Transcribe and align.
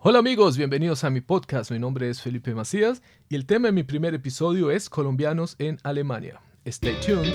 Hola 0.00 0.20
amigos, 0.20 0.56
bienvenidos 0.56 1.02
a 1.02 1.10
mi 1.10 1.20
podcast. 1.20 1.72
Mi 1.72 1.80
nombre 1.80 2.08
es 2.08 2.22
Felipe 2.22 2.54
Macías 2.54 3.02
y 3.28 3.34
el 3.34 3.46
tema 3.46 3.66
de 3.66 3.72
mi 3.72 3.82
primer 3.82 4.14
episodio 4.14 4.70
es 4.70 4.88
colombianos 4.88 5.56
en 5.58 5.80
Alemania. 5.82 6.40
Stay 6.64 6.94
tuned. 7.00 7.34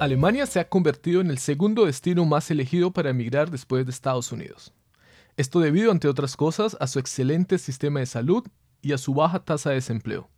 Alemania 0.00 0.46
se 0.46 0.58
ha 0.58 0.68
convertido 0.68 1.20
en 1.20 1.30
el 1.30 1.38
segundo 1.38 1.86
destino 1.86 2.24
más 2.24 2.50
elegido 2.50 2.90
para 2.90 3.10
emigrar 3.10 3.52
después 3.52 3.86
de 3.86 3.92
Estados 3.92 4.32
Unidos. 4.32 4.72
Esto 5.36 5.60
debido, 5.60 5.92
entre 5.92 6.10
otras 6.10 6.36
cosas, 6.36 6.76
a 6.80 6.88
su 6.88 6.98
excelente 6.98 7.56
sistema 7.58 8.00
de 8.00 8.06
salud 8.06 8.44
y 8.82 8.94
a 8.94 8.98
su 8.98 9.14
baja 9.14 9.44
tasa 9.44 9.70
de 9.70 9.76
desempleo. 9.76 10.28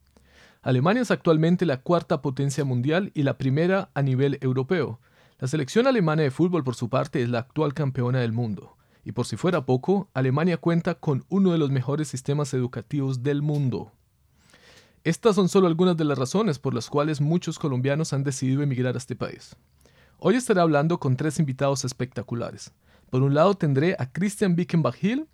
Alemania 0.64 1.02
es 1.02 1.10
actualmente 1.10 1.66
la 1.66 1.82
cuarta 1.82 2.22
potencia 2.22 2.64
mundial 2.64 3.12
y 3.12 3.22
la 3.22 3.36
primera 3.36 3.90
a 3.92 4.00
nivel 4.00 4.38
europeo. 4.40 4.98
La 5.38 5.46
selección 5.46 5.86
alemana 5.86 6.22
de 6.22 6.30
fútbol, 6.30 6.64
por 6.64 6.74
su 6.74 6.88
parte, 6.88 7.22
es 7.22 7.28
la 7.28 7.40
actual 7.40 7.74
campeona 7.74 8.20
del 8.20 8.32
mundo. 8.32 8.78
Y 9.04 9.12
por 9.12 9.26
si 9.26 9.36
fuera 9.36 9.66
poco, 9.66 10.08
Alemania 10.14 10.56
cuenta 10.56 10.94
con 10.94 11.26
uno 11.28 11.52
de 11.52 11.58
los 11.58 11.70
mejores 11.70 12.08
sistemas 12.08 12.54
educativos 12.54 13.22
del 13.22 13.42
mundo. 13.42 13.92
Estas 15.04 15.36
son 15.36 15.50
solo 15.50 15.66
algunas 15.66 15.98
de 15.98 16.04
las 16.04 16.16
razones 16.16 16.58
por 16.58 16.72
las 16.72 16.88
cuales 16.88 17.20
muchos 17.20 17.58
colombianos 17.58 18.14
han 18.14 18.24
decidido 18.24 18.62
emigrar 18.62 18.94
a 18.94 18.98
este 18.98 19.16
país. 19.16 19.56
Hoy 20.18 20.36
estaré 20.36 20.62
hablando 20.62 20.98
con 20.98 21.18
tres 21.18 21.38
invitados 21.38 21.84
espectaculares. 21.84 22.72
Por 23.10 23.22
un 23.22 23.34
lado 23.34 23.52
tendré 23.52 23.96
a 23.98 24.10
Christian 24.10 24.56
Wickenbach-Hill, 24.56 25.26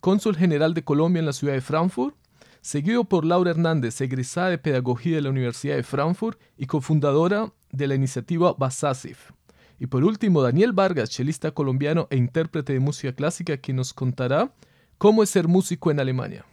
cónsul 0.00 0.38
general 0.38 0.72
de 0.72 0.84
Colombia 0.84 1.20
en 1.20 1.26
la 1.26 1.34
ciudad 1.34 1.52
de 1.52 1.60
Frankfurt, 1.60 2.16
seguido 2.60 3.04
por 3.04 3.24
Laura 3.24 3.50
Hernández, 3.50 4.00
egresada 4.00 4.50
de 4.50 4.58
Pedagogía 4.58 5.16
de 5.16 5.22
la 5.22 5.30
Universidad 5.30 5.76
de 5.76 5.82
Frankfurt 5.82 6.40
y 6.56 6.66
cofundadora 6.66 7.52
de 7.72 7.86
la 7.86 7.94
iniciativa 7.94 8.54
Basasif. 8.54 9.30
Y 9.78 9.86
por 9.86 10.04
último, 10.04 10.42
Daniel 10.42 10.72
Vargas, 10.72 11.10
chelista 11.10 11.52
colombiano 11.52 12.06
e 12.10 12.16
intérprete 12.16 12.74
de 12.74 12.80
música 12.80 13.14
clásica, 13.14 13.56
quien 13.56 13.78
nos 13.78 13.94
contará 13.94 14.52
cómo 14.98 15.22
es 15.22 15.30
ser 15.30 15.48
músico 15.48 15.90
en 15.90 16.00
Alemania. 16.00 16.44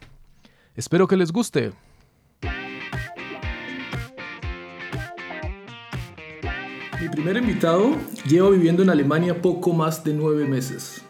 Espero 0.75 1.07
que 1.07 1.17
les 1.17 1.31
guste. 1.31 1.73
Mi 7.01 7.09
primer 7.09 7.37
invitado 7.37 7.95
lleva 8.25 8.49
viviendo 8.49 8.83
en 8.83 8.89
Alemania 8.89 9.41
poco 9.41 9.73
más 9.73 10.03
de 10.03 10.13
nueve 10.13 10.45
meses. 10.45 11.06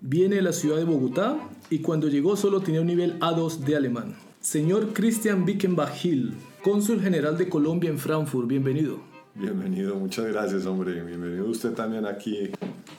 Viene 0.00 0.36
de 0.36 0.42
la 0.42 0.52
ciudad 0.52 0.76
de 0.76 0.84
Bogotá 0.84 1.38
y 1.70 1.78
cuando 1.78 2.08
llegó 2.08 2.36
solo 2.36 2.60
tenía 2.60 2.82
un 2.82 2.86
nivel 2.86 3.18
A2 3.18 3.60
de 3.60 3.76
alemán. 3.76 4.14
Señor 4.40 4.92
Christian 4.92 5.46
Wickenbach-Hill, 5.46 6.34
cónsul 6.62 7.00
general 7.00 7.38
de 7.38 7.48
Colombia 7.48 7.88
en 7.88 7.98
Frankfurt, 7.98 8.46
bienvenido. 8.46 8.98
Bienvenido, 9.34 9.96
muchas 9.96 10.26
gracias, 10.26 10.66
hombre. 10.66 11.02
Bienvenido 11.02 11.46
usted 11.46 11.72
también 11.72 12.04
aquí 12.04 12.50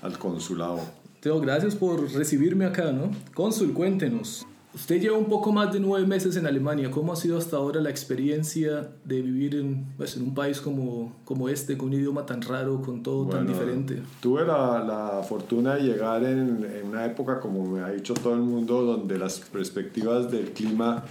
al 0.02 0.18
consulado. 0.18 0.80
Teo, 1.20 1.40
gracias 1.40 1.76
por 1.76 2.12
recibirme 2.12 2.66
acá, 2.66 2.92
¿no? 2.92 3.12
Cónsul, 3.36 3.74
cuéntenos. 3.74 4.48
Usted 4.78 5.02
lleva 5.02 5.18
un 5.18 5.26
poco 5.26 5.52
más 5.52 5.74
de 5.74 5.80
nueve 5.80 6.06
meses 6.06 6.36
en 6.36 6.46
Alemania. 6.46 6.92
¿Cómo 6.92 7.12
ha 7.12 7.16
sido 7.16 7.40
hasta 7.40 7.58
ahora 7.58 7.82
la 7.82 7.90
experiencia 7.90 8.88
de 9.06 9.24
vivir 9.24 9.56
en, 9.56 9.88
pues, 9.98 10.16
en 10.18 10.22
un 10.22 10.36
país 10.36 10.62
como, 10.62 11.16
como 11.26 11.50
este, 11.50 11.76
con 11.76 11.88
un 11.88 11.96
idioma 11.96 12.28
tan 12.28 12.44
raro, 12.44 12.80
con 12.84 13.02
todo 13.02 13.28
tan 13.28 13.48
diferente? 13.48 14.04
Tuve 14.22 14.46
la, 14.46 14.84
la 14.84 15.24
fortuna 15.24 15.78
de 15.78 15.82
llegar 15.82 16.24
en, 16.24 16.64
en, 16.64 16.90
una 16.90 17.06
época, 17.06 17.40
como 17.40 17.66
me 17.66 17.82
ha 17.82 17.90
dicho 17.90 18.14
todo 18.14 18.36
el 18.36 18.42
mundo, 18.42 18.84
donde 18.84 19.18
las 19.18 19.40
perspectivas 19.40 20.30
del 20.32 20.52
clima 20.52 21.04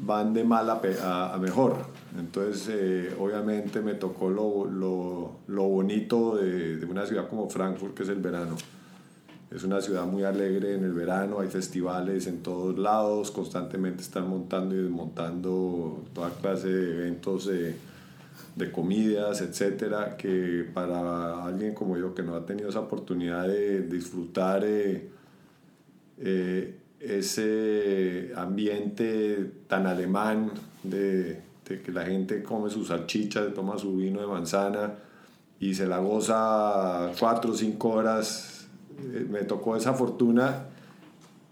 van 0.00 0.32
de 0.32 0.42
mal 0.42 0.70
a, 0.70 1.34
a, 1.34 1.36
mejor. 1.36 1.76
Entonces, 2.18 2.68
eh, 2.70 3.14
obviamente 3.20 3.82
me 3.82 3.92
tocó 3.92 4.30
lo, 4.30 4.64
lo, 4.64 5.32
lo 5.46 5.62
bonito 5.64 6.36
de, 6.36 6.78
de 6.78 6.86
una 6.86 7.04
ciudad 7.04 7.28
como 7.28 7.50
Frankfurt, 7.50 7.92
que 7.92 8.04
es 8.04 8.08
el 8.08 8.22
verano. 8.22 8.56
Es 9.56 9.64
una 9.64 9.80
ciudad 9.80 10.04
muy 10.04 10.22
alegre 10.22 10.74
en 10.74 10.84
el 10.84 10.92
verano, 10.92 11.40
hay 11.40 11.48
festivales 11.48 12.26
en 12.26 12.42
todos 12.42 12.78
lados, 12.78 13.30
constantemente 13.30 14.02
están 14.02 14.28
montando 14.28 14.74
y 14.74 14.82
desmontando 14.82 16.04
toda 16.12 16.28
clase 16.28 16.68
de 16.68 16.92
eventos 16.92 17.46
de, 17.46 17.74
de 18.54 18.70
comidas, 18.70 19.40
etcétera, 19.40 20.18
que 20.18 20.68
para 20.74 21.42
alguien 21.42 21.72
como 21.72 21.96
yo 21.96 22.14
que 22.14 22.22
no 22.22 22.34
ha 22.34 22.44
tenido 22.44 22.68
esa 22.68 22.80
oportunidad 22.80 23.48
de 23.48 23.80
disfrutar 23.80 24.62
eh, 24.62 25.08
eh, 26.18 26.78
ese 27.00 28.32
ambiente 28.36 29.52
tan 29.68 29.86
alemán 29.86 30.50
de, 30.82 31.40
de, 31.66 31.80
que 31.80 31.92
la 31.92 32.04
gente 32.04 32.42
come 32.42 32.68
sus 32.68 32.88
salchichas, 32.88 33.54
toma 33.54 33.78
su 33.78 33.96
vino 33.96 34.20
de 34.20 34.26
manzana 34.26 34.96
y 35.58 35.74
se 35.74 35.86
la 35.86 35.96
goza 35.96 37.10
cuatro 37.18 37.52
o 37.52 37.54
cinco 37.54 37.88
horas 37.92 38.55
me 39.30 39.40
tocó 39.40 39.76
esa 39.76 39.94
fortuna. 39.94 40.64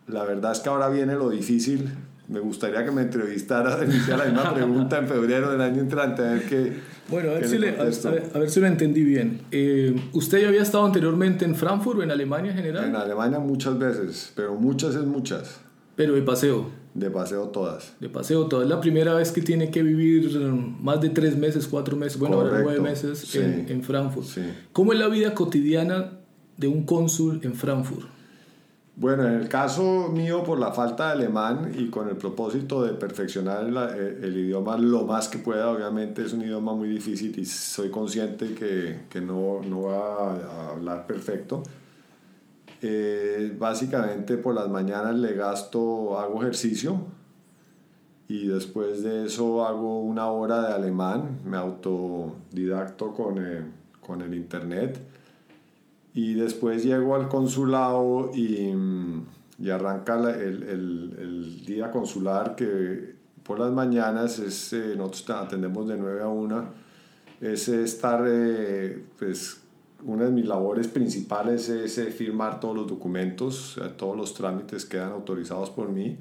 La 0.06 0.25
verdad 0.25 0.53
es 0.53 0.60
que 0.60 0.69
ahora 0.69 0.88
viene 0.88 1.15
lo 1.15 1.31
difícil. 1.31 1.91
Me 2.28 2.41
gustaría 2.41 2.84
que 2.84 2.91
me 2.91 3.03
entrevistara, 3.03 3.84
iniciar 3.84 4.19
la 4.19 4.25
misma 4.25 4.55
pregunta 4.55 4.99
en 4.99 5.06
febrero 5.06 5.50
del 5.50 5.60
año 5.60 5.81
entrante, 5.81 6.22
a 6.22 6.33
ver 6.33 6.49
qué. 6.49 6.72
Bueno, 7.09 7.31
a 7.31 7.34
ver, 7.34 7.47
si, 7.47 7.56
a, 7.56 8.38
ver, 8.38 8.50
si 8.50 8.60
lo 8.60 8.66
entendí 8.66 9.04
bien. 9.04 9.43
Eh, 9.50 9.94
¿Usted 10.12 10.41
ya 10.41 10.49
había 10.49 10.62
estado 10.62 10.87
anteriormente 10.87 11.44
en 11.44 11.54
Frankfurt 11.54 11.99
o 11.99 12.03
en 12.03 12.10
Alemania 12.10 12.53
en 12.53 12.56
general? 12.56 12.84
En 12.87 12.97
Alemania 12.97 13.38
muchas 13.38 13.78
veces, 13.78 14.33
pero 14.34 14.54
muchas 14.54 14.94
es 14.94 15.04
muchas. 15.04 15.60
Pero 15.97 16.15
de 16.15 16.22
paseo. 16.22 16.71
De 16.94 17.10
paseo 17.10 17.49
todas. 17.49 17.94
De 18.00 18.09
paseo 18.09 18.47
todas. 18.47 18.65
Es 18.65 18.71
la 18.71 18.81
primera 18.81 19.15
vez 19.15 19.31
que 19.31 19.43
tiene 19.43 19.71
que 19.71 19.83
vivir 19.83 20.38
más 20.81 21.00
de 21.03 21.10
tres 21.10 21.37
meses, 21.37 21.69
cuatro 21.69 21.97
meses, 21.97 22.19
bueno, 22.19 22.37
ahora 22.37 22.60
nueve 22.62 22.81
meses 22.81 23.34
en, 23.34 23.66
en, 23.69 23.83
Frankfurt. 23.83 24.27
Sí. 24.27 24.43
¿Cómo 24.72 24.93
es 24.93 24.99
la 24.99 25.09
vida 25.09 25.34
cotidiana 25.34 26.24
de 26.56 26.69
un 26.69 26.84
cónsul 26.84 27.41
en 27.42 27.54
Frankfurt? 27.54 28.09
Bueno, 28.97 29.26
en 29.26 29.34
el 29.34 29.48
caso 29.48 30.09
mío, 30.09 30.44
por 30.44 30.60
la 30.60 30.70
falta 30.70 31.06
de 31.06 31.12
alemán 31.12 31.72
y 31.76 31.91
con 31.91 32.09
el 32.09 32.16
propósito 32.16 32.84
de 32.84 32.92
perfeccionar 32.92 33.65
el, 33.65 33.76
eh, 33.76 34.19
el, 34.22 34.37
idioma 34.37 34.78
lo 34.78 35.04
más 35.04 35.28
que 35.28 35.38
pueda, 35.38 35.69
obviamente 35.69 36.22
es 36.22 36.32
un 36.32 36.42
idioma 36.42 36.75
muy 36.75 36.88
difícil 36.88 37.37
y 37.37 37.44
soy 37.44 37.91
consciente 37.91 38.54
que, 38.54 39.00
que 39.10 39.20
no, 39.20 39.62
no 39.69 39.82
va 39.82 40.32
a 40.32 40.70
hablar 40.70 41.09
perfecto. 41.09 41.65
Eh, 42.82 43.56
básicamente 43.59 44.36
por 44.36 44.54
las 44.54 44.69
mañanas 44.69 45.16
le 45.16 45.34
gasto, 45.34 46.16
hago 46.19 46.42
ejercicio 46.42 47.00
y 48.28 48.47
después 48.47 49.03
de 49.03 49.26
eso 49.26 49.66
hago 49.66 50.03
una 50.03 50.28
hora 50.28 50.69
de 50.69 50.72
alemán, 50.72 51.41
me 51.44 51.56
autodidacto 51.56 53.12
con, 53.12 53.44
eh, 53.44 53.65
con 54.00 54.22
el 54.22 54.34
internet 54.34 55.14
y 56.15 56.35
después 56.35 56.85
llego 56.85 57.17
al 57.17 57.29
consulado 57.29 58.31
y, 58.33 58.73
y 59.59 59.71
arranca 59.71 60.17
el, 60.31 60.63
el, 60.63 61.17
el, 61.19 61.67
día 61.67 61.91
consular 61.91 62.55
que 62.55 63.17
por 63.43 63.59
las 63.59 63.73
mañanas 63.73 64.39
es, 64.39 64.73
eh, 64.73 64.95
nosotros 64.97 65.39
atendemos 65.43 65.89
de 65.89 65.97
9 65.97 66.23
a 66.23 66.29
1, 66.29 66.65
es 67.41 67.69
estar, 67.69 68.25
eh, 68.27 69.05
pues 69.19 69.61
una 70.05 70.27
de 70.27 70.31
mis 70.31 70.47
labores 70.47 70.87
principales 70.87 71.69
es 71.69 71.99
eh, 71.99 72.07
firmar 72.13 72.61
todos 72.61 72.77
los 72.77 72.87
documentos, 72.87 73.79
todos 73.97 74.17
los 74.17 74.35
trámites 74.35 74.87
quedan 74.87 75.13
autorizados 75.13 75.71
por 75.71 75.89
mí 75.89 76.17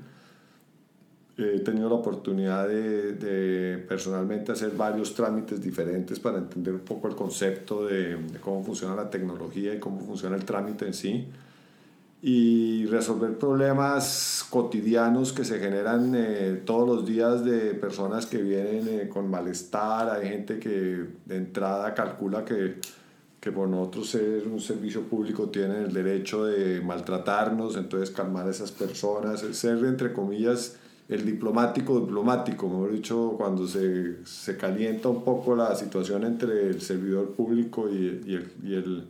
he 1.37 1.59
tenido 1.59 1.89
la 1.89 1.95
oportunidad 1.95 2.67
de, 2.67 3.13
de, 3.13 3.77
personalmente 3.79 4.51
hacer 4.51 4.71
varios 4.71 5.15
trámites 5.15 5.61
diferentes 5.61 6.19
para 6.19 6.37
entender 6.37 6.73
un 6.73 6.81
poco 6.81 7.07
el 7.07 7.15
concepto 7.15 7.85
de, 7.85 8.17
de, 8.17 8.39
cómo 8.39 8.63
funciona 8.63 8.95
la 8.95 9.09
tecnología 9.09 9.73
y 9.73 9.79
cómo 9.79 9.99
funciona 9.99 10.35
el 10.35 10.45
trámite 10.45 10.85
en 10.85 10.93
sí 10.93 11.27
y 12.25 12.85
resolver 12.85 13.37
problemas 13.37 14.47
cotidianos 14.49 15.33
que 15.33 15.43
se 15.43 15.59
generan 15.59 16.13
eh, 16.15 16.61
todos 16.65 16.87
los 16.87 17.05
días 17.05 17.43
de 17.43 17.73
personas 17.73 18.25
que 18.25 18.37
vienen 18.37 18.87
eh, 18.87 19.09
con 19.09 19.29
malestar, 19.29 20.09
hay 20.09 20.29
gente 20.29 20.57
que 20.57 21.05
de 21.25 21.35
entrada 21.35 21.93
calcula 21.93 22.45
que, 22.45 22.75
que 23.41 23.51
por 23.51 23.67
nosotros 23.67 24.09
ser 24.09 24.47
un 24.47 24.61
servicio 24.61 25.01
público 25.01 25.49
tienen 25.49 25.83
el 25.83 25.93
derecho 25.93 26.45
de 26.45 26.79
maltratarnos, 26.79 27.75
entonces 27.75 28.09
calmar 28.09 28.47
a 28.47 28.51
esas 28.51 28.71
personas, 28.71 29.41
ser 29.41 29.83
entre 29.83 30.13
comillas 30.13 30.77
el 31.09 31.25
diplomático 31.25 31.99
diplomático, 31.99 32.67
mejor 32.67 32.91
dicho, 32.91 33.35
cuando 33.37 33.67
se, 33.67 34.25
se, 34.25 34.55
calienta 34.57 35.09
un 35.09 35.23
poco 35.23 35.55
la 35.55 35.75
situación 35.75 36.23
entre 36.23 36.69
el 36.69 36.81
servidor 36.81 37.31
público 37.31 37.89
y, 37.89 38.21
y, 38.25 38.35
el, 38.35 38.51
y, 38.63 38.73
el, 38.73 39.03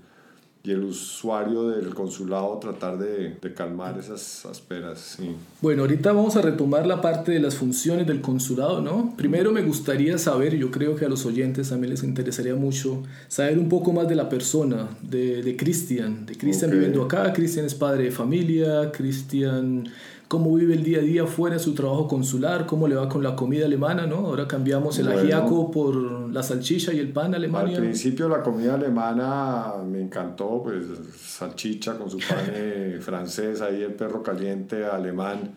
y, 0.63 0.71
el, 0.71 0.83
usuario 0.85 1.69
del 1.69 1.93
consulado, 1.93 2.57
tratar 2.57 2.97
de, 2.97 3.37
de 3.39 3.53
calmar 3.53 3.99
esas 3.99 4.43
asperas. 4.47 5.17
Sí. 5.17 5.35
Bueno, 5.61 5.83
ahorita 5.83 6.13
vamos 6.13 6.35
a 6.35 6.41
retomar 6.41 6.87
la 6.87 6.99
parte 6.99 7.31
de 7.31 7.39
las 7.39 7.55
funciones 7.55 8.07
del 8.07 8.21
consulado, 8.21 8.81
¿no? 8.81 9.13
Primero 9.15 9.51
me 9.51 9.61
gustaría 9.61 10.17
saber, 10.17 10.57
yo 10.57 10.71
creo 10.71 10.95
que 10.95 11.05
a 11.05 11.09
los 11.09 11.27
oyentes 11.27 11.69
también 11.69 11.91
les 11.91 12.03
interesaría 12.03 12.55
mucho, 12.55 13.03
saber 13.27 13.59
un 13.59 13.69
poco 13.69 13.93
más 13.93 14.07
de 14.07 14.15
la 14.15 14.29
persona, 14.29 14.87
de 15.03 15.55
Cristian, 15.59 16.25
de 16.25 16.35
Cristian 16.35 16.71
okay. 16.71 16.79
viviendo 16.79 17.03
acá, 17.03 17.31
Cristian 17.33 17.67
es 17.67 17.75
padre 17.75 18.05
de 18.05 18.11
familia, 18.11 18.91
Cristian 18.91 19.87
cómo 20.33 20.55
vive 20.55 20.73
el 20.73 20.83
día 20.83 20.97
a 20.97 21.01
día 21.03 21.27
fuera 21.27 21.57
de 21.57 21.59
su 21.61 21.75
trabajo 21.75 22.07
consular, 22.07 22.65
cómo 22.65 22.87
le 22.87 22.95
va 22.95 23.07
con 23.07 23.21
la 23.21 23.35
comida 23.35 23.67
alemana, 23.67 24.07
¿no? 24.07 24.15
Ahora 24.15 24.47
cambiamos 24.47 24.97
el 24.97 25.07
ajiaco 25.07 25.69
por 25.69 25.95
la 25.95 26.41
salchicha 26.41 26.91
y 26.91 26.97
el 26.97 27.09
pan 27.09 27.35
alemán. 27.35 27.67
Al 27.67 27.75
principio 27.75 28.27
la 28.27 28.41
comida 28.41 28.73
alemana 28.73 29.73
me 29.87 30.01
encantó, 30.01 30.63
pues 30.63 30.85
salchicha 31.15 31.99
con 31.99 32.09
su 32.09 32.17
pan 32.17 32.47
eh, 32.47 32.97
francés, 33.03 33.61
ahí 33.61 33.83
el 33.83 33.93
perro 33.93 34.23
caliente 34.23 34.83
alemán, 34.83 35.51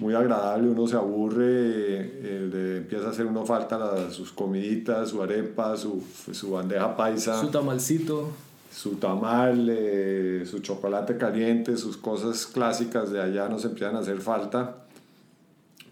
muy 0.00 0.14
agradable, 0.14 0.70
uno 0.70 0.88
se 0.88 0.96
aburre, 0.96 1.46
eh, 1.46 2.78
empieza 2.78 3.06
a 3.06 3.10
hacer 3.10 3.26
uno 3.26 3.46
falta 3.46 4.10
sus 4.10 4.32
comiditas, 4.32 5.10
su 5.10 5.22
arepa, 5.22 5.76
su, 5.76 6.02
su 6.32 6.50
bandeja 6.50 6.96
paisa. 6.96 7.40
Su 7.40 7.52
tamalcito 7.52 8.30
su 8.72 8.96
tamal, 8.96 9.68
eh, 9.70 10.44
su 10.46 10.60
chocolate 10.60 11.18
caliente, 11.18 11.76
sus 11.76 11.96
cosas 11.96 12.46
clásicas 12.46 13.10
de 13.12 13.20
allá 13.20 13.48
nos 13.48 13.64
empiezan 13.64 13.96
a 13.96 13.98
hacer 13.98 14.20
falta. 14.20 14.76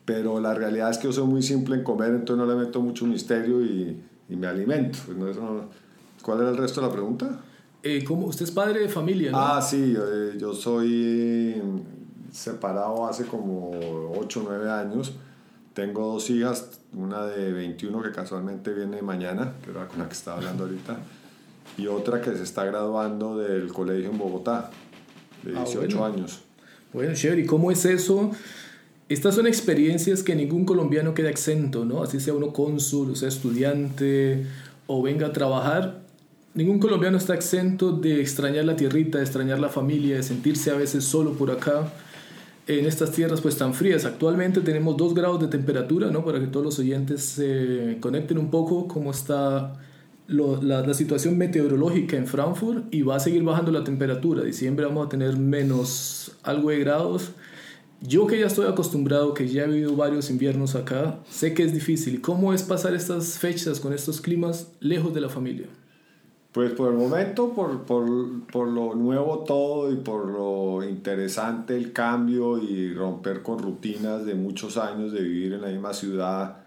Pero 0.07 0.41
la 0.41 0.55
realidad 0.55 0.91
es 0.91 0.99
que 0.99 1.05
yo 1.05 1.13
soy 1.13 1.27
muy 1.27 1.43
simple 1.43 1.77
en 1.77 1.85
comer, 1.85 2.11
entonces 2.11 2.45
no 2.45 2.53
le 2.53 2.59
meto 2.59 2.81
mucho 2.81 3.07
misterio 3.07 3.61
y, 3.63 4.03
y 4.29 4.37
me 4.37 4.47
alimento. 4.47 4.99
Pues 5.07 5.37
no, 5.37 5.69
¿Cuál 6.23 6.41
era 6.41 6.51
el 6.51 6.57
resto 6.57 6.81
de 6.81 6.87
la 6.87 6.93
pregunta? 6.93 7.41
Eh, 7.83 8.03
¿cómo? 8.03 8.27
Usted 8.27 8.45
es 8.45 8.51
padre 8.51 8.81
de 8.81 8.89
familia, 8.89 9.31
¿no? 9.31 9.39
Ah, 9.39 9.63
sí, 9.63 9.93
yo, 9.93 10.33
yo 10.35 10.55
soy 10.55 11.63
separado 12.33 13.07
hace 13.07 13.25
como 13.25 13.71
8 14.17 14.41
o 14.41 14.43
9 14.49 14.71
años. 14.71 15.13
Tengo 15.75 16.13
dos 16.13 16.29
hijas, 16.31 16.81
una 16.93 17.27
de 17.27 17.53
21 17.53 18.03
que 18.03 18.11
casualmente 18.11 18.73
viene 18.75 19.01
mañana, 19.03 19.55
que 19.63 19.71
era 19.71 19.87
con 19.87 20.01
la 20.01 20.09
que 20.09 20.15
estaba 20.15 20.39
hablando 20.39 20.65
ahorita 20.65 20.99
y 21.81 21.87
otra 21.87 22.21
que 22.21 22.35
se 22.37 22.43
está 22.43 22.65
graduando 22.65 23.39
del 23.39 23.73
colegio 23.73 24.11
en 24.11 24.19
Bogotá, 24.19 24.71
de 25.43 25.53
18 25.53 26.05
ah, 26.05 26.09
años. 26.09 26.41
Bueno, 26.93 27.15
chévere, 27.15 27.43
¿y 27.43 27.47
cómo 27.47 27.71
es 27.71 27.85
eso? 27.85 28.33
Estas 29.09 29.35
son 29.35 29.47
experiencias 29.47 30.23
que 30.23 30.37
ningún 30.37 30.65
colombiano 30.65 31.15
queda 31.15 31.31
exento, 31.31 31.85
¿no? 31.85 32.03
Así 32.03 32.21
sea 32.21 32.35
uno 32.35 32.53
cónsul, 32.53 33.11
o 33.11 33.15
sea 33.17 33.29
estudiante, 33.29 34.47
o 34.87 35.03
venga 35.03 35.29
a 35.29 35.33
trabajar. 35.33 36.03
Ningún 36.55 36.79
colombiano 36.79 37.17
está 37.17 37.35
exento 37.35 37.93
de 37.93 38.21
extrañar 38.21 38.65
la 38.65 38.77
tierrita, 38.77 39.19
de 39.19 39.25
extrañar 39.25 39.59
la 39.59 39.69
familia, 39.69 40.17
de 40.17 40.23
sentirse 40.23 40.71
a 40.71 40.75
veces 40.75 41.05
solo 41.05 41.33
por 41.33 41.51
acá 41.51 41.93
en 42.67 42.87
estas 42.87 43.13
tierras 43.13 43.41
pues 43.41 43.57
tan 43.57 43.73
frías. 43.73 44.05
Actualmente 44.05 44.61
tenemos 44.61 44.97
2 44.97 45.15
grados 45.15 45.41
de 45.41 45.49
temperatura, 45.49 46.11
¿no? 46.11 46.25
Para 46.25 46.39
que 46.39 46.47
todos 46.47 46.67
los 46.67 46.79
oyentes 46.79 47.23
se 47.23 47.99
conecten 48.01 48.39
un 48.39 48.51
poco 48.51 48.87
cómo 48.87 49.11
está 49.11 49.77
la, 50.31 50.87
la, 50.87 50.95
situación 50.95 51.37
meteorológica 51.37 52.17
en 52.17 52.27
Frankfurt 52.27 52.93
y 52.93 53.03
va 53.03 53.17
a 53.17 53.21
seguir 53.21 53.43
bajando 53.43 53.73
la 53.73 53.85
temperatura. 53.85 54.43
Diciembre 54.43 54.87
vamos 54.87 55.07
a 55.07 55.09
tener 55.09 55.37
menos 55.37 56.33
algo 56.43 56.71
de 56.71 56.79
grados. 56.79 57.33
Yo 58.01 58.27
que 58.27 58.39
ya 58.39 58.47
estoy 58.47 58.67
acostumbrado, 58.67 59.35
que 59.35 59.49
ya 59.49 59.65
he 59.65 59.67
vivido 59.67 59.95
varios 59.95 60.31
inviernos 60.31 60.75
acá, 60.75 61.19
sé 61.29 61.53
que 61.53 61.65
es 61.65 61.75
difícil. 61.75 62.21
¿Cómo 62.21 62.55
es 62.55 62.63
pasar 62.63 62.95
estas 62.95 63.39
fechas 63.39 63.81
con 63.81 63.93
estos 63.93 64.21
climas 64.21 64.73
lejos 64.81 65.13
de 65.13 65.21
la 65.21 65.29
familia? 65.29 65.67
Pues 66.53 66.73
por 66.73 66.93
el 66.93 66.99
momento, 66.99 67.53
por, 67.53 67.83
por, 67.83 68.07
por 68.47 68.69
lo 68.69 68.95
nuevo 68.95 69.41
todo 69.41 69.93
y 69.93 69.97
por 69.97 70.27
lo 70.27 70.83
interesante 70.83 71.77
el 71.77 71.93
cambio 71.93 72.59
y 72.59 72.93
romper 72.95 73.43
con 73.43 73.59
rutinas 73.59 74.25
de 74.25 74.35
muchos 74.35 74.77
años 74.77 75.13
de 75.13 75.21
vivir 75.21 75.53
en 75.53 75.63
la 75.63 75.69
misma 75.69 75.93
ciudad, 75.93 76.60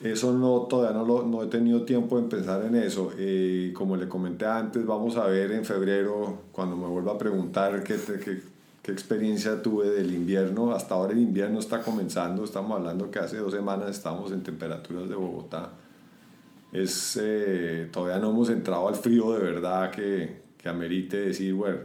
eso 0.00 0.32
no, 0.32 0.60
todavía 0.62 0.96
no, 0.96 1.04
lo, 1.04 1.24
no 1.24 1.42
he 1.42 1.48
tenido 1.48 1.82
tiempo 1.82 2.20
de 2.20 2.28
pensar 2.28 2.64
en 2.64 2.76
eso. 2.76 3.12
Eh, 3.18 3.72
como 3.74 3.96
le 3.96 4.08
comenté 4.08 4.46
antes, 4.46 4.86
vamos 4.86 5.16
a 5.16 5.26
ver 5.26 5.50
en 5.50 5.64
febrero, 5.64 6.42
cuando 6.52 6.76
me 6.76 6.86
vuelva 6.86 7.12
a 7.12 7.18
preguntar 7.18 7.82
qué, 7.82 7.96
qué, 7.96 8.42
qué, 8.82 8.92
experiencia 8.92 9.60
tuve 9.60 9.90
del 9.90 10.14
invierno. 10.14 10.72
Hasta 10.72 10.94
ahora 10.94 11.12
el 11.12 11.18
invierno 11.18 11.58
está 11.58 11.82
comenzando, 11.82 12.44
estamos 12.44 12.78
hablando 12.78 13.10
que 13.10 13.18
hace 13.18 13.38
dos 13.38 13.52
semanas 13.52 13.90
estamos 13.90 14.30
en 14.30 14.42
temperaturas 14.42 15.08
de 15.08 15.16
Bogotá. 15.16 15.72
Es, 16.72 17.18
eh, 17.20 17.88
todavía 17.92 18.18
no 18.20 18.30
hemos 18.30 18.50
entrado 18.50 18.88
al 18.88 18.94
frío 18.94 19.32
de 19.32 19.40
verdad 19.40 19.90
que, 19.90 20.42
que 20.56 20.68
amerite 20.68 21.16
decir, 21.16 21.54
bueno, 21.54 21.78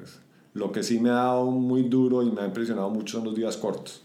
lo 0.53 0.71
que 0.71 0.83
sí 0.83 0.99
me 0.99 1.09
ha 1.09 1.13
dado 1.13 1.45
muy 1.45 1.83
duro 1.83 2.21
y 2.21 2.29
me 2.29 2.41
ha 2.41 2.45
impresionado 2.45 2.89
mucho 2.89 3.17
son 3.17 3.25
los 3.25 3.35
días 3.35 3.57
cortos, 3.57 4.03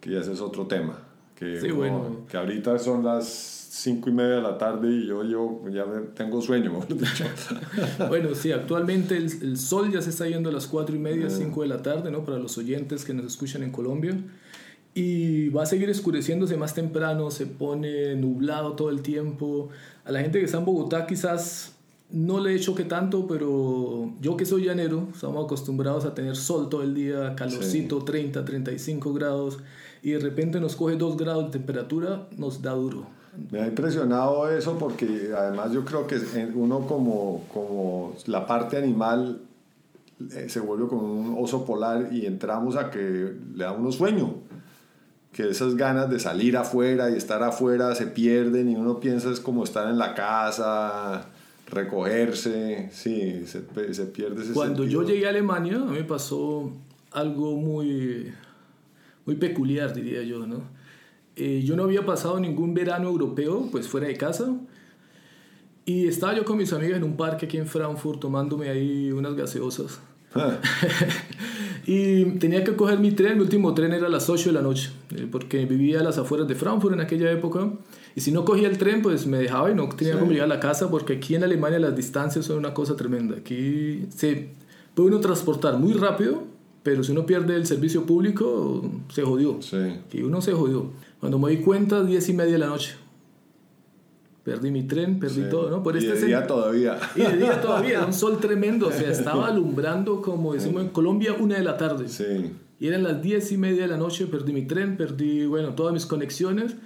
que 0.00 0.10
ya 0.10 0.20
ese 0.20 0.32
es 0.32 0.40
otro 0.40 0.66
tema 0.66 1.07
que, 1.38 1.72
bueno. 1.72 2.26
que 2.28 2.36
ahorita 2.36 2.78
son 2.78 3.04
las 3.04 3.26
cinco 3.70 4.10
y 4.10 4.12
media 4.12 4.36
de 4.36 4.42
la 4.42 4.58
tarde 4.58 4.90
y 4.90 5.06
yo, 5.06 5.22
yo 5.22 5.60
ya 5.70 5.84
tengo 6.14 6.42
sueño. 6.42 6.80
bueno, 8.08 8.34
sí, 8.34 8.50
actualmente 8.50 9.16
el, 9.16 9.30
el, 9.42 9.56
sol 9.56 9.92
ya 9.92 10.02
se 10.02 10.10
está 10.10 10.26
yendo 10.26 10.50
a 10.50 10.52
las 10.52 10.66
cuatro 10.66 10.96
y 10.96 10.98
media, 10.98 11.30
5 11.30 11.62
de 11.62 11.68
la 11.68 11.80
tarde, 11.80 12.10
¿no? 12.10 12.24
Para 12.24 12.38
los 12.38 12.58
oyentes 12.58 13.04
que 13.04 13.14
nos 13.14 13.26
escuchan 13.26 13.62
en 13.62 13.70
Colombia. 13.70 14.18
Y 14.94 15.50
va 15.50 15.62
a 15.62 15.66
seguir 15.66 15.88
escureciéndose 15.90 16.56
más 16.56 16.74
temprano, 16.74 17.30
se 17.30 17.46
pone 17.46 18.16
nublado 18.16 18.72
todo 18.72 18.90
el 18.90 19.02
tiempo. 19.02 19.68
A 20.04 20.10
la 20.10 20.20
gente 20.22 20.40
que 20.40 20.46
está 20.46 20.58
en 20.58 20.64
Bogotá 20.64 21.06
quizás 21.06 21.76
no 22.10 22.40
le 22.40 22.58
choque 22.58 22.84
tanto, 22.84 23.28
pero 23.28 24.12
yo 24.20 24.36
que 24.36 24.44
soy 24.44 24.64
llanero, 24.64 25.08
estamos 25.14 25.44
acostumbrados 25.44 26.04
a 26.04 26.14
tener 26.14 26.34
sol 26.34 26.68
todo 26.68 26.82
el 26.82 26.94
día, 26.94 27.36
calorcito, 27.36 28.02
30, 28.02 28.44
35 28.44 29.12
grados 29.12 29.58
y 30.02 30.12
de 30.12 30.18
repente 30.18 30.60
nos 30.60 30.76
coge 30.76 30.96
2 30.96 31.16
grados 31.16 31.46
de 31.46 31.50
temperatura, 31.50 32.28
nos 32.36 32.62
da 32.62 32.72
duro. 32.72 33.06
Me 33.50 33.60
ha 33.60 33.66
impresionado 33.66 34.50
eso 34.50 34.78
porque 34.78 35.30
además 35.36 35.72
yo 35.72 35.84
creo 35.84 36.06
que 36.06 36.16
uno 36.54 36.86
como, 36.86 37.44
como 37.52 38.16
la 38.26 38.46
parte 38.46 38.76
animal 38.76 39.40
eh, 40.32 40.48
se 40.48 40.60
vuelve 40.60 40.88
como 40.88 41.02
un 41.02 41.36
oso 41.42 41.64
polar 41.64 42.08
y 42.12 42.26
entramos 42.26 42.76
a 42.76 42.90
que 42.90 43.00
le 43.54 43.64
da 43.64 43.72
uno 43.72 43.92
sueño. 43.92 44.34
Que 45.32 45.50
esas 45.50 45.76
ganas 45.76 46.10
de 46.10 46.18
salir 46.18 46.56
afuera 46.56 47.10
y 47.10 47.14
estar 47.14 47.42
afuera 47.42 47.94
se 47.94 48.06
pierden 48.06 48.70
y 48.70 48.74
uno 48.74 48.98
piensa 48.98 49.30
es 49.30 49.38
como 49.38 49.62
estar 49.62 49.88
en 49.88 49.98
la 49.98 50.14
casa, 50.14 51.26
recogerse, 51.70 52.88
sí, 52.92 53.44
se, 53.46 53.94
se 53.94 54.04
pierde 54.06 54.42
ese 54.42 54.52
Cuando 54.52 54.84
yo 54.84 55.02
llegué 55.02 55.26
a 55.26 55.30
Alemania, 55.30 55.76
a 55.76 55.84
mí 55.84 55.98
me 55.98 56.04
pasó 56.04 56.72
algo 57.12 57.56
muy 57.56 58.32
muy 59.28 59.36
peculiar, 59.36 59.92
diría 59.92 60.22
yo, 60.22 60.46
¿no? 60.46 60.62
Eh, 61.36 61.60
yo 61.62 61.76
no 61.76 61.82
había 61.82 62.06
pasado 62.06 62.40
ningún 62.40 62.72
verano 62.72 63.08
europeo, 63.08 63.68
pues 63.70 63.86
fuera 63.86 64.06
de 64.06 64.16
casa. 64.16 64.56
Y 65.84 66.06
estaba 66.06 66.34
yo 66.34 66.46
con 66.46 66.56
mis 66.56 66.72
amigas 66.72 66.96
en 66.96 67.04
un 67.04 67.14
parque 67.14 67.44
aquí 67.44 67.58
en 67.58 67.66
Frankfurt 67.66 68.20
tomándome 68.20 68.70
ahí 68.70 69.12
unas 69.12 69.34
gaseosas. 69.34 70.00
Ah. 70.34 70.56
y 71.86 72.24
tenía 72.38 72.64
que 72.64 72.74
coger 72.74 73.00
mi 73.00 73.12
tren, 73.12 73.36
mi 73.36 73.42
último 73.42 73.74
tren 73.74 73.92
era 73.92 74.06
a 74.06 74.10
las 74.10 74.30
8 74.30 74.48
de 74.48 74.52
la 74.54 74.62
noche, 74.62 74.92
eh, 75.14 75.28
porque 75.30 75.66
vivía 75.66 76.00
a 76.00 76.02
las 76.02 76.16
afueras 76.16 76.48
de 76.48 76.54
Frankfurt 76.54 76.94
en 76.94 77.00
aquella 77.00 77.30
época. 77.30 77.70
Y 78.16 78.22
si 78.22 78.32
no 78.32 78.46
cogía 78.46 78.66
el 78.66 78.78
tren, 78.78 79.02
pues 79.02 79.26
me 79.26 79.36
dejaba 79.36 79.70
y 79.70 79.74
no 79.74 79.90
tenía 79.90 80.14
que 80.14 80.20
cómo 80.20 80.32
llegar 80.32 80.50
a 80.50 80.54
la 80.54 80.60
casa, 80.60 80.90
porque 80.90 81.12
aquí 81.12 81.34
en 81.34 81.44
Alemania 81.44 81.78
las 81.78 81.94
distancias 81.94 82.46
son 82.46 82.56
una 82.56 82.72
cosa 82.72 82.96
tremenda. 82.96 83.36
Aquí 83.36 84.06
se 84.08 84.52
puede 84.94 85.10
uno 85.10 85.20
transportar 85.20 85.78
muy 85.78 85.92
rápido, 85.92 86.44
pero 86.82 87.02
si 87.02 87.12
uno 87.12 87.26
pierde 87.26 87.56
el 87.56 87.66
servicio 87.66 88.06
público, 88.06 88.82
se 89.12 89.22
jodió. 89.22 89.60
Sí. 89.60 89.76
Y 90.12 90.22
uno 90.22 90.40
se 90.40 90.52
jodió. 90.52 90.90
Cuando 91.20 91.38
me 91.38 91.50
di 91.50 91.58
cuenta, 91.58 92.02
diez 92.02 92.28
y 92.28 92.32
media 92.32 92.52
de 92.52 92.58
la 92.58 92.66
noche. 92.66 92.94
Perdí 94.44 94.70
mi 94.70 94.84
tren, 94.84 95.18
perdí 95.18 95.42
todo, 95.50 95.70
¿no? 95.70 95.82
Por 95.82 95.96
y 95.96 95.98
este 95.98 96.20
de 96.20 96.26
día 96.26 96.46
todavía. 96.46 96.98
Y 97.16 97.20
de 97.20 97.36
día 97.36 97.60
todavía, 97.60 98.06
un 98.06 98.14
sol 98.14 98.38
tremendo. 98.40 98.88
O 98.88 98.92
sea, 98.92 99.10
estaba 99.10 99.48
alumbrando, 99.48 100.22
como 100.22 100.54
decimos 100.54 100.82
en 100.82 100.88
Colombia, 100.88 101.34
una 101.38 101.56
de 101.56 101.64
la 101.64 101.76
tarde. 101.76 102.08
Sí. 102.08 102.52
Y 102.80 102.86
eran 102.86 103.02
las 103.02 103.20
diez 103.20 103.52
y 103.52 103.58
media 103.58 103.82
de 103.82 103.88
la 103.88 103.98
noche, 103.98 104.26
perdí 104.26 104.52
mi 104.52 104.62
tren, 104.62 104.96
perdí, 104.96 105.46
bueno, 105.46 105.74
todas 105.74 105.92
mis 105.92 106.06
conexiones 106.06 106.76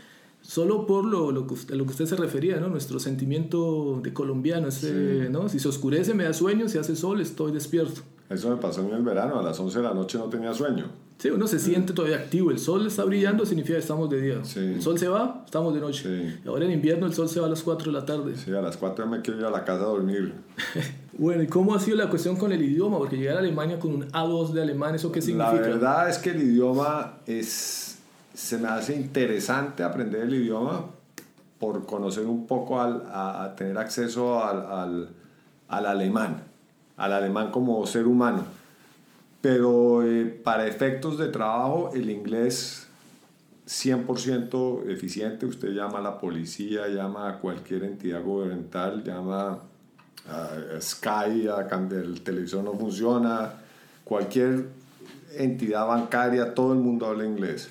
solo 0.42 0.86
por 0.86 1.04
lo, 1.04 1.30
lo, 1.30 1.46
que, 1.46 1.54
a 1.72 1.76
lo 1.76 1.84
que 1.84 1.90
usted 1.92 2.06
se 2.06 2.16
refería, 2.16 2.58
¿no? 2.58 2.68
Nuestro 2.68 2.98
sentimiento 2.98 4.00
de 4.02 4.12
colombiano, 4.12 4.68
ese, 4.68 5.28
¿no? 5.30 5.48
Si 5.48 5.58
se 5.58 5.68
oscurece 5.68 6.14
me 6.14 6.24
da 6.24 6.32
sueño, 6.32 6.68
si 6.68 6.78
hace 6.78 6.96
sol 6.96 7.20
estoy 7.20 7.52
despierto. 7.52 8.02
Eso 8.32 8.50
me 8.50 8.56
pasó 8.56 8.80
en 8.80 8.92
el 8.92 9.02
verano, 9.02 9.38
a 9.38 9.42
las 9.42 9.58
11 9.60 9.78
de 9.78 9.84
la 9.84 9.92
noche 9.92 10.18
no 10.18 10.24
tenía 10.24 10.54
sueño. 10.54 10.86
Sí, 11.18 11.30
uno 11.30 11.46
se 11.46 11.58
siente 11.58 11.92
todavía 11.92 12.16
activo. 12.16 12.50
El 12.50 12.58
sol 12.58 12.86
está 12.86 13.04
brillando, 13.04 13.46
significa 13.46 13.74
que 13.74 13.80
estamos 13.80 14.10
de 14.10 14.20
día. 14.20 14.42
El 14.56 14.82
sol 14.82 14.98
se 14.98 15.06
va, 15.06 15.42
estamos 15.44 15.72
de 15.74 15.80
noche. 15.80 16.40
ahora 16.46 16.64
en 16.64 16.72
invierno 16.72 17.06
el 17.06 17.14
sol 17.14 17.28
se 17.28 17.38
va 17.38 17.46
a 17.46 17.50
las 17.50 17.62
4 17.62 17.92
de 17.92 17.98
la 17.98 18.04
tarde. 18.04 18.36
Sí, 18.36 18.50
a 18.52 18.60
las 18.60 18.76
4 18.76 19.06
me 19.06 19.20
quiero 19.20 19.38
ir 19.38 19.46
a 19.46 19.50
la 19.50 19.64
casa 19.64 19.82
a 19.82 19.86
dormir. 19.86 20.34
bueno, 21.18 21.42
¿y 21.42 21.46
cómo 21.46 21.74
ha 21.74 21.78
sido 21.78 21.96
la 21.96 22.08
cuestión 22.08 22.36
con 22.36 22.52
el 22.52 22.62
idioma? 22.62 22.98
Porque 22.98 23.16
llegar 23.16 23.36
a 23.36 23.40
Alemania 23.40 23.78
con 23.78 23.94
un 23.94 24.10
A2 24.10 24.52
de 24.52 24.62
alemán, 24.62 24.94
¿eso 24.94 25.12
qué 25.12 25.22
significa? 25.22 25.52
La 25.52 25.60
verdad 25.60 26.08
es 26.08 26.18
que 26.18 26.30
el 26.30 26.42
idioma 26.42 27.18
es... 27.26 27.98
Se 28.34 28.56
me 28.56 28.66
hace 28.66 28.96
interesante 28.96 29.82
aprender 29.82 30.22
el 30.22 30.34
idioma 30.34 30.86
por 31.60 31.84
conocer 31.86 32.26
un 32.26 32.46
poco, 32.46 32.80
al, 32.80 33.02
a, 33.12 33.54
tener 33.56 33.76
acceso 33.78 34.42
al, 34.42 34.66
al, 34.66 35.08
al 35.68 35.86
alemán 35.86 36.51
al 36.96 37.12
alemán 37.12 37.50
como 37.50 37.86
ser 37.86 38.06
humano. 38.06 38.44
Pero 39.40 40.02
eh, 40.04 40.24
para 40.24 40.66
efectos 40.66 41.18
de 41.18 41.28
trabajo, 41.28 41.90
el 41.94 42.10
inglés 42.10 42.86
100% 43.66 44.88
eficiente. 44.88 45.46
Usted 45.46 45.70
llama 45.70 45.98
a 45.98 46.02
la 46.02 46.18
policía, 46.18 46.88
llama 46.88 47.28
a 47.28 47.38
cualquier 47.38 47.84
entidad 47.84 48.22
gubernamental, 48.22 49.02
llama 49.02 49.58
a 50.28 50.80
Sky, 50.80 51.48
a 51.48 51.66
el 51.90 52.22
televisor 52.22 52.62
no 52.62 52.74
funciona, 52.74 53.54
cualquier 54.04 54.66
entidad 55.36 55.86
bancaria, 55.86 56.54
todo 56.54 56.72
el 56.72 56.78
mundo 56.78 57.06
habla 57.06 57.24
inglés. 57.24 57.68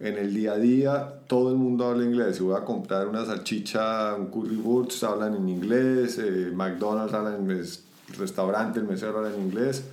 En 0.00 0.16
el 0.16 0.32
día 0.32 0.52
a 0.52 0.56
día, 0.58 1.12
todo 1.26 1.50
el 1.50 1.56
mundo 1.56 1.86
habla 1.86 2.04
inglés. 2.04 2.36
Si 2.36 2.42
voy 2.42 2.56
a 2.56 2.64
comprar 2.64 3.08
una 3.08 3.24
salchicha, 3.24 4.14
un 4.14 4.26
currywurst, 4.26 5.02
hablan 5.02 5.34
en 5.34 5.48
inglés. 5.48 6.18
Eh, 6.18 6.52
McDonald's 6.54 7.14
hablan 7.14 7.34
en 7.34 7.40
inglés. 7.42 7.84
Restaurante, 8.16 8.78
el 8.78 8.86
mesero 8.86 9.18
habla 9.18 9.34
en 9.34 9.42
inglés. 9.42 9.84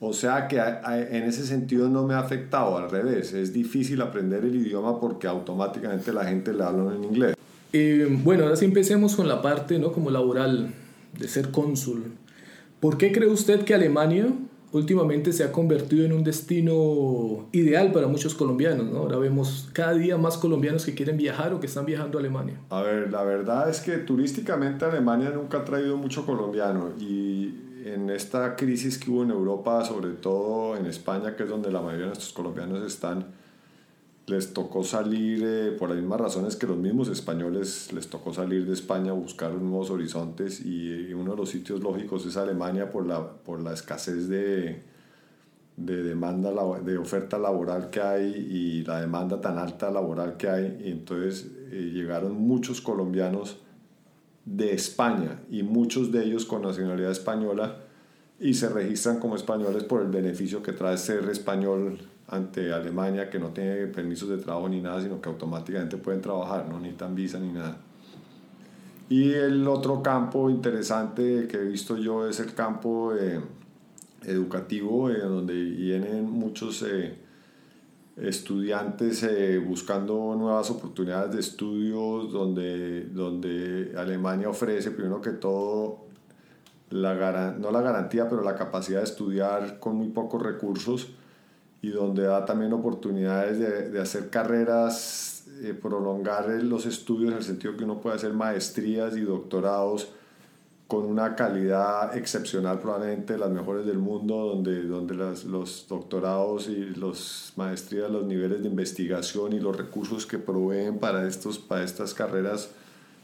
O 0.00 0.12
sea 0.12 0.48
que 0.48 0.58
en 0.58 1.22
ese 1.24 1.46
sentido 1.46 1.88
no 1.88 2.04
me 2.04 2.14
ha 2.14 2.18
afectado, 2.18 2.76
al 2.76 2.90
revés. 2.90 3.32
Es 3.32 3.52
difícil 3.52 4.02
aprender 4.02 4.44
el 4.44 4.54
idioma 4.54 5.00
porque 5.00 5.26
automáticamente 5.26 6.12
la 6.12 6.24
gente 6.24 6.52
le 6.52 6.62
habla 6.62 6.94
en 6.94 7.04
inglés. 7.04 7.36
Eh, 7.72 8.06
bueno, 8.22 8.44
ahora 8.44 8.56
sí 8.56 8.64
empecemos 8.64 9.16
con 9.16 9.28
la 9.28 9.42
parte 9.42 9.78
¿no? 9.78 9.92
como 9.92 10.10
laboral 10.10 10.72
de 11.18 11.28
ser 11.28 11.50
cónsul. 11.50 12.12
¿Por 12.80 12.98
qué 12.98 13.12
cree 13.12 13.28
usted 13.28 13.64
que 13.64 13.74
Alemania 13.74 14.26
últimamente 14.74 15.32
se 15.32 15.44
ha 15.44 15.52
convertido 15.52 16.04
en 16.04 16.12
un 16.12 16.24
destino 16.24 17.46
ideal 17.52 17.92
para 17.92 18.08
muchos 18.08 18.34
colombianos. 18.34 18.86
¿no? 18.86 18.98
Ahora 18.98 19.18
vemos 19.18 19.68
cada 19.72 19.94
día 19.94 20.18
más 20.18 20.36
colombianos 20.36 20.84
que 20.84 20.94
quieren 20.94 21.16
viajar 21.16 21.54
o 21.54 21.60
que 21.60 21.66
están 21.66 21.86
viajando 21.86 22.18
a 22.18 22.20
Alemania. 22.20 22.60
A 22.70 22.82
ver, 22.82 23.10
la 23.10 23.22
verdad 23.22 23.70
es 23.70 23.80
que 23.80 23.98
turísticamente 23.98 24.84
Alemania 24.84 25.30
nunca 25.30 25.58
ha 25.58 25.64
traído 25.64 25.96
mucho 25.96 26.26
colombiano 26.26 26.90
y 26.98 27.54
en 27.84 28.10
esta 28.10 28.56
crisis 28.56 28.98
que 28.98 29.10
hubo 29.10 29.22
en 29.22 29.30
Europa, 29.30 29.84
sobre 29.84 30.12
todo 30.12 30.76
en 30.76 30.86
España, 30.86 31.36
que 31.36 31.44
es 31.44 31.48
donde 31.48 31.70
la 31.70 31.80
mayoría 31.80 32.06
de 32.06 32.08
nuestros 32.08 32.32
colombianos 32.32 32.82
están, 32.82 33.26
les 34.26 34.54
tocó 34.54 34.82
salir, 34.84 35.42
eh, 35.44 35.76
por 35.78 35.90
las 35.90 35.98
mismas 35.98 36.20
razones 36.20 36.56
que 36.56 36.66
los 36.66 36.78
mismos 36.78 37.08
españoles, 37.08 37.92
les 37.92 38.08
tocó 38.08 38.32
salir 38.32 38.66
de 38.66 38.72
España 38.72 39.10
a 39.10 39.14
buscar 39.14 39.52
nuevos 39.52 39.90
horizontes 39.90 40.64
y, 40.64 41.12
uno 41.12 41.32
de 41.32 41.36
los 41.36 41.50
sitios 41.50 41.80
lógicos 41.80 42.26
es 42.26 42.36
Alemania 42.36 42.90
por 42.90 43.06
la, 43.06 43.26
por 43.26 43.62
la 43.62 43.72
escasez 43.72 44.28
de, 44.28 44.82
de 45.76 46.02
demanda, 46.02 46.52
de 46.80 46.98
oferta 46.98 47.38
laboral 47.38 47.90
que 47.90 48.00
hay 48.00 48.24
y 48.26 48.82
la 48.84 49.00
demanda 49.00 49.40
tan 49.40 49.58
alta 49.58 49.90
laboral 49.90 50.36
que 50.36 50.48
hay. 50.48 50.82
Y 50.84 50.90
entonces 50.90 51.50
eh, 51.70 51.90
llegaron 51.92 52.34
muchos 52.34 52.80
colombianos 52.80 53.58
de 54.44 54.72
España 54.72 55.40
y 55.50 55.62
muchos 55.62 56.12
de 56.12 56.24
ellos 56.24 56.44
con 56.44 56.62
nacionalidad 56.62 57.10
española 57.10 57.76
y 58.40 58.54
se 58.54 58.68
registran 58.68 59.20
como 59.20 59.36
españoles 59.36 59.84
por 59.84 60.02
el 60.02 60.08
beneficio 60.08 60.62
que 60.62 60.72
trae 60.72 60.98
ser 60.98 61.28
español 61.30 61.98
ante 62.28 62.72
Alemania 62.72 63.28
que 63.28 63.38
no 63.38 63.48
tiene 63.48 63.86
permisos 63.86 64.28
de 64.28 64.38
trabajo 64.38 64.68
ni 64.68 64.80
nada, 64.80 65.00
sino 65.02 65.20
que 65.20 65.28
automáticamente 65.28 65.96
pueden 65.96 66.20
trabajar, 66.20 66.66
no 66.68 66.78
necesitan 66.78 67.14
visa 67.14 67.38
ni 67.38 67.52
nada. 67.52 67.76
Y 69.08 69.32
el 69.32 69.68
otro 69.68 70.02
campo 70.02 70.48
interesante 70.48 71.46
que 71.46 71.58
he 71.58 71.64
visto 71.64 71.98
yo 71.98 72.26
es 72.26 72.40
el 72.40 72.54
campo 72.54 73.14
eh, 73.14 73.38
educativo, 74.24 75.10
eh, 75.10 75.20
donde 75.20 75.52
vienen 75.52 76.30
muchos 76.30 76.82
eh, 76.82 77.18
estudiantes 78.16 79.26
buscando 79.66 80.34
nuevas 80.36 80.70
oportunidades 80.70 81.34
de 81.34 81.40
estudios, 81.40 82.32
donde, 82.32 83.04
donde 83.06 83.92
Alemania 83.96 84.48
ofrece, 84.48 84.92
primero 84.92 85.20
que 85.20 85.30
todo, 85.30 86.04
la, 86.90 87.54
no 87.58 87.72
la 87.72 87.82
garantía, 87.82 88.28
pero 88.28 88.42
la 88.42 88.54
capacidad 88.54 89.00
de 89.00 89.04
estudiar 89.04 89.80
con 89.80 89.96
muy 89.96 90.08
pocos 90.08 90.40
recursos 90.40 91.10
y 91.84 91.90
donde 91.90 92.22
da 92.22 92.46
también 92.46 92.72
oportunidades 92.72 93.58
de, 93.58 93.90
de 93.90 94.00
hacer 94.00 94.30
carreras, 94.30 95.44
eh, 95.62 95.74
prolongar 95.74 96.48
los 96.62 96.86
estudios 96.86 97.32
en 97.32 97.36
el 97.36 97.44
sentido 97.44 97.76
que 97.76 97.84
uno 97.84 98.00
puede 98.00 98.16
hacer 98.16 98.32
maestrías 98.32 99.14
y 99.18 99.20
doctorados 99.20 100.08
con 100.88 101.04
una 101.04 101.34
calidad 101.34 102.16
excepcional, 102.16 102.80
probablemente 102.80 103.36
las 103.36 103.50
mejores 103.50 103.84
del 103.84 103.98
mundo, 103.98 104.34
donde, 104.46 104.84
donde 104.84 105.14
las, 105.14 105.44
los 105.44 105.86
doctorados 105.86 106.68
y 106.68 106.94
las 106.94 107.52
maestrías, 107.56 108.10
los 108.10 108.24
niveles 108.24 108.62
de 108.62 108.68
investigación 108.68 109.52
y 109.52 109.60
los 109.60 109.76
recursos 109.76 110.24
que 110.24 110.38
proveen 110.38 110.98
para, 110.98 111.28
estos, 111.28 111.58
para 111.58 111.84
estas 111.84 112.14
carreras 112.14 112.70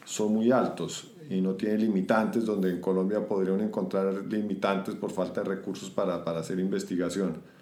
son 0.04 0.34
muy 0.34 0.52
altos 0.52 1.12
y 1.30 1.40
no 1.40 1.54
tienen 1.54 1.80
limitantes, 1.80 2.44
donde 2.44 2.70
en 2.70 2.80
Colombia 2.82 3.26
podrían 3.26 3.60
encontrar 3.60 4.12
limitantes 4.28 4.96
por 4.96 5.12
falta 5.12 5.42
de 5.42 5.48
recursos 5.48 5.88
para, 5.88 6.22
para 6.24 6.40
hacer 6.40 6.58
investigación. 6.58 7.59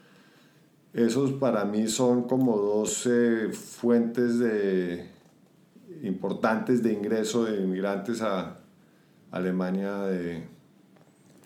Esos 0.93 1.33
para 1.33 1.65
mí 1.65 1.87
son 1.87 2.25
como 2.25 2.57
dos 2.57 3.07
eh, 3.07 3.51
fuentes 3.53 4.39
de, 4.39 5.09
importantes 6.03 6.83
de 6.83 6.93
ingreso 6.93 7.45
de 7.45 7.63
inmigrantes 7.63 8.23
a 8.23 8.59
Alemania 9.31 9.99
de, 10.03 10.45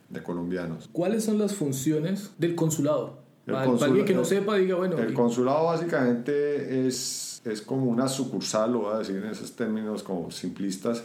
de 0.08 0.22
colombianos. 0.22 0.88
¿Cuáles 0.92 1.24
son 1.24 1.38
las 1.38 1.54
funciones 1.54 2.32
del 2.38 2.54
consulado? 2.54 3.22
para, 3.46 3.62
alguien 3.62 4.04
que 4.04 4.14
no 4.14 4.24
sepa, 4.24 4.56
diga, 4.56 4.76
bueno. 4.76 4.98
El 4.98 5.14
consulado 5.14 5.66
básicamente 5.66 6.86
es, 6.86 7.42
es 7.44 7.60
como 7.62 7.86
una 7.86 8.08
sucursal, 8.08 8.72
lo 8.72 8.80
voy 8.80 8.94
a 8.94 8.98
decir 8.98 9.16
en 9.16 9.24
esos 9.24 9.52
términos 9.56 10.02
como 10.02 10.30
simplistas, 10.30 11.04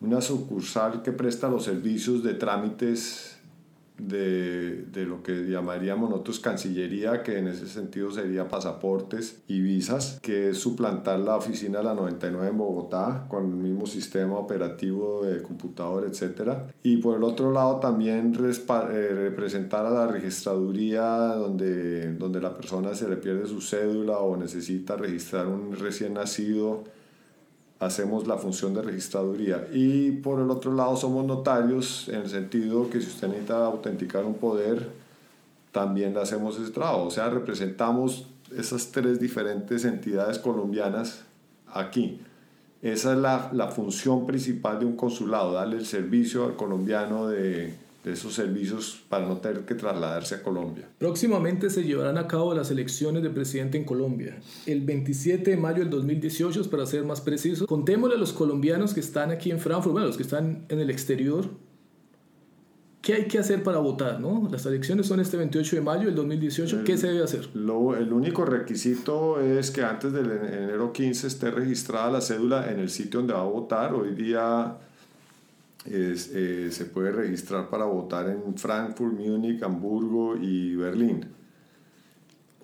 una 0.00 0.20
sucursal 0.20 1.02
que 1.02 1.12
presta 1.12 1.48
los 1.48 1.64
servicios 1.64 2.22
de 2.22 2.34
trámites 2.34 3.38
de, 3.98 4.82
de, 4.86 5.06
lo 5.06 5.22
que 5.22 5.48
llamaríamos 5.48 6.10
nosotros 6.10 6.40
Cancillería, 6.40 7.22
que 7.22 7.38
en 7.38 7.48
ese 7.48 7.68
sentido 7.68 8.10
sería 8.10 8.48
pasaportes 8.48 9.42
y 9.46 9.60
visas, 9.60 10.18
que 10.20 10.50
es 10.50 10.58
suplantar 10.58 11.20
la 11.20 11.36
oficina 11.36 11.78
de 11.78 11.84
la 11.84 11.94
99 11.94 12.48
en 12.48 12.58
Bogotá 12.58 13.26
con 13.28 13.44
el 13.44 13.56
mismo 13.56 13.86
sistema 13.86 14.36
operativo 14.36 15.24
de 15.24 15.42
computador, 15.42 16.06
etc. 16.06 16.72
Y 16.82 16.96
por 16.96 17.16
el 17.16 17.22
otro 17.22 17.52
lado 17.52 17.78
también 17.78 18.34
eh, 18.34 19.08
representar 19.14 19.86
a 19.86 19.90
la 19.90 20.06
registraduría 20.08 21.04
donde, 21.04 22.14
donde 22.14 22.40
la 22.40 22.54
persona 22.54 22.94
se 22.94 23.08
le 23.08 23.16
pierde 23.16 23.46
su 23.46 23.60
cédula 23.60 24.18
o 24.18 24.36
necesita 24.36 24.96
registrar 24.96 25.46
un 25.46 25.76
recién 25.76 26.14
nacido 26.14 26.84
hacemos 27.84 28.26
la 28.26 28.36
función 28.36 28.74
de 28.74 28.82
registraduría. 28.82 29.68
Y 29.72 30.12
por 30.12 30.40
el 30.40 30.50
otro 30.50 30.72
lado 30.74 30.96
somos 30.96 31.24
notarios 31.24 32.08
en 32.08 32.16
el 32.16 32.28
sentido 32.28 32.88
que 32.90 33.00
si 33.00 33.08
usted 33.08 33.28
necesita 33.28 33.64
autenticar 33.64 34.24
un 34.24 34.34
poder, 34.34 34.90
también 35.72 36.16
hacemos 36.16 36.58
ese 36.58 36.70
trabajo. 36.70 37.04
O 37.04 37.10
sea, 37.10 37.30
representamos 37.30 38.26
esas 38.56 38.90
tres 38.92 39.20
diferentes 39.20 39.84
entidades 39.84 40.38
colombianas 40.38 41.22
aquí. 41.72 42.20
Esa 42.82 43.12
es 43.12 43.18
la, 43.18 43.50
la 43.52 43.68
función 43.68 44.26
principal 44.26 44.78
de 44.78 44.86
un 44.86 44.96
consulado, 44.96 45.52
darle 45.52 45.76
el 45.76 45.86
servicio 45.86 46.44
al 46.44 46.56
colombiano 46.56 47.28
de, 47.28 47.74
de 48.04 48.12
esos 48.12 48.34
servicios 48.34 49.02
para 49.08 49.26
no 49.26 49.38
tener 49.38 49.64
que 49.64 49.74
trasladarse 49.74 50.34
a 50.34 50.42
Colombia. 50.42 50.88
Próximamente 50.98 51.70
se 51.70 51.82
llevarán 51.84 52.18
a 52.18 52.28
cabo 52.28 52.54
las 52.54 52.70
elecciones 52.70 53.22
de 53.22 53.30
presidente 53.30 53.78
en 53.78 53.84
Colombia, 53.84 54.38
el 54.66 54.82
27 54.82 55.50
de 55.50 55.56
mayo 55.56 55.78
del 55.78 55.90
2018, 55.90 56.68
para 56.70 56.84
ser 56.84 57.04
más 57.04 57.22
preciso. 57.22 57.66
Contémosle 57.66 58.16
a 58.16 58.18
los 58.18 58.34
colombianos 58.34 58.92
que 58.92 59.00
están 59.00 59.30
aquí 59.30 59.50
en 59.50 59.58
Frankfurt, 59.58 59.92
bueno, 59.92 60.06
los 60.06 60.18
que 60.18 60.22
están 60.22 60.66
en 60.68 60.80
el 60.80 60.90
exterior, 60.90 61.48
¿qué 63.00 63.14
hay 63.14 63.24
que 63.24 63.38
hacer 63.38 63.62
para 63.62 63.78
votar? 63.78 64.20
¿no? 64.20 64.48
Las 64.52 64.66
elecciones 64.66 65.06
son 65.06 65.20
este 65.20 65.38
28 65.38 65.76
de 65.76 65.82
mayo 65.82 66.04
del 66.04 66.14
2018, 66.14 66.84
¿qué 66.84 66.98
se 66.98 67.08
debe 67.08 67.24
hacer? 67.24 67.48
Lo, 67.54 67.96
el 67.96 68.12
único 68.12 68.44
requisito 68.44 69.40
es 69.40 69.70
que 69.70 69.82
antes 69.82 70.12
del 70.12 70.30
enero 70.30 70.92
15 70.92 71.26
esté 71.26 71.50
registrada 71.50 72.10
la 72.10 72.20
cédula 72.20 72.70
en 72.70 72.80
el 72.80 72.90
sitio 72.90 73.20
donde 73.20 73.32
va 73.32 73.40
a 73.40 73.44
votar. 73.44 73.94
Hoy 73.94 74.14
día 74.14 74.76
es, 75.86 76.30
eh, 76.34 76.70
se 76.70 76.86
puede 76.86 77.12
registrar 77.12 77.68
para 77.68 77.84
votar 77.84 78.28
en 78.28 78.56
Frankfurt, 78.56 79.12
Múnich, 79.12 79.62
Hamburgo 79.62 80.36
y 80.36 80.74
Berlín. 80.76 81.26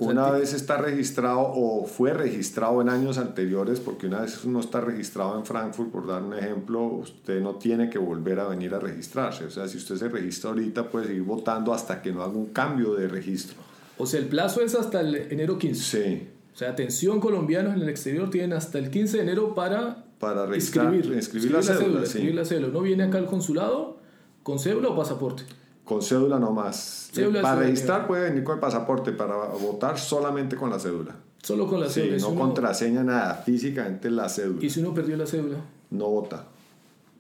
Una 0.01 0.31
vez 0.31 0.55
está 0.55 0.79
registrado 0.79 1.41
o 1.41 1.85
fue 1.85 2.15
registrado 2.15 2.81
en 2.81 2.89
años 2.89 3.19
anteriores, 3.19 3.81
porque 3.81 4.07
una 4.07 4.23
vez 4.23 4.43
uno 4.47 4.61
está 4.61 4.81
registrado 4.81 5.39
en 5.39 5.45
Frankfurt, 5.45 5.91
por 5.91 6.07
dar 6.07 6.23
un 6.23 6.33
ejemplo, 6.33 6.85
usted 6.85 7.43
no 7.43 7.57
tiene 7.57 7.91
que 7.91 7.99
volver 7.99 8.41
a 8.41 8.49
venir 8.49 8.75
a 8.75 8.79
registrarse. 8.79 9.45
O 9.45 9.51
sea, 9.51 9.69
si 9.69 9.77
usted 9.77 9.97
se 9.97 10.09
registra 10.09 10.51
ahorita, 10.51 10.89
puede 10.89 11.09
seguir 11.09 11.25
votando 11.25 11.75
hasta 11.75 12.01
que 12.01 12.13
no 12.13 12.23
haga 12.23 12.33
un 12.33 12.47
cambio 12.47 12.95
de 12.95 13.09
registro. 13.09 13.59
O 13.99 14.07
sea, 14.07 14.21
el 14.21 14.27
plazo 14.27 14.63
es 14.63 14.75
hasta 14.75 15.01
el 15.03 15.15
enero 15.15 15.59
15. 15.59 15.83
Sí. 15.83 16.29
O 16.55 16.57
sea, 16.57 16.71
atención 16.71 17.21
colombianos 17.21 17.77
en 17.77 17.83
el 17.83 17.89
exterior 17.91 18.31
tienen 18.31 18.55
hasta 18.55 18.79
el 18.79 18.91
15 18.91 19.19
de 19.19 19.23
enero 19.23 19.55
para 19.55 20.07
para 20.21 20.45
registrar, 20.45 20.95
inscribir, 20.95 21.51
la, 21.51 21.63
cédula. 21.63 22.01
la 22.01 22.45
cédula. 22.45 22.69
¿No 22.69 22.83
viene 22.83 23.05
acá 23.05 23.17
al 23.17 23.27
consulado 23.27 23.97
con 24.43 24.59
cédula 24.59 24.91
o 24.91 24.97
pasaporte? 24.97 25.45
Con 25.83 26.03
cédula 26.03 26.39
nomás. 26.39 27.11
para 27.41 27.61
registrar 27.61 28.07
puede 28.07 28.25
venir 28.29 28.45
con 28.45 28.57
el 28.57 28.61
pasaporte, 28.61 29.13
para 29.13 29.35
votar 29.35 29.99
solamente 29.99 30.57
con 30.57 30.69
la 30.69 30.79
cédula. 30.79 31.17
Solo 31.43 31.67
con 31.67 31.81
la 31.81 31.89
cédula. 31.89 32.19
no 32.19 32.35
contraseña 32.35 33.03
nada, 33.03 33.35
físicamente 33.35 34.11
la 34.11 34.29
cédula. 34.29 34.63
¿Y 34.63 34.69
si 34.69 34.81
uno 34.81 34.93
perdió 34.93 35.17
la 35.17 35.27
cédula? 35.27 35.57
No 35.89 36.09
vota. 36.09 36.45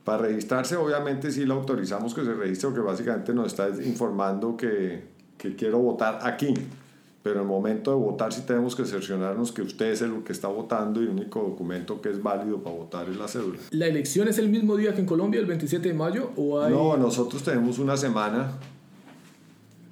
Para 0.04 0.24
registrarse, 0.24 0.76
obviamente 0.76 1.32
sí 1.32 1.46
le 1.46 1.54
autorizamos 1.54 2.12
que 2.12 2.22
se 2.22 2.34
registre, 2.34 2.68
porque 2.68 2.82
básicamente 2.82 3.32
nos 3.32 3.46
está 3.46 3.70
informando 3.82 4.58
que, 4.58 5.04
que 5.38 5.56
quiero 5.56 5.78
votar 5.78 6.18
aquí 6.22 6.52
pero 7.22 7.36
en 7.36 7.42
el 7.42 7.46
momento 7.46 7.90
de 7.90 7.96
votar 7.96 8.32
sí 8.32 8.42
tenemos 8.46 8.74
que 8.74 8.84
cerciorarnos 8.84 9.52
que 9.52 9.62
usted 9.62 9.92
es 9.92 10.02
el 10.02 10.22
que 10.22 10.32
está 10.32 10.48
votando 10.48 11.00
y 11.02 11.04
el 11.04 11.10
único 11.10 11.40
documento 11.40 12.00
que 12.00 12.10
es 12.10 12.22
válido 12.22 12.62
para 12.62 12.76
votar 12.76 13.08
es 13.10 13.16
la 13.16 13.28
cédula. 13.28 13.58
¿La 13.70 13.86
elección 13.86 14.28
es 14.28 14.38
el 14.38 14.48
mismo 14.48 14.76
día 14.76 14.94
que 14.94 15.00
en 15.00 15.06
Colombia, 15.06 15.40
el 15.40 15.46
27 15.46 15.88
de 15.88 15.94
mayo? 15.94 16.30
O 16.36 16.60
hay... 16.60 16.72
No, 16.72 16.96
nosotros 16.96 17.42
tenemos 17.42 17.78
una 17.78 17.96
semana 17.96 18.52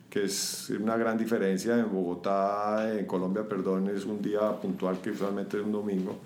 que 0.08 0.24
es 0.24 0.70
una 0.70 0.96
gran 0.96 1.18
diferencia. 1.18 1.78
En 1.78 1.92
Bogotá, 1.92 2.98
en 2.98 3.04
Colombia, 3.06 3.46
perdón, 3.46 3.88
es 3.94 4.04
un 4.04 4.22
día 4.22 4.52
puntual 4.60 4.98
que 5.00 5.10
usualmente 5.10 5.58
es 5.58 5.64
un 5.64 5.72
domingo. 5.72 6.16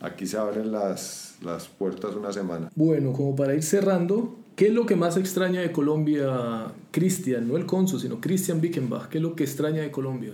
Aquí 0.00 0.26
se 0.26 0.38
abren 0.38 0.70
las, 0.70 1.36
las 1.42 1.66
puertas 1.66 2.14
una 2.14 2.32
semana. 2.32 2.70
Bueno, 2.76 3.12
como 3.12 3.34
para 3.34 3.54
ir 3.54 3.64
cerrando, 3.64 4.36
¿qué 4.58 4.66
es 4.66 4.74
lo 4.74 4.84
que 4.86 4.96
más 4.96 5.16
extraña 5.16 5.60
de 5.60 5.70
Colombia, 5.70 6.72
Cristian? 6.90 7.46
No 7.46 7.56
el 7.56 7.64
consul, 7.64 8.00
sino 8.00 8.20
Cristian 8.20 8.60
Bickenbach. 8.60 9.08
¿Qué 9.08 9.18
es 9.18 9.22
lo 9.22 9.36
que 9.36 9.44
extraña 9.44 9.82
de 9.82 9.92
Colombia? 9.92 10.32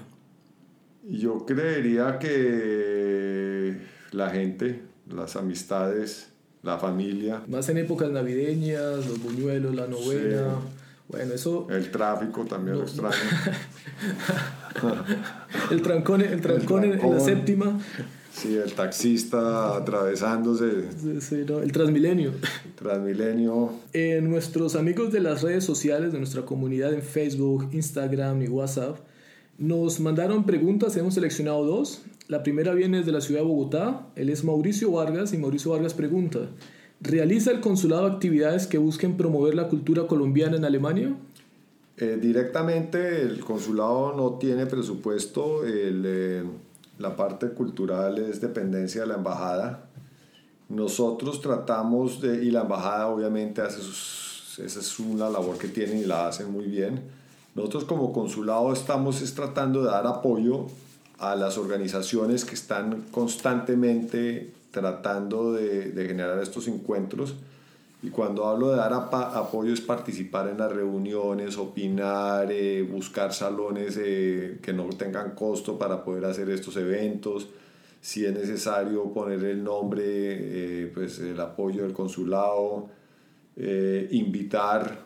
Yo 1.07 1.45
creería 1.45 2.19
que 2.19 3.77
la 4.13 4.31
gente, 4.31 4.81
las 5.11 5.37
amistades, 5.37 6.31
la 6.63 6.79
familia. 6.79 7.43
Más 7.49 7.69
en 7.69 7.77
épocas 7.77 8.11
navideñas, 8.11 9.07
los 9.07 9.23
buñuelos, 9.23 9.75
la 9.75 9.89
novena. 9.89 10.55
Bueno, 11.07 11.35
eso... 11.35 11.67
El 11.69 11.91
tráfico 11.91 12.47
también 12.47 12.79
lo 12.79 12.85
extraño. 12.85 13.15
el 15.71 15.83
trancón, 15.83 16.23
el 16.23 16.41
trancón, 16.41 16.85
En, 16.85 17.11
la 17.11 17.21
séptima. 17.21 17.79
Sí, 18.35 18.57
el 18.57 18.73
taxista 18.73 19.77
atravesándose. 19.77 20.91
Sí, 21.21 21.45
no, 21.49 21.61
el 21.61 21.71
Transmilenio. 21.71 22.33
Transmilenio. 22.75 23.71
Eh, 23.93 24.21
nuestros 24.23 24.75
amigos 24.75 25.13
de 25.13 25.21
las 25.21 25.43
redes 25.43 25.63
sociales, 25.63 26.13
de 26.13 26.19
nuestra 26.19 26.43
comunidad 26.43 26.93
en 26.93 27.03
Facebook, 27.03 27.69
Instagram 27.73 28.43
y 28.43 28.49
WhatsApp, 28.49 28.99
nos 29.57 30.01
mandaron 30.01 30.45
preguntas, 30.45 30.97
hemos 30.97 31.15
seleccionado 31.15 31.65
dos. 31.65 32.03
La 32.27 32.43
primera 32.43 32.75
viene 32.75 32.99
desde 32.99 33.13
la 33.13 33.21
ciudad 33.21 33.43
de 33.43 33.47
Bogotá, 33.47 34.09
él 34.17 34.31
es 34.31 34.43
Mauricio 34.43 34.91
Vargas 34.91 35.33
y 35.33 35.39
Mauricio 35.39 35.71
Vargas 35.71 35.95
pregunta, 35.95 36.49
¿realiza 37.01 37.53
el 37.53 37.61
consulado 37.61 38.07
actividades 38.07 38.67
que 38.67 38.79
busquen 38.79 39.17
promover 39.17 39.55
la 39.55 39.69
cultura 39.69 40.09
colombiana 40.09 40.57
en 40.57 40.65
Alemania? 40.65 41.15
Eh, 41.99 42.19
directamente 42.21 43.23
el 43.23 43.39
consulado 43.39 44.15
no 44.17 44.39
tiene 44.39 44.67
presupuesto, 44.67 45.65
eh, 45.65 46.43
la 46.99 47.17
parte 47.17 47.51
cultural 47.51 48.19
es 48.19 48.41
dependencia 48.41 49.03
de 49.03 49.07
la 49.09 49.15
embajada. 49.15 49.87
Nosotros 50.69 51.41
tratamos 51.41 52.21
de, 52.21 52.45
y 52.45 52.51
la 52.51 52.63
embajada 52.63 53.09
obviamente 53.09 53.61
hace 53.61 53.81
esa 53.81 54.81
es 54.81 55.01
una 55.01 55.29
labor 55.29 55.59
que 55.59 55.69
tiene 55.69 56.01
y 56.01 56.05
la 56.05 56.29
hacen 56.29 56.53
muy 56.53 56.67
bien 56.67 57.03
nosotros 57.55 57.85
como 57.85 58.13
consulado 58.13 58.73
estamos 58.73 59.23
tratando 59.35 59.85
de 59.85 59.87
dar 59.87 60.07
apoyo 60.07 60.67
a 61.19 61.37
las 61.37 61.57
organizaciones 61.57 62.45
que 62.45 62.55
están 62.55 63.03
constantemente 63.13 64.53
tratando 64.73 65.53
de, 65.53 65.93
generar 65.95 66.41
estos 66.41 66.67
encuentros. 66.67 67.35
Y 68.05 68.11
cuando 68.11 68.47
hablo 68.47 68.71
de 68.71 68.77
dar 68.77 68.93
apoyo 68.93 69.73
es 69.73 69.81
participar 69.81 70.49
en 70.51 70.59
las 70.59 70.71
reuniones, 70.71 71.57
opinar, 71.57 72.53
eh, 72.53 72.83
buscar 72.83 73.33
salones 73.33 73.99
eh, 73.99 74.59
que 74.61 74.75
no 74.75 74.91
tengan 74.91 75.31
costo 75.35 75.79
para 75.79 76.05
poder 76.05 76.27
hacer 76.27 76.51
estos 76.51 76.77
eventos. 76.77 77.49
Si 78.03 78.27
es 78.27 78.35
necesario 78.35 79.11
poner 79.11 79.43
el 79.45 79.65
nombre, 79.65 80.03
eh, 80.05 80.91
pues 80.93 81.19
el 81.21 81.41
apoyo 81.41 81.85
del 81.85 81.95
consulado, 81.95 82.91
invitar 83.57 84.99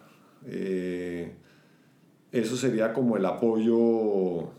eso 2.33 2.57
sería 2.57 2.93
como 2.93 3.17
el 3.17 3.25
apoyo, 3.27 4.51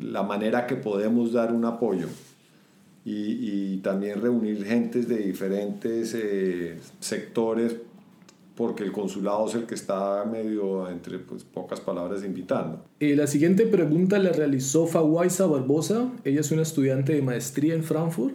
la 0.00 0.22
manera 0.22 0.66
que 0.66 0.76
podemos 0.76 1.32
dar 1.32 1.50
un 1.50 1.64
apoyo. 1.64 2.08
Y, 3.06 3.72
y 3.74 3.76
también 3.78 4.20
reunir 4.20 4.64
gentes 4.64 5.06
de 5.06 5.18
diferentes 5.18 6.12
eh, 6.14 6.76
sectores, 6.98 7.76
porque 8.56 8.84
el 8.84 8.92
consulado 8.92 9.46
es 9.46 9.54
el 9.54 9.66
que 9.66 9.74
está 9.74 10.24
medio, 10.24 10.88
entre 10.88 11.18
pues, 11.18 11.44
pocas 11.44 11.78
palabras, 11.78 12.24
invitando. 12.24 12.82
Eh, 13.00 13.14
la 13.14 13.26
siguiente 13.26 13.66
pregunta 13.66 14.18
la 14.18 14.30
realizó 14.30 14.86
Fawaisa 14.86 15.46
Barbosa. 15.46 16.10
Ella 16.24 16.40
es 16.40 16.50
una 16.50 16.62
estudiante 16.62 17.12
de 17.12 17.20
maestría 17.20 17.74
en 17.74 17.84
Frankfurt. 17.84 18.34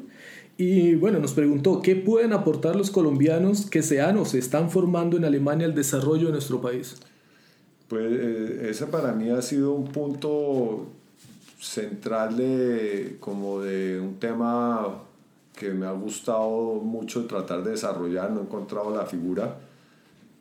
Y 0.57 0.93
bueno, 0.93 1.17
nos 1.17 1.33
preguntó, 1.33 1.81
¿qué 1.81 1.95
pueden 1.95 2.33
aportar 2.33 2.75
los 2.75 2.91
colombianos 2.91 3.67
que 3.67 3.81
se 3.81 3.99
han 3.99 4.17
o 4.17 4.25
se 4.25 4.37
están 4.37 4.69
formando 4.69 5.17
en 5.17 5.25
Alemania 5.25 5.65
al 5.65 5.73
desarrollo 5.73 6.27
de 6.27 6.33
nuestro 6.33 6.61
país? 6.61 6.97
Pues 7.87 8.05
eh, 8.11 8.67
ese 8.69 8.85
para 8.85 9.13
mí 9.13 9.29
ha 9.31 9.41
sido 9.41 9.73
un 9.73 9.85
punto 9.85 10.85
central 11.59 12.37
de 12.37 13.17
como 13.19 13.61
de 13.61 13.99
un 13.99 14.19
tema 14.19 15.01
que 15.55 15.71
me 15.71 15.87
ha 15.87 15.91
gustado 15.91 16.75
mucho 16.75 17.25
tratar 17.25 17.63
de 17.63 17.71
desarrollar, 17.71 18.31
no 18.31 18.41
he 18.41 18.43
encontrado 18.43 18.95
la 18.95 19.05
figura 19.05 19.57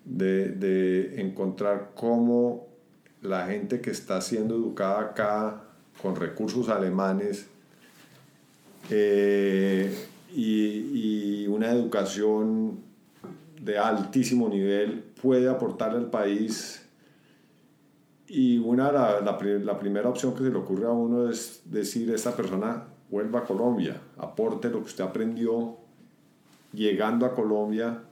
de, 0.04 0.48
de 0.48 1.20
encontrar 1.20 1.92
cómo 1.94 2.68
la 3.22 3.46
gente 3.46 3.80
que 3.80 3.90
está 3.90 4.20
siendo 4.20 4.54
educada 4.54 5.00
acá 5.00 5.62
con 6.00 6.16
recursos 6.16 6.68
alemanes 6.68 7.46
eh, 8.88 9.94
y, 10.34 11.42
y, 11.42 11.46
una 11.48 11.70
educación 11.70 12.80
de 13.60 13.78
altísimo 13.78 14.48
nivel 14.48 15.04
puede 15.20 15.48
aportarle 15.48 15.98
al 15.98 16.10
país. 16.10 16.86
Y 18.26 18.58
una, 18.58 18.92
la, 18.92 19.20
la, 19.20 19.78
primera 19.78 20.08
opción 20.08 20.34
que 20.34 20.44
se 20.44 20.50
le 20.50 20.56
ocurre 20.56 20.86
a 20.86 20.92
uno 20.92 21.28
es 21.28 21.62
decir, 21.64 22.10
esta 22.10 22.34
persona 22.34 22.84
vuelva 23.10 23.40
a 23.40 23.44
Colombia, 23.44 24.00
aporte 24.18 24.70
lo 24.70 24.78
que 24.78 24.86
usted 24.86 25.04
aprendió 25.04 25.76
llegando 26.72 27.26
a 27.26 27.34
Colombia 27.34 28.04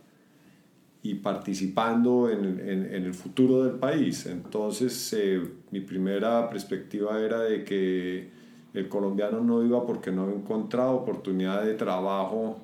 y 1.03 1.15
participando 1.15 2.29
en, 2.29 2.61
en, 2.61 2.85
el 3.05 3.15
futuro 3.15 3.65
del 3.65 3.75
país. 3.75 4.27
Entonces, 4.27 5.13
eh, 5.13 5.41
mi 5.71 5.81
primera 5.81 6.51
perspectiva 6.51 7.21
era 7.21 7.41
de 7.41 7.65
que 7.65 8.31
el 8.75 8.89
colombiano 8.89 9.41
no 9.41 9.65
iba 9.65 9.87
porque 9.87 10.11
no 10.11 10.25
había 10.25 10.37
encontrado 10.37 10.93
oportunidad 10.93 11.65
de 11.65 11.75
trabajo 11.75 12.59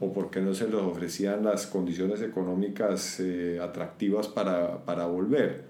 o 0.00 0.12
porque 0.12 0.40
no 0.40 0.52
se 0.54 0.66
les 0.66 0.74
ofrecían 0.74 1.44
las 1.44 1.66
condiciones 1.66 2.22
económicas 2.22 3.20
eh, 3.20 3.58
atractivas 3.62 4.28
para, 4.28 4.84
para 4.84 5.06
volver 5.06 5.68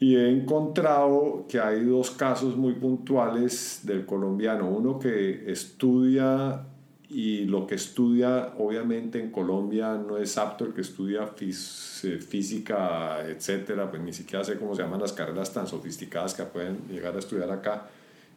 y 0.00 0.16
he 0.16 0.30
encontrado 0.30 1.44
que 1.46 1.60
hay 1.60 1.84
dos 1.84 2.10
casos 2.10 2.56
muy 2.56 2.72
puntuales 2.72 3.80
del 3.82 4.06
colombiano. 4.06 4.66
Uno 4.66 4.98
que 4.98 5.52
estudia 5.52 6.62
y 7.10 7.44
lo 7.44 7.66
que 7.66 7.74
estudia 7.74 8.54
obviamente 8.58 9.20
en 9.20 9.30
Colombia 9.30 9.94
no 9.96 10.16
es 10.16 10.38
apto 10.38 10.64
el 10.64 10.72
que 10.72 10.80
estudia 10.80 11.26
física, 11.26 13.20
etcétera, 13.26 13.90
pues 13.90 14.00
ni 14.00 14.12
siquiera 14.12 14.44
sé 14.44 14.56
cómo 14.58 14.74
se 14.74 14.82
llaman 14.82 15.00
las 15.00 15.12
carreras 15.12 15.52
tan 15.52 15.66
sofisticadas 15.66 16.34
que 16.34 16.44
pueden 16.44 16.78
llegar 16.88 17.14
a 17.16 17.18
estudiar 17.18 17.50
acá. 17.50 17.88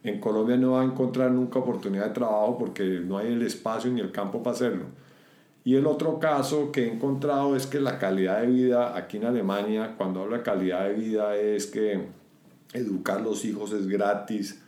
En 0.02 0.20
Colombia 0.20 0.56
no 0.56 0.72
va 0.72 0.82
a 0.82 0.84
encontrar 0.84 1.30
nunca 1.30 1.60
oportunidad 1.60 2.08
de 2.08 2.14
trabajo 2.14 2.58
porque 2.58 2.84
no 2.84 3.16
hay 3.16 3.32
el 3.32 3.42
espacio 3.42 3.90
ni 3.90 4.00
el 4.00 4.12
campo 4.12 4.42
para 4.42 4.54
hacerlo 4.54 4.84
y 5.64 5.76
el 5.76 5.86
otro 5.86 6.18
caso 6.18 6.70
que 6.70 6.84
he 6.84 6.92
encontrado 6.92 7.56
es 7.56 7.66
que 7.66 7.80
la 7.80 7.98
calidad 7.98 8.42
de 8.42 8.48
vida 8.48 8.96
aquí 8.96 9.16
en 9.16 9.24
Alemania, 9.24 9.94
cuando 9.96 10.20
hablo 10.20 10.36
de 10.36 10.42
calidad 10.42 10.86
de 10.86 10.92
vida, 10.92 11.36
es 11.36 11.66
que 11.66 12.06
educar 12.74 13.18
a 13.18 13.22
los 13.22 13.46
hijos 13.46 13.72
es 13.72 13.88
gratis, 13.88 14.62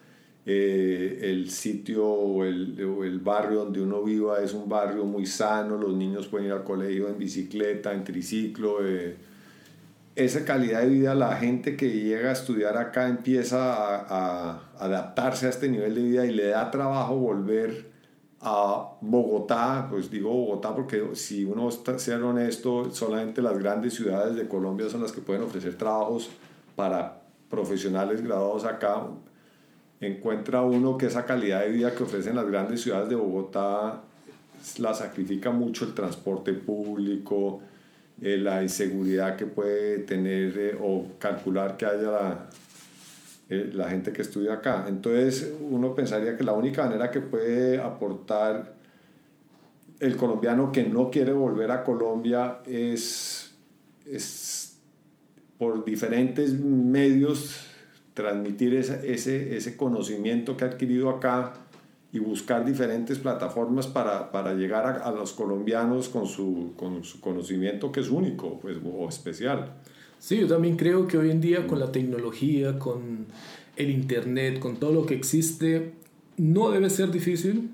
eh, 0.48 1.18
el 1.22 1.50
sitio 1.50 2.06
o 2.06 2.44
el, 2.44 2.78
el, 2.78 3.18
barrio 3.18 3.64
donde 3.64 3.82
uno 3.82 4.04
viva 4.04 4.40
es 4.40 4.54
un 4.54 4.68
barrio 4.68 5.04
muy 5.04 5.26
sano, 5.26 5.76
los 5.76 5.92
niños 5.92 6.28
pueden 6.28 6.46
ir 6.46 6.52
al 6.52 6.62
colegio 6.62 7.08
en 7.08 7.18
bicicleta, 7.18 7.92
en 7.92 8.04
triciclo. 8.04 8.86
Eh, 8.86 9.16
esa 10.14 10.44
calidad 10.44 10.82
de 10.82 10.86
vida, 10.86 11.16
la 11.16 11.36
gente 11.36 11.76
que 11.76 11.90
llega 11.90 12.30
a 12.30 12.32
estudiar 12.32 12.76
acá 12.76 13.08
empieza 13.08 13.58
a, 13.58 14.70
adaptarse 14.78 15.46
a 15.46 15.50
este 15.50 15.68
nivel 15.68 15.96
de 15.96 16.02
vida 16.02 16.26
y 16.26 16.32
le 16.32 16.46
da 16.46 16.70
trabajo 16.70 17.16
volver 17.16 17.90
a 18.40 18.92
Bogotá, 19.00 19.88
pues 19.90 20.12
digo 20.12 20.30
Bogotá 20.30 20.76
porque 20.76 21.10
si 21.14 21.44
uno 21.44 21.68
está, 21.68 21.98
sea 21.98 22.24
honesto, 22.24 22.92
solamente 22.92 23.42
las 23.42 23.58
grandes 23.58 23.94
ciudades 23.94 24.36
de 24.36 24.46
Colombia 24.46 24.88
son 24.88 25.02
las 25.02 25.10
que 25.10 25.20
pueden 25.20 25.42
ofrecer 25.42 25.76
trabajos 25.76 26.30
para 26.76 27.20
profesionales 27.50 28.22
graduados 28.22 28.64
acá. 28.64 29.08
Encuentra 30.06 30.62
uno 30.62 30.96
que 30.96 31.06
esa 31.06 31.24
calidad 31.24 31.60
de 31.60 31.70
vida 31.70 31.94
que 31.94 32.02
ofrecen 32.02 32.36
las 32.36 32.46
grandes 32.46 32.80
ciudades 32.80 33.08
de 33.08 33.16
Bogotá 33.16 34.02
la 34.78 34.94
sacrifica 34.94 35.50
mucho 35.50 35.84
el 35.84 35.94
transporte 35.94 36.52
público, 36.52 37.60
eh, 38.20 38.36
la 38.36 38.62
inseguridad 38.62 39.36
que 39.36 39.46
puede 39.46 39.98
tener 40.00 40.58
eh, 40.58 40.78
o 40.80 41.06
calcular 41.18 41.76
que 41.76 41.86
haya 41.86 42.10
la, 42.10 42.46
eh, 43.48 43.70
la 43.72 43.88
gente 43.90 44.12
que 44.12 44.22
estudia 44.22 44.54
acá. 44.54 44.86
Entonces 44.88 45.52
uno 45.60 45.94
pensaría 45.94 46.36
que 46.36 46.44
la 46.44 46.52
única 46.52 46.84
manera 46.84 47.10
que 47.10 47.20
puede 47.20 47.80
aportar 47.80 48.74
el 50.00 50.16
colombiano 50.16 50.72
que 50.72 50.84
no 50.84 51.10
quiere 51.10 51.32
volver 51.32 51.70
a 51.70 51.82
Colombia 51.82 52.58
es, 52.66 53.54
es 54.04 54.78
por 55.58 55.84
diferentes 55.84 56.52
medios 56.52 57.66
transmitir 58.16 58.74
ese, 58.74 59.12
ese, 59.12 59.58
ese, 59.58 59.76
conocimiento 59.76 60.56
que 60.56 60.64
ha 60.64 60.68
adquirido 60.68 61.10
acá 61.10 61.52
y 62.14 62.18
buscar 62.18 62.64
diferentes 62.64 63.18
plataformas 63.18 63.86
para, 63.86 64.32
para 64.32 64.54
llegar 64.54 64.86
a, 64.86 65.06
a, 65.06 65.12
los 65.12 65.32
colombianos 65.32 66.08
con 66.08 66.26
su, 66.26 66.72
con 66.78 67.04
su 67.04 67.20
conocimiento 67.20 67.92
que 67.92 68.00
es 68.00 68.08
único 68.08 68.58
pues, 68.58 68.78
o 68.82 69.06
especial. 69.06 69.74
Sí, 70.18 70.38
yo 70.40 70.46
también 70.46 70.78
creo 70.78 71.06
que 71.06 71.18
hoy 71.18 71.30
en 71.30 71.42
día 71.42 71.66
con 71.66 71.78
la 71.78 71.92
tecnología, 71.92 72.78
con 72.78 73.26
el 73.76 73.90
Internet, 73.90 74.60
con 74.60 74.78
todo 74.78 74.94
lo 74.94 75.04
que 75.04 75.14
existe, 75.14 75.92
no 76.38 76.70
debe 76.70 76.88
ser 76.88 77.10
difícil 77.10 77.68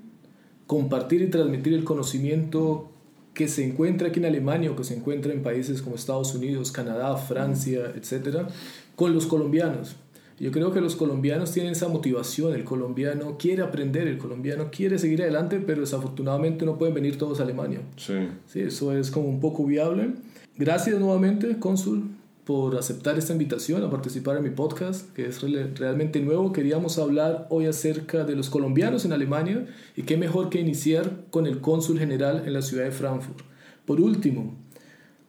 compartir 0.67 1.21
y 1.21 1.27
transmitir 1.27 1.73
el 1.73 1.85
conocimiento 1.85 2.91
que 3.33 3.47
se 3.47 3.65
encuentra 3.65 4.09
aquí 4.09 4.19
en 4.19 4.25
Alemania 4.25 4.71
o 4.71 4.75
que 4.75 4.83
se 4.83 4.93
encuentra 4.93 5.31
en 5.31 5.41
países 5.41 5.81
como 5.81 5.95
Estados 5.95 6.35
Unidos, 6.35 6.73
Canadá, 6.73 7.15
Francia, 7.15 7.93
etcétera, 7.95 8.49
con 8.97 9.13
los 9.13 9.25
colombianos. 9.25 9.95
Yo 10.39 10.51
creo 10.51 10.71
que 10.71 10.81
los 10.81 10.95
colombianos 10.95 11.51
tienen 11.51 11.73
esa 11.73 11.87
motivación, 11.87 12.53
el 12.53 12.63
colombiano 12.63 13.37
quiere 13.37 13.61
aprender, 13.61 14.07
el 14.07 14.17
colombiano 14.17 14.69
quiere 14.71 14.97
seguir 14.97 15.21
adelante, 15.21 15.59
pero 15.59 15.81
desafortunadamente 15.81 16.65
no 16.65 16.77
pueden 16.77 16.95
venir 16.95 17.17
todos 17.17 17.39
a 17.39 17.43
Alemania. 17.43 17.81
Sí. 17.97 18.13
Sí, 18.47 18.61
eso 18.61 18.95
es 18.97 19.11
como 19.11 19.29
un 19.29 19.39
poco 19.39 19.65
viable. 19.65 20.13
Gracias 20.57 20.99
nuevamente, 20.99 21.59
cónsul, 21.59 22.09
por 22.45 22.75
aceptar 22.75 23.17
esta 23.17 23.33
invitación 23.33 23.83
a 23.83 23.89
participar 23.89 24.37
en 24.37 24.43
mi 24.43 24.49
podcast, 24.49 25.13
que 25.13 25.27
es 25.27 25.41
realmente 25.41 26.19
nuevo. 26.19 26.51
Queríamos 26.51 26.97
hablar 26.97 27.47
hoy 27.49 27.67
acerca 27.67 28.25
de 28.25 28.35
los 28.35 28.49
colombianos 28.49 29.05
en 29.05 29.13
Alemania 29.13 29.65
y 29.95 30.03
qué 30.03 30.17
mejor 30.17 30.49
que 30.49 30.59
iniciar 30.59 31.21
con 31.29 31.47
el 31.47 31.61
cónsul 31.61 31.99
general 31.99 32.43
en 32.45 32.53
la 32.53 32.61
ciudad 32.61 32.83
de 32.83 32.91
Frankfurt. 32.91 33.41
Por 33.85 34.01
último, 34.01 34.57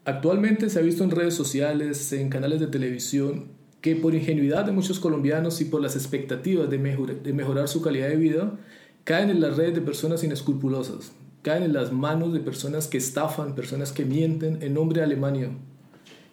actualmente 0.04 0.68
se 0.68 0.78
ha 0.78 0.82
visto 0.82 1.04
en 1.04 1.10
redes 1.10 1.34
sociales, 1.34 2.12
en 2.12 2.30
canales 2.30 2.58
de 2.58 2.66
televisión, 2.66 3.53
que 3.84 3.94
por 3.94 4.14
ingenuidad 4.14 4.64
de 4.64 4.72
muchos 4.72 4.98
colombianos 4.98 5.60
y 5.60 5.66
por 5.66 5.82
las 5.82 5.94
expectativas 5.94 6.70
de, 6.70 6.78
mejorar 6.78 7.68
su 7.68 7.82
calidad 7.82 8.08
de 8.08 8.16
vida, 8.16 8.58
caen 9.04 9.28
en 9.28 9.42
las 9.42 9.58
redes 9.58 9.74
de 9.74 9.82
personas 9.82 10.24
inescrupulosas, 10.24 11.12
caen 11.42 11.64
en 11.64 11.74
las 11.74 11.92
manos 11.92 12.32
de 12.32 12.40
personas 12.40 12.88
que 12.88 12.96
estafan, 12.96 13.54
personas 13.54 13.92
que 13.92 14.06
mienten 14.06 14.62
en 14.62 14.72
nombre 14.72 15.00
de 15.00 15.04
Alemania 15.04 15.50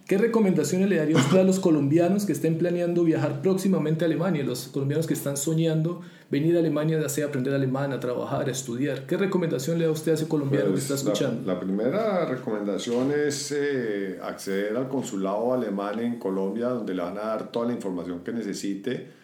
¿Qué 0.07 0.17
recomendaciones 0.17 0.89
le 0.89 0.97
daría 0.97 1.15
usted 1.15 1.39
a 1.39 1.43
los 1.43 1.59
colombianos 1.59 2.25
que 2.25 2.33
estén 2.33 2.57
planeando 2.57 3.03
viajar 3.03 3.41
próximamente 3.41 4.03
a 4.03 4.07
Alemania, 4.07 4.43
los 4.43 4.67
colombianos 4.67 5.07
que 5.07 5.13
están 5.13 5.37
soñando 5.37 6.01
venir 6.29 6.55
a 6.55 6.59
Alemania, 6.59 6.99
ya 6.99 7.09
sea 7.09 7.27
aprender 7.27 7.53
alemán, 7.53 7.93
a 7.93 7.99
trabajar, 7.99 8.47
a 8.47 8.51
estudiar? 8.51 9.05
¿Qué 9.05 9.17
recomendación 9.17 9.79
le 9.79 9.85
da 9.85 9.91
usted 9.91 10.11
a 10.11 10.15
ese 10.15 10.27
colombiano 10.27 10.73
que 10.73 10.79
está 10.79 10.95
pues, 10.95 11.03
escuchando? 11.03 11.45
La, 11.45 11.59
primera 11.59 12.25
recomendación 12.25 13.11
es 13.11 13.53
eh, 13.55 14.19
acceder 14.21 14.75
al 14.75 14.89
consulado 14.89 15.53
alemán 15.53 15.99
en 15.99 16.19
Colombia, 16.19 16.67
donde 16.67 16.93
le 16.93 17.01
van 17.01 17.17
a 17.17 17.21
dar 17.21 17.51
toda 17.51 17.67
la 17.67 17.73
información 17.73 18.19
que 18.19 18.33
necesite 18.33 19.21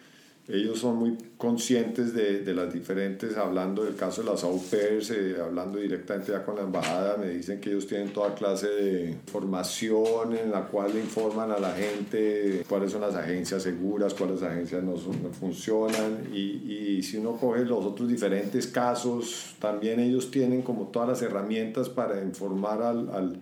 ellos 0.48 0.78
son 0.78 0.96
muy 0.96 1.18
conscientes 1.38 2.14
de, 2.14 2.40
de, 2.40 2.52
las 2.52 2.72
diferentes, 2.72 3.36
hablando 3.36 3.84
del 3.84 3.94
caso 3.94 4.22
de 4.22 4.30
las 4.30 4.42
au 4.42 4.60
pairs, 4.60 5.12
eh, 5.12 5.36
hablando 5.40 5.78
directamente 5.78 6.32
ya 6.32 6.44
con 6.44 6.56
la 6.56 6.62
embajada, 6.62 7.16
me 7.16 7.28
dicen 7.28 7.60
que 7.60 7.70
ellos 7.70 7.86
tienen 7.86 8.12
toda 8.12 8.34
clase 8.34 8.66
de 8.66 9.16
formación 9.30 10.36
en 10.36 10.50
la 10.50 10.66
cual 10.66 10.92
le 10.94 11.00
informan 11.00 11.52
a 11.52 11.60
la 11.60 11.70
gente 11.70 12.64
cuáles 12.68 12.90
son 12.90 13.02
las 13.02 13.14
agencias 13.14 13.62
seguras, 13.62 14.14
cuáles 14.14 14.42
agencias 14.42 14.82
no, 14.82 14.94
no 14.94 15.30
funcionan. 15.30 16.26
Y, 16.32 16.96
y, 16.98 17.02
si 17.04 17.18
uno 17.18 17.36
coge 17.36 17.64
los 17.64 17.84
otros 17.84 18.08
diferentes 18.08 18.66
casos, 18.66 19.54
también 19.60 20.00
ellos 20.00 20.32
tienen 20.32 20.62
como 20.62 20.88
todas 20.88 21.08
las 21.08 21.22
herramientas 21.22 21.88
para 21.88 22.20
informar 22.20 22.82
al, 22.82 23.10
al, 23.10 23.40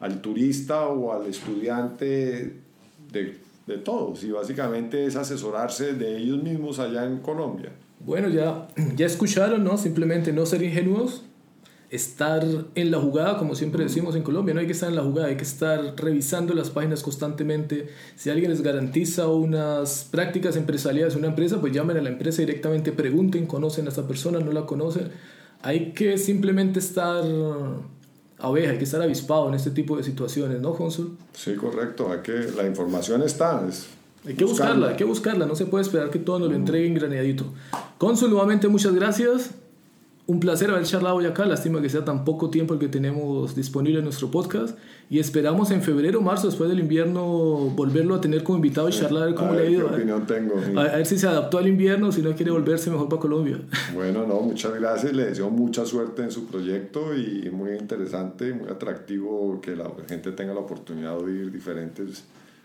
al 0.00 0.20
turista 0.20 0.88
o 0.88 1.12
al 1.12 1.28
estudiante 1.28 2.52
de 3.12 3.47
de 3.68 3.78
todos 3.78 4.24
y 4.24 4.30
básicamente 4.30 5.04
es 5.04 5.14
asesorarse 5.14 5.92
de 5.92 6.16
ellos 6.16 6.42
mismos 6.42 6.78
allá 6.78 7.04
en 7.04 7.18
Colombia. 7.18 7.70
Bueno, 8.00 8.28
ya, 8.28 8.66
ya 8.96 9.06
escucharon, 9.06 9.62
¿no? 9.62 9.76
Simplemente 9.76 10.32
no 10.32 10.46
ser 10.46 10.62
ingenuos, 10.62 11.24
estar 11.90 12.44
en 12.74 12.90
la 12.90 12.98
jugada, 12.98 13.38
como 13.38 13.54
siempre 13.54 13.84
decimos 13.84 14.16
en 14.16 14.22
Colombia, 14.22 14.54
no 14.54 14.60
hay 14.60 14.66
que 14.66 14.72
estar 14.72 14.88
en 14.88 14.96
la 14.96 15.02
jugada, 15.02 15.28
hay 15.28 15.36
que 15.36 15.42
estar 15.42 15.94
revisando 15.96 16.54
las 16.54 16.70
páginas 16.70 17.02
constantemente. 17.02 17.88
Si 18.16 18.30
alguien 18.30 18.50
les 18.50 18.62
garantiza 18.62 19.28
unas 19.28 20.08
prácticas 20.10 20.56
empresariales 20.56 21.12
en 21.12 21.20
una 21.20 21.28
empresa, 21.28 21.60
pues 21.60 21.72
llamen 21.72 21.98
a 21.98 22.02
la 22.02 22.08
empresa 22.08 22.40
directamente, 22.40 22.92
pregunten, 22.92 23.46
conocen 23.46 23.86
a 23.86 23.90
esa 23.90 24.08
persona, 24.08 24.40
no 24.40 24.52
la 24.52 24.64
conocen. 24.64 25.10
Hay 25.62 25.92
que 25.92 26.16
simplemente 26.16 26.78
estar 26.78 27.24
abeja, 28.38 28.72
hay 28.72 28.78
que 28.78 28.84
estar 28.84 29.02
avispado 29.02 29.48
en 29.48 29.54
este 29.54 29.70
tipo 29.70 29.96
de 29.96 30.02
situaciones, 30.02 30.60
¿no, 30.60 30.74
Consul? 30.74 31.16
Sí, 31.32 31.54
correcto, 31.54 32.10
hay 32.12 32.20
que, 32.20 32.50
la 32.56 32.66
información 32.66 33.22
está. 33.22 33.62
hay 34.26 34.34
que 34.34 34.44
buscarla, 34.44 34.88
hay 34.88 34.96
que 34.96 35.04
buscarla, 35.04 35.46
no 35.46 35.54
se 35.54 35.66
puede 35.66 35.82
esperar 35.82 36.10
que 36.10 36.18
todo 36.18 36.38
nos 36.38 36.50
lo 36.50 36.54
entreguen 36.54 36.94
graneadito. 36.94 37.44
Consul, 37.98 38.30
nuevamente 38.30 38.68
muchas 38.68 38.94
gracias. 38.94 39.50
Un 40.28 40.40
placer 40.40 40.70
haber 40.70 40.84
charlado 40.84 41.16
hoy 41.16 41.24
acá. 41.24 41.46
Lástima 41.46 41.80
que 41.80 41.88
sea 41.88 42.04
tan 42.04 42.26
poco 42.26 42.50
tiempo 42.50 42.74
el 42.74 42.80
que 42.80 42.88
tenemos 42.88 43.56
disponible 43.56 44.00
en 44.00 44.04
nuestro 44.04 44.30
podcast. 44.30 44.76
Y 45.08 45.20
esperamos 45.20 45.70
en 45.70 45.80
febrero 45.80 46.18
o 46.18 46.22
marzo, 46.22 46.48
después 46.48 46.68
del 46.68 46.80
invierno, 46.80 47.24
volverlo 47.74 48.14
a 48.14 48.20
tener 48.20 48.42
como 48.42 48.58
invitado 48.58 48.90
y 48.90 48.92
charlar 48.92 49.34
cómo 49.34 49.54
le 49.54 49.62
ha 49.62 49.70
ido. 49.70 49.88
¿Qué 49.88 49.94
opinión 49.94 50.26
tengo? 50.26 50.56
A, 50.78 50.96
ver 50.96 51.06
si 51.06 51.18
se 51.18 51.26
adaptó 51.26 51.56
al 51.56 51.66
invierno, 51.66 52.12
si 52.12 52.20
no 52.20 52.36
quiere 52.36 52.50
volverse 52.50 52.90
mejor 52.90 53.08
para 53.08 53.22
Colombia. 53.22 53.58
Bueno, 53.94 54.26
no, 54.26 54.42
muchas 54.42 54.74
gracias. 54.74 55.14
Le 55.14 55.24
deseo 55.24 55.48
mucha 55.48 55.86
suerte 55.86 56.22
en 56.22 56.30
su 56.30 56.44
proyecto 56.46 57.16
y 57.16 57.48
muy 57.50 57.70
interesante, 57.70 58.52
muy 58.52 58.68
atractivo 58.68 59.58
que 59.62 59.74
la 59.74 59.90
gente 60.06 60.32
tenga 60.32 60.52
la 60.52 60.60
oportunidad 60.60 61.16
de 61.16 61.24
oír 61.24 61.50
diferentes 61.50 62.24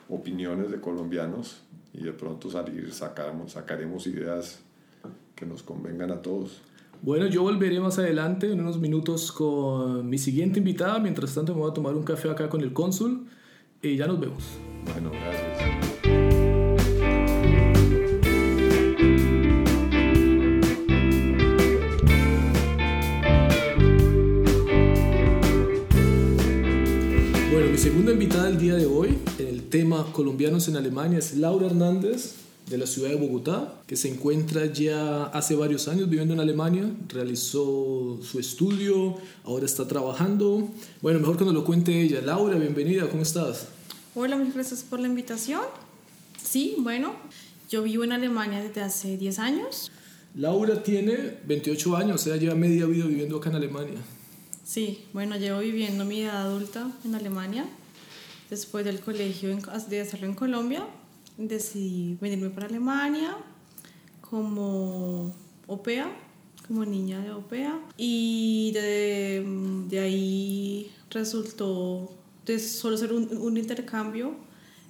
opiniones 0.10 0.70
de 0.70 0.82
colombianos 0.82 1.62
y 1.94 2.04
de 2.04 2.12
pronto 2.12 2.52
salir, 2.52 2.92
sacaremos, 2.92 3.54
sacaremos 3.54 4.06
ideas 4.06 4.60
que 5.34 5.46
nos 5.46 5.64
convengan 5.64 6.12
a 6.12 6.22
todos. 6.22 6.62
Bueno, 7.04 7.28
yo 7.28 7.42
volveré 7.42 7.82
más 7.82 8.00
adelante 8.00 8.50
en 8.50 8.62
unos 8.62 8.80
minutos 8.80 9.34
con 9.34 10.10
mi 10.10 10.18
siguiente 10.18 10.60
invitada. 10.60 11.00
Mientras 11.00 11.36
tanto, 11.36 11.54
me 11.54 11.60
voy 11.60 11.70
a 11.70 11.74
tomar 11.74 11.96
un 11.96 12.04
café 12.04 12.30
acá 12.30 12.48
con 12.48 12.62
el 12.62 12.72
cónsul 12.72 13.28
y 13.82 13.98
ya 13.98 14.08
nos 14.08 14.22
vemos. 14.22 14.42
Bueno, 14.86 15.12
gracias. 15.12 15.60
Bueno, 27.52 27.70
mi 27.70 27.78
segunda 27.78 28.14
invitada 28.14 28.46
del 28.46 28.58
día 28.58 28.76
de 28.76 28.86
hoy 28.86 29.18
en 29.40 29.48
el 29.50 29.64
tema 29.64 30.06
colombianos 30.14 30.70
en 30.70 30.78
Alemania 30.78 31.20
es 31.20 31.36
Laura 31.36 31.66
Hernández 31.66 32.43
de 32.70 32.78
la 32.78 32.88
ciudad 32.88 33.10
de 33.10 33.16
Bogotá, 33.16 33.82
que 33.86 33.96
se 33.96 34.10
encuentra 34.10 34.66
ya 34.66 35.26
hace 35.26 35.56
varios 35.56 35.88
años 35.88 36.10
viviendo 36.10 36.34
en 36.34 36.40
Alemania, 36.40 36.90
realizó 37.10 38.20
su 38.22 38.40
estudio, 38.40 39.18
ahora 39.44 39.66
está 39.66 39.88
trabajando. 39.88 40.70
Bueno, 41.02 41.20
mejor 41.20 41.38
que 41.38 41.46
nos 41.46 41.54
lo 41.54 41.66
cuente 41.66 42.02
ella. 42.02 42.22
Laura, 42.22 42.58
bienvenida, 42.58 43.10
¿cómo 43.10 43.24
estás? 43.24 43.68
Hola, 44.16 44.38
muchas 44.38 44.54
gracias 44.54 44.84
por 44.84 45.00
la 45.00 45.08
invitación. 45.08 45.62
Sí, 46.42 46.76
bueno, 46.80 47.14
yo 47.70 47.84
vivo 47.84 48.04
en 48.04 48.12
Alemania 48.12 48.62
desde 48.62 48.82
hace 48.82 49.18
10 49.18 49.40
años. 49.40 49.92
Laura 50.36 50.82
tiene 50.82 51.38
28 51.46 51.96
años, 51.96 52.22
o 52.22 52.24
sea, 52.24 52.38
lleva 52.38 52.56
media 52.56 52.86
vida 52.86 53.06
viviendo 53.06 53.38
acá 53.38 53.50
en 53.50 53.56
Alemania. 53.58 54.00
Sí, 54.64 55.06
bueno, 55.14 55.36
llevo 55.38 55.60
viviendo 55.60 56.06
mi 56.06 56.22
edad 56.22 56.44
adulta 56.44 56.92
en 57.04 57.16
Alemania, 57.16 57.66
después 58.50 58.86
del 58.86 59.00
colegio 59.00 59.56
de 59.90 60.02
hacerlo 60.02 60.28
en 60.28 60.34
Colombia, 60.34 60.86
decidí 61.38 62.18
venirme 62.22 62.50
para 62.50 62.68
Alemania 62.68 63.38
como 64.22 65.34
OPEA, 65.68 66.12
como 66.68 66.86
niña 66.86 67.22
de 67.22 67.32
OPEA. 67.32 67.80
Y 67.98 68.72
de, 68.74 69.44
de 69.90 70.00
ahí 70.00 70.92
resultó 71.10 72.12
de 72.46 72.60
solo 72.60 72.98
ser 72.98 73.14
un, 73.14 73.38
un 73.38 73.58
intercambio. 73.58 74.34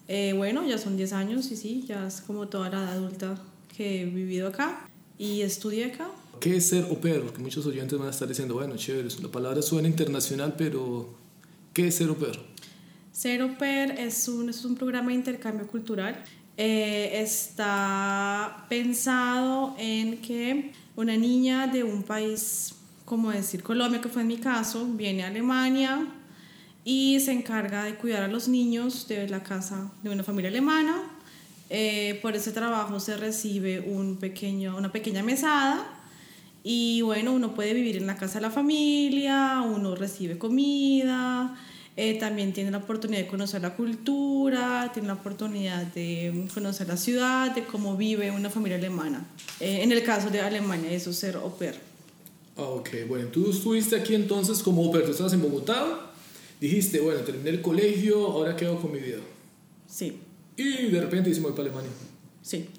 Eh, 0.08 0.34
bueno, 0.36 0.68
ya 0.68 0.78
son 0.78 0.98
10 0.98 1.14
años 1.14 1.52
y 1.52 1.56
sí, 1.56 1.84
ya 1.88 2.08
es 2.08 2.22
como 2.22 2.48
toda 2.48 2.70
la 2.70 2.78
edad 2.78 2.94
adulta 2.94 3.42
que 3.76 4.02
he 4.02 4.06
vivido 4.06 4.48
acá 4.48 4.88
y 5.18 5.42
estudié 5.42 5.86
acá. 5.86 6.10
¿Qué 6.40 6.58
es 6.58 6.68
ser 6.68 6.86
OPEA? 6.86 7.22
Porque 7.22 7.40
muchos 7.40 7.66
oyentes 7.66 7.98
van 7.98 8.08
a 8.08 8.12
estar 8.12 8.28
diciendo, 8.28 8.56
bueno, 8.56 8.76
chévere, 8.76 9.08
la 9.22 9.30
palabra 9.30 9.62
suena 9.62 9.88
internacional, 9.88 10.56
pero 10.58 11.10
¿qué 11.74 11.88
es 11.88 11.96
ser 11.96 12.10
OPEA? 13.14 13.88
Ser 13.88 14.00
es 14.00 14.28
un, 14.28 14.50
es 14.50 14.66
un 14.66 14.76
programa 14.76 15.10
de 15.10 15.16
intercambio 15.16 15.68
cultural. 15.68 16.24
Eh, 16.58 17.22
está 17.22 18.66
pensado 18.70 19.76
en 19.78 20.18
que 20.18 20.72
una 20.96 21.16
niña 21.18 21.68
de 21.68 21.84
un 21.84 22.04
país, 22.04 22.76
como 23.06 23.32
decir 23.32 23.64
Colombia, 23.64 24.02
que 24.02 24.10
fue 24.10 24.22
en 24.22 24.28
mi 24.28 24.38
caso, 24.38 24.86
viene 24.86 25.24
a 25.24 25.28
Alemania 25.28 26.08
y 26.86 27.20
se 27.20 27.32
encarga 27.32 27.84
de 27.84 27.96
cuidar 27.96 28.24
a 28.24 28.28
los 28.28 28.48
niños 28.48 29.08
de 29.08 29.28
la 29.30 29.42
casa 29.42 29.92
de 30.04 30.10
una 30.10 30.24
familia 30.24 30.50
alemana. 30.50 31.02
Eh, 31.70 32.20
por 32.22 32.36
ese 32.36 32.52
trabajo 32.52 33.00
se 33.00 33.18
recibe 33.18 33.80
un 33.80 34.18
pequeño, 34.18 34.78
una 34.78 34.92
pequeña 34.92 35.24
mesada 35.24 35.84
y 36.64 37.02
bueno, 37.02 37.34
uno 37.34 37.56
puede 37.56 37.74
vivir 37.74 37.98
en 37.98 38.06
la 38.06 38.16
casa 38.16 38.36
de 38.36 38.42
la 38.42 38.52
familia, 38.52 39.62
uno 39.66 39.96
recibe 39.96 40.38
comida, 40.38 41.56
eh, 41.96 42.18
también 42.20 42.54
tiene 42.54 42.72
la 42.72 42.80
oportunidad 42.80 43.22
de 43.22 43.28
conocer 43.28 43.62
la 43.62 43.76
cultura, 43.76 44.90
tiene 44.94 45.08
la 45.08 45.14
oportunidad 45.14 45.86
de 45.94 46.48
conocer 46.54 46.88
la 46.88 46.98
ciudad, 46.98 47.54
de 47.54 47.66
cómo 47.66 47.96
vive 47.96 48.32
una 48.32 48.50
familia 48.50 48.78
alemana. 48.78 49.26
Eh, 49.60 49.84
en 49.84 49.92
el 49.92 50.04
caso 50.04 50.30
de 50.30 50.42
Alemania, 50.42 50.92
eso 50.92 51.12
es 51.12 51.18
ser 51.18 51.36
au 51.36 51.56
pair. 51.56 51.76
Ah, 52.58 52.64
ok, 52.64 52.90
bueno, 53.08 53.28
tú 53.28 53.50
estuviste 53.50 53.96
aquí 53.96 54.16
entonces 54.16 54.64
como 54.64 54.84
au 54.84 54.92
pair, 54.92 55.06
tú 55.06 55.12
estabas 55.12 55.34
en 55.34 55.42
Bogotá, 55.42 56.12
dijiste, 56.60 57.00
bueno, 57.00 57.22
terminé 57.22 57.52
el 57.52 57.62
colegio, 57.62 58.26
ahora 58.26 58.56
hago 58.56 58.82
con 58.82 58.92
mi 58.92 59.00
vida. 59.00 59.20
Sí. 59.88 60.20
Y 60.58 60.90
de 60.90 61.02
repente 61.02 61.32
voy 61.40 61.52
para 61.52 61.64
Alemania. 61.64 61.92
Sí. 62.42 62.70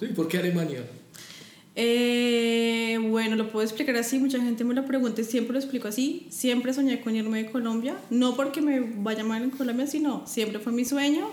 ¿Y 0.00 0.06
por 0.06 0.28
qué 0.28 0.38
Alemania? 0.38 0.84
Eh, 1.74 2.98
bueno, 3.08 3.36
lo 3.36 3.50
puedo 3.50 3.64
explicar 3.64 3.96
así, 3.96 4.18
mucha 4.18 4.38
gente 4.38 4.62
me 4.62 4.74
lo 4.74 4.84
pregunta 4.84 5.22
y 5.22 5.24
siempre 5.24 5.54
lo 5.54 5.58
explico 5.58 5.88
así. 5.88 6.26
Siempre 6.30 6.74
soñé 6.74 7.00
con 7.00 7.16
irme 7.16 7.44
de 7.44 7.50
Colombia, 7.50 7.96
no 8.10 8.36
porque 8.36 8.60
me 8.60 8.80
vaya 8.80 9.24
mal 9.24 9.42
en 9.42 9.50
Colombia, 9.50 9.86
sino 9.86 10.26
siempre 10.26 10.58
fue 10.58 10.72
mi 10.72 10.84
sueño. 10.84 11.28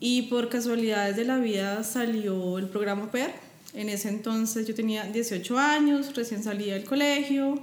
Y 0.00 0.22
por 0.22 0.48
casualidades 0.48 1.16
de 1.16 1.24
la 1.24 1.38
vida 1.38 1.84
salió 1.84 2.58
el 2.58 2.68
programa 2.68 3.10
PER. 3.10 3.32
En 3.74 3.88
ese 3.88 4.08
entonces 4.08 4.66
yo 4.66 4.74
tenía 4.74 5.04
18 5.04 5.58
años, 5.58 6.14
recién 6.16 6.42
salía 6.42 6.74
del 6.74 6.84
colegio. 6.84 7.62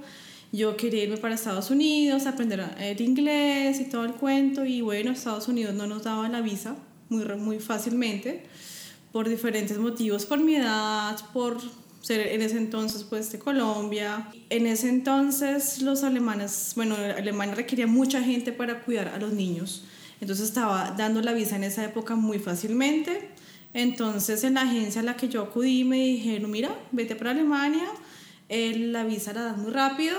Yo 0.52 0.76
quería 0.76 1.02
irme 1.02 1.18
para 1.18 1.34
Estados 1.34 1.70
Unidos, 1.70 2.26
aprender 2.26 2.64
el 2.78 3.00
inglés 3.00 3.80
y 3.80 3.84
todo 3.84 4.04
el 4.04 4.12
cuento. 4.12 4.64
Y 4.64 4.80
bueno, 4.80 5.10
Estados 5.10 5.48
Unidos 5.48 5.74
no 5.74 5.86
nos 5.86 6.04
daba 6.04 6.28
la 6.28 6.40
visa 6.40 6.76
muy, 7.10 7.24
muy 7.36 7.58
fácilmente 7.58 8.44
por 9.12 9.28
diferentes 9.28 9.78
motivos, 9.78 10.26
por 10.26 10.40
mi 10.40 10.56
edad, 10.56 11.18
por 11.32 11.58
ser 12.08 12.28
en 12.28 12.40
ese 12.40 12.56
entonces 12.56 13.04
pues 13.04 13.30
de 13.32 13.38
Colombia. 13.38 14.30
En 14.48 14.66
ese 14.66 14.88
entonces 14.88 15.82
los 15.82 16.02
alemanes, 16.04 16.72
bueno, 16.74 16.94
Alemania 16.94 17.54
requería 17.54 17.86
mucha 17.86 18.22
gente 18.22 18.50
para 18.50 18.80
cuidar 18.80 19.08
a 19.08 19.18
los 19.18 19.34
niños. 19.34 19.84
Entonces 20.20 20.46
estaba 20.46 20.94
dando 20.96 21.20
la 21.20 21.34
visa 21.34 21.56
en 21.56 21.64
esa 21.64 21.84
época 21.84 22.16
muy 22.16 22.38
fácilmente. 22.38 23.28
Entonces 23.74 24.42
en 24.44 24.54
la 24.54 24.62
agencia 24.62 25.02
a 25.02 25.04
la 25.04 25.16
que 25.16 25.28
yo 25.28 25.42
acudí 25.42 25.84
me 25.84 25.98
dijeron, 25.98 26.50
mira, 26.50 26.74
vete 26.92 27.14
para 27.14 27.32
Alemania, 27.32 27.86
la 28.48 29.04
visa 29.04 29.34
la 29.34 29.42
das 29.42 29.58
muy 29.58 29.70
rápido, 29.70 30.16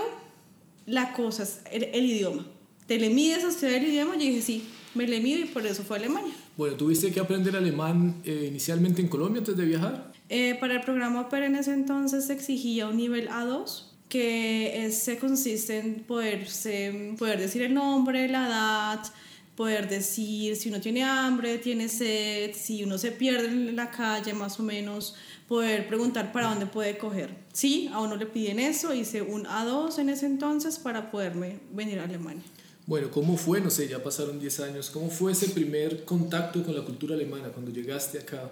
la 0.86 1.13
cosa 1.13 1.41
es 1.41 1.62
el, 1.71 2.06
idioma. 2.06 2.45
¿Te 2.86 2.99
le 2.99 3.10
mides 3.10 3.43
a 3.43 3.47
estudiar 3.47 3.82
el 3.82 3.88
idioma? 3.88 4.13
Yo 4.13 4.21
dije, 4.21 4.43
sí, 4.43 4.63
me 4.93 5.08
le 5.08 5.19
mido 5.21 5.39
y 5.39 5.45
por 5.45 5.65
eso 5.65 5.82
fue 5.82 5.97
a 5.97 5.99
Alemania. 6.02 6.34
Bueno, 6.56 6.75
¿tuviste 6.75 7.12
que 7.12 7.19
aprender 7.19 7.56
alemán 7.56 8.21
eh, 8.23 8.45
inicialmente 8.47 9.02
en 9.02 9.08
Colombia 9.08 9.39
antes 9.39 9.58
de 9.58 9.65
viajar? 9.65 10.09
Eh, 10.30 10.56
para 10.60 10.76
el 10.76 10.82
programa 10.82 11.28
pero 11.28 11.48
en 11.48 11.56
ese 11.56 11.74
entonces 11.74 12.28
se 12.28 12.34
exigía 12.34 12.88
un 12.88 12.98
nivel 12.98 13.30
A2, 13.30 13.86
que 14.10 14.89
se 14.92 15.18
consiste 15.18 15.80
en 15.80 16.04
poderse, 16.04 17.15
poder 17.18 17.39
decir 17.39 17.62
el 17.62 17.74
nombre, 17.74 18.28
la 18.28 18.48
edad, 18.48 19.13
poder 19.56 19.89
decir 19.89 20.56
si 20.56 20.70
uno 20.70 20.80
tiene 20.80 21.04
hambre, 21.04 21.58
tiene 21.58 21.89
sed, 21.89 22.52
si 22.54 22.84
uno 22.84 22.98
se 22.98 23.12
pierde 23.12 23.48
en 23.48 23.76
la 23.76 23.92
calle 23.92 24.34
más 24.34 24.60
o 24.60 24.63
menos, 24.63 25.15
poder 25.48 25.88
preguntar 25.88 26.32
para 26.32 26.48
dónde 26.48 26.65
puede 26.65 26.98
coger. 26.98 27.36
Sí, 27.54 27.89
a 27.92 28.00
uno 28.02 28.15
le 28.15 28.26
piden 28.26 28.60
eso, 28.60 28.94
hice 28.94 29.22
un 29.22 29.46
A2 29.46 30.00
en 30.00 30.10
ese 30.10 30.28
entonces 30.28 30.80
para 30.80 31.12
poderme 31.12 31.60
venir 31.72 32.00
a 32.00 32.06
Alemania. 32.06 32.44
Bueno, 32.88 33.12
¿cómo 33.12 33.38
fue? 33.38 33.62
No 33.62 33.70
sé, 33.70 33.88
ya 33.88 34.02
pasaron 34.02 34.39
10 34.39 34.60
años. 34.62 34.89
¿Cómo 34.89 35.10
fue 35.10 35.34
ese 35.34 35.50
primer 35.50 36.06
contacto 36.06 36.63
con 36.63 36.74
la 36.74 36.84
cultura 36.84 37.13
alemana 37.13 37.50
cuando 37.50 37.70
llegaste 37.72 38.18
acá? 38.18 38.50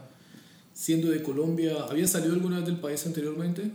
Siendo 0.77 1.09
de 1.09 1.23
Colombia, 1.23 1.73
¿había 1.89 2.07
salido 2.07 2.35
alguna 2.35 2.57
vez 2.57 2.67
del 2.67 2.79
país 2.79 3.03
anteriormente? 3.07 3.71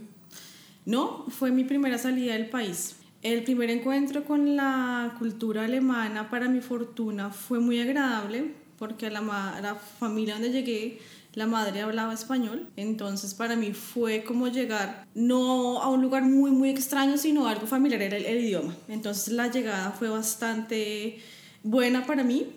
No, 0.85 1.25
fue 1.27 1.51
mi 1.51 1.65
primera 1.65 1.97
salida 1.97 2.31
del 2.31 2.49
país. 2.49 2.95
El 3.21 3.43
primer 3.43 3.69
encuentro 3.69 4.23
con 4.23 4.55
la 4.55 5.13
cultura 5.19 5.65
alemana, 5.65 6.29
para 6.29 6.47
mi 6.47 6.61
fortuna, 6.61 7.29
fue 7.29 7.59
muy 7.59 7.81
agradable 7.81 8.53
porque 8.79 9.09
la, 9.09 9.21
la 9.61 9.75
familia 9.75 10.35
donde 10.35 10.51
llegué, 10.51 10.99
la 11.33 11.45
madre 11.45 11.81
hablaba 11.81 12.13
español, 12.13 12.67
entonces 12.77 13.33
para 13.33 13.55
mí 13.57 13.73
fue 13.73 14.23
como 14.23 14.47
llegar 14.47 15.05
no 15.13 15.81
a 15.81 15.89
un 15.89 16.01
lugar 16.01 16.23
muy, 16.23 16.51
muy 16.51 16.69
extraño, 16.69 17.17
sino 17.17 17.47
algo 17.47 17.67
familiar, 17.67 18.01
era 18.01 18.15
el, 18.15 18.45
idioma. 18.45 18.75
Entonces 18.87 19.33
la 19.33 19.51
llegada 19.51 19.91
fue 19.91 20.07
bastante 20.07 21.19
buena 21.63 22.05
para 22.05 22.23
mí. 22.23 22.47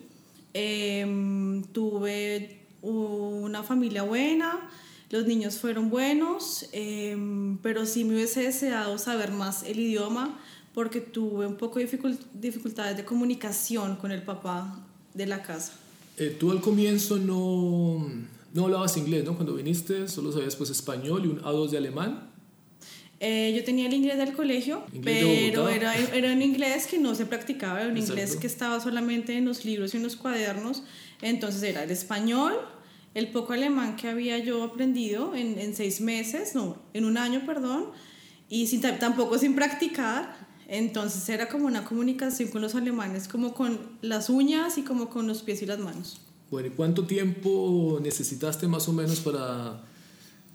Em, 0.52 1.64
tuve 1.72 2.65
una 2.82 3.62
familia 3.62 4.02
buena, 4.02 4.68
los 5.10 5.26
niños 5.26 5.58
fueron 5.58 5.88
buenos, 5.88 6.68
em, 6.72 7.58
pero 7.58 7.86
sí 7.86 8.04
me 8.04 8.14
hubiese 8.14 8.42
deseado 8.42 8.98
saber 8.98 9.30
más 9.30 9.62
el 9.62 9.78
idioma 9.78 10.38
porque 10.74 11.00
tuve 11.00 11.46
un 11.46 11.56
poco 11.56 11.78
de 11.78 11.86
dificultades 12.34 12.96
de 12.96 13.04
comunicación 13.04 13.96
con 13.96 14.10
el 14.10 14.22
papá 14.22 14.78
de 15.14 15.26
la 15.26 15.42
casa. 15.42 15.72
Eh, 16.18 16.36
tú 16.38 16.50
al 16.50 16.60
comienzo 16.60 17.18
no, 17.18 18.10
no 18.52 18.64
hablabas 18.64 18.96
inglés, 18.96 19.24
¿no? 19.24 19.34
Cuando 19.34 19.54
viniste 19.54 20.08
solo 20.08 20.32
sabías 20.32 20.56
pues 20.56 20.70
español 20.70 21.24
y 21.24 21.28
un 21.28 21.40
A2 21.40 21.70
de 21.70 21.78
alemán. 21.78 22.30
Eh, 23.18 23.54
yo 23.56 23.64
tenía 23.64 23.86
el 23.86 23.94
inglés 23.94 24.18
del 24.18 24.34
colegio, 24.34 24.84
pero 25.02 25.70
era, 25.70 25.96
era 25.96 26.32
un 26.32 26.42
inglés 26.42 26.86
que 26.86 26.98
no 26.98 27.14
se 27.14 27.24
practicaba, 27.24 27.80
era 27.80 27.90
un 27.90 27.96
inglés 27.96 28.36
que 28.36 28.46
estaba 28.46 28.78
solamente 28.78 29.38
en 29.38 29.46
los 29.46 29.64
libros 29.64 29.94
y 29.94 29.96
en 29.96 30.02
los 30.02 30.16
cuadernos. 30.16 30.82
Entonces 31.22 31.62
era 31.62 31.84
el 31.84 31.90
español, 31.90 32.54
el 33.14 33.28
poco 33.28 33.52
alemán 33.52 33.96
que 33.96 34.08
había 34.08 34.38
yo 34.38 34.62
aprendido 34.62 35.34
en, 35.34 35.74
seis 35.74 36.00
meses, 36.00 36.54
no, 36.54 36.76
en 36.92 37.04
un 37.04 37.16
año, 37.16 37.44
perdón, 37.46 37.86
y 38.48 38.66
sin, 38.66 38.80
tampoco 38.80 39.38
sin 39.38 39.54
practicar. 39.54 40.46
Entonces 40.68 41.28
era 41.28 41.48
como 41.48 41.66
una 41.66 41.84
comunicación 41.84 42.50
con 42.50 42.60
los 42.60 42.74
alemanes, 42.74 43.28
como 43.28 43.54
con 43.54 43.78
las 44.02 44.28
uñas 44.28 44.78
y 44.78 44.82
como 44.82 45.08
con 45.08 45.28
los 45.28 45.42
pies 45.42 45.62
y 45.62 45.66
las 45.66 45.78
manos. 45.78 46.20
Bueno, 46.50 46.68
¿y 46.68 46.70
cuánto 46.72 47.06
tiempo 47.06 47.98
necesitaste 48.02 48.66
más 48.66 48.88
o 48.88 48.92
menos 48.92 49.20
para, 49.20 49.84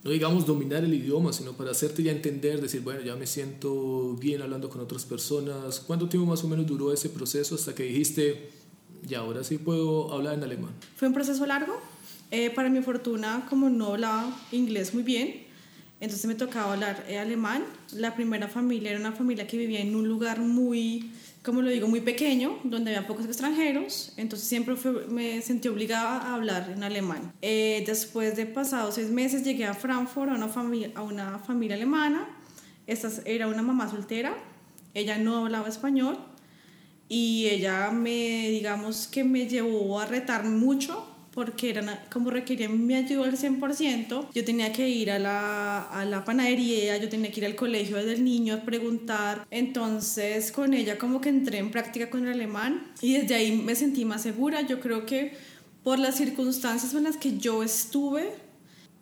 no 0.03 0.11
digamos 0.11 0.45
dominar 0.45 0.83
el 0.83 0.93
idioma, 0.93 1.33
sino 1.33 1.53
para 1.53 1.71
hacerte 1.71 2.03
ya 2.03 2.11
entender, 2.11 2.61
decir, 2.61 2.81
bueno, 2.81 3.01
ya 3.01 3.15
me 3.15 3.27
siento 3.27 4.15
bien 4.15 4.41
hablando 4.41 4.69
con 4.69 4.81
otras 4.81 5.05
personas? 5.05 5.79
¿Cuánto 5.79 6.07
tiempo 6.09 6.29
más 6.29 6.43
o 6.43 6.47
menos 6.47 6.65
duró 6.65 6.93
ese 6.93 7.09
proceso 7.09 7.55
hasta 7.55 7.73
que 7.73 7.83
dijiste, 7.83 8.60
ya 9.07 9.19
ahora 9.19 9.43
sí 9.43 9.57
puedo 9.57 10.11
hablar 10.13 10.35
en 10.35 10.43
alemán? 10.43 10.71
Fue 10.95 11.07
un 11.07 11.13
proceso 11.13 11.45
largo, 11.45 11.79
eh, 12.31 12.49
para 12.49 12.69
mi 12.69 12.81
fortuna, 12.81 13.45
como 13.49 13.69
no 13.69 13.87
hablaba 13.87 14.31
inglés 14.51 14.93
muy 14.93 15.03
bien, 15.03 15.51
entonces 16.01 16.25
me 16.25 16.33
tocaba 16.33 16.73
hablar 16.73 17.05
eh, 17.07 17.19
alemán. 17.19 17.63
La 17.93 18.15
primera 18.15 18.47
familia 18.47 18.89
era 18.89 18.99
una 18.99 19.11
familia 19.11 19.45
que 19.45 19.55
vivía 19.55 19.81
en 19.81 19.95
un 19.95 20.07
lugar 20.07 20.39
muy, 20.39 21.11
como 21.43 21.61
lo 21.61 21.69
digo, 21.69 21.87
muy 21.87 22.01
pequeño, 22.01 22.57
donde 22.63 22.95
había 22.95 23.07
pocos 23.07 23.25
extranjeros, 23.25 24.13
entonces 24.17 24.47
siempre 24.47 24.75
me 25.09 25.41
sentí 25.41 25.67
obligada 25.67 26.21
a 26.21 26.33
hablar 26.33 26.71
en 26.75 26.83
alemán. 26.83 27.31
Eh, 27.41 27.83
después 27.85 28.35
de 28.35 28.47
pasados 28.47 28.95
seis 28.95 29.11
meses 29.11 29.43
llegué 29.43 29.65
a 29.65 29.75
Frankfurt 29.75 30.31
a 30.31 30.35
una 30.35 30.47
familia, 30.47 30.91
a 30.95 31.03
una 31.03 31.37
familia 31.37 31.75
alemana. 31.75 32.27
Esta 32.87 33.09
era 33.25 33.47
una 33.47 33.61
mamá 33.61 33.89
soltera, 33.89 34.35
ella 34.95 35.17
no 35.19 35.45
hablaba 35.45 35.69
español 35.69 36.17
y 37.13 37.49
ella 37.49 37.91
me, 37.91 38.47
digamos 38.51 39.05
que 39.05 39.25
me 39.25 39.45
llevó 39.45 39.99
a 39.99 40.05
retar 40.05 40.45
mucho 40.45 41.05
porque 41.31 41.69
eran, 41.69 41.99
como 42.09 42.29
requerían 42.29 42.87
mi 42.87 42.93
ayuda 42.93 43.27
al 43.27 43.37
100%, 43.37 44.29
yo 44.33 44.45
tenía 44.45 44.71
que 44.71 44.87
ir 44.87 45.11
a 45.11 45.19
la, 45.19 45.81
a 45.81 46.05
la 46.05 46.23
panadería, 46.23 46.95
yo 46.95 47.09
tenía 47.09 47.29
que 47.29 47.41
ir 47.41 47.45
al 47.47 47.55
colegio 47.55 47.97
desde 47.97 48.13
el 48.13 48.23
niño 48.23 48.53
a 48.53 48.61
preguntar. 48.61 49.45
Entonces 49.51 50.53
con 50.53 50.73
ella 50.73 50.97
como 50.97 51.19
que 51.19 51.27
entré 51.27 51.57
en 51.57 51.69
práctica 51.69 52.09
con 52.09 52.25
el 52.25 52.31
alemán 52.31 52.93
y 53.01 53.15
desde 53.15 53.35
ahí 53.35 53.51
me 53.57 53.75
sentí 53.75 54.05
más 54.05 54.21
segura. 54.21 54.61
Yo 54.61 54.79
creo 54.79 55.05
que 55.05 55.33
por 55.83 55.99
las 55.99 56.15
circunstancias 56.15 56.93
en 56.93 57.03
las 57.03 57.17
que 57.17 57.37
yo 57.37 57.61
estuve, 57.61 58.31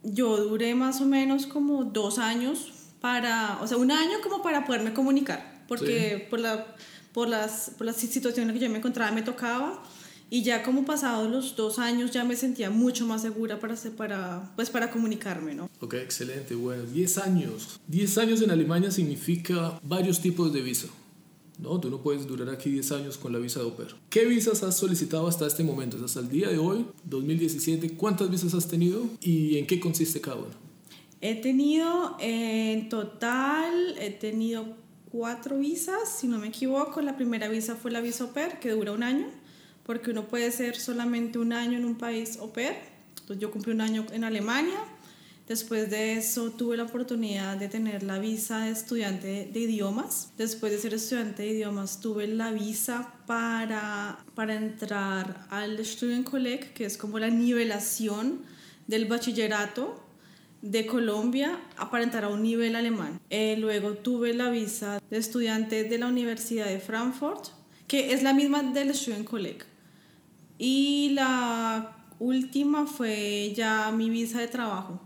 yo 0.02 0.36
duré 0.38 0.74
más 0.74 1.00
o 1.00 1.06
menos 1.06 1.46
como 1.46 1.84
dos 1.84 2.18
años 2.18 2.74
para, 3.02 3.60
o 3.62 3.68
sea, 3.68 3.78
un 3.78 3.92
año 3.92 4.18
como 4.24 4.42
para 4.42 4.66
poderme 4.66 4.94
comunicar, 4.94 5.64
porque 5.68 6.26
por, 6.28 6.40
la, 6.40 6.76
por, 7.14 7.28
las, 7.28 7.72
por 7.78 7.86
las 7.86 7.96
situaciones 7.96 8.54
que 8.54 8.60
yo 8.60 8.70
me 8.70 8.78
encontraba 8.78 9.12
me 9.12 9.22
tocaba 9.22 9.84
y 10.30 10.44
ya 10.44 10.62
como 10.62 10.86
pasados 10.86 11.30
los 11.30 11.56
dos 11.56 11.80
años 11.80 12.12
ya 12.12 12.24
me 12.24 12.36
sentía 12.36 12.70
mucho 12.70 13.06
más 13.06 13.24
segura 13.24 13.60
para, 13.60 13.76
para, 13.98 14.52
pues 14.56 14.70
para 14.70 14.92
comunicarme, 14.92 15.56
¿no? 15.56 15.70
Ok, 15.80 15.96
excelente, 15.96 16.54
bueno, 16.56 16.84
10 16.84 17.18
años. 17.18 17.80
10 17.88 18.18
años 18.20 18.42
en 18.42 18.52
Alemania 18.52 18.92
significa 18.92 19.80
varios 19.84 20.22
tipos 20.22 20.54
de 20.54 20.62
visa. 20.62 20.88
No, 21.58 21.80
tú 21.80 21.90
no 21.90 22.02
puedes 22.02 22.26
durar 22.26 22.50
aquí 22.50 22.70
10 22.70 22.92
años 22.94 23.18
con 23.18 23.34
la 23.34 23.40
visa 23.40 23.60
de 23.60 23.66
au 23.66 23.74
¿Qué 24.10 24.26
visas 24.26 24.64
has 24.64 24.78
solicitado 24.78 25.28
hasta 25.28 25.46
este 25.46 25.64
momento? 25.64 25.98
Hasta 26.04 26.22
el 26.22 26.30
día 26.30 26.48
de 26.48 26.58
hoy, 26.58 26.86
2017, 27.06 27.96
¿cuántas 27.96 28.30
visas 28.30 28.54
has 28.54 28.68
tenido 28.68 29.04
y 29.22 29.58
en 29.58 29.68
qué 29.68 29.80
consiste 29.80 30.22
cada 30.22 30.38
una? 30.38 30.56
He 31.22 31.36
tenido 31.36 32.16
en 32.22 32.88
total, 32.88 33.98
he 34.00 34.12
tenido 34.12 34.66
cuatro 35.12 35.58
visas, 35.58 36.10
si 36.20 36.28
no 36.28 36.38
me 36.40 36.48
equivoco. 36.48 37.02
La 37.02 37.16
primera 37.16 37.48
visa 37.48 37.76
fue 37.76 37.92
la 37.92 38.02
visa 38.02 38.24
au 38.24 38.60
que 38.60 38.72
dura 38.72 38.92
un 38.92 39.04
año 39.04 39.28
porque 39.90 40.12
uno 40.12 40.28
puede 40.28 40.52
ser 40.52 40.76
solamente 40.76 41.40
un 41.40 41.52
año 41.52 41.76
en 41.80 41.84
un 41.84 41.96
país 41.96 42.38
au 42.38 42.54
pair. 42.54 42.76
Entonces 43.22 43.40
yo 43.40 43.50
cumplí 43.50 43.74
un 43.74 43.82
año 43.82 44.06
en 44.12 44.24
Alemania. 44.24 44.78
Después 45.48 45.90
de 45.90 46.14
eso 46.14 46.52
tuve 46.52 46.78
la 46.78 46.84
oportunidad 46.84 47.58
de 47.58 47.70
tener 47.70 48.04
la 48.04 48.20
visa 48.20 48.66
de 48.66 48.70
estudiante 48.70 49.50
de 49.52 49.60
idiomas. 49.60 50.32
Después 50.38 50.72
de 50.72 50.78
ser 50.78 50.94
estudiante 50.94 51.42
de 51.42 51.50
idiomas 51.50 52.02
tuve 52.02 52.28
la 52.28 52.52
visa 52.52 53.16
para, 53.26 54.24
para 54.36 54.54
entrar 54.54 55.48
al 55.50 55.84
Studienkolleg, 55.84 56.72
que 56.74 56.86
es 56.86 56.96
como 56.96 57.18
la 57.18 57.32
nivelación 57.32 58.42
del 58.86 59.06
bachillerato 59.06 60.09
de 60.62 60.86
Colombia 60.86 61.60
para 61.90 62.04
entrar 62.04 62.26
a 62.26 62.30
un 62.30 62.44
nivel 62.44 62.76
alemán. 62.76 63.20
Eh, 63.30 63.56
luego 63.58 63.94
tuve 63.94 64.34
la 64.34 64.50
visa 64.50 65.02
de 65.10 65.18
estudiante 65.18 65.84
de 65.84 65.98
la 65.98 66.08
Universidad 66.08 66.66
de 66.66 66.80
Frankfurt, 66.80 67.48
que 67.88 68.14
es 68.14 68.24
la 68.24 68.34
misma 68.34 68.64
del 68.64 68.94
Studienkolleg. 68.94 69.66
Y 70.58 71.12
la 71.14 72.06
última 72.20 72.86
fue 72.86 73.54
ya 73.56 73.92
mi 73.92 74.10
visa 74.10 74.42
de 74.42 74.48
trabajo. 74.48 75.02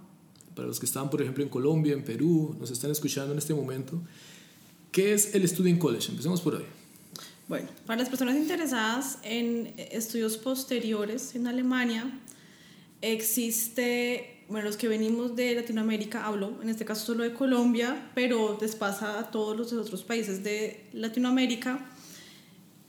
Para 0.56 0.68
los 0.68 0.80
que 0.80 0.86
están, 0.86 1.10
por 1.10 1.22
ejemplo, 1.22 1.44
en 1.44 1.50
Colombia, 1.50 1.94
en 1.94 2.04
Perú, 2.04 2.56
nos 2.60 2.72
están 2.72 2.92
escuchando 2.92 3.32
en 3.32 3.38
este 3.38 3.54
momento, 3.54 4.02
¿qué 4.92 5.14
es 5.14 5.34
el 5.34 5.48
Student 5.48 5.80
College? 5.80 6.10
Empecemos 6.10 6.42
por 6.42 6.56
ahí. 6.56 6.66
Bueno, 7.48 7.68
para 7.86 8.00
las 8.00 8.10
personas 8.10 8.36
interesadas 8.36 9.20
en 9.24 9.74
estudios 9.78 10.38
posteriores 10.38 11.36
en 11.36 11.48
Alemania, 11.48 12.20
existe, 13.02 14.33
bueno, 14.50 14.68
los 14.68 14.78
que 14.78 14.88
venimos 14.88 15.36
de 15.36 15.56
Latinoamérica, 15.56 16.26
hablo 16.26 16.60
en 16.62 16.70
este 16.70 16.86
caso 16.86 17.06
solo 17.06 17.24
de 17.24 17.34
Colombia, 17.34 18.12
pero 18.14 18.58
les 18.62 18.76
pasa 18.76 19.20
a 19.20 19.32
todos 19.32 19.58
los 19.58 19.74
otros 19.74 20.04
países 20.04 20.44
de 20.44 20.86
Latinoamérica. 20.94 21.80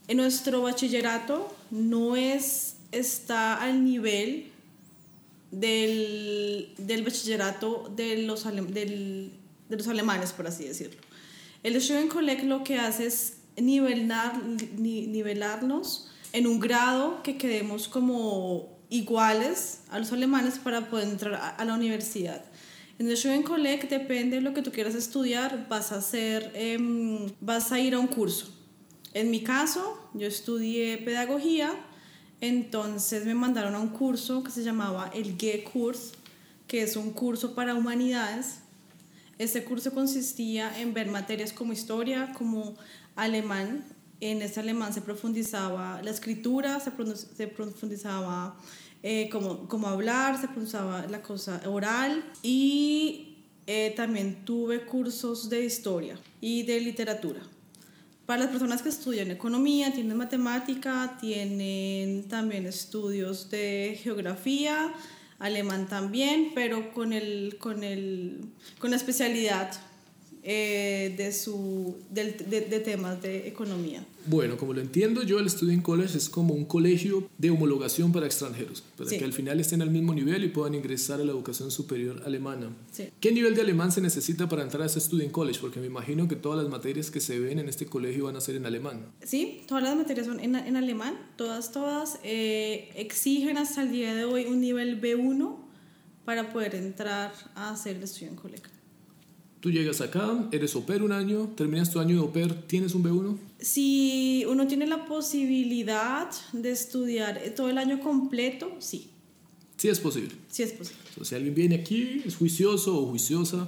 En 0.07 0.17
nuestro 0.17 0.61
bachillerato 0.61 1.55
no 1.71 2.15
es, 2.15 2.75
está 2.91 3.55
al 3.55 3.83
nivel 3.83 4.51
del, 5.51 6.73
del 6.77 7.03
bachillerato 7.03 7.91
de 7.95 8.23
los, 8.23 8.43
del, 8.43 9.31
de 9.69 9.77
los 9.77 9.87
alemanes, 9.87 10.33
por 10.33 10.47
así 10.47 10.65
decirlo. 10.65 11.01
El 11.63 11.81
Studienkolleg 11.81 12.43
lo 12.43 12.63
que 12.63 12.77
hace 12.77 13.07
es 13.07 13.37
nivelar, 13.57 14.43
nivelarnos 14.43 16.11
en 16.33 16.47
un 16.47 16.59
grado 16.59 17.23
que 17.23 17.37
quedemos 17.37 17.87
como 17.87 18.74
iguales 18.89 19.81
a 19.89 19.99
los 19.99 20.11
alemanes 20.11 20.59
para 20.59 20.89
poder 20.89 21.07
entrar 21.09 21.55
a, 21.57 21.65
la 21.65 21.73
universidad. 21.73 22.43
En 22.97 23.07
el 23.09 23.17
Studienkolleg 23.17 23.89
depende 23.89 24.37
de 24.37 24.41
lo 24.41 24.53
que 24.53 24.61
tú 24.61 24.71
quieras 24.71 24.95
estudiar, 24.95 25.67
vas 25.69 25.91
a 25.91 25.97
hacer, 25.97 26.51
em, 26.55 27.31
vas 27.41 27.71
a 27.71 27.79
ir 27.79 27.93
a 27.93 27.99
un 27.99 28.07
curso. 28.07 28.53
En 29.13 29.31
mi 29.31 29.41
caso, 29.43 30.09
yo 30.13 30.27
estudié 30.27 30.97
pedagogía, 30.97 31.73
entonces 32.41 33.25
me 33.25 33.33
mandaron 33.33 33.75
a 33.75 33.79
un 33.79 33.89
curso 33.89 34.43
que 34.43 34.51
se 34.51 34.63
llamaba 34.63 35.09
el 35.13 35.37
G-Kurs, 35.37 36.13
que 36.67 36.83
es 36.83 36.95
un 36.95 37.11
curso 37.11 37.55
para 37.55 37.75
humanidades. 37.75 38.59
Este 39.37 39.63
curso 39.63 39.93
consistía 39.93 40.79
en 40.79 40.93
ver 40.93 41.07
materias 41.07 41.53
como 41.53 41.73
historia, 41.73 42.33
como 42.37 42.75
alemán. 43.15 43.83
En 44.21 44.41
ese 44.41 44.59
alemán 44.59 44.93
se 44.93 45.01
profundizaba 45.01 46.01
la 46.01 46.11
escritura, 46.11 46.79
se, 46.79 46.91
se 47.35 47.47
profundizaba 47.47 48.57
eh, 49.03 49.29
cómo, 49.29 49.87
hablar, 49.87 50.35
se 50.41 50.47
profundizaba 50.47 51.05
la 51.07 51.21
cosa 51.21 51.61
oral 51.67 52.23
y 52.41 53.37
eh, 53.67 53.93
también 53.95 54.45
tuve 54.45 54.85
cursos 54.85 55.47
de 55.49 55.63
historia 55.63 56.17
y 56.41 56.63
de 56.63 56.79
literatura. 56.81 57.41
Para 58.25 58.41
las 58.41 58.49
personas 58.49 58.81
que 58.81 58.89
estudian 58.89 59.29
economía, 59.29 59.93
tienen 59.93 60.17
matemática, 60.17 61.17
tienen 61.21 62.27
también 62.27 62.65
estudios 62.65 63.51
de 63.51 63.99
geografía, 64.01 64.91
alemán 65.37 65.87
también, 65.87 66.51
pero 66.55 66.91
con, 66.93 67.13
el, 67.13 67.57
con, 67.59 67.83
el, 67.83 68.45
con 68.79 68.89
la 68.89 68.95
especialidad 68.95 69.71
eh, 70.47 71.15
de, 71.17 71.33
su, 71.33 71.95
de, 72.11 72.33
de, 72.33 72.79
temas 72.79 73.19
de 73.19 73.47
economía. 73.47 74.05
Bueno, 74.27 74.57
como 74.57 74.73
lo 74.73 74.81
entiendo 74.81 75.23
yo, 75.23 75.39
el 75.39 75.49
Student 75.49 75.81
College 75.81 76.15
es 76.15 76.29
como 76.29 76.53
un 76.53 76.65
colegio 76.65 77.27
de 77.39 77.49
homologación 77.49 78.11
para 78.11 78.27
extranjeros, 78.27 78.83
para 78.95 79.09
que 79.09 79.23
al 79.23 79.33
final 79.33 79.59
estén 79.59 79.81
al 79.81 79.89
mismo 79.89 80.13
nivel 80.13 80.43
y 80.43 80.49
puedan 80.49 80.75
ingresar 80.75 81.19
a 81.19 81.23
la 81.23 81.31
educación 81.31 81.71
superior 81.71 82.21
alemana. 82.27 82.69
¿Qué 83.19 83.31
nivel 83.31 83.55
de 83.55 83.61
alemán 83.61 83.91
se 83.91 84.01
necesita 84.01 84.47
para 84.47 84.61
entrar 84.61 84.83
a 84.83 84.85
ese 84.85 84.99
Student 84.99 85.31
College? 85.31 85.59
Porque 85.59 85.79
me 85.79 85.87
imagino 85.87 86.27
que 86.27 86.35
todas 86.35 86.61
las 86.61 86.69
materias 86.69 87.09
que 87.09 87.21
se 87.21 87.39
ven 87.39 87.57
en 87.57 87.67
este 87.67 87.87
colegio 87.87 88.25
van 88.25 88.35
a 88.35 88.41
ser 88.41 88.55
en 88.55 88.67
alemán. 88.67 89.03
Sí, 89.23 89.63
todas 89.67 89.83
las 89.83 89.95
materias 89.95 90.27
son 90.27 90.39
en, 90.39 90.55
en 90.55 90.75
alemán, 90.75 91.17
todas, 91.37 91.71
todas. 91.71 92.19
Eh, 92.21 92.91
exigen 92.95 93.57
hasta 93.57 93.81
el 93.81 93.91
día 93.91 94.13
de 94.13 94.25
hoy 94.25 94.45
un 94.45 94.61
nivel 94.61 95.01
B1 95.01 95.55
para 96.23 96.53
poder 96.53 96.75
entrar 96.75 97.33
a 97.55 97.71
hacer 97.71 97.95
el 97.95 98.07
Student 98.07 98.39
College. 98.39 98.74
Tú 99.65 99.71
llegas 99.71 99.99
acá, 99.99 100.47
eres 100.51 100.75
oper 100.75 101.01
un 101.01 101.11
año, 101.11 101.49
terminas 101.57 101.89
tu 101.89 101.99
año 101.99 102.13
de 102.13 102.19
oper, 102.19 102.67
¿tienes 102.67 102.93
un 102.93 103.03
B1? 103.03 103.35
Si 103.57 104.45
uno 104.47 104.67
tiene 104.67 104.85
la 104.85 105.05
posibilidad 105.05 106.29
de 106.53 106.69
estudiar 106.69 107.41
todo 107.55 107.71
el 107.71 107.79
año 107.79 107.99
completo, 107.99 108.75
sí. 108.77 109.09
Sí 109.75 109.87
es 109.87 109.99
posible. 109.99 110.35
Sí 110.49 110.61
es 110.61 110.71
posible. 110.71 111.01
si 111.23 111.33
alguien 111.33 111.55
viene 111.55 111.75
aquí, 111.77 112.21
es 112.23 112.35
juicioso 112.35 112.95
o 112.95 113.07
juiciosa 113.07 113.67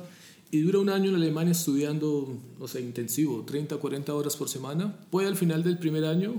y 0.52 0.60
dura 0.60 0.78
un 0.78 0.90
año 0.90 1.10
en 1.10 1.16
Alemania 1.16 1.54
estudiando, 1.54 2.38
no 2.60 2.68
sé, 2.68 2.82
intensivo, 2.82 3.44
30, 3.44 3.78
40 3.78 4.14
horas 4.14 4.36
por 4.36 4.50
semana, 4.50 5.00
puede 5.10 5.28
al 5.28 5.36
final 5.36 5.64
del 5.64 5.80
primer 5.80 6.06
año 6.06 6.36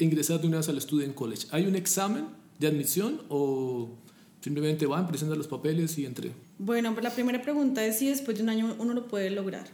ingresar 0.00 0.40
de 0.40 0.48
una 0.48 0.56
vez 0.56 0.68
al 0.70 0.80
Student 0.80 1.14
College. 1.14 1.46
¿Hay 1.52 1.66
un 1.66 1.76
examen 1.76 2.24
de 2.58 2.66
admisión 2.66 3.22
o 3.28 3.90
simplemente 4.40 4.86
van, 4.86 5.06
presentan 5.06 5.38
los 5.38 5.46
papeles 5.46 5.96
y 5.98 6.04
entre? 6.04 6.47
Bueno, 6.58 6.92
pues 6.92 7.04
la 7.04 7.10
primera 7.10 7.40
pregunta 7.40 7.84
es 7.84 7.98
si 7.98 8.08
después 8.08 8.36
de 8.36 8.42
un 8.42 8.48
año 8.48 8.76
uno 8.78 8.92
lo 8.92 9.06
puede 9.06 9.30
lograr. 9.30 9.66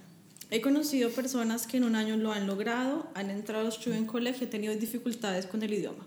He 0.51 0.61
conocido 0.61 1.11
personas 1.11 1.67
que 1.67 1.79
en 1.79 1.85
un 1.85 1.97
año 1.97 2.17
lo 2.17 2.33
han 2.33 2.47
logrado, 2.47 3.09
han 3.15 3.31
entrado 3.31 3.69
a 3.69 3.97
en 3.97 4.07
colegio, 4.07 4.45
han 4.45 4.51
tenido 4.51 4.75
dificultades 4.75 5.47
con 5.47 5.63
el 5.63 5.73
idioma. 5.73 6.05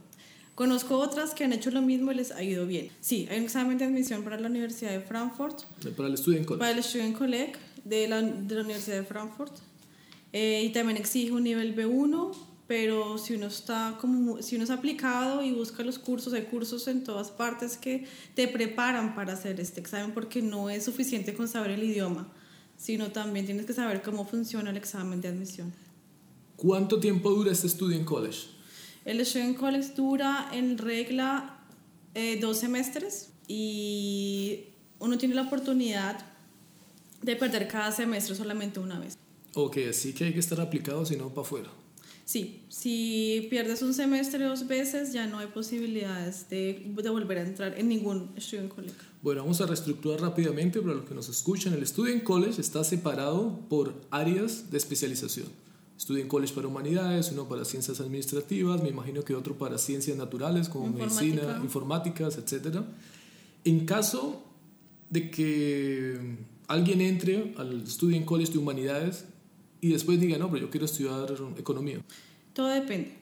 Conozco 0.56 0.98
otras 0.98 1.34
que 1.34 1.44
han 1.44 1.54
hecho 1.54 1.70
lo 1.70 1.82
mismo 1.82 2.12
y 2.12 2.16
les 2.16 2.32
ha 2.32 2.42
ido 2.42 2.66
bien. 2.66 2.90
Sí, 3.02 3.28
hay 3.30 3.40
un 3.40 3.44
examen 3.44 3.78
de 3.78 3.86
admisión 3.86 4.24
para 4.24 4.40
la 4.40 4.48
Universidad 4.48 4.92
de 4.92 5.02
Frankfurt. 5.02 5.64
Para 5.96 6.10
el 6.10 6.18
Student 6.18 6.46
College. 6.46 6.60
Para 6.60 6.72
el 6.72 6.84
Student 6.84 7.18
College 7.18 7.54
de 7.84 8.08
la, 8.08 8.22
de 8.22 8.56
la 8.56 8.62
Universidad 8.62 8.98
de 8.98 9.04
Frankfurt. 9.04 9.54
Eh, 10.34 10.64
y 10.66 10.70
también 10.70 10.98
exige 10.98 11.32
un 11.32 11.44
nivel 11.44 11.76
B1 11.76 12.36
pero 12.68 13.18
si 13.18 13.34
uno 13.36 13.48
está 13.48 13.98
como 14.00 14.42
si 14.42 14.56
uno 14.56 14.66
es 14.66 14.70
aplicado 14.70 15.44
y 15.44 15.52
busca 15.52 15.84
los 15.84 16.00
cursos 16.00 16.34
hay 16.34 16.44
cursos 16.44 16.88
en 16.88 17.04
todas 17.04 17.32
partes 17.32 17.78
que 17.78 18.06
te 18.36 18.48
preparan 18.48 19.16
para 19.16 19.34
hacer 19.34 19.60
este 19.60 19.80
examen 19.80 20.14
porque 20.14 20.42
no 20.42 20.70
es 20.70 20.84
suficiente 20.84 21.34
con 21.34 21.48
saber 21.48 21.72
el 21.72 21.84
idioma 21.84 22.28
sino 22.78 23.12
también 23.12 23.46
tienes 23.46 23.66
que 23.66 23.74
saber 23.74 24.02
cómo 24.02 24.26
funciona 24.26 24.70
el 24.70 24.78
examen 24.78 25.22
de 25.22 25.30
admisión 25.30 25.74
¿Cuánto 26.58 27.00
tiempo 27.00 27.30
dura 27.30 27.52
este 27.52 27.70
Student 27.70 28.04
College? 28.04 28.48
El 29.06 29.24
Student 29.24 29.58
College 29.58 29.94
dura 29.96 30.50
en 30.52 30.80
regla 30.80 31.60
eh, 32.16 32.40
dos 32.42 32.58
semestres 32.58 33.30
y 33.48 34.64
uno 34.98 35.20
tiene 35.20 35.36
la 35.36 35.44
oportunidad 35.44 36.26
de 37.22 37.36
perder 37.36 37.68
cada 37.68 37.92
semestre 37.92 38.36
solamente 38.36 38.80
una 38.80 38.98
vez. 38.98 39.16
Ok, 39.54 39.78
así 39.88 40.14
que 40.14 40.26
hay 40.26 40.34
que 40.34 40.40
estar 40.40 40.60
aplicado 40.60 41.06
si 41.06 41.16
no 41.16 41.30
para 41.30 41.42
afuera. 41.46 41.70
Sí, 42.28 42.66
si 42.68 43.48
pierdes 43.50 43.82
un 43.82 43.94
semestre 43.94 44.44
dos 44.44 44.68
veces 44.68 45.14
ya 45.14 45.28
no 45.28 45.40
hay 45.40 45.48
posibilidades 45.48 46.50
de, 46.50 46.92
de 46.94 47.10
volver 47.10 47.38
a 47.38 47.44
entrar 47.44 47.80
en 47.80 47.88
ningún 47.88 48.34
Student 48.38 48.68
College. 48.68 48.94
Bueno, 49.22 49.44
vamos 49.44 49.62
a 49.62 49.66
reestructurar 49.66 50.20
rápidamente 50.20 50.82
para 50.82 50.96
los 50.96 51.06
que 51.06 51.16
nos 51.16 51.30
escuchan. 51.30 51.74
El 51.74 51.88
Student 51.88 52.24
College 52.24 52.60
está 52.60 52.84
separado 52.84 53.58
por 53.70 53.94
áreas 54.12 54.70
de 54.70 54.78
especialización. 54.78 55.48
Student 55.98 56.28
College 56.28 56.54
para 56.54 56.68
humanidades, 56.68 57.32
uno 57.32 57.48
para 57.48 57.64
ciencias 57.64 58.02
administrativas, 58.02 58.84
me 58.84 58.90
imagino 58.90 59.24
que 59.24 59.34
otro 59.34 59.58
para 59.58 59.78
ciencias 59.78 60.18
naturales 60.18 60.68
como 60.68 60.90
medicina, 60.90 61.62
informáticas, 61.64 62.38
etc. 62.38 62.82
En 63.64 63.86
caso 63.86 64.44
de 65.10 65.32
que 65.32 66.36
alguien 66.68 67.00
entre 67.00 67.54
al 67.56 67.88
Student 67.88 68.26
College 68.26 68.52
de 68.52 68.58
humanidades, 68.58 69.24
y 69.82 69.90
después 69.90 70.20
diga, 70.20 70.38
no, 70.38 70.50
pero 70.50 70.66
yo 70.66 70.72
quiero 70.72 70.86
estudiar 70.86 71.34
economía? 71.58 72.02
Todo 72.54 72.68
depende, 72.68 73.14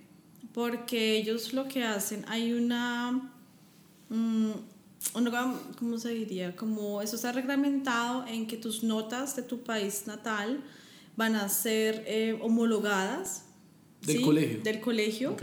porque 0.53 1.17
ellos 1.17 1.53
lo 1.53 1.67
que 1.67 1.83
hacen, 1.83 2.23
hay 2.27 2.53
una, 2.53 3.31
um, 4.09 4.53
¿cómo 5.77 5.97
se 5.97 6.09
diría? 6.09 6.55
Como 6.55 7.01
eso 7.01 7.15
está 7.15 7.31
reglamentado 7.31 8.25
en 8.27 8.47
que 8.47 8.57
tus 8.57 8.83
notas 8.83 9.35
de 9.35 9.43
tu 9.43 9.63
país 9.63 10.03
natal 10.07 10.63
van 11.15 11.35
a 11.35 11.49
ser 11.49 12.03
eh, 12.07 12.37
homologadas. 12.41 13.43
Del 14.01 14.21
colegio. 14.21 14.61
Del 14.61 14.79
colegio. 14.79 15.35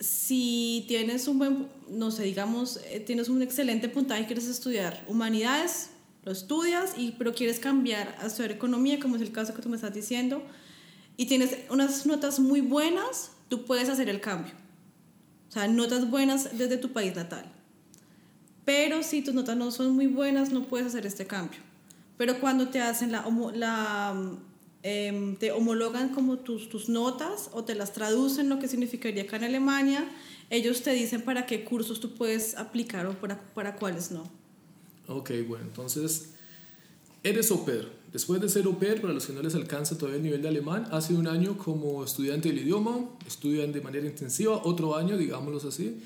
Si 0.00 0.84
tienes 0.86 1.26
un 1.28 1.38
buen, 1.38 1.68
no 1.90 2.10
sé, 2.10 2.24
digamos, 2.24 2.80
eh, 2.88 3.00
tienes 3.00 3.28
un 3.28 3.42
excelente 3.42 3.88
puntaje 3.88 4.22
y 4.22 4.24
quieres 4.26 4.46
estudiar 4.46 5.04
humanidades, 5.08 5.90
lo 6.28 6.32
estudias, 6.32 6.92
y, 6.98 7.12
pero 7.12 7.32
quieres 7.34 7.58
cambiar 7.58 8.14
a 8.20 8.26
estudiar 8.26 8.52
economía, 8.52 9.00
como 9.00 9.16
es 9.16 9.22
el 9.22 9.32
caso 9.32 9.54
que 9.54 9.62
tú 9.62 9.70
me 9.70 9.76
estás 9.76 9.94
diciendo, 9.94 10.42
y 11.16 11.24
tienes 11.24 11.56
unas 11.70 12.04
notas 12.04 12.38
muy 12.38 12.60
buenas, 12.60 13.30
tú 13.48 13.64
puedes 13.64 13.88
hacer 13.88 14.10
el 14.10 14.20
cambio. 14.20 14.52
O 15.48 15.52
sea, 15.52 15.66
notas 15.68 16.10
buenas 16.10 16.58
desde 16.58 16.76
tu 16.76 16.92
país 16.92 17.16
natal. 17.16 17.50
Pero 18.66 19.02
si 19.02 19.22
tus 19.22 19.32
notas 19.32 19.56
no 19.56 19.70
son 19.70 19.92
muy 19.92 20.06
buenas, 20.06 20.52
no 20.52 20.64
puedes 20.64 20.88
hacer 20.88 21.06
este 21.06 21.26
cambio. 21.26 21.60
Pero 22.18 22.38
cuando 22.40 22.68
te 22.68 22.82
hacen 22.82 23.10
la, 23.10 24.14
em, 24.82 25.34
te 25.36 25.50
homologan 25.52 26.10
como 26.10 26.40
tus, 26.40 26.68
tus 26.68 26.90
notas 26.90 27.48
o 27.54 27.64
te 27.64 27.74
las 27.74 27.94
traducen, 27.94 28.50
lo 28.50 28.58
que 28.58 28.68
significaría 28.68 29.22
acá 29.22 29.36
en 29.36 29.44
Alemania, 29.44 30.04
ellos 30.50 30.82
te 30.82 30.92
dicen 30.92 31.22
para 31.22 31.46
qué 31.46 31.64
cursos 31.64 32.00
tú 32.00 32.14
puedes 32.14 32.54
aplicar 32.58 33.06
o 33.06 33.14
para, 33.14 33.40
para 33.54 33.76
cuáles 33.76 34.10
no. 34.10 34.37
Ok, 35.08 35.30
bueno, 35.48 35.64
entonces 35.64 36.30
eres 37.22 37.50
au 37.50 37.64
pair. 37.64 37.88
Después 38.12 38.40
de 38.40 38.48
ser 38.48 38.66
au 38.66 38.78
pair, 38.78 39.00
para 39.00 39.12
los 39.12 39.26
que 39.26 39.32
no 39.32 39.42
les 39.42 39.54
alcanza 39.54 39.96
todavía 39.96 40.18
el 40.18 40.22
nivel 40.22 40.42
de 40.42 40.48
alemán, 40.48 40.86
hace 40.90 41.14
un 41.14 41.26
año 41.26 41.58
como 41.58 42.04
estudiante 42.04 42.48
del 42.48 42.58
idioma, 42.58 43.08
estudian 43.26 43.72
de 43.72 43.80
manera 43.80 44.06
intensiva, 44.06 44.62
otro 44.64 44.96
año, 44.96 45.16
digámoslo 45.16 45.66
así, 45.68 45.98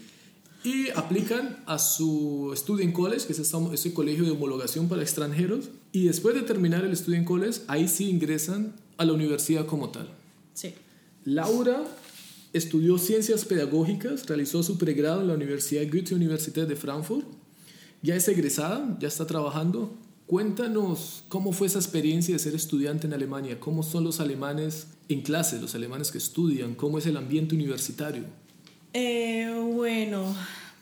y 0.65 0.91
aplican 0.91 1.63
a 1.67 1.79
su 1.79 2.53
Student 2.57 2.93
College, 2.93 3.27
que 3.27 3.33
es 3.33 3.41
ese 3.41 3.95
colegio 3.95 4.25
de 4.25 4.31
homologación 4.31 4.89
para 4.89 5.03
extranjeros, 5.03 5.71
y 5.91 6.05
después 6.05 6.35
de 6.37 6.43
terminar 6.43 6.85
el 6.85 6.97
Student 6.97 7.27
College, 7.27 7.61
ahí 7.67 7.89
sí 7.89 8.09
ingresan 8.09 8.75
a 8.97 9.05
la 9.05 9.13
universidad 9.13 9.67
como 9.67 9.91
tal. 9.91 10.09
Sí. 10.55 10.75
Laura 11.25 11.85
estudió 12.53 12.99
ciencias 12.99 13.45
pedagógicas, 13.45 14.27
realizó 14.27 14.63
su 14.63 14.79
pregrado 14.79 15.23
en 15.23 15.29
la 15.29 15.35
Universidad 15.35 15.83
Goethe 15.91 16.15
Universität 16.15 16.69
de 16.69 16.77
Frankfurt, 16.77 17.27
ya 18.03 18.17
es 18.17 18.29
egresada, 18.29 18.97
ya 19.01 19.09
está 19.09 19.27
trabajando. 19.27 19.95
Cuéntanos 20.27 21.25
cómo 21.29 21.53
fue 21.53 21.67
esa 21.67 21.79
experiencia 21.79 22.35
de 22.35 22.39
ser 22.39 22.55
estudiante 22.55 23.07
en 23.07 23.13
Alemania, 23.13 23.61
cómo 23.61 23.83
son 23.83 24.05
los 24.05 24.21
alemanes 24.21 24.89
en 25.09 25.23
clase, 25.23 25.61
los 25.61 25.75
alemanes 25.75 26.11
que 26.11 26.19
estudian, 26.19 26.75
cómo 26.75 26.99
es 26.99 27.07
el 27.07 27.17
ambiente 27.17 27.55
universitario. 27.55 28.25
Eh, 28.95 29.51
bueno, 29.75 30.35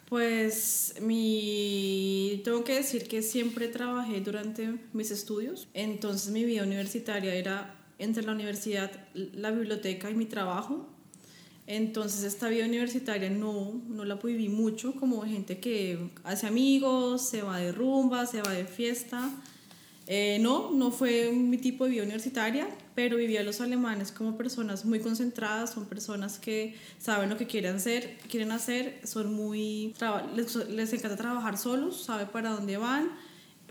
pues 0.09 0.95
mi 1.01 2.41
tengo 2.45 2.65
que 2.65 2.75
decir 2.75 3.07
que 3.07 3.23
siempre 3.23 3.69
trabajé 3.69 4.21
durante 4.21 4.79
mis 4.93 5.11
estudios, 5.11 5.69
entonces 5.75 6.31
mi 6.33 6.45
vida 6.45 6.63
universitaria 6.63 7.35
era 7.35 7.77
entre 7.99 8.23
la 8.23 8.33
universidad, 8.33 8.91
la 9.15 9.51
biblioteca 9.51 10.11
y 10.11 10.15
mi 10.15 10.27
trabajo. 10.27 10.89
Entonces 11.73 12.25
esta 12.25 12.49
vida 12.49 12.65
universitaria 12.65 13.31
no, 13.31 13.81
no 13.89 14.05
la 14.05 14.17
viví 14.17 14.49
mucho 14.49 14.93
como 14.97 15.23
gente 15.23 15.61
que 15.61 16.11
hace 16.25 16.49
amigos, 16.49 17.29
se 17.29 17.43
va 17.43 17.59
de 17.59 17.71
rumba, 17.71 18.27
se 18.27 18.43
va 18.43 18.51
de 18.51 18.65
fiesta. 18.65 19.31
Eh, 20.09 20.39
no, 20.41 20.73
no 20.73 20.91
fue 20.91 21.31
mi 21.31 21.59
tipo 21.59 21.85
de 21.85 21.93
vida 21.93 22.03
universitaria, 22.03 22.67
pero 22.97 23.19
vivía 23.19 23.45
los 23.45 23.61
alemanes 23.61 24.11
como 24.11 24.37
personas 24.37 24.85
muy 24.85 24.99
concentradas, 24.99 25.71
son 25.71 25.85
personas 25.87 26.41
que 26.41 26.75
saben 26.99 27.31
lo 27.31 27.37
que 27.37 27.47
quieren 27.47 27.77
hacer, 27.77 28.19
quieren 28.29 28.51
hacer 28.51 29.01
son 29.05 29.33
muy, 29.33 29.95
les, 30.35 30.57
les 30.71 30.93
encanta 30.93 31.17
trabajar 31.17 31.57
solos, 31.57 32.03
sabe 32.03 32.27
para 32.27 32.51
dónde 32.51 32.79
van, 32.79 33.13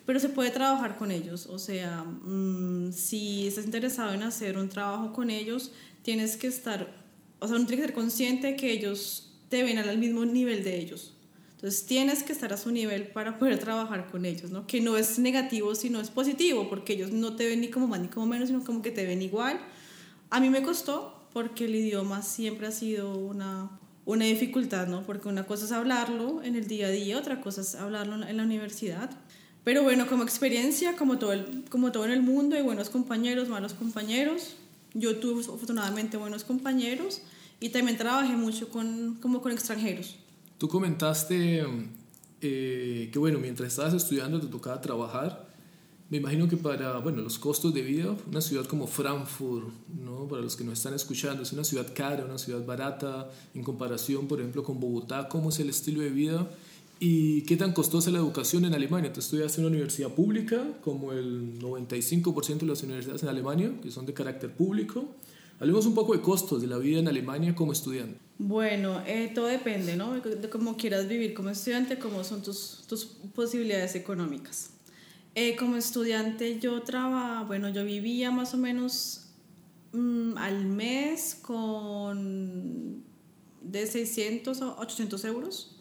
pero 0.06 0.22
se 0.22 0.30
puede 0.30 0.52
trabajar 0.52 0.98
con 0.98 1.12
ellos. 1.12 1.48
O 1.48 1.60
sea, 1.60 2.06
mm, 2.06 2.94
si 2.94 3.46
estás 3.46 3.66
interesado 3.66 4.14
en 4.14 4.24
hacer 4.24 4.58
un 4.58 4.70
trabajo 4.70 5.12
con 5.12 5.30
ellos, 5.30 5.74
tienes 6.02 6.38
que 6.38 6.48
estar, 6.48 6.99
o 7.40 7.48
sea, 7.48 7.58
no 7.58 7.66
tienes 7.66 7.82
que 7.82 7.88
ser 7.88 7.94
consciente 7.94 8.56
que 8.56 8.72
ellos 8.72 9.32
te 9.50 9.64
ven 9.64 9.78
al 9.78 9.98
mismo 9.98 10.26
nivel 10.26 10.64
de 10.64 10.78
ellos. 10.78 11.14
Entonces 11.56 11.86
tienes 11.86 12.24
que 12.24 12.32
estar 12.32 12.54
a 12.54 12.58
su 12.58 12.72
nivel 12.72 13.08
para 13.08 13.38
poder 13.38 13.60
trabajar 13.60 14.08
con 14.10 14.26
ellos, 14.26 14.50
¿no? 14.50 14.66
Que 14.66 14.80
no 14.80 14.96
es 14.96 15.20
negativo, 15.20 15.76
sino 15.76 16.00
es 16.00 16.10
positivo, 16.10 16.70
porque 16.70 16.94
ellos 16.94 17.12
no 17.12 17.36
te 17.36 17.48
ven 17.48 17.60
ni 17.60 17.68
como 17.68 17.88
más 17.88 18.00
ni 18.00 18.08
como 18.08 18.28
menos, 18.28 18.48
sino 18.48 18.64
como 18.64 18.82
que 18.82 18.92
te 18.92 19.06
ven 19.06 19.22
igual. 19.22 19.60
A 20.30 20.40
mí 20.40 20.50
me 20.50 20.62
costó 20.62 21.28
porque 21.34 21.66
el 21.66 21.76
idioma 21.76 22.22
siempre 22.22 22.68
ha 22.68 22.72
sido 22.72 23.18
una, 23.18 23.78
una 24.06 24.24
dificultad, 24.26 24.88
¿no? 24.88 25.04
Porque 25.04 25.28
una 25.28 25.46
cosa 25.46 25.66
es 25.66 25.74
hablarlo 25.74 26.42
en 26.44 26.56
el 26.56 26.68
día 26.68 26.88
a 26.88 26.92
día, 26.92 27.18
otra 27.18 27.42
cosa 27.42 27.60
es 27.60 27.76
hablarlo 27.76 28.26
en 28.26 28.38
la 28.38 28.44
universidad. 28.44 29.10
Pero 29.66 29.84
bueno, 29.84 30.08
como 30.08 30.24
experiencia, 30.24 30.96
como 30.96 31.20
todo, 31.20 31.34
el, 31.34 31.66
como 31.70 31.92
todo 31.92 32.06
en 32.06 32.12
el 32.12 32.22
mundo, 32.22 32.56
hay 32.56 32.62
buenos 32.62 32.90
compañeros, 32.90 33.50
malos 33.50 33.74
compañeros. 33.74 34.56
Yo 34.94 35.18
tuve 35.18 35.42
afortunadamente 35.42 36.18
buenos 36.18 36.44
compañeros 36.44 37.22
y 37.60 37.70
también 37.70 37.98
trabajé 37.98 38.36
mucho 38.36 38.70
con, 38.70 39.16
como 39.22 39.42
con 39.42 39.52
extranjeros. 39.52 40.16
Tú 40.58 40.68
comentaste 40.68 41.64
eh, 42.42 43.10
que, 43.12 43.20
bueno, 43.20 43.40
mientras 43.40 43.70
estabas 43.70 43.94
estudiando 43.94 44.40
te 44.40 44.48
tocaba 44.48 44.82
trabajar. 44.82 45.48
Me 46.10 46.18
imagino 46.18 46.48
que 46.48 46.58
para, 46.58 46.98
bueno, 47.00 47.22
los 47.22 47.38
costos 47.38 47.72
de 47.74 47.82
vida, 47.84 48.16
una 48.28 48.42
ciudad 48.42 48.66
como 48.66 48.88
Frankfurt, 48.88 49.68
¿no? 50.04 50.28
Para 50.28 50.42
los 50.42 50.56
que 50.56 50.64
nos 50.64 50.80
están 50.80 50.96
escuchando, 50.96 51.44
es 51.44 51.54
una 51.54 51.64
ciudad 51.64 51.86
cara, 51.94 52.26
una 52.26 52.40
ciudad 52.40 52.66
barata, 52.66 53.30
en 53.54 53.64
comparación, 53.64 54.28
por 54.28 54.40
ejemplo, 54.40 54.64
con 54.64 54.80
Bogotá, 54.80 55.30
¿cómo 55.30 55.50
es 55.50 55.60
el 55.60 55.70
estilo 55.70 56.02
de 56.02 56.10
vida? 56.10 56.50
¿Y 57.02 57.44
qué 57.44 57.56
tan 57.56 57.72
costosa 57.72 58.10
es 58.10 58.14
la 58.14 58.20
educación 58.20 58.66
en 58.66 58.74
Alemania? 58.74 59.14
Tú 59.14 59.22
estudiaste 59.22 59.62
en 59.62 59.68
una 59.68 59.76
universidad 59.76 60.10
pública, 60.10 60.66
como 60.82 61.14
el 61.14 61.58
95% 61.60 62.60
de 62.60 62.66
las 62.66 62.84
universidades 62.84 63.24
en 63.24 63.30
Alemania, 63.30 63.72
que 63.82 63.90
son 63.90 64.06
de 64.06 64.14
carácter 64.14 64.52
público. 64.54 65.06
Hablemos 65.62 65.86
un 65.86 65.94
poco 65.94 66.14
de 66.14 66.22
costos 66.22 66.62
de 66.62 66.68
la 66.68 66.78
vida 66.78 67.00
en 67.00 67.08
Alemania 67.08 67.56
como 67.56 67.72
estudiante. 67.72 68.18
Bueno, 68.38 69.02
eh, 69.06 69.32
todo 69.34 69.48
depende, 69.48 69.96
¿no? 69.96 70.14
De 70.20 70.50
cómo 70.50 70.76
quieras 70.76 71.08
vivir 71.08 71.34
como 71.34 71.50
estudiante, 71.50 72.00
cómo 72.00 72.24
son 72.26 72.42
tus, 72.42 72.84
tus 72.88 73.06
posibilidades 73.06 73.96
económicas. 73.96 74.72
Eh, 75.36 75.56
como 75.56 75.78
estudiante 75.78 76.60
yo 76.60 76.82
trabajaba, 76.82 77.44
bueno, 77.46 77.70
yo 77.70 77.86
vivía 77.86 78.30
más 78.30 78.54
o 78.54 78.58
menos 78.58 79.28
mm, 79.94 80.38
al 80.38 80.66
mes 80.66 81.36
con 81.42 83.04
de 83.62 83.88
600 83.88 84.62
a 84.62 84.80
800 84.80 85.26
euros. 85.26 85.79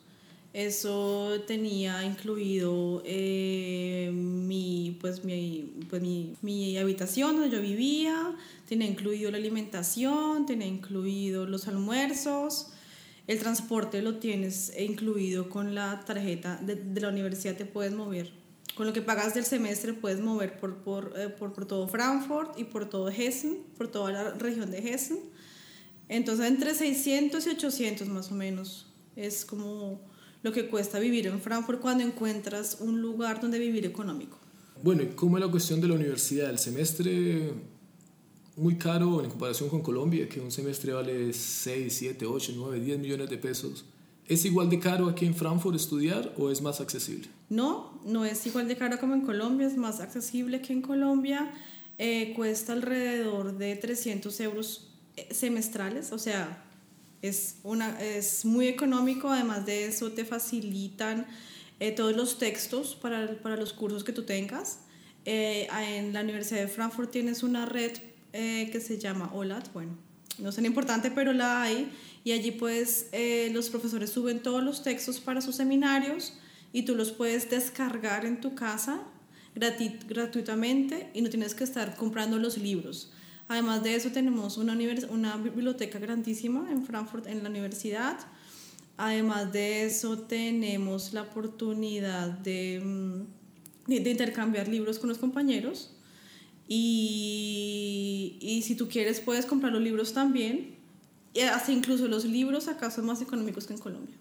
Eso 0.55 1.43
tenía 1.47 2.05
incluido 2.05 3.03
eh, 3.05 4.11
mi, 4.13 4.97
pues, 5.01 5.23
mi, 5.23 5.73
pues, 5.91 6.01
mi, 6.01 6.37
mi, 6.41 6.79
habitación 6.79 7.37
donde 7.37 7.55
yo 7.55 7.61
vivía, 7.61 8.35
tenía 8.67 8.89
incluido 8.89 9.31
la 9.31 9.37
alimentación, 9.37 10.47
tenía 10.47 10.67
incluido 10.67 11.47
los 11.47 11.69
almuerzos, 11.69 12.69
el 13.27 13.39
transporte 13.39 14.01
lo 14.01 14.17
tienes 14.17 14.73
incluido 14.79 15.51
con 15.51 15.75
la 15.75 16.01
tarjeta 16.07 16.57
de, 16.57 16.77
de 16.77 17.01
la 17.03 17.11
universidad, 17.11 17.55
te 17.55 17.67
puedes 17.67 17.93
mover. 17.93 18.33
Con 18.75 18.87
lo 18.87 18.93
que 18.95 19.03
pagas 19.03 19.35
del 19.35 19.45
semestre 19.45 19.93
puedes 19.93 20.21
mover 20.21 20.59
por, 20.59 20.77
por, 20.79 21.13
eh, 21.17 21.29
por, 21.29 21.53
por 21.53 21.67
todo 21.67 21.89
Frankfurt 21.89 22.59
y 22.59 22.65
por 22.65 22.89
todo 22.89 23.11
Hessen, 23.11 23.59
por 23.77 23.89
toda 23.89 24.13
la 24.13 24.31
región 24.31 24.71
de 24.71 24.79
Hessen. 24.79 25.19
Entonces 26.09 26.47
entre 26.47 26.75
600 26.75 27.47
y 27.47 27.51
800 27.51 28.09
más 28.09 28.33
o 28.33 28.35
menos 28.35 28.87
es 29.15 29.45
como 29.45 30.01
lo 30.43 30.53
que 30.53 30.69
cuesta 30.69 30.99
vivir 30.99 31.27
en 31.27 31.41
Frankfurt 31.41 31.81
cuando 31.81 32.05
encuentras 32.05 32.79
un 32.81 33.01
lugar 33.01 33.41
donde 33.41 33.59
vivir 33.59 33.85
económico. 33.85 34.39
Bueno, 34.83 35.03
¿y 35.03 35.07
cómo 35.09 35.39
es 35.39 35.45
la 35.45 35.51
cuestión 35.51 35.81
de 35.81 35.89
la 35.89 35.95
universidad? 35.95 36.51
El 36.51 36.59
semestre 36.59 37.53
muy 38.57 38.77
caro 38.77 39.23
en 39.23 39.31
comparación 39.31 39.69
con 39.69 39.83
Colombia, 39.83 40.29
que 40.29 40.41
un 40.41 40.51
semestre 40.51 40.93
vale 40.93 41.33
6, 41.33 41.93
7, 41.93 42.27
8, 42.27 42.53
9, 42.57 42.81
10 42.81 42.99
millones 42.99 43.31
de 43.31 43.39
pesos. 43.39 43.85
¿Es 44.27 44.45
igual 44.45 44.69
de 44.69 44.79
caro 44.79 45.09
aquí 45.09 45.25
en 45.25 45.35
Frankfurt 45.35 45.75
estudiar 45.75 46.35
o 46.37 46.51
es 46.51 46.61
más 46.61 46.81
accesible? 46.81 47.29
No, 47.49 47.99
no 48.05 48.25
es 48.25 48.45
igual 48.47 48.69
de 48.69 48.77
caro 48.77 48.99
como 48.99 49.15
en 49.15 49.23
Colombia, 49.23 49.67
es 49.67 49.77
más 49.77 50.01
accesible 50.01 50.61
que 50.61 50.73
en 50.73 50.83
Colombia. 50.83 51.51
Eh, 51.97 52.35
cuesta 52.37 52.75
alrededor 52.75 53.57
de 53.57 53.75
300 53.75 54.39
euros 54.41 54.89
eh, 55.17 55.29
semestrales, 55.33 56.13
o 56.13 56.19
sea, 56.19 56.68
es, 57.23 57.57
una, 57.63 58.01
es 58.01 58.45
muy 58.45 58.69
económico, 58.69 59.29
además 59.29 59.67
de 59.67 59.87
eso 59.87 60.13
te 60.13 60.25
facilitan 60.25 61.27
eh, 61.81 61.93
todos 61.93 62.15
los 62.15 62.39
textos 62.39 62.95
para, 62.95 63.35
para, 63.41 63.57
los 63.57 63.73
cursos 63.73 64.05
que 64.05 64.13
tú 64.13 64.25
tengas. 64.25 64.81
Eh, 65.25 65.69
en 65.81 66.13
la 66.13 66.23
Universidad 66.23 66.61
de 66.61 66.69
Frankfurt 66.69 67.11
tienes 67.11 67.43
una 67.43 67.67
red 67.67 67.93
eh, 68.33 68.69
que 68.71 68.81
se 68.81 68.99
llama 68.99 69.31
OLAT, 69.35 69.73
bueno, 69.73 69.97
no 70.39 70.51
es 70.51 70.55
tan 70.55 70.67
importante, 70.67 71.11
pero 71.11 71.33
la 71.33 71.63
hay, 71.63 71.91
y 72.25 72.33
allí 72.33 72.53
pues 72.53 73.07
los 73.53 73.71
profesores 73.71 74.11
suben 74.11 74.43
todos 74.43 74.63
los 74.63 74.83
textos 74.83 75.19
para 75.19 75.41
sus 75.41 75.57
seminarios 75.57 76.35
y 76.73 76.83
tú 76.83 76.95
los 76.95 77.11
puedes 77.11 77.51
descargar 77.51 78.25
en 78.25 78.41
tu 78.41 78.55
casa 78.55 79.03
gratuitamente 79.55 81.11
y 81.15 81.23
no 81.23 81.31
tienes 81.31 81.55
que 81.55 81.65
estar 81.65 81.97
comprando 81.97 82.39
los 82.39 82.59
libros. 82.59 83.11
Además 83.49 83.83
de 83.83 83.95
eso 83.95 84.11
tenemos 84.13 84.59
una, 84.59 84.77
una 85.09 85.37
biblioteca 85.39 85.99
grandísima 85.99 86.71
en 86.71 86.85
Frankfurt, 86.85 87.27
en 87.27 87.43
la 87.43 87.49
universidad. 87.49 88.19
Además 88.99 89.53
de 89.53 89.87
eso 89.87 90.19
tenemos 90.19 91.15
la 91.15 91.23
oportunidad 91.23 92.29
de, 92.29 92.81
mm, 92.85 93.91
de, 93.91 94.11
intercambiar 94.11 94.69
libros 94.69 94.99
con 94.99 95.09
los 95.09 95.17
compañeros. 95.17 95.93
Y, 96.69 98.37
y, 98.43 98.61
si 98.61 98.75
tú 98.75 98.89
quieres 98.89 99.21
puedes 99.21 99.47
comprar 99.47 99.73
los 99.73 99.81
libros 99.81 100.13
también. 100.13 100.77
Y 101.33 101.41
hasta 101.41 101.73
incluso 101.73 102.07
los 102.07 102.27
libros 102.27 102.69
acá 102.69 102.91
son 102.91 103.07
más 103.07 103.23
económicos 103.23 103.67
que 103.67 103.73
en 103.73 103.79
Colombia. 103.79 104.15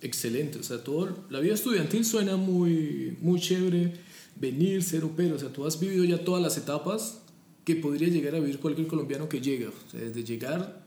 Excelente, 0.00 0.58
o 0.58 0.62
sea, 0.64 0.82
todo, 0.82 1.26
la 1.30 1.38
vida 1.38 1.54
estudiantil 1.54 2.04
suena 2.04 2.36
muy, 2.36 3.16
muy 3.20 3.38
chévere, 3.38 3.92
venir, 4.34 4.82
ser 4.82 5.04
opero, 5.04 5.36
o 5.36 5.38
sea, 5.38 5.52
tú 5.52 5.64
has 5.64 5.78
vivido 5.78 6.04
ya 6.04 6.24
todas 6.24 6.42
las 6.42 6.56
etapas 6.56 7.21
que 7.64 7.76
podría 7.76 8.08
llegar 8.08 8.34
a 8.34 8.40
vivir 8.40 8.58
cualquier 8.58 8.86
colombiano 8.86 9.28
que 9.28 9.40
llega. 9.40 9.68
O 9.68 9.90
sea, 9.90 10.00
desde 10.00 10.24
llegar 10.24 10.82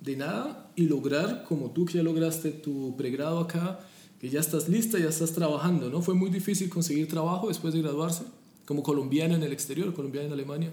de 0.00 0.16
nada 0.16 0.70
y 0.76 0.84
lograr, 0.84 1.44
como 1.44 1.70
tú 1.70 1.84
que 1.84 1.94
ya 1.94 2.02
lograste 2.02 2.50
tu 2.50 2.96
pregrado 2.96 3.40
acá, 3.40 3.80
que 4.20 4.28
ya 4.28 4.40
estás 4.40 4.68
lista, 4.68 4.98
ya 4.98 5.08
estás 5.08 5.32
trabajando, 5.32 5.90
¿no? 5.90 6.02
Fue 6.02 6.14
muy 6.14 6.30
difícil 6.30 6.68
conseguir 6.68 7.08
trabajo 7.08 7.48
después 7.48 7.74
de 7.74 7.82
graduarse, 7.82 8.24
como 8.64 8.82
colombiana 8.82 9.34
en 9.34 9.42
el 9.42 9.52
exterior, 9.52 9.92
colombiana 9.94 10.28
en 10.28 10.32
Alemania. 10.32 10.72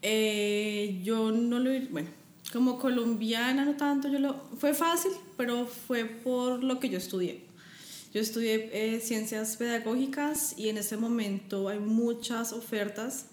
Eh, 0.00 1.00
yo 1.04 1.30
no 1.30 1.58
lo, 1.58 1.70
bueno, 1.90 2.08
como 2.52 2.78
colombiana 2.78 3.64
no 3.64 3.76
tanto, 3.76 4.08
yo 4.08 4.18
lo, 4.18 4.36
fue 4.58 4.74
fácil, 4.74 5.12
pero 5.36 5.66
fue 5.66 6.04
por 6.04 6.64
lo 6.64 6.80
que 6.80 6.88
yo 6.88 6.98
estudié. 6.98 7.42
Yo 8.12 8.20
estudié 8.20 8.70
eh, 8.72 9.00
ciencias 9.00 9.56
pedagógicas 9.56 10.58
y 10.58 10.68
en 10.68 10.76
ese 10.76 10.96
momento 10.98 11.68
hay 11.68 11.78
muchas 11.78 12.52
ofertas 12.52 13.26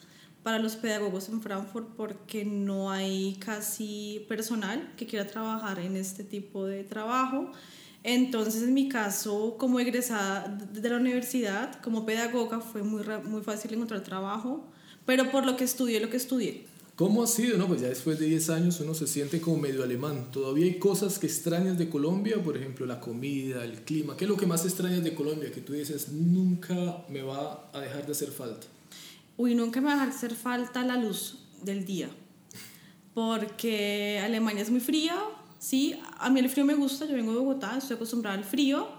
para 0.43 0.59
los 0.59 0.75
pedagogos 0.75 1.29
en 1.29 1.41
Frankfurt 1.41 1.87
porque 1.95 2.45
no 2.45 2.91
hay 2.91 3.37
casi 3.39 4.25
personal 4.27 4.93
que 4.97 5.05
quiera 5.05 5.27
trabajar 5.27 5.79
en 5.79 5.95
este 5.95 6.23
tipo 6.23 6.65
de 6.65 6.83
trabajo. 6.83 7.51
Entonces, 8.03 8.63
en 8.63 8.73
mi 8.73 8.87
caso, 8.87 9.57
como 9.57 9.79
egresada 9.79 10.47
de 10.47 10.89
la 10.89 10.97
universidad, 10.97 11.81
como 11.81 12.05
pedagoga, 12.05 12.61
fue 12.61 12.81
muy, 12.81 13.03
muy 13.25 13.41
fácil 13.41 13.73
encontrar 13.73 14.01
trabajo, 14.03 14.65
pero 15.05 15.29
por 15.31 15.45
lo 15.45 15.57
que 15.57 15.65
estudié, 15.65 15.99
lo 15.99 16.09
que 16.09 16.17
estudié. 16.17 16.65
¿Cómo 16.95 17.23
ha 17.23 17.27
sido? 17.27 17.57
No, 17.57 17.67
pues 17.67 17.81
ya 17.81 17.87
después 17.87 18.19
de 18.19 18.25
10 18.25 18.49
años 18.49 18.79
uno 18.81 18.93
se 18.93 19.07
siente 19.07 19.39
como 19.39 19.57
medio 19.57 19.83
alemán. 19.83 20.31
¿Todavía 20.31 20.65
hay 20.65 20.79
cosas 20.79 21.17
que 21.17 21.27
extrañas 21.27 21.77
de 21.77 21.89
Colombia? 21.89 22.43
Por 22.43 22.57
ejemplo, 22.57 22.85
la 22.85 22.99
comida, 22.99 23.63
el 23.63 23.83
clima. 23.83 24.17
¿Qué 24.17 24.25
es 24.25 24.29
lo 24.29 24.35
que 24.35 24.45
más 24.45 24.65
extrañas 24.65 25.01
de 25.03 25.15
Colombia? 25.15 25.49
Que 25.49 25.61
tú 25.61 25.71
dices, 25.71 26.09
nunca 26.09 27.05
me 27.07 27.21
va 27.21 27.69
a 27.71 27.79
dejar 27.79 28.05
de 28.05 28.11
hacer 28.11 28.31
falta. 28.31 28.67
Uy, 29.39 29.55
nunca 29.55 29.79
me 29.79 29.87
va 29.87 30.03
a 30.03 30.03
hacer 30.03 30.35
falta 30.35 30.83
la 30.83 30.97
luz 30.97 31.37
del 31.63 31.85
día. 31.85 32.09
Porque 33.13 34.19
Alemania 34.21 34.63
es 34.63 34.69
muy 34.69 34.81
fría, 34.81 35.15
sí. 35.59 35.97
A 36.17 36.29
mí 36.29 36.41
el 36.41 36.49
frío 36.49 36.65
me 36.65 36.75
gusta, 36.75 37.05
yo 37.05 37.13
vengo 37.13 37.31
de 37.31 37.37
Bogotá, 37.37 37.77
estoy 37.77 37.95
acostumbrada 37.95 38.37
al 38.37 38.43
frío, 38.43 38.89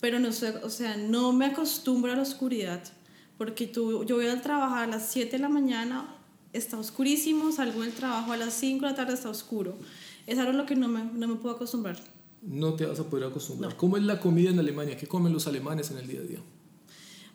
pero 0.00 0.18
no 0.18 0.32
sé, 0.32 0.48
o 0.64 0.68
sea, 0.68 0.96
no 0.96 1.32
me 1.32 1.46
acostumbro 1.46 2.10
a 2.10 2.16
la 2.16 2.22
oscuridad. 2.22 2.82
Porque 3.38 3.68
tú, 3.68 4.04
yo 4.04 4.16
voy 4.16 4.26
al 4.26 4.42
trabajar 4.42 4.82
a 4.82 4.86
las 4.88 5.06
7 5.12 5.30
de 5.30 5.38
la 5.38 5.48
mañana, 5.48 6.12
está 6.52 6.76
oscurísimo, 6.76 7.52
salgo 7.52 7.82
del 7.82 7.92
trabajo 7.92 8.32
a 8.32 8.36
las 8.36 8.52
5 8.54 8.84
de 8.84 8.90
la 8.90 8.96
tarde, 8.96 9.14
está 9.14 9.30
oscuro. 9.30 9.78
Es 10.26 10.40
algo 10.40 10.50
a 10.50 10.54
lo 10.54 10.66
que 10.66 10.74
no 10.74 10.88
me, 10.88 11.04
no 11.04 11.28
me 11.28 11.36
puedo 11.36 11.54
acostumbrar. 11.54 12.00
No 12.42 12.74
te 12.74 12.84
vas 12.84 12.98
a 12.98 13.04
poder 13.04 13.28
acostumbrar. 13.28 13.76
¿Cómo 13.76 13.96
es 13.96 14.02
la 14.02 14.18
comida 14.18 14.50
en 14.50 14.58
Alemania? 14.58 14.96
¿Qué 14.96 15.06
comen 15.06 15.32
los 15.32 15.46
alemanes 15.46 15.92
en 15.92 15.98
el 15.98 16.08
día 16.08 16.18
a 16.18 16.24
día? 16.24 16.40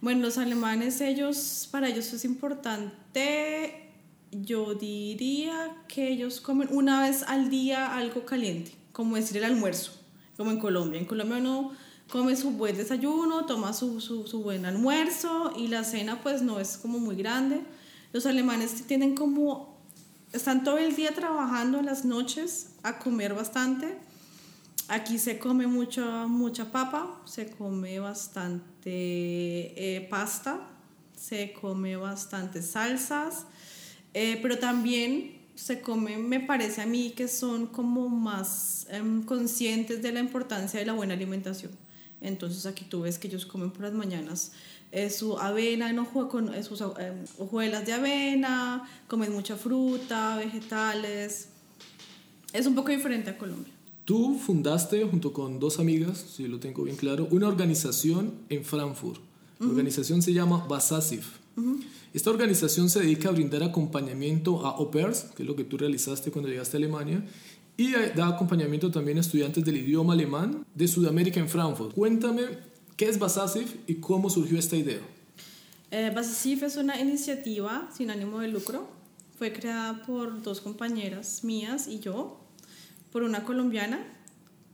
Bueno, 0.02 0.22
los 0.22 0.38
alemanes, 0.38 1.02
ellos, 1.02 1.68
para 1.72 1.90
ellos 1.90 2.14
es 2.14 2.24
importante, 2.26 3.92
yo 4.32 4.76
diría 4.76 5.76
que 5.88 6.08
ellos 6.10 6.40
comen 6.40 6.70
una 6.72 7.02
vez 7.02 7.24
al 7.24 7.50
día 7.50 7.96
algo 7.98 8.26
caliente, 8.26 8.72
como 8.92 9.16
decir 9.16 9.38
el 9.38 9.44
almuerzo, 9.44 9.92
como 10.38 10.52
en 10.52 10.60
Colombia. 10.60 11.00
En 11.00 11.06
Colombia 11.06 11.38
uno 11.38 11.72
come 12.10 12.36
su 12.36 12.52
buen 12.52 12.78
desayuno, 12.78 13.46
toma 13.46 13.74
su, 13.74 14.00
su, 14.00 14.26
su 14.26 14.42
buen 14.42 14.66
almuerzo 14.66 15.52
y 15.58 15.68
la 15.68 15.84
cena 15.84 16.22
pues 16.22 16.42
no 16.42 16.60
es 16.60 16.78
como 16.78 17.00
muy 17.00 17.16
grande 17.16 17.62
los 18.12 18.26
alemanes 18.26 18.88
tienen 18.88 19.16
como, 19.16 19.78
están 20.34 20.64
todo 20.64 20.80
el 20.80 20.96
día 20.96 21.14
trabajando 21.14 21.80
en 21.80 21.86
las 21.86 22.06
noches 22.06 22.72
a 22.82 22.98
comer 22.98 23.36
bastante. 23.36 24.00
Aquí 24.88 25.20
se 25.20 25.38
come 25.38 25.68
mucha, 25.68 26.26
mucha 26.26 26.72
papa, 26.72 27.22
se 27.26 27.52
come 27.52 28.00
bastante 28.00 28.79
eh, 28.86 30.08
pasta, 30.10 30.68
se 31.16 31.54
come 31.54 31.96
bastante 31.98 32.62
salsas, 32.62 33.46
eh, 34.14 34.40
pero 34.42 34.58
también 34.58 35.38
se 35.56 35.82
come, 35.82 36.18
me 36.18 36.40
parece 36.40 36.82
a 36.82 36.86
mí 36.86 37.12
que 37.12 37.28
son 37.28 37.68
como 37.68 38.08
más 38.10 38.88
em, 38.90 39.24
conscientes 39.24 40.02
de 40.02 40.12
la 40.12 40.20
importancia 40.20 40.80
de 40.80 40.86
la 40.86 40.94
buena 40.94 41.14
alimentación. 41.14 41.72
Entonces 42.22 42.66
aquí 42.66 42.86
tú 42.86 43.02
ves 43.02 43.20
que 43.20 43.28
ellos 43.28 43.46
comen 43.46 43.72
por 43.72 43.82
las 43.82 43.94
mañanas 43.94 44.52
su 45.10 45.38
avena 45.38 45.90
en 45.90 46.04
con 46.06 46.64
sus 46.64 46.82
eh, 46.82 47.14
hojuelas 47.38 47.86
de 47.86 47.94
avena, 47.94 48.90
comen 49.08 49.32
mucha 49.32 49.56
fruta, 49.56 50.36
vegetales. 50.38 51.50
Es 52.54 52.66
un 52.66 52.74
poco 52.74 52.90
diferente 52.90 53.30
a 53.30 53.38
Colombia. 53.38 53.74
Tú 54.10 54.40
fundaste, 54.40 55.04
junto 55.06 55.32
con 55.34 55.60
dos 55.60 55.78
amigas, 55.78 56.18
si 56.36 56.48
lo 56.48 56.60
tengo 56.60 56.82
bien 56.82 56.96
claro, 56.96 57.28
una 57.30 57.48
organización 57.48 58.34
en 58.50 58.66
Frankfurt. 58.66 59.22
La 59.60 59.68
organización 59.68 60.24
se 60.24 60.34
llama 60.34 60.66
Basasif. 60.68 61.38
Esta 62.12 62.32
organización 62.32 62.90
se 62.90 63.02
dedica 63.02 63.30
a 63.30 63.34
brindar 63.34 63.62
acompañamiento 63.62 64.66
a 64.66 64.72
au 64.72 64.90
pairs, 64.90 65.26
que 65.36 65.44
es 65.44 65.48
lo 65.48 65.56
que 65.56 65.64
tú 65.64 65.78
realizaste 65.78 66.32
cuando 66.32 66.50
llegaste 66.50 66.78
a 66.78 66.80
Alemania, 66.80 67.24
y 67.78 67.92
da 67.92 68.30
acompañamiento 68.30 68.90
también 68.90 69.20
a 69.20 69.22
estudiantes 69.22 69.64
del 69.64 69.78
idioma 69.78 70.14
alemán 70.14 70.66
de 70.74 70.88
Sudamérica 70.88 71.40
en 71.40 71.48
Frankfurt. 71.48 71.94
Cuéntame 71.94 72.46
¿Qué 72.98 73.08
es 73.08 73.20
Basasif 73.20 73.76
y 73.86 73.98
cómo 73.98 74.32
surgió 74.32 74.58
esta 74.58 74.76
idea? 74.76 75.02
Eh, 75.92 76.12
Basasif 76.16 76.64
es 76.64 76.78
una 76.78 77.00
iniciativa 77.00 77.88
sin 77.96 78.10
ánimo 78.10 78.40
de 78.40 78.48
lucro. 78.48 78.90
Fue 79.38 79.54
creada 79.54 80.02
por 80.08 80.42
dos 80.42 80.62
compañeras 80.62 81.44
mías 81.44 81.88
y 81.88 82.00
yo, 82.00 82.39
por 83.12 83.24
una 83.24 83.44
colombiana 83.44 84.00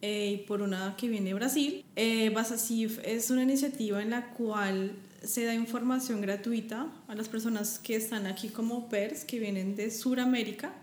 eh, 0.01 0.39
y 0.41 0.45
por 0.45 0.61
una 0.61 0.95
que 0.97 1.07
viene 1.07 1.29
de 1.29 1.33
Brasil. 1.33 1.85
Eh, 1.95 2.29
Basasif 2.29 2.99
es 3.03 3.29
una 3.29 3.43
iniciativa 3.43 4.01
en 4.01 4.11
la 4.11 4.31
cual 4.31 4.91
se 5.23 5.45
da 5.45 5.53
información 5.53 6.21
gratuita 6.21 6.87
a 7.07 7.15
las 7.15 7.29
personas 7.29 7.79
que 7.79 7.95
están 7.95 8.27
aquí 8.27 8.49
como 8.49 8.89
PERS, 8.89 9.25
que 9.25 9.39
vienen 9.39 9.75
de 9.75 9.89
Sudamérica 9.89 10.73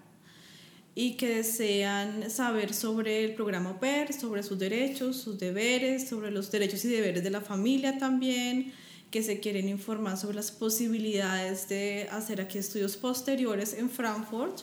y 0.95 1.13
que 1.13 1.37
desean 1.37 2.31
saber 2.31 2.75
sobre 2.75 3.25
el 3.25 3.35
programa 3.35 3.81
PER, 3.81 4.13
sobre 4.13 4.43
sus 4.43 4.59
derechos, 4.59 5.17
sus 5.17 5.39
deberes, 5.39 6.09
sobre 6.09 6.31
los 6.31 6.51
derechos 6.51 6.85
y 6.85 6.89
deberes 6.89 7.25
de 7.25 7.31
la 7.31 7.41
familia 7.41 7.99
también, 7.99 8.73
que 9.11 9.23
se 9.23 9.41
quieren 9.41 9.69
informar 9.69 10.17
sobre 10.17 10.37
las 10.37 10.51
posibilidades 10.51 11.69
de 11.69 12.09
hacer 12.11 12.41
aquí 12.41 12.59
estudios 12.59 12.97
posteriores 12.97 13.75
en 13.75 13.89
Frankfurt. 13.89 14.63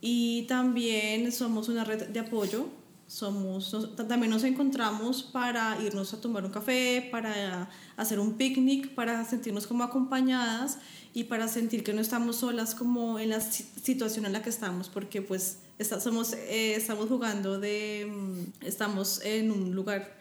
Y 0.00 0.42
también 0.42 1.30
somos 1.32 1.68
una 1.68 1.84
red 1.84 2.08
de 2.08 2.20
apoyo. 2.20 2.68
Somos, 3.06 3.74
también 3.96 4.30
nos 4.30 4.44
encontramos 4.44 5.24
para 5.24 5.76
irnos 5.82 6.14
a 6.14 6.20
tomar 6.20 6.44
un 6.44 6.52
café, 6.52 7.08
para 7.10 7.68
hacer 7.96 8.20
un 8.20 8.34
picnic, 8.34 8.94
para 8.94 9.24
sentirnos 9.24 9.66
como 9.66 9.82
acompañadas 9.82 10.78
y 11.12 11.24
para 11.24 11.48
sentir 11.48 11.82
que 11.82 11.92
no 11.92 12.00
estamos 12.00 12.36
solas 12.36 12.76
como 12.76 13.18
en 13.18 13.30
la 13.30 13.40
situación 13.40 14.26
en 14.26 14.32
la 14.32 14.42
que 14.42 14.50
estamos, 14.50 14.88
porque 14.88 15.22
pues 15.22 15.58
estamos, 15.78 16.34
eh, 16.34 16.74
estamos 16.76 17.08
jugando 17.08 17.58
de, 17.58 18.08
mm, 18.08 18.64
estamos 18.64 19.20
en 19.24 19.50
un 19.50 19.74
lugar 19.74 20.16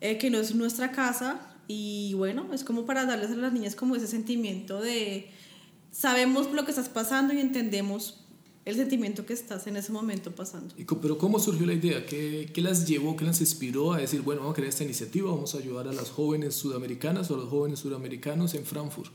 eh, 0.00 0.16
que 0.16 0.30
no 0.30 0.38
es 0.38 0.54
nuestra 0.54 0.92
casa 0.92 1.40
y 1.68 2.14
bueno, 2.14 2.46
es 2.54 2.64
como 2.64 2.86
para 2.86 3.04
darles 3.04 3.32
a 3.32 3.36
las 3.36 3.52
niñas 3.52 3.74
como 3.74 3.96
ese 3.96 4.06
sentimiento 4.06 4.80
de 4.80 5.30
sabemos 5.90 6.50
lo 6.52 6.64
que 6.64 6.70
estás 6.70 6.88
pasando 6.88 7.34
y 7.34 7.40
entendemos 7.40 8.23
el 8.64 8.76
sentimiento 8.76 9.26
que 9.26 9.34
estás 9.34 9.66
en 9.66 9.76
ese 9.76 9.92
momento 9.92 10.30
pasando. 10.30 10.74
Pero 11.02 11.18
¿cómo 11.18 11.38
surgió 11.38 11.66
la 11.66 11.74
idea? 11.74 12.06
¿Qué, 12.06 12.50
¿Qué, 12.52 12.62
las 12.62 12.86
llevó, 12.86 13.16
qué 13.16 13.24
las 13.24 13.40
inspiró 13.40 13.92
a 13.92 13.98
decir, 13.98 14.22
bueno, 14.22 14.40
vamos 14.40 14.54
a 14.54 14.56
crear 14.56 14.70
esta 14.70 14.84
iniciativa, 14.84 15.30
vamos 15.30 15.54
a 15.54 15.58
ayudar 15.58 15.88
a 15.88 15.92
las 15.92 16.10
jóvenes 16.10 16.54
sudamericanas 16.54 17.30
o 17.30 17.34
a 17.34 17.38
los 17.38 17.48
jóvenes 17.48 17.78
sudamericanos 17.78 18.54
en 18.54 18.64
Frankfurt? 18.64 19.12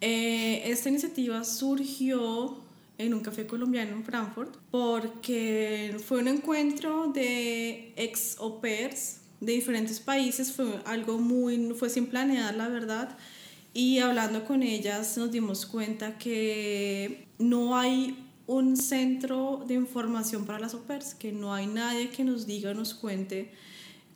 Eh, 0.00 0.62
esta 0.70 0.88
iniciativa 0.88 1.42
surgió 1.42 2.58
en 2.98 3.14
un 3.14 3.20
café 3.20 3.46
colombiano 3.46 3.92
en 3.92 4.04
Frankfurt 4.04 4.56
porque 4.70 5.96
fue 6.04 6.20
un 6.20 6.28
encuentro 6.28 7.08
de 7.12 7.92
ex 7.96 8.36
au 8.38 8.60
pairs 8.60 9.18
de 9.40 9.52
diferentes 9.52 10.00
países, 10.00 10.52
fue 10.52 10.66
algo 10.86 11.18
muy, 11.18 11.74
fue 11.74 11.90
sin 11.90 12.06
planear 12.06 12.54
la 12.54 12.68
verdad 12.68 13.16
y 13.74 13.98
hablando 13.98 14.44
con 14.44 14.62
ellas 14.62 15.18
nos 15.18 15.30
dimos 15.30 15.66
cuenta 15.66 16.16
que 16.16 17.26
no 17.38 17.76
hay 17.76 18.25
un 18.46 18.76
centro 18.76 19.64
de 19.66 19.74
información 19.74 20.44
para 20.44 20.58
las 20.58 20.74
pairs, 20.74 21.14
que 21.14 21.32
no 21.32 21.52
hay 21.52 21.66
nadie 21.66 22.10
que 22.10 22.24
nos 22.24 22.46
diga, 22.46 22.74
nos 22.74 22.94
cuente 22.94 23.52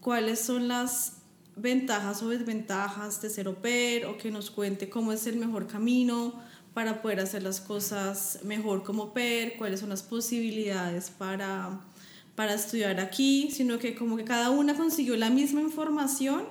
cuáles 0.01 0.41
son 0.41 0.69
las 0.69 1.15
ventajas 1.57 2.23
o 2.23 2.29
desventajas 2.29 3.21
de 3.21 3.31
ser 3.31 3.53
pair 3.57 4.07
o 4.07 4.17
que 4.17 4.31
nos 4.31 4.51
cuente 4.51 4.89
cómo 4.89 5.13
es 5.13 5.27
el 5.27 5.37
mejor 5.37 5.67
camino 5.67 6.35
para 6.75 7.03
poder 7.03 7.21
hacer 7.21 7.43
las 7.43 7.61
cosas 7.61 8.41
mejor 8.45 8.85
como 8.85 9.13
pair, 9.13 9.55
cuáles 9.59 9.81
son 9.81 9.89
las 9.89 10.03
posibilidades 10.03 11.11
para, 11.11 11.81
para 12.37 12.55
estudiar 12.55 13.01
aquí, 13.01 13.51
sino 13.53 13.79
que 13.79 13.95
como 13.95 14.17
que 14.17 14.25
cada 14.25 14.51
una 14.51 14.75
consiguió 14.75 15.17
la 15.17 15.31
misma 15.31 15.61
información, 15.61 16.45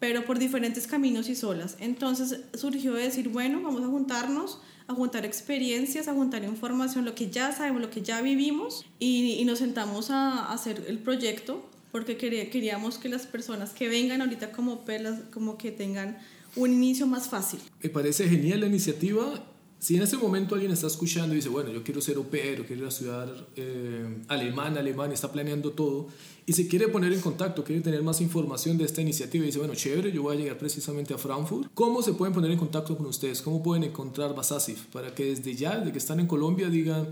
pero 0.00 0.24
por 0.24 0.38
diferentes 0.38 0.86
caminos 0.86 1.28
y 1.28 1.36
solas. 1.36 1.76
Entonces 1.78 2.40
surgió 2.54 2.94
decir, 2.94 3.28
bueno, 3.28 3.62
vamos 3.62 3.82
a 3.82 3.86
juntarnos, 3.86 4.58
a 4.86 4.94
juntar 4.94 5.24
experiencias, 5.24 6.08
a 6.08 6.12
juntar 6.12 6.44
información, 6.44 7.04
lo 7.04 7.14
que 7.14 7.30
ya 7.30 7.52
sabemos, 7.52 7.80
lo 7.80 7.90
que 7.90 8.02
ya 8.02 8.20
vivimos, 8.20 8.84
y, 8.98 9.42
nos 9.44 9.58
sentamos 9.58 10.10
a 10.10 10.52
hacer 10.52 10.84
el 10.88 10.98
proyecto 10.98 11.68
porque 11.92 12.16
queríamos 12.16 12.98
que 12.98 13.08
las 13.08 13.24
personas 13.26 13.70
que 13.70 13.88
vengan 13.88 14.20
ahorita 14.20 14.50
como 14.50 14.84
pelas, 14.84 15.20
como 15.32 15.56
que 15.56 15.70
tengan 15.70 16.18
un 16.56 16.72
inicio 16.72 17.06
más 17.06 17.28
fácil. 17.28 17.60
Me 17.82 17.88
parece 17.88 18.28
genial 18.28 18.60
la 18.60 18.66
iniciativa. 18.66 19.44
Si 19.84 19.96
en 19.96 20.02
este 20.02 20.16
momento 20.16 20.54
alguien 20.54 20.72
está 20.72 20.86
escuchando 20.86 21.34
y 21.34 21.36
dice, 21.36 21.50
bueno, 21.50 21.70
yo 21.70 21.82
quiero 21.84 22.00
ser 22.00 22.16
au 22.16 22.24
pair, 22.24 22.64
quiero 22.64 22.88
estudiar 22.88 23.28
eh, 23.54 24.16
alemán, 24.28 24.78
alemán, 24.78 25.12
está 25.12 25.30
planeando 25.30 25.72
todo, 25.72 26.08
y 26.46 26.54
se 26.54 26.66
quiere 26.66 26.88
poner 26.88 27.12
en 27.12 27.20
contacto, 27.20 27.62
quiere 27.62 27.82
tener 27.82 28.02
más 28.02 28.22
información 28.22 28.78
de 28.78 28.84
esta 28.84 29.02
iniciativa 29.02 29.44
y 29.44 29.48
dice, 29.48 29.58
bueno, 29.58 29.74
chévere, 29.74 30.10
yo 30.10 30.22
voy 30.22 30.36
a 30.36 30.40
llegar 30.40 30.56
precisamente 30.56 31.12
a 31.12 31.18
Frankfurt, 31.18 31.70
¿cómo 31.74 32.00
se 32.00 32.14
pueden 32.14 32.32
poner 32.32 32.50
en 32.50 32.58
contacto 32.58 32.96
con 32.96 33.04
ustedes? 33.04 33.42
¿Cómo 33.42 33.62
pueden 33.62 33.84
encontrar 33.84 34.34
Basasif? 34.34 34.86
Para 34.86 35.14
que 35.14 35.26
desde 35.26 35.54
ya, 35.54 35.76
desde 35.76 35.92
que 35.92 35.98
están 35.98 36.18
en 36.18 36.28
Colombia, 36.28 36.70
digan, 36.70 37.06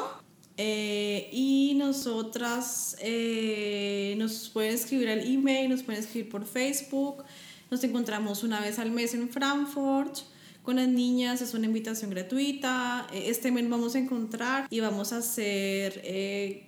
Eh, 0.60 1.30
y 1.32 1.76
nosotras 1.76 2.98
eh, 3.00 4.16
nos 4.18 4.50
pueden 4.50 4.74
escribir 4.76 5.10
al 5.10 5.26
email, 5.26 5.70
nos 5.70 5.82
pueden 5.82 6.04
escribir 6.04 6.30
por 6.30 6.46
Facebook. 6.46 7.24
Nos 7.72 7.84
encontramos 7.84 8.44
una 8.44 8.60
vez 8.60 8.78
al 8.78 8.92
mes 8.92 9.16
en 9.16 9.30
Frankfurt 9.30 10.20
con 10.68 10.76
las 10.76 10.90
niñas, 10.90 11.42
es 11.42 11.54
una 11.54 11.66
invitación 11.66 12.10
gratuita. 12.10 13.08
Eh, 13.14 13.30
este 13.30 13.54
mes 13.54 13.70
vamos 13.70 13.96
a 13.96 14.00
encontrar 14.00 14.68
y 14.70 14.82
vamos 14.82 15.14
a 15.14 15.20
hacer 15.20 16.04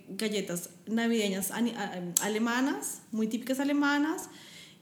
galletas 0.08 0.70
navideñas 0.88 1.52
alemanas, 2.22 3.02
muy 3.12 3.28
típicas 3.28 3.60
alemanas. 3.60 4.30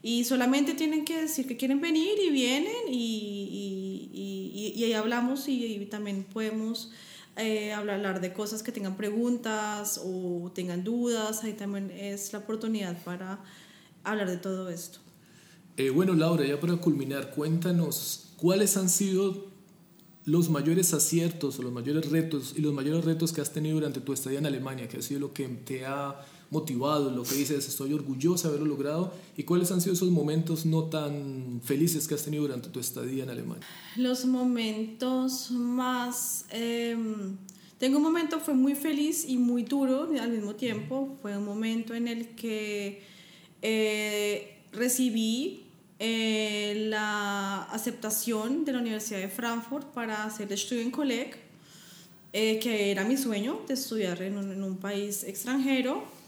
Y 0.02 0.22
solamente 0.22 0.74
tienen 0.74 1.04
que 1.04 1.22
decir 1.22 1.48
que 1.48 1.56
quieren 1.56 1.80
venir 1.80 2.16
y 2.24 2.30
vienen 2.30 2.86
y, 2.88 4.08
y, 4.14 4.72
y, 4.76 4.84
ahí 4.84 4.92
hablamos 4.92 5.48
y 5.48 5.84
también 5.90 6.22
podemos 6.22 6.92
eh, 7.40 7.72
hablar 7.72 8.20
de 8.20 8.32
cosas 8.32 8.62
que 8.62 8.70
tengan 8.72 8.96
preguntas 8.96 10.00
o 10.04 10.52
tengan 10.52 10.84
dudas, 10.84 11.42
ahí 11.42 11.54
también 11.54 11.90
es 11.90 12.32
la 12.32 12.38
oportunidad 12.38 12.96
para 13.04 13.40
hablar 14.04 14.30
de 14.30 14.36
todo 14.36 14.70
esto. 14.70 15.00
Eh, 15.78 15.90
bueno, 15.90 16.12
Laura, 16.14 16.44
ya 16.44 16.58
para 16.58 16.76
culminar, 16.76 17.30
cuéntanos 17.30 18.30
cuáles 18.36 18.76
han 18.76 18.88
sido 18.88 19.46
los 20.24 20.50
mayores 20.50 20.92
aciertos 20.92 21.60
o 21.60 21.62
los 21.62 21.72
mayores 21.72 22.10
retos 22.10 22.54
y 22.56 22.62
los 22.62 22.74
mayores 22.74 23.04
retos 23.04 23.32
que 23.32 23.40
has 23.40 23.52
tenido 23.52 23.76
durante 23.76 24.00
tu 24.00 24.12
estadía 24.12 24.40
en 24.40 24.46
Alemania, 24.46 24.88
que 24.88 24.96
ha 24.96 25.02
sido 25.02 25.20
lo 25.20 25.32
que 25.32 25.46
te 25.46 25.86
ha 25.86 26.20
motivado, 26.50 27.12
lo 27.12 27.22
que 27.22 27.36
dices, 27.36 27.68
estoy 27.68 27.92
orgullosa 27.92 28.48
de 28.48 28.56
haberlo 28.56 28.74
logrado, 28.74 29.12
y 29.36 29.44
cuáles 29.44 29.70
han 29.70 29.80
sido 29.80 29.92
esos 29.92 30.10
momentos 30.10 30.66
no 30.66 30.82
tan 30.84 31.60
felices 31.62 32.08
que 32.08 32.14
has 32.14 32.24
tenido 32.24 32.42
durante 32.42 32.70
tu 32.70 32.80
estadía 32.80 33.22
en 33.22 33.30
Alemania. 33.30 33.64
Los 33.96 34.26
momentos 34.26 35.52
más... 35.52 36.44
Em, 36.50 37.36
tengo 37.78 37.98
un 37.98 38.02
momento, 38.02 38.40
fue 38.40 38.54
muy 38.54 38.74
feliz 38.74 39.24
y 39.28 39.36
muy 39.36 39.62
duro 39.62 40.08
al 40.20 40.32
mismo 40.32 40.56
tiempo, 40.56 41.16
fue 41.22 41.38
un 41.38 41.44
momento 41.44 41.94
en 41.94 42.08
el 42.08 42.30
que 42.30 43.04
eh, 43.62 44.58
recibí 44.72 45.67
eh, 45.98 46.86
la 46.88 47.64
aceptación 47.64 48.64
de 48.64 48.72
la 48.72 48.78
Universidad 48.78 49.20
de 49.20 49.28
Frankfurt 49.28 49.86
para 49.92 50.24
hacer 50.24 50.50
el 50.50 50.58
Studienkolleg, 50.58 51.36
eh, 52.32 52.58
que 52.58 52.90
era 52.90 53.04
mi 53.04 53.16
sueño 53.16 53.60
de 53.66 53.74
estudiar 53.74 54.22
en 54.22 54.36
un, 54.36 54.52
en 54.52 54.62
un 54.62 54.76
país 54.76 55.24
extranjero 55.24 56.18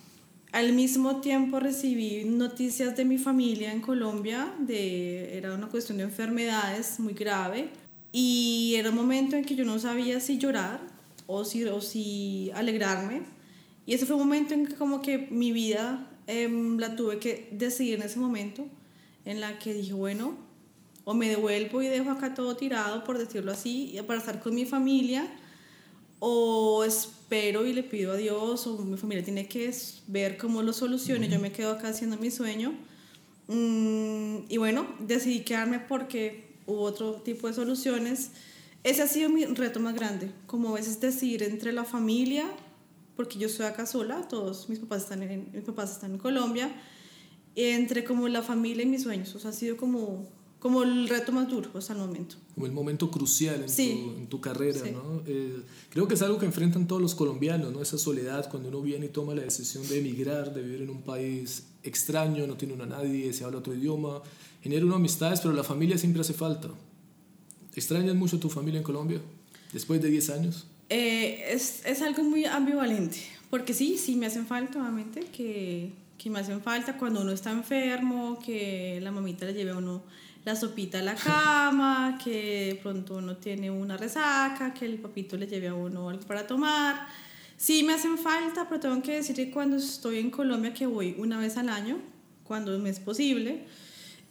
al 0.52 0.72
mismo 0.72 1.20
tiempo 1.20 1.60
recibí 1.60 2.24
noticias 2.24 2.96
de 2.96 3.04
mi 3.04 3.18
familia 3.18 3.72
en 3.72 3.80
Colombia, 3.80 4.52
de, 4.58 5.38
era 5.38 5.54
una 5.54 5.68
cuestión 5.68 5.98
de 5.98 6.04
enfermedades 6.04 6.98
muy 6.98 7.14
grave 7.14 7.68
y 8.10 8.74
era 8.76 8.90
un 8.90 8.96
momento 8.96 9.36
en 9.36 9.44
que 9.44 9.54
yo 9.54 9.64
no 9.64 9.78
sabía 9.78 10.18
si 10.18 10.38
llorar 10.38 10.80
o 11.28 11.44
si, 11.44 11.62
o 11.64 11.80
si 11.80 12.50
alegrarme. 12.52 13.22
Y 13.86 13.94
ese 13.94 14.06
fue 14.06 14.16
un 14.16 14.22
momento 14.22 14.54
en 14.54 14.66
que 14.66 14.74
como 14.74 15.02
que 15.02 15.28
mi 15.30 15.52
vida 15.52 16.10
em, 16.26 16.78
la 16.78 16.96
tuve 16.96 17.20
que 17.20 17.48
decidir 17.52 17.94
en 17.94 18.02
ese 18.02 18.18
momento, 18.18 18.66
en 19.24 19.40
la 19.40 19.58
que 19.58 19.74
dije, 19.74 19.92
bueno, 19.92 20.36
o 21.04 21.14
me 21.14 21.28
devuelvo 21.28 21.82
y 21.82 21.88
dejo 21.88 22.10
acá 22.10 22.34
todo 22.34 22.56
tirado, 22.56 23.04
por 23.04 23.18
decirlo 23.18 23.52
así, 23.52 23.98
para 24.06 24.18
estar 24.18 24.40
con 24.40 24.54
mi 24.54 24.64
familia, 24.64 25.28
o 26.20 26.84
espero 26.84 27.66
y 27.66 27.72
le 27.72 27.82
pido 27.82 28.12
a 28.12 28.16
Dios 28.16 28.66
o 28.66 28.78
mi 28.84 28.96
familia 28.96 29.24
tiene 29.24 29.48
que 29.48 29.74
ver 30.06 30.36
cómo 30.36 30.62
lo 30.62 30.72
solucione, 30.72 31.28
yo 31.28 31.40
me 31.40 31.50
quedo 31.50 31.72
acá 31.72 31.88
haciendo 31.88 32.16
mi 32.18 32.30
sueño. 32.30 32.74
Mm, 33.48 34.44
y 34.48 34.56
bueno, 34.58 34.86
decidí 35.00 35.40
quedarme 35.40 35.80
porque 35.80 36.50
hubo 36.66 36.82
otro 36.82 37.14
tipo 37.14 37.48
de 37.48 37.54
soluciones. 37.54 38.30
Ese 38.84 39.02
ha 39.02 39.08
sido 39.08 39.28
mi 39.30 39.44
reto 39.46 39.80
más 39.80 39.94
grande, 39.94 40.30
como 40.46 40.68
a 40.68 40.74
veces 40.74 41.00
decidir 41.00 41.42
entre 41.42 41.72
la 41.72 41.84
familia, 41.84 42.46
porque 43.16 43.38
yo 43.38 43.48
estoy 43.48 43.66
acá 43.66 43.86
sola, 43.86 44.28
todos 44.28 44.68
mis 44.68 44.78
papás 44.78 45.02
están 45.02 45.22
en, 45.22 45.50
mis 45.52 45.64
papás 45.64 45.90
están 45.90 46.12
en 46.12 46.18
Colombia, 46.18 46.70
entre 47.56 48.04
como 48.04 48.28
la 48.28 48.42
familia 48.42 48.84
y 48.84 48.86
mis 48.86 49.02
sueños. 49.02 49.34
O 49.34 49.38
sea, 49.38 49.50
ha 49.50 49.54
sido 49.54 49.76
como 49.76 50.26
como 50.60 50.82
el 50.82 51.08
reto 51.08 51.32
más 51.32 51.48
duro 51.48 51.70
hasta 51.74 51.94
el 51.94 51.98
momento. 51.98 52.36
Como 52.54 52.66
el 52.66 52.72
momento 52.72 53.10
crucial 53.10 53.64
en, 53.66 53.74
tu, 53.74 53.82
en 54.18 54.26
tu, 54.26 54.40
carrera, 54.42 54.80
¿no? 54.92 55.22
Eh, 55.26 55.62
creo 55.88 56.06
que 56.06 56.14
es 56.14 56.22
algo 56.22 56.38
que 56.38 56.44
enfrentan 56.44 56.86
todos 56.86 57.00
los 57.00 57.14
colombianos, 57.14 57.72
¿no? 57.72 57.80
Esa 57.80 57.96
soledad 57.96 58.48
cuando 58.50 58.68
uno 58.68 58.82
viene 58.82 59.06
y 59.06 59.08
toma 59.08 59.34
la 59.34 59.40
decisión 59.40 59.88
de 59.88 59.98
emigrar, 59.98 60.52
de 60.52 60.60
vivir 60.60 60.82
en 60.82 60.90
un 60.90 61.00
país 61.00 61.64
extraño, 61.82 62.46
no 62.46 62.58
tiene 62.58 62.74
una 62.74 62.84
nadie, 62.84 63.32
se 63.32 63.42
habla 63.42 63.58
otro 63.58 63.74
idioma, 63.74 64.22
genera 64.62 64.84
unas 64.84 64.96
amistades, 64.96 65.40
pero 65.40 65.54
la 65.54 65.64
familia 65.64 65.96
siempre 65.96 66.20
hace 66.20 66.34
falta. 66.34 66.68
¿Extrañas 67.74 68.14
mucho 68.14 68.38
tu 68.38 68.50
familia 68.50 68.78
en 68.78 68.84
Colombia 68.84 69.20
después 69.72 70.02
de 70.02 70.10
10 70.10 70.30
años? 70.30 70.66
Eh, 70.90 71.44
es, 71.52 71.86
es, 71.86 72.02
algo 72.02 72.22
muy 72.22 72.44
ambivalente, 72.44 73.16
porque 73.48 73.72
sí, 73.72 73.96
sí 73.96 74.16
me 74.16 74.26
hacen 74.26 74.44
falta, 74.44 74.78
obviamente, 74.80 75.20
que, 75.32 75.92
que 76.20 76.28
me 76.28 76.40
hacen 76.40 76.60
falta 76.60 76.98
cuando 76.98 77.22
uno 77.22 77.32
está 77.32 77.50
enfermo, 77.50 78.38
que 78.44 79.00
la 79.02 79.10
mamita 79.10 79.46
le 79.46 79.54
lleve 79.54 79.70
a 79.70 79.76
uno 79.76 80.02
la 80.44 80.54
sopita 80.54 80.98
a 80.98 81.02
la 81.02 81.14
cama, 81.14 82.18
que 82.24 82.78
pronto 82.82 83.16
uno 83.16 83.36
tiene 83.38 83.70
una 83.70 83.96
resaca, 83.96 84.74
que 84.74 84.84
el 84.84 84.98
papito 84.98 85.38
le 85.38 85.46
lleve 85.46 85.68
a 85.68 85.74
uno 85.74 86.10
algo 86.10 86.22
para 86.26 86.46
tomar. 86.46 87.06
Sí 87.56 87.82
me 87.84 87.94
hacen 87.94 88.18
falta, 88.18 88.68
pero 88.68 88.80
tengo 88.80 89.02
que 89.02 89.16
decir 89.16 89.34
que 89.34 89.50
cuando 89.50 89.76
estoy 89.76 90.18
en 90.18 90.30
Colombia, 90.30 90.74
que 90.74 90.86
voy 90.86 91.14
una 91.18 91.38
vez 91.38 91.56
al 91.56 91.70
año, 91.70 91.98
cuando 92.44 92.78
me 92.78 92.90
es 92.90 93.00
posible, 93.00 93.64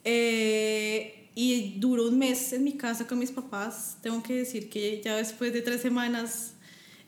eh, 0.04 1.28
y 1.34 1.78
duro 1.80 2.08
un 2.08 2.18
mes 2.18 2.52
en 2.52 2.62
mi 2.62 2.74
casa 2.74 3.06
con 3.06 3.18
mis 3.18 3.32
papás, 3.32 3.98
tengo 4.00 4.22
que 4.22 4.34
decir 4.34 4.68
que 4.68 5.00
ya 5.04 5.16
después 5.16 5.52
de 5.52 5.62
tres 5.62 5.80
semanas 5.80 6.54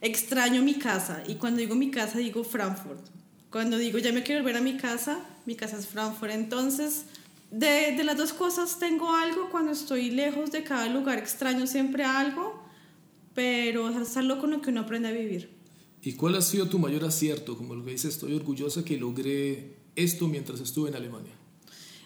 extraño 0.00 0.60
mi 0.62 0.74
casa. 0.74 1.22
Y 1.28 1.36
cuando 1.36 1.60
digo 1.60 1.76
mi 1.76 1.90
casa, 1.90 2.18
digo 2.18 2.42
Frankfurt. 2.42 3.21
Cuando 3.52 3.76
digo 3.76 3.98
ya 3.98 4.12
me 4.12 4.22
quiero 4.22 4.40
volver 4.40 4.56
a 4.56 4.62
mi 4.62 4.78
casa, 4.78 5.20
mi 5.44 5.54
casa 5.54 5.78
es 5.78 5.86
Frankfurt. 5.86 6.32
Entonces, 6.32 7.04
de, 7.50 7.94
de, 7.94 8.02
las 8.02 8.16
dos 8.16 8.32
cosas 8.32 8.78
tengo 8.78 9.14
algo, 9.14 9.50
cuando 9.50 9.72
estoy 9.72 10.10
lejos 10.10 10.50
de 10.50 10.64
cada 10.64 10.88
lugar 10.88 11.18
extraño 11.18 11.66
siempre 11.66 12.02
algo, 12.02 12.64
pero 13.34 13.90
es 13.90 14.16
algo 14.16 14.38
con 14.38 14.52
lo 14.52 14.62
que 14.62 14.70
uno 14.70 14.80
aprende 14.80 15.08
a 15.08 15.12
vivir. 15.12 15.50
¿Y 16.00 16.14
cuál 16.14 16.34
ha 16.36 16.40
sido 16.40 16.68
tu 16.68 16.78
mayor 16.78 17.04
acierto? 17.04 17.58
Como 17.58 17.74
lo 17.74 17.84
que 17.84 17.90
dices, 17.92 18.14
estoy 18.14 18.34
orgullosa 18.34 18.84
que 18.84 18.96
logré 18.96 19.76
esto 19.96 20.28
mientras 20.28 20.58
estuve 20.60 20.88
en 20.88 20.96
Alemania. 20.96 21.32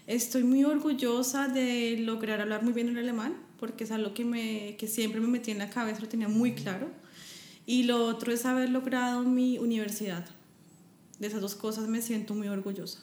Estoy 0.09 0.43
muy 0.43 0.65
orgullosa 0.65 1.47
de 1.47 1.97
lograr 1.99 2.41
hablar 2.41 2.65
muy 2.65 2.73
bien 2.73 2.89
el 2.89 2.99
alemán, 2.99 3.37
porque 3.61 3.85
es 3.85 3.93
algo 3.93 4.15
que, 4.15 4.25
me, 4.25 4.77
que 4.79 4.89
siempre 4.89 5.21
me 5.21 5.29
metí 5.29 5.53
en 5.53 5.59
la 5.59 5.71
cabeza, 5.71 6.01
lo 6.01 6.09
tenía 6.09 6.29
muy 6.29 6.55
claro. 6.55 6.91
Y 7.65 7.85
lo 7.85 8.05
otro 8.05 8.33
es 8.33 8.45
haber 8.45 8.71
logrado 8.71 9.23
mi 9.23 9.59
universidad. 9.59 10.29
De 11.19 11.27
esas 11.27 11.41
dos 11.41 11.55
cosas 11.55 11.89
me 11.89 12.03
siento 12.03 12.35
muy 12.35 12.49
orgullosa 12.49 13.01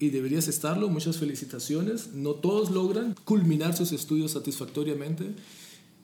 y 0.00 0.08
deberías 0.08 0.48
estarlo. 0.48 0.88
Muchas 0.88 1.18
felicitaciones. 1.18 2.14
No 2.14 2.34
todos 2.34 2.70
logran 2.70 3.14
culminar 3.24 3.76
sus 3.76 3.92
estudios 3.92 4.32
satisfactoriamente, 4.32 5.34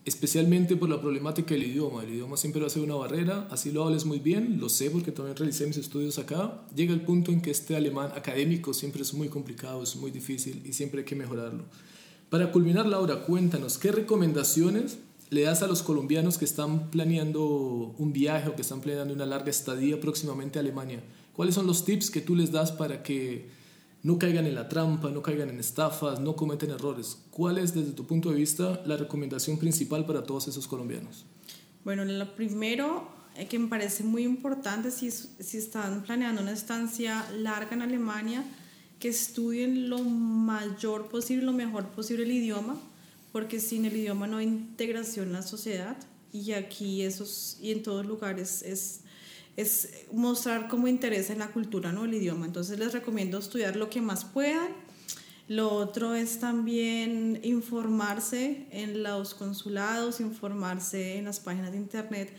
especialmente 0.05 0.77
por 0.77 0.91
la 0.91 1.01
problemática 1.01 1.55
del 1.55 1.65
idioma. 1.65 2.05
El 2.05 2.11
idioma 2.11 2.37
siempre 2.37 2.61
va 2.61 2.69
a 2.69 2.71
ser 2.71 2.83
una 2.83 2.95
barrera, 2.95 3.49
así 3.51 3.73
lo 3.73 3.85
hables 3.85 4.05
muy 4.05 4.21
bien, 4.21 4.61
lo 4.61 4.69
sé 4.69 4.91
porque 4.91 5.13
también 5.13 5.37
realicé 5.37 5.67
mis 5.67 5.79
estudios 5.79 6.19
acá. 6.19 6.63
Llega 6.77 6.93
el 6.93 7.01
punto 7.01 7.33
en 7.33 7.41
que 7.41 7.51
este 7.51 7.75
alemán 7.75 8.13
académico 8.15 8.75
siempre 8.75 9.01
es 9.03 9.15
muy 9.15 9.29
complicado, 9.29 9.83
es 9.83 9.97
muy 9.97 10.11
difícil 10.11 10.63
y 10.65 10.75
siempre 10.75 11.01
hay 11.01 11.07
que 11.07 11.17
mejorarlo. 11.17 11.65
Para 12.29 12.53
culminar, 12.53 12.87
Laura, 12.87 13.23
cuéntanos, 13.23 13.79
¿qué 13.79 13.93
recomendaciones 13.93 14.99
le 15.31 15.43
das 15.43 15.63
a 15.63 15.67
los 15.67 15.83
colombianos 15.83 16.39
que 16.39 16.45
están 16.45 16.91
planeando 16.91 17.95
un 17.99 18.13
viaje 18.13 18.49
o 18.49 18.55
que 18.55 18.63
están 18.63 18.81
planeando 18.81 19.13
una 19.13 19.27
larga 19.27 19.51
estadía 19.51 20.01
próximamente 20.01 20.59
a 20.59 20.63
Alemania? 20.63 21.03
¿Cuáles 21.35 21.55
son 21.55 21.67
los 21.67 21.85
tips 21.85 22.11
que 22.11 22.21
tú 22.21 22.35
les 22.35 22.53
das 22.53 22.73
para 22.73 23.03
que 23.03 23.49
no 24.07 24.21
caigan 24.21 24.47
en 24.47 24.55
la 24.55 24.69
trampa, 24.69 25.11
no 25.11 25.21
caigan 25.21 25.49
en 25.49 25.59
estafas, 25.59 26.21
no 26.21 26.37
cometen 26.37 26.71
errores. 26.71 27.19
¿Cuál 27.31 27.59
es, 27.59 27.75
desde 27.75 27.91
tu 27.91 28.07
punto 28.07 28.31
de 28.31 28.37
vista, 28.37 28.81
la 28.87 28.97
recomendación 28.97 29.59
principal 29.59 30.07
para 30.07 30.23
todos 30.23 30.47
esos 30.47 30.69
colombianos? 30.69 31.25
Bueno, 31.85 32.05
lo 32.05 32.37
primero 32.37 33.09
eh, 33.35 33.49
que 33.49 33.59
me 33.59 33.67
parece 33.67 34.05
muy 34.05 34.23
importante 34.23 34.93
si, 34.93 35.11
si 35.11 35.59
están 35.59 36.05
planeando 36.05 36.41
una 36.41 36.53
estancia 36.53 37.29
larga 37.33 37.75
en 37.75 37.83
Alemania, 37.83 38.45
que 39.01 39.09
estudien 39.09 39.91
lo 39.91 39.99
mayor 39.99 41.09
posible, 41.09 41.45
lo 41.45 41.53
mejor 41.53 41.89
posible 41.89 42.23
el 42.23 42.31
idioma, 42.31 42.77
porque 43.37 43.61
sin 43.61 43.85
el 43.85 43.95
idioma 43.95 44.27
no 44.27 44.39
hay 44.39 44.47
integración 44.47 45.27
en 45.27 45.35
la 45.35 45.43
sociedad 45.43 45.95
y 46.33 46.53
aquí 46.53 47.03
esos 47.03 47.59
y 47.61 47.71
en 47.71 47.83
todos 47.83 48.07
lugares 48.07 48.63
es 48.63 49.01
es 49.59 50.07
mostrar 50.11 50.69
cómo 50.69 50.89
interesa 50.89 51.35
en 51.35 51.41
la 51.41 51.49
cultura, 51.49 51.93
¿no? 51.93 52.07
El 52.07 52.15
idioma. 52.15 52.47
Entonces 52.47 52.79
les 52.79 52.95
recomiendo 52.95 53.37
estudiar 53.37 53.77
lo 53.77 53.91
que 53.91 54.01
más 54.01 54.25
puedan. 54.25 54.69
Lo 55.49 55.69
otro 55.69 56.15
es 56.15 56.41
también 56.41 57.39
informarse 57.43 58.69
en 58.71 59.03
los 59.03 59.35
consulados, 59.35 60.21
informarse 60.21 61.19
en 61.19 61.27
las 61.27 61.39
páginas 61.39 61.73
de 61.73 61.77
internet 61.77 62.33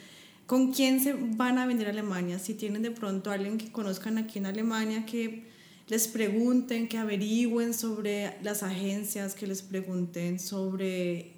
con 0.48 0.74
quién 0.74 1.00
se 1.00 1.14
van 1.14 1.60
a 1.60 1.68
venir 1.68 1.86
a 1.86 1.92
Alemania. 1.92 2.40
Si 2.40 2.56
tienen 2.56 2.82
de 2.82 2.90
pronto 2.90 3.30
alguien 3.30 3.60
que 3.60 3.72
conozcan 3.72 4.18
aquí 4.18 4.40
en 4.40 4.48
Alemania, 4.48 5.06
que 5.06 5.46
les 5.88 6.08
pregunten, 6.08 6.88
que 6.88 6.98
averigüen 6.98 7.74
sobre 7.74 8.38
las 8.44 8.64
agencias, 8.64 9.34
que 9.34 9.48
les 9.48 9.62
pregunten 9.62 10.40
sobre 10.40 11.34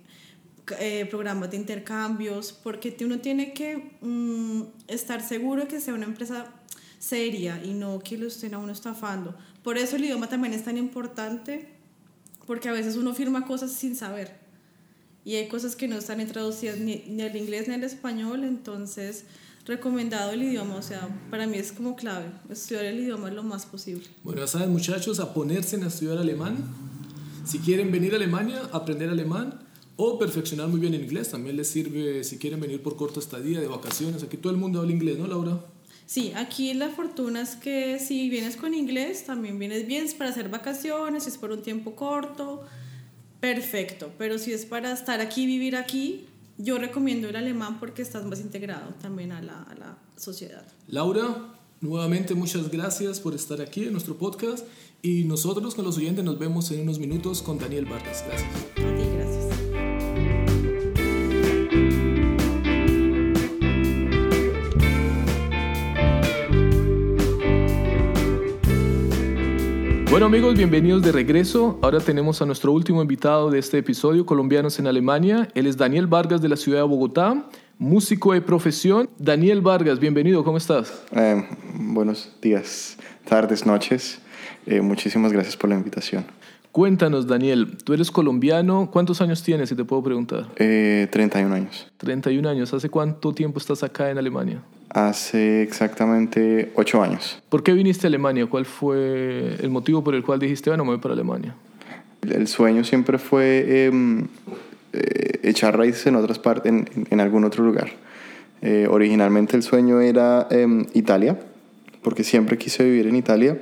eh, 0.79 1.07
programas 1.09 1.51
de 1.51 1.57
intercambios, 1.57 2.51
porque 2.51 2.95
uno 3.01 3.19
tiene 3.19 3.53
que 3.53 3.97
mm, 4.01 4.63
estar 4.87 5.21
seguro 5.21 5.67
que 5.67 5.79
sea 5.79 5.93
una 5.93 6.05
empresa 6.05 6.51
seria 6.97 7.63
y 7.63 7.73
no 7.73 7.99
que 7.99 8.17
lo 8.17 8.27
estén 8.27 8.53
a 8.53 8.59
uno 8.59 8.71
estafando. 8.71 9.35
Por 9.63 9.77
eso 9.77 9.95
el 9.95 10.05
idioma 10.05 10.27
también 10.29 10.53
es 10.53 10.63
tan 10.63 10.77
importante, 10.77 11.69
porque 12.45 12.69
a 12.69 12.71
veces 12.71 12.95
uno 12.95 13.13
firma 13.13 13.45
cosas 13.45 13.71
sin 13.71 13.95
saber 13.95 14.39
y 15.23 15.35
hay 15.35 15.47
cosas 15.47 15.75
que 15.75 15.87
no 15.87 15.97
están 15.97 16.25
traducidas 16.27 16.79
ni, 16.79 17.03
ni 17.07 17.21
al 17.21 17.35
inglés 17.35 17.67
ni 17.67 17.75
al 17.75 17.83
español, 17.83 18.43
entonces 18.43 19.25
recomendado 19.65 20.31
el 20.31 20.43
idioma, 20.43 20.75
o 20.75 20.81
sea, 20.81 21.07
para 21.29 21.47
mí 21.47 21.57
es 21.57 21.71
como 21.71 21.95
clave, 21.95 22.25
estudiar 22.49 22.85
el 22.85 22.99
idioma 22.99 23.29
lo 23.31 23.43
más 23.43 23.65
posible. 23.65 24.05
Bueno, 24.23 24.41
ya 24.41 24.47
saben 24.47 24.71
muchachos, 24.71 25.19
a 25.19 25.33
ponerse 25.33 25.75
a 25.77 25.87
estudiar 25.87 26.17
alemán. 26.17 26.57
Si 27.45 27.59
quieren 27.59 27.91
venir 27.91 28.13
a 28.13 28.17
Alemania, 28.17 28.61
aprender 28.71 29.09
alemán 29.09 29.59
o 29.95 30.19
perfeccionar 30.19 30.67
muy 30.67 30.79
bien 30.79 30.93
el 30.93 31.03
inglés, 31.03 31.29
también 31.29 31.57
les 31.57 31.67
sirve 31.67 32.23
si 32.23 32.37
quieren 32.37 32.59
venir 32.59 32.81
por 32.81 32.95
corto 32.95 33.19
estadía, 33.19 33.59
de 33.59 33.67
vacaciones. 33.67 34.23
Aquí 34.23 34.37
todo 34.37 34.51
el 34.53 34.59
mundo 34.59 34.79
habla 34.79 34.91
inglés, 34.91 35.17
¿no, 35.17 35.27
Laura? 35.27 35.59
Sí, 36.05 36.31
aquí 36.35 36.73
la 36.73 36.89
fortuna 36.89 37.41
es 37.41 37.55
que 37.55 37.99
si 37.99 38.29
vienes 38.29 38.55
con 38.55 38.73
inglés, 38.73 39.25
también 39.25 39.59
vienes 39.59 39.85
bien 39.85 40.05
para 40.17 40.31
hacer 40.31 40.49
vacaciones, 40.49 41.23
si 41.25 41.29
es 41.29 41.37
por 41.37 41.51
un 41.51 41.61
tiempo 41.61 41.95
corto, 41.95 42.63
perfecto. 43.39 44.11
Pero 44.17 44.39
si 44.39 44.51
es 44.51 44.65
para 44.65 44.91
estar 44.91 45.21
aquí, 45.21 45.45
vivir 45.45 45.75
aquí, 45.75 46.25
yo 46.59 46.77
recomiendo 46.77 47.29
el 47.29 47.35
alemán 47.35 47.79
porque 47.79 48.01
estás 48.01 48.25
más 48.25 48.41
integrado 48.41 48.93
también 49.01 49.31
a 49.31 49.41
la, 49.41 49.63
a 49.63 49.75
la 49.75 49.97
sociedad. 50.17 50.65
Laura, 50.87 51.53
nuevamente 51.81 52.35
muchas 52.35 52.69
gracias 52.69 53.19
por 53.19 53.33
estar 53.33 53.61
aquí 53.61 53.85
en 53.85 53.93
nuestro 53.93 54.17
podcast 54.17 54.67
y 55.01 55.23
nosotros 55.23 55.73
con 55.73 55.85
los 55.85 55.97
oyentes 55.97 56.23
nos 56.23 56.37
vemos 56.37 56.69
en 56.71 56.81
unos 56.81 56.99
minutos 56.99 57.41
con 57.41 57.57
Daniel 57.57 57.85
Vargas. 57.85 58.23
Gracias. 58.27 58.98
Bueno 70.09 70.25
amigos, 70.25 70.55
bienvenidos 70.55 71.03
de 71.03 71.11
regreso. 71.11 71.77
Ahora 71.83 71.99
tenemos 71.99 72.41
a 72.41 72.45
nuestro 72.47 72.71
último 72.71 72.99
invitado 72.99 73.51
de 73.51 73.59
este 73.59 73.77
episodio, 73.77 74.25
Colombianos 74.25 74.79
en 74.79 74.87
Alemania. 74.87 75.49
Él 75.53 75.67
es 75.67 75.77
Daniel 75.77 76.07
Vargas 76.07 76.41
de 76.41 76.49
la 76.49 76.55
ciudad 76.55 76.79
de 76.79 76.87
Bogotá, 76.87 77.45
músico 77.77 78.33
de 78.33 78.41
profesión. 78.41 79.11
Daniel 79.19 79.61
Vargas, 79.61 79.99
bienvenido, 79.99 80.43
¿cómo 80.43 80.57
estás? 80.57 81.03
Eh, 81.11 81.45
buenos 81.75 82.35
días, 82.41 82.97
tardes, 83.23 83.67
noches. 83.67 84.19
Eh, 84.65 84.81
muchísimas 84.81 85.31
gracias 85.31 85.55
por 85.55 85.69
la 85.69 85.75
invitación. 85.75 86.25
Cuéntanos, 86.71 87.25
Daniel, 87.27 87.77
tú 87.83 87.93
eres 87.93 88.11
colombiano, 88.11 88.89
¿cuántos 88.91 89.21
años 89.21 89.41
tienes, 89.41 89.69
si 89.69 89.75
te 89.75 89.83
puedo 89.83 90.03
preguntar? 90.03 90.47
Eh, 90.57 91.07
31 91.11 91.53
años. 91.55 91.87
31 91.97 92.47
años, 92.47 92.73
¿hace 92.73 92.89
cuánto 92.89 93.33
tiempo 93.33 93.57
estás 93.59 93.81
acá 93.83 94.11
en 94.11 94.17
Alemania? 94.19 94.61
Hace 94.91 95.63
exactamente 95.63 96.71
8 96.75 97.01
años. 97.01 97.41
¿Por 97.49 97.63
qué 97.63 97.73
viniste 97.73 98.05
a 98.05 98.09
Alemania? 98.09 98.45
¿Cuál 98.45 98.65
fue 98.65 99.55
el 99.59 99.69
motivo 99.71 100.03
por 100.03 100.13
el 100.13 100.23
cual 100.23 100.39
dijiste, 100.39 100.69
bueno, 100.69 100.85
me 100.85 100.91
voy 100.91 100.99
para 100.99 101.15
Alemania? 101.15 101.55
El 102.21 102.47
sueño 102.47 102.83
siempre 102.83 103.17
fue 103.17 103.85
em, 103.87 104.27
eh, 104.93 105.39
echar 105.43 105.75
raíces 105.77 106.05
en 106.07 106.15
otras 106.15 106.37
partes, 106.37 106.71
en, 106.71 106.87
en- 107.09 107.19
algún 107.19 107.45
otro 107.45 107.63
lugar. 107.63 107.89
Eh, 108.61 108.87
originalmente 108.89 109.55
el 109.55 109.63
sueño 109.63 110.01
era 110.01 110.47
em, 110.51 110.85
Italia, 110.93 111.39
porque 112.03 112.23
siempre 112.23 112.57
quise 112.59 112.83
vivir 112.83 113.07
en 113.07 113.15
Italia. 113.15 113.57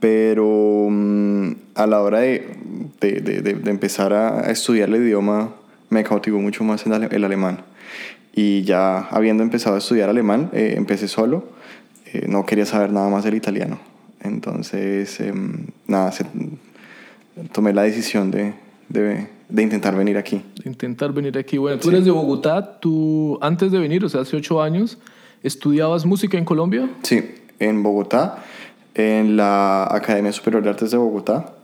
Pero 0.00 0.86
mm, 0.90 1.50
a 1.74 1.86
la 1.86 2.00
hora 2.02 2.20
de, 2.20 2.46
de- 3.00 3.20
de- 3.20 3.42
de- 3.42 3.54
de 3.54 3.70
empezar 3.70 4.12
a, 4.12 4.50
estudiar 4.50 4.88
el 4.88 4.96
idioma, 4.96 5.54
me 5.90 6.04
cautivó 6.04 6.38
mucho 6.40 6.64
más 6.64 6.86
el, 6.86 6.92
ale- 6.92 7.08
el 7.10 7.24
alemán. 7.24 7.62
Y 8.34 8.62
ya 8.62 8.98
habiendo 9.10 9.42
empezado 9.42 9.74
a 9.76 9.78
estudiar 9.78 10.08
alemán, 10.08 10.50
eh, 10.52 10.74
empecé 10.76 11.08
solo. 11.08 11.48
Eh, 12.12 12.26
no 12.28 12.46
quería 12.46 12.64
saber 12.66 12.92
nada 12.92 13.08
más 13.08 13.24
del 13.24 13.34
italiano. 13.34 13.78
Entonces, 14.22 15.18
em, 15.20 15.66
nada, 15.86 16.12
se- 16.12 16.24
tomé 17.52 17.72
la 17.72 17.82
decisión 17.82 18.30
de, 18.30 18.54
de, 18.88 19.26
de 19.48 19.62
intentar 19.62 19.96
venir 19.96 20.16
aquí. 20.16 20.42
Intentar 20.64 21.12
venir 21.12 21.36
aquí. 21.38 21.58
Bueno, 21.58 21.78
tú 21.78 21.88
eres 21.90 22.04
de 22.04 22.10
Bogotá, 22.10 22.78
tú 22.80 23.38
antes 23.40 23.72
de 23.72 23.78
venir, 23.78 24.04
o 24.04 24.08
sea, 24.08 24.20
hace 24.22 24.36
ocho 24.36 24.62
años, 24.62 24.98
¿estudiabas 25.42 26.04
música 26.06 26.36
en 26.38 26.44
Colombia? 26.44 26.88
Sí, 27.02 27.22
en 27.58 27.82
Bogotá, 27.82 28.44
en 28.98 29.36
la 29.36 29.84
Academia 29.84 30.32
Superior 30.32 30.62
de 30.62 30.70
Artes 30.70 30.90
de 30.90 30.96
Bogotá, 30.96 31.54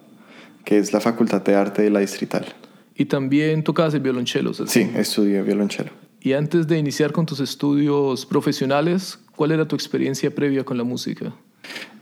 que 0.65 0.79
es 0.79 0.93
la 0.93 1.01
Facultad 1.01 1.43
de 1.43 1.57
Arte 1.57 1.83
de 1.83 1.91
la 1.91 1.99
Distrital. 1.99 2.47
Y 2.95 3.07
también 3.07 3.65
tocabas 3.65 3.93
el 3.95 4.01
violonchelo, 4.01 4.55
¿sí? 4.55 4.65
Sí, 4.67 4.91
estudié 4.95 5.43
violonchelo. 5.43 5.91
Y 6.21 6.33
antes 6.33 6.69
de 6.69 6.79
iniciar 6.79 7.13
con 7.13 7.27
tus 7.27 7.41
estudios 7.41 8.25
profesionales, 8.25 9.19
¿cuál 9.35 9.51
era 9.51 9.67
tu 9.67 9.75
experiencia 9.75 10.35
previa 10.35 10.65
con 10.65 10.79
la 10.79 10.85
música? 10.85 11.35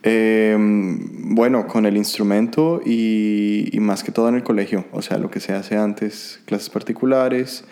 Eh, 0.02 0.56
bueno, 0.58 1.66
con 1.66 1.86
el 1.86 1.96
instrumento 1.96 2.82
y, 2.84 3.68
y 3.72 3.80
más 3.80 4.04
que 4.04 4.12
todo 4.12 4.28
en 4.28 4.34
el 4.34 4.42
colegio, 4.42 4.84
o 4.92 5.00
sea, 5.00 5.16
lo 5.16 5.30
que 5.30 5.40
se 5.40 5.54
hace 5.54 5.76
antes, 5.76 6.40
clases 6.44 6.68
particulares. 6.68 7.64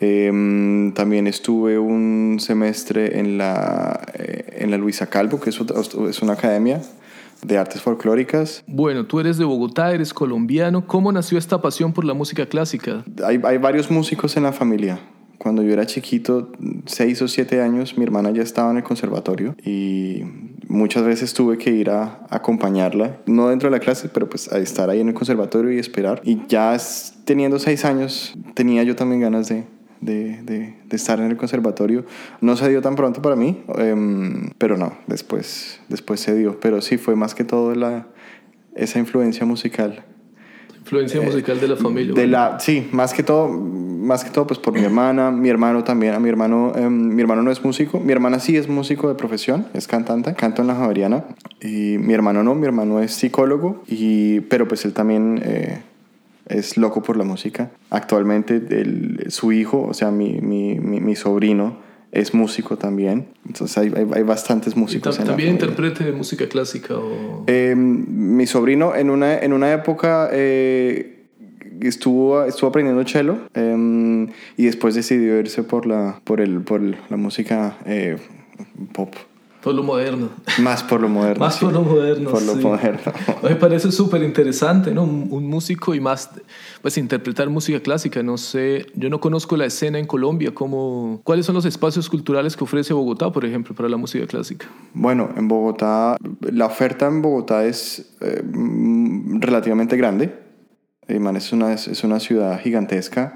Eh, 0.00 0.92
también 0.94 1.26
estuve 1.26 1.78
un 1.78 2.38
semestre 2.40 3.18
en 3.18 3.38
la, 3.38 4.00
eh, 4.14 4.56
en 4.58 4.70
la 4.70 4.78
Luisa 4.78 5.06
Calvo, 5.08 5.40
que 5.40 5.50
es, 5.50 5.60
otra- 5.60 5.80
es 6.08 6.22
una 6.22 6.32
academia 6.34 6.80
de 7.42 7.58
artes 7.58 7.80
folclóricas. 7.80 8.62
Bueno, 8.66 9.06
tú 9.06 9.20
eres 9.20 9.38
de 9.38 9.44
Bogotá, 9.44 9.92
eres 9.94 10.12
colombiano. 10.12 10.86
¿Cómo 10.86 11.10
nació 11.12 11.38
esta 11.38 11.60
pasión 11.62 11.92
por 11.92 12.04
la 12.04 12.14
música 12.14 12.46
clásica? 12.46 13.04
Hay, 13.24 13.40
hay 13.44 13.58
varios 13.58 13.90
músicos 13.90 14.36
en 14.36 14.42
la 14.44 14.52
familia. 14.52 14.98
Cuando 15.38 15.62
yo 15.62 15.72
era 15.72 15.86
chiquito, 15.86 16.52
seis 16.84 17.22
o 17.22 17.28
siete 17.28 17.62
años, 17.62 17.96
mi 17.96 18.04
hermana 18.04 18.30
ya 18.30 18.42
estaba 18.42 18.70
en 18.72 18.76
el 18.76 18.82
conservatorio 18.82 19.54
y 19.64 20.22
muchas 20.68 21.02
veces 21.02 21.32
tuve 21.32 21.56
que 21.56 21.70
ir 21.70 21.88
a 21.88 22.26
acompañarla, 22.28 23.16
no 23.24 23.48
dentro 23.48 23.70
de 23.70 23.76
la 23.76 23.80
clase, 23.80 24.10
pero 24.12 24.28
pues 24.28 24.52
a 24.52 24.58
estar 24.58 24.90
ahí 24.90 25.00
en 25.00 25.08
el 25.08 25.14
conservatorio 25.14 25.72
y 25.72 25.78
esperar. 25.78 26.20
Y 26.26 26.42
ya 26.46 26.76
teniendo 27.24 27.58
seis 27.58 27.86
años, 27.86 28.34
tenía 28.52 28.82
yo 28.82 28.96
también 28.96 29.22
ganas 29.22 29.48
de, 29.48 29.64
de, 30.00 30.42
de- 30.42 30.74
de 30.84 30.96
estar 30.96 31.18
en 31.20 31.26
el 31.30 31.36
conservatorio. 31.36 32.04
No 32.40 32.56
se 32.56 32.68
dio 32.68 32.82
tan 32.82 32.96
pronto 32.96 33.22
para 33.22 33.36
mí, 33.36 33.62
em, 33.78 34.50
pero 34.58 34.76
no, 34.76 34.92
después, 35.06 35.80
después 35.88 36.20
se 36.20 36.34
dio. 36.34 36.58
Pero 36.60 36.80
sí, 36.80 36.98
fue 36.98 37.16
más 37.16 37.34
que 37.34 37.44
todo 37.44 37.74
la, 37.74 38.06
esa 38.74 38.98
influencia 38.98 39.44
musical 39.46 40.04
Influencia 40.82 41.20
musical 41.20 41.60
de 41.60 41.68
la 41.68 41.76
familia. 41.76 42.12
Eh, 42.12 42.20
de 42.20 42.26
la, 42.26 42.58
sí, 42.58 42.88
más 42.90 43.12
que 43.12 43.22
todo, 43.22 43.48
más 43.48 44.24
que 44.24 44.30
todo, 44.30 44.46
pues 44.46 44.58
por 44.58 44.72
mi 44.72 44.80
hermana, 44.80 45.30
mi 45.30 45.48
hermano 45.48 45.84
también. 45.84 46.14
A 46.14 46.18
mi 46.20 46.28
hermano, 46.28 46.72
em, 46.74 47.14
mi 47.14 47.20
hermano 47.20 47.42
no 47.42 47.50
es 47.52 47.62
músico. 47.62 48.00
Mi 48.00 48.10
hermana 48.12 48.40
sí 48.40 48.56
es 48.56 48.66
músico 48.68 49.06
de 49.08 49.14
profesión, 49.14 49.66
es 49.74 49.86
cantante, 49.86 50.34
canto 50.34 50.62
en 50.62 50.68
la 50.68 50.74
Javeriana. 50.74 51.24
Y 51.60 51.96
mi 51.98 52.14
hermano 52.14 52.42
no, 52.42 52.54
mi 52.56 52.64
hermano 52.66 52.98
es 53.00 53.12
psicólogo. 53.12 53.82
Y, 53.86 54.40
pero 54.40 54.66
pues 54.66 54.84
él 54.84 54.92
también 54.94 55.40
eh, 55.44 55.82
es 56.50 56.76
loco 56.76 57.02
por 57.02 57.16
la 57.16 57.24
música. 57.24 57.70
Actualmente 57.90 58.56
el- 58.70 59.24
su 59.28 59.52
hijo, 59.52 59.82
o 59.88 59.94
sea, 59.94 60.10
mi, 60.10 60.40
mi, 60.40 60.78
mi, 60.78 61.00
mi 61.00 61.16
sobrino, 61.16 61.78
es 62.12 62.34
músico 62.34 62.76
también. 62.76 63.28
Entonces 63.46 63.78
hay, 63.78 63.92
hay, 63.96 64.04
hay 64.12 64.22
bastantes 64.24 64.76
músicos. 64.76 65.18
en 65.20 65.26
también 65.26 65.50
familia. 65.50 65.70
intérprete 65.70 66.04
de 66.04 66.12
música 66.12 66.48
clásica 66.48 66.94
o... 66.96 67.44
Eh, 67.46 67.74
mi 67.76 68.46
sobrino 68.46 68.96
en 68.96 69.10
una, 69.10 69.38
en 69.38 69.52
una 69.52 69.72
época 69.72 70.28
eh, 70.32 71.22
estuvo, 71.80 72.42
estuvo 72.44 72.68
aprendiendo 72.68 73.06
cello 73.06 73.38
eh, 73.54 74.26
y 74.56 74.64
después 74.66 74.96
decidió 74.96 75.38
irse 75.38 75.62
por 75.62 75.86
la, 75.86 76.20
por 76.24 76.40
el, 76.40 76.60
por 76.62 76.80
la 76.82 77.16
música 77.16 77.78
eh, 77.86 78.16
pop. 78.92 79.14
Por 79.62 79.74
lo 79.74 79.82
moderno. 79.82 80.30
Más 80.60 80.82
por 80.82 81.00
lo 81.00 81.08
moderno. 81.08 81.44
Más 81.44 81.56
sí. 81.56 81.64
por 81.64 81.74
lo 81.74 81.82
moderno. 81.82 82.30
Por 82.30 82.42
lo 82.42 82.54
sí. 82.54 82.62
moderno. 82.62 83.12
Me 83.42 83.56
parece 83.56 83.92
súper 83.92 84.22
interesante, 84.22 84.92
¿no? 84.92 85.04
Un, 85.04 85.28
un 85.30 85.46
músico 85.46 85.94
y 85.94 86.00
más, 86.00 86.30
pues 86.82 86.96
interpretar 86.98 87.48
música 87.48 87.80
clásica. 87.80 88.22
No 88.22 88.36
sé, 88.38 88.86
yo 88.94 89.10
no 89.10 89.20
conozco 89.20 89.56
la 89.56 89.66
escena 89.66 89.98
en 89.98 90.06
Colombia. 90.06 90.52
¿cómo, 90.54 91.20
¿Cuáles 91.24 91.46
son 91.46 91.54
los 91.54 91.64
espacios 91.64 92.08
culturales 92.08 92.56
que 92.56 92.64
ofrece 92.64 92.92
Bogotá, 92.92 93.30
por 93.30 93.44
ejemplo, 93.44 93.74
para 93.74 93.88
la 93.88 93.96
música 93.96 94.26
clásica? 94.26 94.66
Bueno, 94.94 95.30
en 95.36 95.48
Bogotá, 95.48 96.16
la 96.40 96.66
oferta 96.66 97.06
en 97.06 97.22
Bogotá 97.22 97.64
es 97.64 98.16
eh, 98.20 98.42
mm, 98.42 99.40
relativamente 99.40 99.96
grande. 99.96 100.32
Eh, 101.08 101.20
es, 101.36 101.52
una, 101.52 101.72
es 101.72 102.04
una 102.04 102.20
ciudad 102.20 102.60
gigantesca. 102.60 103.34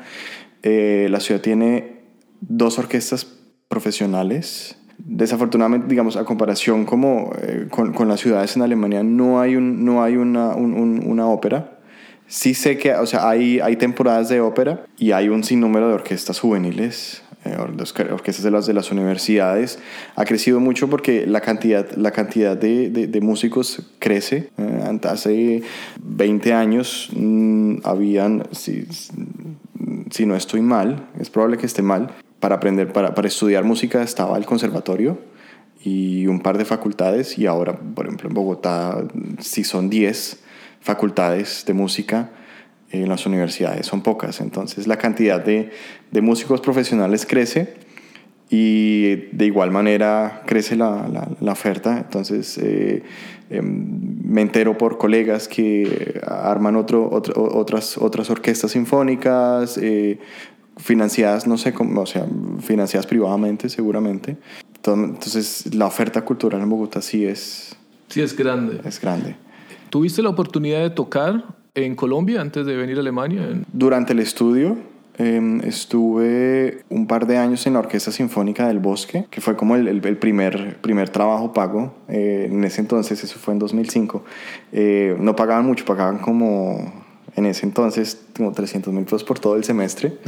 Eh, 0.63 1.09
la 1.11 1.21
ciudad 1.21 1.41
tiene 1.43 2.01
dos 2.41 2.79
orquestas 2.79 3.27
profesionales. 3.69 4.79
Desafortunadamente, 4.99 5.87
digamos, 5.89 6.17
a 6.17 6.25
comparación 6.25 6.85
como 6.85 7.33
eh, 7.41 7.67
con, 7.71 7.93
con 7.93 8.09
las 8.09 8.21
ciudades 8.21 8.57
en 8.57 8.63
Alemania, 8.63 9.03
no 9.03 9.41
hay, 9.41 9.57
un, 9.57 9.85
no 9.85 10.03
hay 10.03 10.17
una, 10.17 10.55
un- 10.55 10.75
un- 10.75 11.03
una 11.07 11.27
ópera. 11.27 11.79
Sí 12.27 12.55
sé 12.55 12.79
que, 12.79 12.95
o 12.95 13.07
sea, 13.07 13.29
hay, 13.29 13.61
hay 13.61 13.77
temporadas 13.77 14.29
de 14.29 14.41
ópera 14.41 14.87
y 14.99 15.13
hay 15.13 15.29
un 15.29 15.45
sinnúmero 15.45 15.89
de 15.89 15.95
orquestas 15.95 16.41
juveniles, 16.41 17.23
eh, 17.45 17.55
orquestas 17.59 18.43
de 18.43 18.51
las, 18.51 18.65
de 18.67 18.73
las 18.73 18.91
universidades. 18.91 19.79
Ha 20.17 20.25
crecido 20.25 20.59
mucho 20.59 20.89
porque 20.89 21.27
la 21.27 21.43
cantidad, 21.43 21.91
la 21.97 22.11
cantidad 22.13 22.57
de, 22.57 22.89
de- 22.89 23.21
músicos 23.21 23.83
crece. 23.99 24.49
Eh, 24.57 24.99
hace 25.07 25.63
20 26.03 26.53
años 26.55 27.11
mm, 27.15 27.77
habían, 27.85 28.45
sí, 28.53 28.87
si 30.11 30.25
no 30.25 30.35
estoy 30.35 30.63
mal, 30.63 31.07
es 31.21 31.29
probable 31.29 31.59
que 31.59 31.67
esté 31.67 31.83
mal, 31.83 32.11
para 32.45 32.57
aprender, 32.57 32.93
para, 32.93 33.15
para 33.15 33.27
estudiar 33.27 33.65
música 33.65 34.03
estaba 34.03 34.37
el 34.37 34.45
conservatorio 34.45 35.19
y 35.83 36.27
un 36.27 36.41
par 36.41 36.59
de 36.59 36.67
facultades 36.67 37.39
y 37.39 37.47
ahora, 37.47 37.75
por 37.75 38.05
ejemplo, 38.05 38.29
en 38.29 38.35
Bogotá, 38.35 39.03
si 39.39 39.65
son 39.65 39.89
10 39.89 40.45
facultades 40.79 41.65
de 41.67 41.73
música, 41.73 42.33
en 42.91 43.09
las 43.09 43.25
universidades 43.25 43.87
son 43.87 44.03
pocas. 44.03 44.43
Entonces 44.43 44.87
la 44.87 44.99
cantidad 44.99 45.43
de, 45.43 45.71
de 46.11 46.21
músicos 46.21 46.61
profesionales 46.61 47.25
crece 47.25 47.77
y 48.51 49.15
de 49.33 49.47
igual 49.47 49.71
manera 49.71 50.43
crece 50.45 50.77
la, 50.77 51.09
la, 51.41 51.53
oferta. 51.53 51.97
Entonces 51.97 52.59
eh, 52.59 53.05
em, 53.49 54.21
me 54.23 54.43
entero 54.43 54.77
por 54.77 54.99
colegas 54.99 55.49
que 55.49 56.21
arman 56.27 56.77
otro, 56.77 57.09
otras, 57.11 57.97
otras 57.97 58.29
orquestas 58.29 58.73
sinfónicas, 58.73 59.79
eh, 59.79 60.19
financiadas, 60.77 61.47
no 61.47 61.57
sé 61.59 61.73
cómo, 61.73 62.01
o 62.01 62.07
sea, 62.07 62.27
financiadas 62.61 63.07
privadamente 63.07 63.69
seguramente. 63.69 64.37
Entonces 64.77 65.75
la 65.75 65.87
oferta 65.87 66.23
cultural 66.23 66.61
en 66.61 66.69
Bogotá 66.69 67.01
sí 67.01 67.25
es... 67.25 67.77
Sí 68.09 68.21
es 68.21 68.37
grande. 68.37 68.81
Es 68.85 69.01
grande. 69.01 69.37
¿Tuviste 69.91 70.23
la 70.23 70.29
oportunidad 70.29 70.81
de 70.81 70.91
tocar 70.91 71.45
en 71.75 71.95
Colombia 71.97 72.41
antes 72.41 72.67
de 72.67 72.77
venir 72.77 72.97
a 72.99 73.01
Alemania? 73.01 73.49
Durante 73.73 74.13
el 74.13 74.19
estudio 74.19 74.77
em, 75.17 75.61
estuve 75.61 76.85
un 76.91 77.07
par 77.07 77.27
de 77.27 77.39
años 77.39 77.67
en 77.67 77.75
la 77.75 77.79
Orquesta 77.79 78.13
Sinfónica 78.13 78.69
del 78.69 78.79
Bosque, 78.79 79.27
que 79.31 79.41
fue 79.41 79.57
como 79.57 79.77
el, 79.77 79.89
el, 79.89 80.17
primer, 80.19 80.79
primer 80.81 81.09
trabajo 81.09 81.53
pago. 81.53 81.95
Eh, 82.09 82.49
en 82.51 82.63
ese 82.65 82.81
entonces, 82.81 83.23
eso 83.25 83.39
fue 83.39 83.55
en 83.55 83.61
2005. 83.61 84.25
Eh, 84.73 85.17
no 85.19 85.35
pagaban 85.35 85.65
mucho, 85.65 85.85
pagaban 85.85 86.19
como 86.19 87.04
en 87.37 87.47
ese 87.47 87.67
entonces 87.67 88.21
como 88.37 88.53
300 88.53 88.93
mil 88.93 89.05
pesos 89.05 89.25
por 89.25 89.39
todo 89.39 89.57
el 89.57 89.65
semestre. 89.65 90.19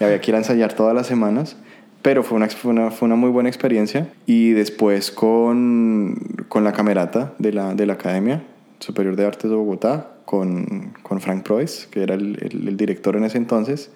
y 0.00 0.04
había 0.04 0.20
que 0.20 0.30
ir 0.30 0.34
a 0.34 0.38
ensayar 0.38 0.74
todas 0.74 0.94
las 0.94 1.06
semanas. 1.06 1.56
Pero 2.02 2.22
fue 2.22 2.36
una, 2.36 2.48
fue 2.48 2.70
una, 2.70 2.90
fue 2.90 3.06
una 3.06 3.16
muy 3.16 3.30
buena 3.30 3.48
experiencia. 3.48 4.08
Y 4.26 4.50
después 4.50 5.10
con, 5.10 6.16
con 6.48 6.64
la 6.64 6.72
camerata 6.72 7.34
de 7.38 7.52
la, 7.52 7.74
de 7.74 7.86
la 7.86 7.94
Academia 7.94 8.44
Superior 8.78 9.16
de 9.16 9.26
Artes 9.26 9.50
de 9.50 9.56
Bogotá, 9.56 10.12
con, 10.24 10.94
con 11.02 11.20
Frank 11.20 11.42
Proes, 11.42 11.88
que 11.90 12.02
era 12.02 12.14
el, 12.14 12.38
el, 12.40 12.76
director 12.76 13.16
en 13.16 13.24
ese 13.24 13.38
entonces, 13.38 13.90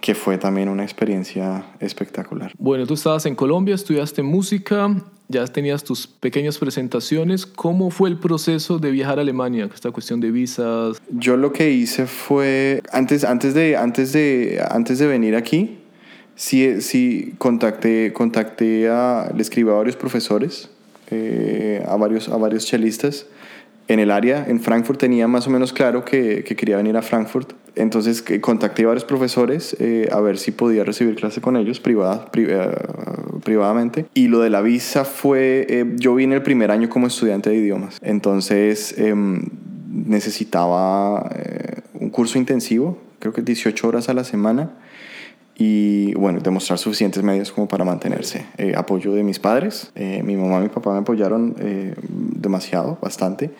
que 0.00 0.14
fue 0.14 0.38
también 0.38 0.68
una 0.68 0.84
experiencia 0.84 1.64
espectacular. 1.80 2.52
Bueno, 2.56 2.86
tú 2.86 2.94
estabas 2.94 3.26
en 3.26 3.34
Colombia, 3.34 3.74
estudiaste 3.74 4.22
música, 4.22 4.88
ya 5.28 5.46
tenías 5.46 5.84
tus 5.84 6.06
pequeñas 6.06 6.58
presentaciones. 6.58 7.46
¿Cómo 7.46 7.90
fue 7.90 8.08
el 8.08 8.18
proceso 8.18 8.78
de 8.78 8.90
viajar 8.90 9.18
a 9.18 9.22
Alemania? 9.22 9.68
Esta 9.72 9.90
cuestión 9.90 10.20
de 10.20 10.30
visas. 10.30 11.00
Yo 11.10 11.36
lo 11.36 11.52
que 11.52 11.70
hice 11.70 12.06
fue, 12.06 12.82
antes, 12.92 13.24
antes, 13.24 13.54
de, 13.54 13.76
antes, 13.76 14.12
de, 14.12 14.62
antes 14.70 14.98
de 14.98 15.06
venir 15.06 15.36
aquí, 15.36 15.78
sí, 16.36 16.80
sí 16.80 17.34
contacté, 17.38 18.12
contacté 18.12 18.88
a, 18.88 19.32
le 19.34 19.42
escribí 19.42 19.70
a 19.70 19.74
varios 19.74 19.96
profesores, 19.96 20.68
eh, 21.10 21.84
a, 21.86 21.96
varios, 21.96 22.28
a 22.28 22.36
varios 22.36 22.66
chelistas 22.66 23.26
en 23.88 24.00
el 24.00 24.10
área, 24.10 24.44
en 24.48 24.60
Frankfurt, 24.60 24.98
tenía 24.98 25.28
más 25.28 25.46
o 25.46 25.50
menos 25.50 25.72
claro 25.72 26.04
que, 26.04 26.42
que 26.44 26.56
quería 26.56 26.76
venir 26.78 26.96
a 26.96 27.02
Frankfurt. 27.02 27.52
Entonces 27.76 28.24
contacté 28.40 28.84
a 28.84 28.88
varios 28.88 29.04
profesores 29.04 29.76
eh, 29.80 30.08
a 30.12 30.20
ver 30.20 30.38
si 30.38 30.52
podía 30.52 30.84
recibir 30.84 31.16
clase 31.16 31.40
con 31.40 31.56
ellos 31.56 31.80
privada, 31.80 32.26
eh, 32.34 32.70
privadamente. 33.42 34.06
Y 34.14 34.28
lo 34.28 34.40
de 34.40 34.50
la 34.50 34.60
visa 34.60 35.04
fue, 35.04 35.66
eh, 35.68 35.84
yo 35.96 36.14
vine 36.14 36.36
el 36.36 36.42
primer 36.42 36.70
año 36.70 36.88
como 36.88 37.06
estudiante 37.06 37.50
de 37.50 37.56
idiomas. 37.56 37.98
Entonces 38.02 38.94
em, 38.98 39.48
necesitaba 39.90 41.30
un 41.94 42.10
curso 42.10 42.38
intensivo, 42.38 42.98
creo 43.18 43.32
que 43.32 43.42
18 43.42 43.88
horas 43.88 44.08
a 44.08 44.14
la 44.14 44.24
semana 44.24 44.70
y 45.56 46.14
bueno, 46.14 46.40
demostrar 46.40 46.78
suficientes 46.78 47.22
medios 47.22 47.52
como 47.52 47.68
para 47.68 47.84
mantenerse. 47.84 48.44
Apoyo 48.76 49.12
de 49.12 49.22
mis 49.22 49.38
padres, 49.38 49.92
mi 49.94 50.36
mamá 50.36 50.58
y 50.58 50.62
mi 50.62 50.68
papá 50.68 50.92
me 50.92 50.98
apoyaron 50.98 51.54
demasiado, 52.36 52.98
bastante, 53.00 53.52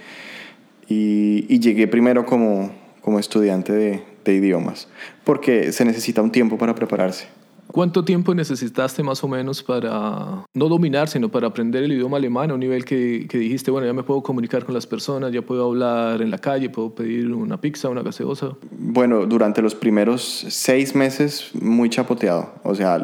y, 0.88 1.58
llegué 1.60 1.86
primero 1.88 2.26
como, 2.26 2.70
como 3.04 3.18
estudiante 3.18 3.72
de, 3.72 4.02
de 4.24 4.34
idiomas, 4.34 4.88
porque 5.24 5.72
se 5.72 5.84
necesita 5.84 6.22
un 6.22 6.32
tiempo 6.32 6.56
para 6.56 6.74
prepararse. 6.74 7.26
¿Cuánto 7.66 8.04
tiempo 8.04 8.34
necesitaste 8.34 9.02
más 9.02 9.24
o 9.24 9.28
menos 9.28 9.62
para 9.62 10.44
no 10.54 10.68
dominar, 10.68 11.08
sino 11.08 11.28
para 11.28 11.48
aprender 11.48 11.82
el 11.82 11.92
idioma 11.92 12.18
alemán 12.18 12.50
a 12.50 12.54
un 12.54 12.60
nivel 12.60 12.84
que, 12.84 13.26
que, 13.28 13.36
dijiste, 13.36 13.70
bueno, 13.70 13.86
ya 13.86 13.92
me 13.92 14.04
puedo 14.04 14.22
comunicar 14.22 14.64
con 14.64 14.74
las 14.74 14.86
personas, 14.86 15.32
ya 15.32 15.42
puedo 15.42 15.66
hablar 15.66 16.22
en 16.22 16.30
la 16.30 16.38
calle, 16.38 16.70
puedo 16.70 16.94
pedir 16.94 17.32
una 17.32 17.60
pizza, 17.60 17.88
una 17.88 18.02
gaseosa? 18.02 18.50
Bueno, 18.70 19.26
durante 19.26 19.60
los 19.60 19.74
primeros 19.74 20.46
seis 20.48 20.94
meses 20.94 21.50
muy 21.60 21.90
chapoteado. 21.90 22.52
O 22.62 22.74
sea, 22.74 22.96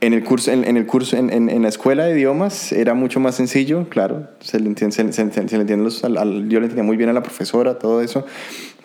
en 0.00 0.12
el 0.12 0.22
curso, 0.22 0.52
en, 0.52 0.76
el 0.76 0.86
curso, 0.86 1.16
en, 1.16 1.30
en, 1.50 1.62
la 1.62 1.68
escuela 1.68 2.04
de 2.04 2.12
idiomas 2.12 2.70
era 2.70 2.94
mucho 2.94 3.18
más 3.18 3.34
sencillo, 3.34 3.88
claro. 3.88 4.28
Se 4.38 4.60
le 4.60 4.68
entiende, 4.68 4.94
se, 4.94 5.12
se, 5.12 5.30
se 5.32 5.56
le 5.56 5.62
entiende 5.62 5.84
los, 5.84 6.04
al, 6.04 6.16
al, 6.18 6.48
yo 6.48 6.60
le 6.60 6.66
entendía 6.66 6.84
muy 6.84 6.96
bien 6.96 7.10
a 7.10 7.12
la 7.12 7.22
profesora, 7.22 7.78
todo 7.78 8.00
eso. 8.02 8.24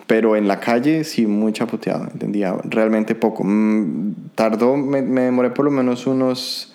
Pero 0.08 0.36
en 0.36 0.48
la 0.48 0.60
calle 0.60 1.04
sí, 1.04 1.26
muy 1.26 1.54
chapoteado, 1.54 2.08
entendía 2.12 2.56
realmente 2.64 3.16
poco. 3.16 3.44
Mm, 3.44 4.14
tardó, 4.36 4.76
me, 4.76 5.02
me 5.02 5.22
demoré 5.22 5.52
por 5.52 5.66
lo 5.66 5.72
menos 5.72 6.06
unos 6.08 6.74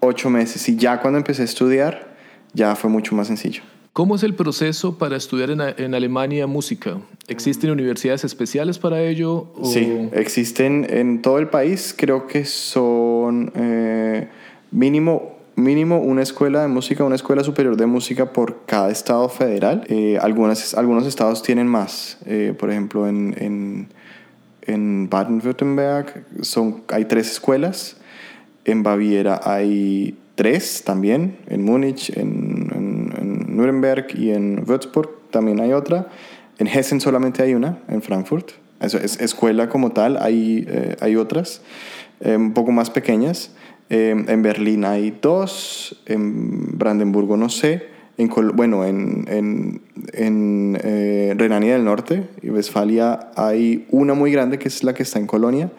ocho 0.00 0.30
meses 0.30 0.68
y 0.68 0.76
ya 0.76 1.00
cuando 1.00 1.18
empecé 1.18 1.42
a 1.42 1.44
estudiar 1.44 2.12
ya 2.54 2.74
fue 2.74 2.90
mucho 2.90 3.14
más 3.14 3.28
sencillo. 3.28 3.62
¿Cómo 3.92 4.16
es 4.16 4.22
el 4.22 4.34
proceso 4.34 4.96
para 4.96 5.16
estudiar 5.16 5.50
en, 5.50 5.60
en 5.60 5.94
Alemania 5.94 6.46
música? 6.46 6.96
¿Existen 7.28 7.70
universidades 7.70 8.24
especiales 8.24 8.78
para 8.78 9.02
ello? 9.02 9.52
O... 9.54 9.66
Sí, 9.66 10.08
existen 10.12 10.86
en 10.88 11.20
todo 11.20 11.38
el 11.38 11.48
país. 11.48 11.94
Creo 11.96 12.26
que 12.26 12.46
son 12.46 13.52
eh, 13.54 14.28
mínimo 14.70 15.31
mínimo 15.56 15.98
una 15.98 16.22
escuela 16.22 16.62
de 16.62 16.68
música, 16.68 17.04
una 17.04 17.14
escuela 17.14 17.44
superior 17.44 17.76
de 17.76 17.86
música 17.86 18.32
por 18.32 18.64
cada 18.66 18.90
estado 18.90 19.28
federal. 19.28 19.84
Eh, 19.88 20.18
algunas, 20.20 20.74
algunos 20.74 21.06
estados 21.06 21.42
tienen 21.42 21.66
más. 21.66 22.18
Eh, 22.26 22.54
por 22.58 22.70
ejemplo, 22.70 23.06
en, 23.06 23.34
en, 23.38 23.88
en 24.62 25.08
Baden-Württemberg 25.10 26.24
hay 26.88 27.04
tres 27.04 27.30
escuelas. 27.30 27.96
En 28.64 28.82
Baviera 28.82 29.40
hay 29.44 30.16
tres 30.34 30.82
también. 30.84 31.36
En 31.48 31.64
Múnich, 31.64 32.10
en, 32.16 32.70
en, 32.74 33.14
en 33.18 33.56
Nuremberg 33.56 34.06
y 34.14 34.30
en 34.30 34.64
Würzburg 34.66 35.10
también 35.30 35.60
hay 35.60 35.72
otra. 35.72 36.08
En 36.58 36.66
Hessen 36.66 37.00
solamente 37.00 37.42
hay 37.42 37.54
una, 37.54 37.78
en 37.88 38.02
Frankfurt. 38.02 38.52
Eso 38.80 38.98
es 38.98 39.20
escuela 39.20 39.68
como 39.68 39.90
tal, 39.92 40.16
hay, 40.16 40.64
eh, 40.68 40.96
hay 41.00 41.14
otras, 41.14 41.62
un 42.24 42.52
poco 42.52 42.72
más 42.72 42.90
pequeñas. 42.90 43.52
Em, 43.94 44.24
en 44.26 44.40
Berlín 44.40 44.86
hay 44.86 45.18
dos, 45.20 46.00
en 46.06 46.78
Brandenburgo 46.78 47.36
no 47.36 47.50
sé, 47.50 47.88
en, 48.16 48.30
bueno, 48.54 48.86
en, 48.86 49.26
en, 49.28 49.82
en 50.14 50.80
eh, 50.82 51.34
Renania 51.36 51.74
del 51.74 51.84
Norte 51.84 52.26
y 52.40 52.48
Westfalia 52.48 53.28
hay 53.36 53.84
una 53.90 54.14
muy 54.14 54.32
grande 54.32 54.58
que 54.58 54.68
es 54.68 54.82
la 54.82 54.94
que 54.94 55.02
está 55.02 55.18
en 55.18 55.26
Colonia 55.26 55.70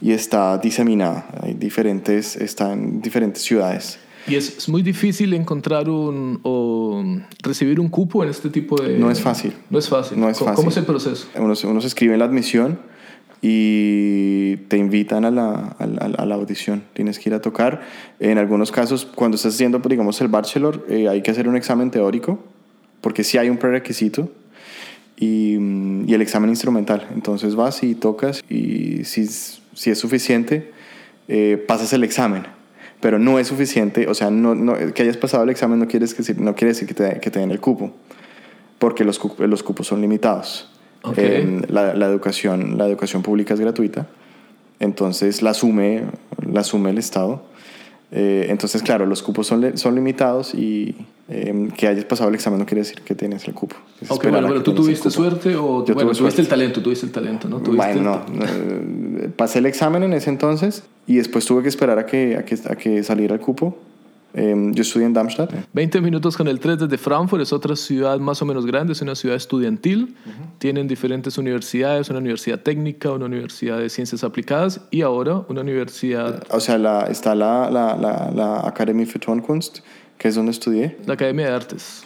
y 0.00 0.12
está 0.12 0.56
diseminada, 0.56 1.28
hay 1.42 1.52
diferentes, 1.52 2.34
está 2.36 2.72
en 2.72 3.02
diferentes 3.02 3.42
ciudades. 3.42 3.98
¿Y 4.26 4.36
es, 4.36 4.56
es, 4.56 4.68
muy 4.70 4.80
difícil 4.80 5.34
encontrar 5.34 5.90
un, 5.90 6.40
o 6.42 7.04
recibir 7.42 7.78
un 7.78 7.90
cupo 7.90 8.24
en 8.24 8.30
este 8.30 8.48
tipo 8.48 8.80
de...? 8.80 8.96
No 8.96 9.10
es 9.10 9.20
fácil. 9.20 9.52
No 9.68 9.78
es 9.78 9.86
fácil. 9.86 10.18
No 10.18 10.30
es 10.30 10.38
fácil. 10.38 10.54
¿Cómo 10.54 10.70
es 10.70 10.76
el 10.78 10.86
proceso? 10.86 11.28
Uno, 11.36 11.52
uno 11.64 11.80
se 11.82 11.86
escribe 11.86 12.14
en 12.14 12.20
la 12.20 12.24
admisión 12.24 12.78
y 13.42 14.56
te 14.68 14.76
invitan 14.76 15.24
a 15.24 15.30
la, 15.30 15.76
a, 15.78 15.86
la, 15.86 16.04
a 16.18 16.26
la, 16.26 16.34
audición. 16.34 16.82
Tienes 16.92 17.18
que 17.18 17.30
ir 17.30 17.34
a 17.34 17.40
tocar. 17.40 17.80
En 18.18 18.38
algunos 18.38 18.70
casos, 18.70 19.06
cuando 19.06 19.36
estás 19.36 19.54
haciendo, 19.54 19.78
digamos, 19.78 20.20
el 20.20 20.28
bachelor, 20.28 20.86
eh, 20.88 21.08
hay 21.08 21.22
que 21.22 21.30
hacer 21.30 21.48
un 21.48 21.56
examen 21.56 21.90
teórico, 21.90 22.38
porque 23.00 23.24
sí 23.24 23.38
hay 23.38 23.48
un 23.48 23.56
prerequisito, 23.56 24.30
y, 25.16 25.56
y, 26.06 26.14
el 26.14 26.22
examen 26.22 26.50
instrumental. 26.50 27.06
Entonces 27.14 27.54
vas 27.54 27.82
y 27.82 27.94
tocas, 27.94 28.42
y 28.48 29.04
si, 29.04 29.26
si 29.26 29.90
es 29.90 29.98
suficiente, 29.98 30.72
eh, 31.28 31.62
pasas 31.66 31.92
el 31.92 32.04
examen. 32.04 32.44
Pero 33.00 33.18
no 33.18 33.38
es 33.38 33.46
suficiente, 33.46 34.06
o 34.08 34.14
sea, 34.14 34.30
no, 34.30 34.54
no, 34.54 34.74
que 34.92 35.02
hayas 35.02 35.16
pasado 35.16 35.44
el 35.44 35.50
examen 35.50 35.78
no, 35.78 35.88
quieres 35.88 36.14
decir, 36.14 36.38
no 36.38 36.54
quiere 36.54 36.72
decir 36.72 36.86
que 36.86 36.92
te, 36.92 37.18
que 37.20 37.30
te 37.30 37.38
den 37.38 37.50
el 37.50 37.58
cupo, 37.58 37.94
porque 38.78 39.04
los, 39.04 39.18
los 39.38 39.62
cupos 39.62 39.86
son 39.86 40.02
limitados. 40.02 40.68
Okay. 41.02 41.62
la, 41.68 41.94
la, 41.94 42.06
educación, 42.06 42.76
la 42.76 42.86
educación 42.86 43.22
pública 43.22 43.54
es 43.54 43.60
gratuita, 43.60 44.06
entonces 44.80 45.40
la 45.42 45.50
asume, 45.50 46.04
la 46.46 46.60
asume 46.60 46.90
el 46.90 46.98
Estado. 46.98 47.42
Eh, 48.12 48.46
entonces, 48.48 48.82
claro, 48.82 49.06
los 49.06 49.22
cupos 49.22 49.46
son, 49.46 49.78
son 49.78 49.94
limitados 49.94 50.52
y 50.52 50.96
eh, 51.28 51.68
que 51.76 51.86
hayas 51.86 52.04
pasado 52.04 52.28
el 52.28 52.34
examen 52.34 52.58
no 52.58 52.66
quiere 52.66 52.80
decir 52.80 53.02
que 53.02 53.14
tienes 53.14 53.46
el 53.46 53.54
cupo. 53.54 53.76
Ok, 54.08 54.28
bueno, 54.30 54.48
pero 54.48 54.62
tú 54.62 54.74
tuviste 54.74 55.10
suerte 55.10 55.54
o 55.54 55.84
Yo 55.86 55.94
bueno, 55.94 56.10
tuve 56.10 56.18
tuviste 56.18 56.18
suerte. 56.18 56.40
el 56.42 56.48
talento, 56.48 56.82
tuviste 56.82 57.06
el 57.06 57.12
talento, 57.12 57.48
¿no? 57.48 57.60
¿Tuviste 57.60 57.76
bueno, 57.76 58.22
no, 58.32 58.44
no, 58.44 59.32
pasé 59.36 59.60
el 59.60 59.66
examen 59.66 60.02
en 60.02 60.12
ese 60.12 60.28
entonces 60.28 60.82
y 61.06 61.16
después 61.16 61.44
tuve 61.44 61.62
que 61.62 61.68
esperar 61.68 62.00
a 62.00 62.06
que, 62.06 62.36
a 62.36 62.44
que, 62.44 62.58
a 62.68 62.74
que 62.74 63.04
saliera 63.04 63.34
el 63.34 63.40
cupo 63.40 63.78
Em, 64.32 64.72
yo 64.74 64.82
estudié 64.82 65.06
en 65.06 65.12
Darmstadt. 65.12 65.52
20 65.72 66.00
minutos 66.00 66.36
con 66.36 66.46
el 66.46 66.60
3 66.60 66.78
desde 66.78 66.98
Frankfurt, 66.98 67.42
es 67.42 67.52
otra 67.52 67.74
ciudad 67.74 68.18
más 68.18 68.40
o 68.42 68.44
menos 68.46 68.64
grande, 68.64 68.92
es 68.92 69.02
una 69.02 69.14
ciudad 69.14 69.36
estudiantil. 69.36 70.14
Tienen 70.58 70.86
diferentes 70.86 71.36
universidades, 71.38 72.10
una 72.10 72.20
universidad 72.20 72.60
técnica, 72.60 73.10
una 73.10 73.26
universidad 73.26 73.78
de 73.78 73.88
ciencias 73.88 74.22
aplicadas 74.22 74.80
y 74.90 75.02
ahora 75.02 75.42
una 75.48 75.62
universidad... 75.62 76.44
O 76.50 76.60
sea, 76.60 76.78
la, 76.78 77.06
está 77.06 77.34
la, 77.34 77.70
la, 77.70 77.96
la, 77.96 78.30
la 78.30 78.66
Academie 78.66 79.06
für 79.06 79.18
Tonkunst, 79.18 79.80
que 80.18 80.28
es 80.28 80.34
donde 80.34 80.52
estudié. 80.52 80.96
La 81.06 81.14
Academia 81.14 81.46
de 81.46 81.52
Artes. 81.52 82.04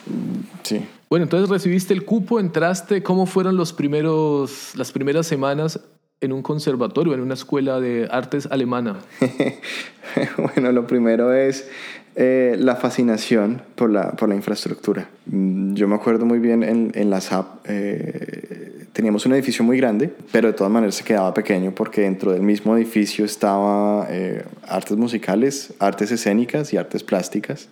Sí. 0.63 0.83
Bueno, 1.09 1.23
entonces 1.23 1.49
recibiste 1.49 1.93
el 1.93 2.03
cupo, 2.03 2.39
entraste, 2.39 3.03
¿cómo 3.03 3.27
fueron 3.27 3.55
los 3.55 3.71
primeros, 3.73 4.73
las 4.75 4.91
primeras 4.91 5.27
semanas 5.27 5.79
en 6.25 6.33
un 6.33 6.41
conservatorio, 6.41 7.13
en 7.13 7.21
una 7.21 7.33
escuela 7.33 7.79
de 7.79 8.07
artes 8.11 8.47
alemana? 8.51 8.97
bueno, 10.37 10.71
lo 10.71 10.87
primero 10.87 11.33
es 11.33 11.67
eh, 12.15 12.55
la 12.59 12.75
fascinación 12.75 13.61
por 13.75 13.89
la, 13.89 14.11
por 14.11 14.29
la 14.29 14.35
infraestructura. 14.35 15.09
Mm, 15.27 15.73
Yo 15.73 15.87
me 15.87 15.95
acuerdo 15.95 16.25
muy 16.25 16.39
bien 16.39 16.63
en, 16.63 16.91
en 16.95 17.09
la 17.09 17.21
SAP, 17.21 17.65
eh, 17.65 18.85
teníamos 18.93 19.25
un 19.25 19.33
edificio 19.33 19.65
muy 19.65 19.77
grande, 19.77 20.09
pero 20.31 20.47
de 20.47 20.53
todas 20.53 20.71
maneras 20.71 20.95
se 20.95 21.03
quedaba 21.03 21.33
pequeño 21.33 21.75
porque 21.75 22.01
dentro 22.01 22.31
del 22.31 22.41
mismo 22.41 22.77
edificio 22.77 23.25
estaba 23.25 24.07
eh, 24.09 24.43
artes 24.67 24.95
musicales, 24.95 25.73
artes 25.79 26.11
escénicas 26.11 26.71
y 26.71 26.77
artes 26.77 27.03
plásticas. 27.03 27.67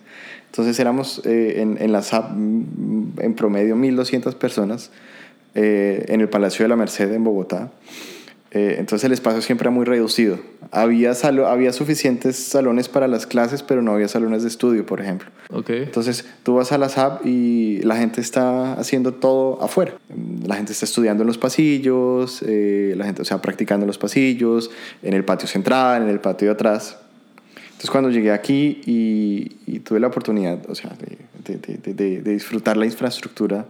Entonces 0.50 0.78
éramos 0.78 1.22
eh, 1.24 1.62
en, 1.62 1.78
en 1.80 1.92
la 1.92 2.02
SAP 2.02 2.30
mm, 2.32 3.20
en 3.20 3.34
promedio 3.34 3.74
1.200 3.74 4.34
personas 4.34 4.90
eh, 5.54 6.04
en 6.08 6.20
el 6.20 6.28
Palacio 6.28 6.64
de 6.64 6.68
la 6.68 6.76
Merced 6.76 7.12
en 7.12 7.24
Bogotá. 7.24 7.70
Eh, 8.56 8.76
entonces 8.78 9.04
el 9.04 9.12
espacio 9.12 9.42
siempre 9.42 9.64
era 9.64 9.70
muy 9.72 9.84
reducido. 9.84 10.38
Había, 10.70 11.14
salo- 11.14 11.48
había 11.48 11.72
suficientes 11.72 12.36
salones 12.36 12.88
para 12.88 13.08
las 13.08 13.26
clases, 13.26 13.64
pero 13.64 13.82
no 13.82 13.92
había 13.92 14.06
salones 14.06 14.42
de 14.42 14.48
estudio, 14.48 14.86
por 14.86 15.00
ejemplo. 15.00 15.28
Ok. 15.50 15.70
Entonces 15.70 16.24
tú 16.44 16.54
vas 16.54 16.70
a 16.70 16.78
la 16.78 16.88
SAP 16.88 17.26
y 17.26 17.80
la 17.82 17.96
gente 17.96 18.20
está 18.20 18.74
haciendo 18.74 19.12
todo 19.14 19.60
afuera. 19.60 19.94
La 20.46 20.54
gente 20.54 20.72
está 20.72 20.84
estudiando 20.86 21.24
en 21.24 21.26
los 21.26 21.36
pasillos, 21.38 22.42
eh, 22.46 22.94
la 22.96 23.04
gente, 23.06 23.22
o 23.22 23.24
sea, 23.24 23.42
practicando 23.42 23.84
en 23.84 23.88
los 23.88 23.98
pasillos, 23.98 24.70
en 25.02 25.14
el 25.14 25.24
patio 25.24 25.48
central, 25.48 26.02
en 26.04 26.08
el 26.08 26.20
patio 26.20 26.46
de 26.48 26.54
atrás. 26.54 26.96
Entonces 27.56 27.90
cuando 27.90 28.08
llegué 28.10 28.30
aquí 28.30 28.80
y, 28.86 29.56
y 29.66 29.80
tuve 29.80 29.98
la 29.98 30.06
oportunidad, 30.06 30.58
o 30.70 30.76
sea, 30.76 30.90
de, 30.90 31.18
de- 31.58 31.76
de- 31.78 31.92
de- 31.94 32.22
de 32.22 32.32
disfrutar 32.32 32.76
la 32.76 32.86
infraestructura, 32.86 33.66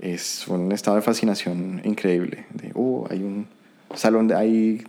es 0.00 0.46
un 0.48 0.70
estado 0.72 0.96
de 0.96 1.02
fascinación 1.02 1.80
increíble. 1.84 2.46
De, 2.54 2.70
oh, 2.74 3.06
hay 3.10 3.18
un 3.22 3.46
salón, 3.96 4.28
de, 4.28 4.34
hay 4.34 4.82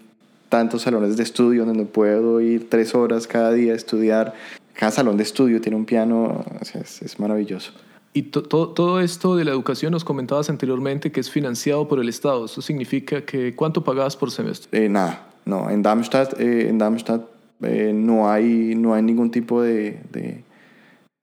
tantos 0.49 0.83
salones 0.83 1.17
de 1.17 1.23
estudio 1.23 1.65
donde 1.65 1.85
puedo 1.85 2.39
ir 2.41 2.69
tres 2.69 2.93
horas 2.95 3.27
cada 3.27 3.51
día 3.51 3.73
a 3.73 3.75
estudiar. 3.75 4.33
Cada 4.73 4.91
salón 4.91 5.17
de 5.17 5.23
estudio 5.23 5.61
tiene 5.61 5.75
un 5.77 5.85
piano, 5.85 6.43
o 6.61 6.65
sea, 6.65 6.81
es, 6.81 7.01
es 7.01 7.19
maravilloso. 7.19 7.71
Y 8.13 8.23
to- 8.23 8.43
to- 8.43 8.69
todo 8.69 9.01
esto 9.01 9.35
de 9.35 9.43
la 9.43 9.51
educación 9.51 9.91
nos 9.91 10.03
comentabas 10.05 10.49
anteriormente 10.49 11.11
que 11.11 11.19
es 11.19 11.29
financiado 11.29 11.87
por 11.87 11.99
el 11.99 12.07
Estado. 12.09 12.45
Eso 12.45 12.61
significa 12.61 13.25
que 13.25 13.55
¿cuánto 13.55 13.83
pagabas 13.83 14.15
por 14.15 14.31
semestre? 14.31 14.85
Eh, 14.85 14.89
nada, 14.89 15.27
no, 15.45 15.69
en 15.69 15.81
Darmstadt, 15.81 16.39
eh, 16.39 16.69
en 16.69 16.77
Darmstadt 16.77 17.23
eh, 17.61 17.91
no, 17.93 18.29
hay, 18.29 18.75
no 18.75 18.93
hay 18.93 19.01
ningún 19.01 19.31
tipo 19.31 19.61
de, 19.61 19.99
de, 20.11 20.43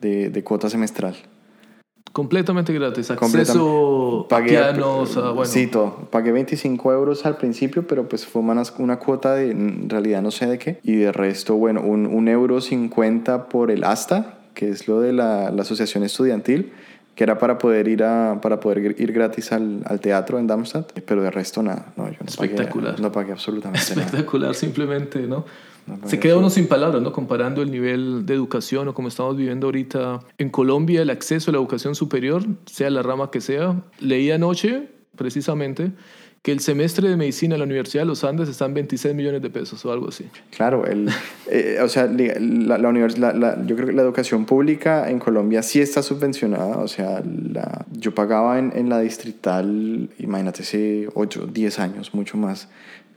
de, 0.00 0.28
de 0.30 0.44
cuota 0.44 0.68
semestral. 0.68 1.14
Completamente 2.12 2.72
gratis. 2.74 3.10
Completam- 3.10 3.40
Acceso 3.40 4.26
a 4.26 4.28
Pagué- 4.28 4.48
pianos, 4.50 5.16
a, 5.16 5.30
bueno, 5.30 5.44
Sí, 5.50 5.66
todo. 5.66 6.08
Pagué 6.10 6.30
25 6.32 6.92
euros 6.92 7.24
al 7.24 7.36
principio, 7.38 7.86
pero 7.86 8.06
pues 8.08 8.26
fue 8.26 8.42
una, 8.42 8.62
una 8.78 8.98
cuota 8.98 9.34
de, 9.34 9.50
en 9.50 9.88
realidad 9.88 10.20
no 10.22 10.30
sé 10.30 10.46
de 10.46 10.58
qué. 10.58 10.78
Y 10.82 10.96
de 10.96 11.10
resto, 11.12 11.54
bueno, 11.56 11.80
un, 11.80 12.06
un 12.06 12.28
euro 12.28 12.60
50 12.60 13.48
por 13.48 13.70
el 13.70 13.84
ASTA, 13.84 14.34
que 14.54 14.68
es 14.68 14.86
lo 14.88 15.00
de 15.00 15.12
la, 15.14 15.50
la 15.50 15.62
asociación 15.62 16.04
estudiantil, 16.04 16.72
que 17.14 17.24
era 17.24 17.38
para 17.38 17.56
poder 17.58 17.88
ir, 17.88 18.04
a, 18.04 18.40
para 18.42 18.60
poder 18.60 19.00
ir 19.00 19.12
gratis 19.12 19.52
al, 19.52 19.82
al 19.86 20.00
teatro 20.00 20.38
en 20.38 20.46
Darmstadt. 20.46 20.92
Pero 21.06 21.22
de 21.22 21.30
resto 21.30 21.62
nada. 21.62 21.92
No, 21.96 22.06
yo 22.10 22.16
no 22.20 22.26
Espectacular. 22.26 22.92
Pagué, 22.92 23.02
no 23.02 23.12
pagué 23.12 23.32
absolutamente 23.32 23.80
nada. 23.96 24.02
espectacular 24.06 24.54
simplemente, 24.54 25.20
¿no? 25.26 25.44
Se 26.06 26.18
queda 26.20 26.36
uno 26.38 26.48
sin 26.50 26.66
palabras, 26.68 27.02
¿no? 27.02 27.12
Comparando 27.12 27.60
el 27.62 27.70
nivel 27.70 28.24
de 28.26 28.34
educación 28.34 28.88
o 28.88 28.94
como 28.94 29.08
estamos 29.08 29.36
viviendo 29.36 29.66
ahorita 29.66 30.20
en 30.38 30.48
Colombia, 30.50 31.02
el 31.02 31.10
acceso 31.10 31.50
a 31.50 31.52
la 31.52 31.58
educación 31.58 31.94
superior, 31.94 32.42
sea 32.66 32.88
la 32.90 33.02
rama 33.02 33.30
que 33.30 33.40
sea. 33.40 33.82
Leí 34.00 34.30
anoche, 34.30 34.88
precisamente, 35.16 35.92
que 36.42 36.50
el 36.50 36.58
semestre 36.58 37.08
de 37.08 37.16
medicina 37.16 37.54
en 37.54 37.60
la 37.60 37.64
Universidad 37.66 38.02
de 38.02 38.06
los 38.08 38.24
Andes 38.24 38.48
está 38.48 38.64
en 38.66 38.74
26 38.74 39.14
millones 39.14 39.42
de 39.42 39.50
pesos 39.50 39.84
o 39.84 39.92
algo 39.92 40.08
así. 40.08 40.24
Claro, 40.50 40.84
el, 40.86 41.08
eh, 41.48 41.78
o 41.80 41.88
sea, 41.88 42.06
la, 42.06 42.78
la 42.78 42.88
univers- 42.90 43.16
la- 43.16 43.32
la- 43.32 43.64
yo 43.64 43.76
creo 43.76 43.86
que 43.88 43.92
la 43.94 44.02
educación 44.02 44.44
pública 44.44 45.08
en 45.08 45.20
Colombia 45.20 45.62
sí 45.62 45.80
está 45.80 46.02
subvencionada. 46.02 46.78
O 46.78 46.88
sea, 46.88 47.22
la, 47.24 47.86
yo 47.92 48.12
pagaba 48.12 48.58
en, 48.58 48.72
en 48.74 48.88
la 48.88 48.98
distrital, 48.98 50.10
imagínate, 50.18 50.62
hace 50.62 51.08
8, 51.14 51.46
10 51.52 51.78
años, 51.78 52.12
mucho 52.12 52.36
más, 52.36 52.68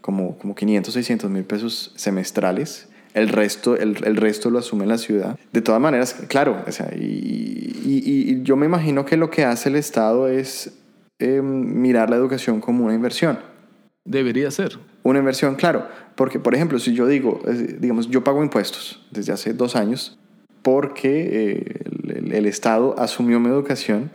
como, 0.05 0.37
como 0.37 0.53
500, 0.53 0.93
600 0.93 1.31
mil 1.31 1.43
pesos 1.45 1.91
semestrales. 1.95 2.87
El 3.15 3.29
resto, 3.29 3.75
el, 3.75 3.97
el 4.05 4.17
resto 4.17 4.51
lo 4.51 4.59
asume 4.59 4.85
la 4.85 4.99
ciudad. 4.99 5.39
De 5.51 5.61
todas 5.61 5.81
maneras, 5.81 6.13
claro, 6.27 6.61
o 6.67 6.71
sea, 6.71 6.91
y, 6.95 7.01
y- 7.83 8.31
y 8.31 8.43
yo 8.43 8.55
me 8.55 8.67
imagino 8.67 9.03
que 9.05 9.17
lo 9.17 9.31
que 9.31 9.45
hace 9.45 9.69
el 9.69 9.77
Estado 9.77 10.27
es 10.27 10.73
eh, 11.17 11.41
mirar 11.41 12.11
la 12.11 12.17
educación 12.17 12.61
como 12.61 12.85
una 12.85 12.93
inversión. 12.93 13.39
Debería 14.03 14.51
ser. 14.51 14.77
Una 15.01 15.17
inversión, 15.19 15.55
claro, 15.55 15.87
porque 16.15 16.39
por 16.39 16.53
ejemplo, 16.53 16.77
si 16.77 16.93
yo 16.93 17.07
digo, 17.07 17.41
eh, 17.47 17.77
digamos, 17.79 18.09
yo 18.11 18.23
pago 18.23 18.43
impuestos 18.43 19.03
desde 19.09 19.33
hace 19.33 19.53
dos 19.53 19.75
años 19.75 20.19
porque 20.61 21.53
eh, 21.53 22.29
el, 22.31 22.45
Estado 22.45 22.95
asumió 22.99 23.39
mi 23.39 23.47
educación, 23.49 24.11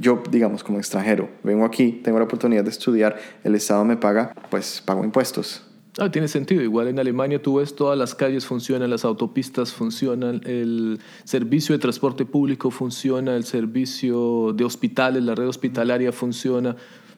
yo, 0.00 0.22
digamos, 0.30 0.64
como 0.64 0.78
extranjero, 0.78 1.28
vengo 1.42 1.64
aquí, 1.64 2.00
tengo 2.04 2.18
la 2.18 2.24
oportunidad 2.24 2.64
de 2.64 2.70
estudiar, 2.70 3.16
el 3.44 3.54
Estado 3.54 3.84
me 3.84 3.96
paga, 3.96 4.32
pues 4.50 4.82
pago 4.84 5.04
impuestos. 5.04 5.62
Ah, 6.00 6.10
tiene 6.12 6.28
sentido. 6.28 6.62
Igual 6.62 6.86
en 6.88 7.00
Alemania 7.00 7.42
tú 7.42 7.56
ves 7.56 7.74
todas 7.74 7.98
las 7.98 8.14
calles 8.14 8.46
funcionan, 8.46 8.88
las 8.88 9.04
autopistas 9.04 9.72
funcionan, 9.72 10.40
el 10.44 11.00
servicio 11.24 11.74
de 11.74 11.80
transporte 11.80 12.24
público 12.24 12.70
funciona, 12.70 13.34
el 13.34 13.42
servicio 13.44 14.52
de 14.52 14.64
hospitales, 14.64 15.22
la 15.24 15.34
red 15.34 15.48
hospitalaria 15.48 16.12
funciona. 16.12 16.76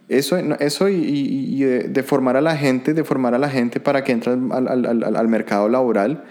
Eso, 0.09 0.37
eso 0.39 0.89
y, 0.89 0.95
y- 0.95 1.55
y 1.57 1.65
de, 1.65 1.79
de 1.89 2.03
formar 2.03 2.37
a 2.37 2.41
la 2.41 2.57
gente, 2.57 2.95
de 2.95 3.05
formar 3.05 3.35
a 3.35 3.39
la 3.39 3.51
gente 3.51 3.81
para 3.81 4.03
que 4.03 4.13
entre 4.13 4.33
al, 4.33 4.51
al- 4.69 4.87
al- 4.87 5.17
al 5.17 5.29
mercado 5.29 5.69
laboral, 5.69 6.25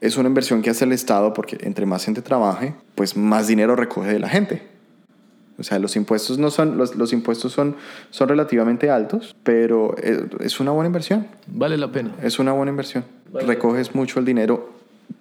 es 0.00 0.16
una 0.16 0.28
inversión 0.28 0.60
que 0.60 0.70
hace 0.70 0.84
el 0.84 0.92
Estado 0.92 1.32
porque 1.32 1.56
entre 1.60 1.86
más 1.86 2.04
gente 2.04 2.20
trabaje, 2.20 2.74
pues 2.96 3.16
más 3.16 3.46
dinero 3.46 3.76
recoge 3.76 4.12
de 4.12 4.18
la 4.18 4.28
gente. 4.28 4.71
O 5.62 5.64
sea, 5.64 5.78
los 5.78 5.94
impuestos 5.94 6.38
no 6.38 6.50
son, 6.50 6.76
los, 6.76 6.96
los 6.96 7.12
impuestos 7.12 7.52
son, 7.52 7.76
son 8.10 8.28
relativamente 8.28 8.90
altos, 8.90 9.36
pero 9.44 9.96
es, 9.96 10.18
es 10.40 10.58
una 10.58 10.72
buena 10.72 10.88
inversión. 10.88 11.28
Vale 11.46 11.76
la 11.78 11.92
pena. 11.92 12.10
Es 12.20 12.40
una 12.40 12.50
buena 12.50 12.70
inversión. 12.70 13.04
Vale. 13.32 13.46
Recoges 13.46 13.94
mucho 13.94 14.18
el 14.18 14.24
dinero 14.26 14.72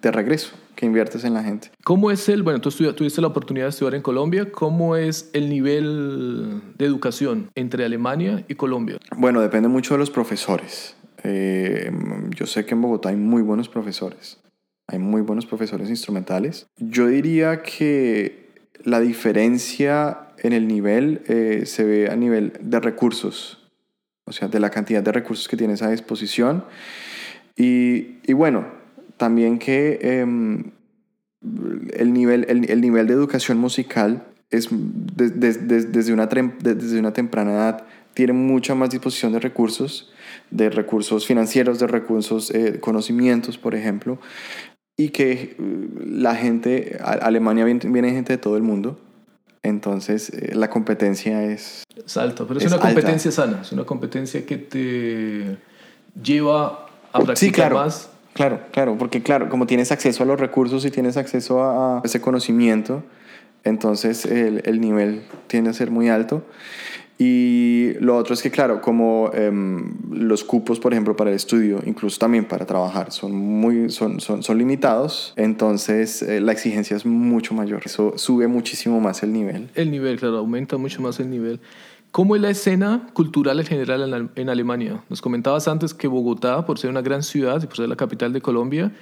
de 0.01 0.11
regreso 0.11 0.53
que 0.75 0.87
inviertes 0.87 1.23
en 1.25 1.35
la 1.35 1.43
gente. 1.43 1.69
¿Cómo 1.83 2.09
es 2.09 2.27
el, 2.27 2.41
bueno, 2.41 2.59
tú 2.59 2.69
estudia- 2.69 2.95
tuviste 2.95 3.21
la 3.21 3.27
oportunidad 3.27 3.65
de 3.67 3.69
estudiar 3.69 3.93
en 3.93 4.01
Colombia, 4.01 4.51
¿cómo 4.51 4.95
es 4.95 5.29
el 5.33 5.47
nivel 5.47 6.59
de 6.79 6.85
educación 6.85 7.51
entre 7.53 7.85
Alemania 7.85 8.43
y 8.47 8.55
Colombia? 8.55 8.97
Bueno, 9.15 9.41
depende 9.41 9.67
mucho 9.69 9.93
de 9.93 9.99
los 9.99 10.09
profesores. 10.09 10.95
Eh, 11.23 11.91
yo 12.31 12.47
sé 12.47 12.65
que 12.65 12.73
en 12.73 12.81
Bogotá 12.81 13.09
hay 13.09 13.15
muy 13.15 13.43
buenos 13.43 13.69
profesores. 13.69 14.39
Hay 14.87 14.97
muy 14.97 15.21
buenos 15.21 15.45
profesores 15.45 15.87
instrumentales. 15.89 16.65
Yo 16.77 17.05
diría 17.05 17.61
que 17.61 18.49
la 18.83 18.99
diferencia 18.99 20.30
en 20.41 20.53
el 20.53 20.67
nivel 20.67 21.21
eh, 21.27 21.63
se 21.65 21.83
ve 21.83 22.09
a 22.09 22.15
nivel 22.15 22.53
de 22.61 22.79
recursos. 22.79 23.57
O 24.25 24.31
sea, 24.33 24.47
de 24.47 24.59
la 24.59 24.69
cantidad 24.69 25.01
de 25.01 25.11
recursos 25.11 25.47
que 25.47 25.57
tienes 25.57 25.81
a 25.81 25.89
disposición. 25.89 26.63
Y, 27.55 28.31
bueno, 28.33 28.65
también 29.17 29.59
que 29.59 29.99
em, 30.01 30.71
el, 31.93 32.13
nivel, 32.13 32.45
el, 32.49 32.69
el 32.69 32.81
nivel 32.81 33.07
de 33.07 33.13
educación 33.13 33.57
musical 33.57 34.25
es 34.49 34.69
de- 34.71 35.29
de- 35.29 35.53
de- 35.53 35.83
desde, 35.85 36.13
una, 36.13 36.27
desde 36.27 36.99
una 36.99 37.13
temprana 37.13 37.51
edad 37.51 37.83
tiene 38.13 38.33
mucha 38.33 38.75
más 38.75 38.89
disposición 38.89 39.31
de 39.31 39.39
recursos, 39.39 40.11
de 40.49 40.69
recursos 40.69 41.25
financieros, 41.25 41.79
de 41.79 41.87
recursos, 41.87 42.51
eh, 42.51 42.79
conocimientos, 42.79 43.57
por 43.57 43.73
ejemplo, 43.73 44.19
y 44.97 45.09
que 45.09 45.31
eh, 45.33 45.55
la 46.05 46.35
gente, 46.35 46.97
Alemania 47.03 47.63
viene, 47.65 47.81
viene 47.89 48.11
gente 48.11 48.33
de 48.33 48.37
todo 48.37 48.57
el 48.57 48.63
mundo, 48.63 48.99
entonces 49.63 50.29
eh, 50.29 50.53
la 50.55 50.69
competencia 50.69 51.43
es... 51.43 51.83
Es 52.05 52.17
alta, 52.17 52.45
pero 52.47 52.59
es, 52.59 52.65
Es 52.65 52.71
una 52.71 52.77
alta. 52.77 52.87
competencia 52.87 53.31
sana, 53.31 53.59
es 53.61 53.71
una 53.71 53.83
competencia 53.85 54.45
que 54.45 54.57
te 54.57 55.57
lleva 56.21 56.87
a 57.13 57.19
practicar 57.19 57.37
Sí, 57.37 57.51
claro. 57.51 57.75
más. 57.77 58.09
Claro, 58.33 58.61
claro, 58.71 58.97
porque 58.97 59.21
claro, 59.21 59.49
como 59.49 59.67
tienes 59.67 59.91
acceso 59.91 60.23
a 60.23 60.25
los 60.25 60.39
recursos 60.39 60.85
y 60.85 60.91
tienes 60.91 61.17
acceso 61.17 61.61
a, 61.63 61.97
a 61.97 62.01
ese 62.05 62.21
conocimiento, 62.21 63.03
entonces 63.65 64.25
el, 64.25 64.61
el 64.65 64.79
nivel 64.79 65.23
tiende 65.47 65.69
a 65.69 65.73
ser 65.73 65.91
muy 65.91 66.09
alto. 66.09 66.43
Y 67.23 67.93
lo 67.99 68.17
otro 68.17 68.33
es 68.33 68.41
que, 68.41 68.49
claro, 68.49 68.81
como 68.81 69.29
em, 69.35 69.93
los 70.11 70.43
cupos, 70.43 70.79
por 70.79 70.91
ejemplo, 70.91 71.15
para 71.15 71.29
el 71.29 71.35
estudio, 71.35 71.79
incluso 71.85 72.17
también 72.17 72.45
para 72.45 72.65
trabajar, 72.65 73.11
son, 73.11 73.35
muy, 73.35 73.91
son, 73.91 74.19
son, 74.19 74.41
son 74.41 74.57
limitados, 74.57 75.31
entonces 75.35 76.23
eh, 76.23 76.41
la 76.41 76.51
exigencia 76.51 76.97
es 76.97 77.05
mucho 77.05 77.53
mayor. 77.53 77.83
Eso 77.85 78.13
sube 78.17 78.47
muchísimo 78.47 78.99
más 78.99 79.21
el 79.21 79.33
nivel. 79.33 79.69
El 79.75 79.91
nivel, 79.91 80.17
claro, 80.17 80.39
aumenta 80.39 80.77
mucho 80.77 80.99
más 81.03 81.19
el 81.19 81.29
nivel. 81.29 81.59
¿Cómo 82.09 82.35
es 82.35 82.41
la 82.41 82.49
escena 82.49 83.07
cultural 83.13 83.59
en 83.59 83.67
general 83.67 84.11
en, 84.11 84.31
en 84.35 84.49
Alemania? 84.49 85.03
Nos 85.07 85.21
comentabas 85.21 85.67
antes 85.67 85.93
que 85.93 86.07
Bogotá, 86.07 86.65
por 86.65 86.79
ser 86.79 86.89
una 86.89 87.03
gran 87.03 87.21
ciudad 87.21 87.61
y 87.61 87.67
por 87.67 87.77
ser 87.77 87.87
la 87.87 87.97
capital 87.97 88.33
de 88.33 88.41
Colombia, 88.41 88.93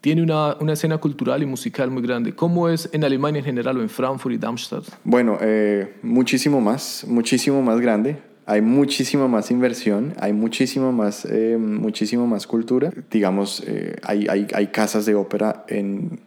tiene 0.00 0.22
una, 0.22 0.56
una, 0.60 0.74
escena 0.74 0.98
cultural 0.98 1.42
y 1.42 1.46
musical 1.46 1.90
muy 1.90 2.02
grande. 2.02 2.34
¿Cómo 2.34 2.68
es 2.68 2.88
en 2.92 3.04
Alemania 3.04 3.40
en 3.40 3.44
general 3.44 3.78
o 3.78 3.82
en 3.82 3.88
Frankfurt 3.88 4.34
y 4.34 4.38
Darmstadt? 4.38 4.84
Bueno, 5.04 5.38
eh, 5.40 5.96
muchísimo 6.02 6.60
más, 6.60 7.04
muchísimo 7.06 7.62
más 7.62 7.80
grande. 7.80 8.16
Hay 8.46 8.62
muchísima 8.62 9.28
más 9.28 9.50
inversión, 9.50 10.14
hay 10.18 10.32
muchísimo 10.32 10.90
más, 10.92 11.26
eh, 11.26 11.58
muchísimo 11.58 12.26
más 12.26 12.46
cultura. 12.46 12.90
Digamos, 13.10 13.62
eh, 13.66 13.96
hay, 14.02 14.26
hay, 14.28 14.46
hay, 14.54 14.68
casas 14.68 15.04
de 15.04 15.14
ópera 15.14 15.64
en 15.68 16.20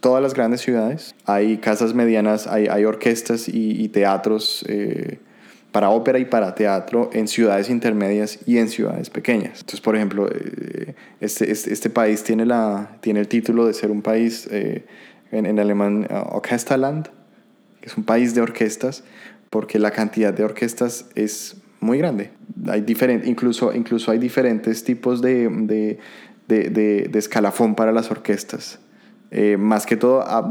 todas 0.00 0.22
las 0.22 0.32
grandes 0.32 0.62
ciudades. 0.62 1.14
Hay 1.26 1.58
casas 1.58 1.92
medianas, 1.92 2.46
hay, 2.46 2.68
hay 2.68 2.84
orquestas 2.84 3.48
y, 3.48 3.82
y 3.82 3.88
teatros 3.88 4.64
para 5.78 5.90
ópera 5.90 6.18
y 6.18 6.24
para 6.24 6.56
teatro 6.56 7.08
en 7.12 7.28
ciudades 7.28 7.70
intermedias 7.70 8.40
y 8.46 8.58
en 8.58 8.68
ciudades 8.68 9.10
pequeñas. 9.10 9.60
Entonces, 9.60 9.80
por 9.80 9.94
ejemplo, 9.94 10.28
eh, 10.28 10.96
este, 11.20 11.52
este, 11.52 11.72
este, 11.72 11.88
país 11.88 12.24
tiene, 12.24 12.46
la, 12.46 12.96
tiene 13.00 13.20
el 13.20 13.28
título 13.28 13.64
de 13.64 13.74
ser 13.74 13.92
un 13.92 14.02
país, 14.02 14.48
eh, 14.50 14.86
en, 15.30 15.56
alemán, 15.60 16.08
uh, 16.10 16.34
Orchesterland, 16.34 17.10
que 17.80 17.86
es 17.90 17.96
un 17.96 18.02
país 18.02 18.34
de 18.34 18.40
orquestas, 18.40 19.04
porque 19.50 19.78
la 19.78 19.92
cantidad 19.92 20.34
de 20.34 20.42
orquestas 20.42 21.10
es 21.14 21.58
muy 21.78 21.98
grande. 21.98 22.32
Hay 22.66 22.80
diferent, 22.80 23.24
incluso, 23.24 23.72
incluso 23.72 24.10
hay 24.10 24.18
diferentes 24.18 24.82
tipos 24.82 25.22
de, 25.22 25.48
de, 25.48 26.00
de, 26.48 27.08
de 27.08 27.18
escalafón 27.20 27.76
para 27.76 27.92
las 27.92 28.10
orquestas. 28.10 28.80
Eh, 29.30 29.58
más 29.58 29.84
que 29.84 29.98
todo 29.98 30.22
a, 30.22 30.50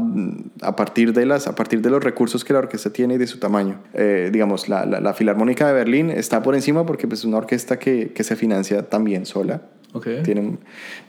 a, 0.62 0.76
partir 0.76 1.12
de 1.12 1.26
las, 1.26 1.48
a 1.48 1.56
partir 1.56 1.82
de 1.82 1.90
los 1.90 2.02
recursos 2.02 2.44
que 2.44 2.52
la 2.52 2.60
orquesta 2.60 2.90
tiene 2.90 3.14
y 3.14 3.18
de 3.18 3.26
su 3.26 3.38
tamaño. 3.38 3.80
Eh, 3.92 4.30
digamos, 4.32 4.68
la, 4.68 4.86
la, 4.86 5.00
la, 5.00 5.14
Filarmónica 5.14 5.66
de 5.66 5.72
Berlín 5.72 6.10
está 6.10 6.42
por 6.42 6.54
encima 6.54 6.86
porque 6.86 7.08
pues, 7.08 7.20
es 7.20 7.24
una 7.24 7.38
orquesta 7.38 7.80
que, 7.80 8.12
que 8.12 8.22
se 8.22 8.36
financia 8.36 8.88
también 8.88 9.26
sola. 9.26 9.62
Okay. 9.92 10.22
Tienen 10.22 10.60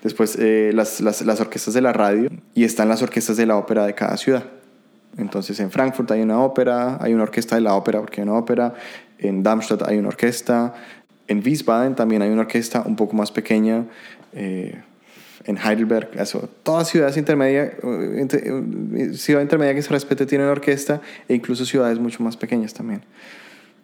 después 0.01 0.36
eh, 0.39 0.72
las, 0.74 0.99
las, 1.01 1.22
las, 1.22 1.41
orquestas 1.41 1.76
de 1.76 1.82
la 1.82 1.93
radio 1.93 2.30
y 2.55 2.63
están 2.63 2.89
las 2.89 3.03
orquestas 3.03 3.38
de 3.38 3.45
la 3.45 3.55
ópera 3.55 3.86
de 3.86 3.93
cada 3.93 4.17
ciudad. 4.17 4.45
Entonces 5.17 5.59
en 5.59 5.70
Frankfurt 5.70 6.09
hay 6.11 6.22
una 6.22 6.39
ópera, 6.41 6.97
hay 7.01 7.13
una 7.13 7.24
orquesta 7.24 7.55
de 7.55 7.61
la 7.61 7.76
ópera 7.76 7.99
porque 7.99 8.22
hay 8.22 8.28
una 8.28 8.38
ópera, 8.38 8.74
en 9.20 9.43
Darmstadt 9.43 9.84
hay 9.84 9.97
una 9.97 10.07
orquesta, 10.07 10.74
en 11.28 11.43
Wiesbaden 11.45 11.93
también 11.93 12.22
hay 12.24 12.30
una 12.30 12.41
orquesta 12.41 12.82
un 12.86 12.95
poco 12.95 13.15
más 13.15 13.32
pequeña. 13.32 13.86
Eh, 14.34 14.82
en 15.45 15.57
Heidelberg, 15.57 16.09
eso, 16.15 16.49
todas 16.63 16.89
ciudades 16.89 17.17
intermedias, 17.17 17.73
ciudad 19.13 19.41
intermedia 19.41 19.73
que 19.73 19.81
se 19.81 19.89
respete 19.89 20.25
tiene 20.25 20.43
una 20.43 20.51
orquesta 20.51 21.01
e 21.27 21.35
incluso 21.35 21.65
ciudades 21.65 21.99
mucho 21.99 22.23
más 22.23 22.37
pequeñas 22.37 22.73
también. 22.73 23.01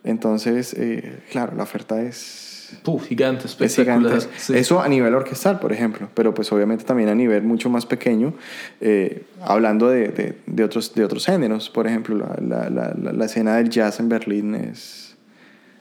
Entonces, 0.04 0.76
eh, 0.78 1.24
claro, 1.32 1.56
la 1.56 1.64
oferta 1.64 2.02
es... 2.02 2.78
Puf, 2.84 3.08
gigante, 3.08 3.46
espectacular. 3.46 4.18
Es 4.18 4.26
gigante. 4.26 4.40
Sí. 4.40 4.56
Eso 4.56 4.82
a 4.82 4.88
nivel 4.88 5.16
orquestal, 5.16 5.60
por 5.60 5.72
ejemplo, 5.72 6.10
pero 6.14 6.34
pues 6.34 6.52
obviamente 6.52 6.84
también 6.84 7.10
a 7.10 7.16
nivel 7.16 7.44
mucho 7.44 7.70
más 7.70 7.86
pequeño, 7.86 8.34
eh, 8.82 9.24
hablando 9.42 9.88
de, 9.88 10.10
de, 10.10 10.38
de, 10.46 10.64
otros, 10.64 10.94
de 10.94 11.06
otros 11.06 11.26
géneros, 11.26 11.70
por 11.70 11.88
ejemplo, 11.88 12.18
la, 12.18 12.36
la, 12.42 12.70
la, 12.70 13.12
la, 13.14 13.26
escena 13.26 13.58
del 13.58 13.70
jazz 13.70 14.00
en 14.00 14.10
Berlín 14.10 14.56
es... 14.56 15.16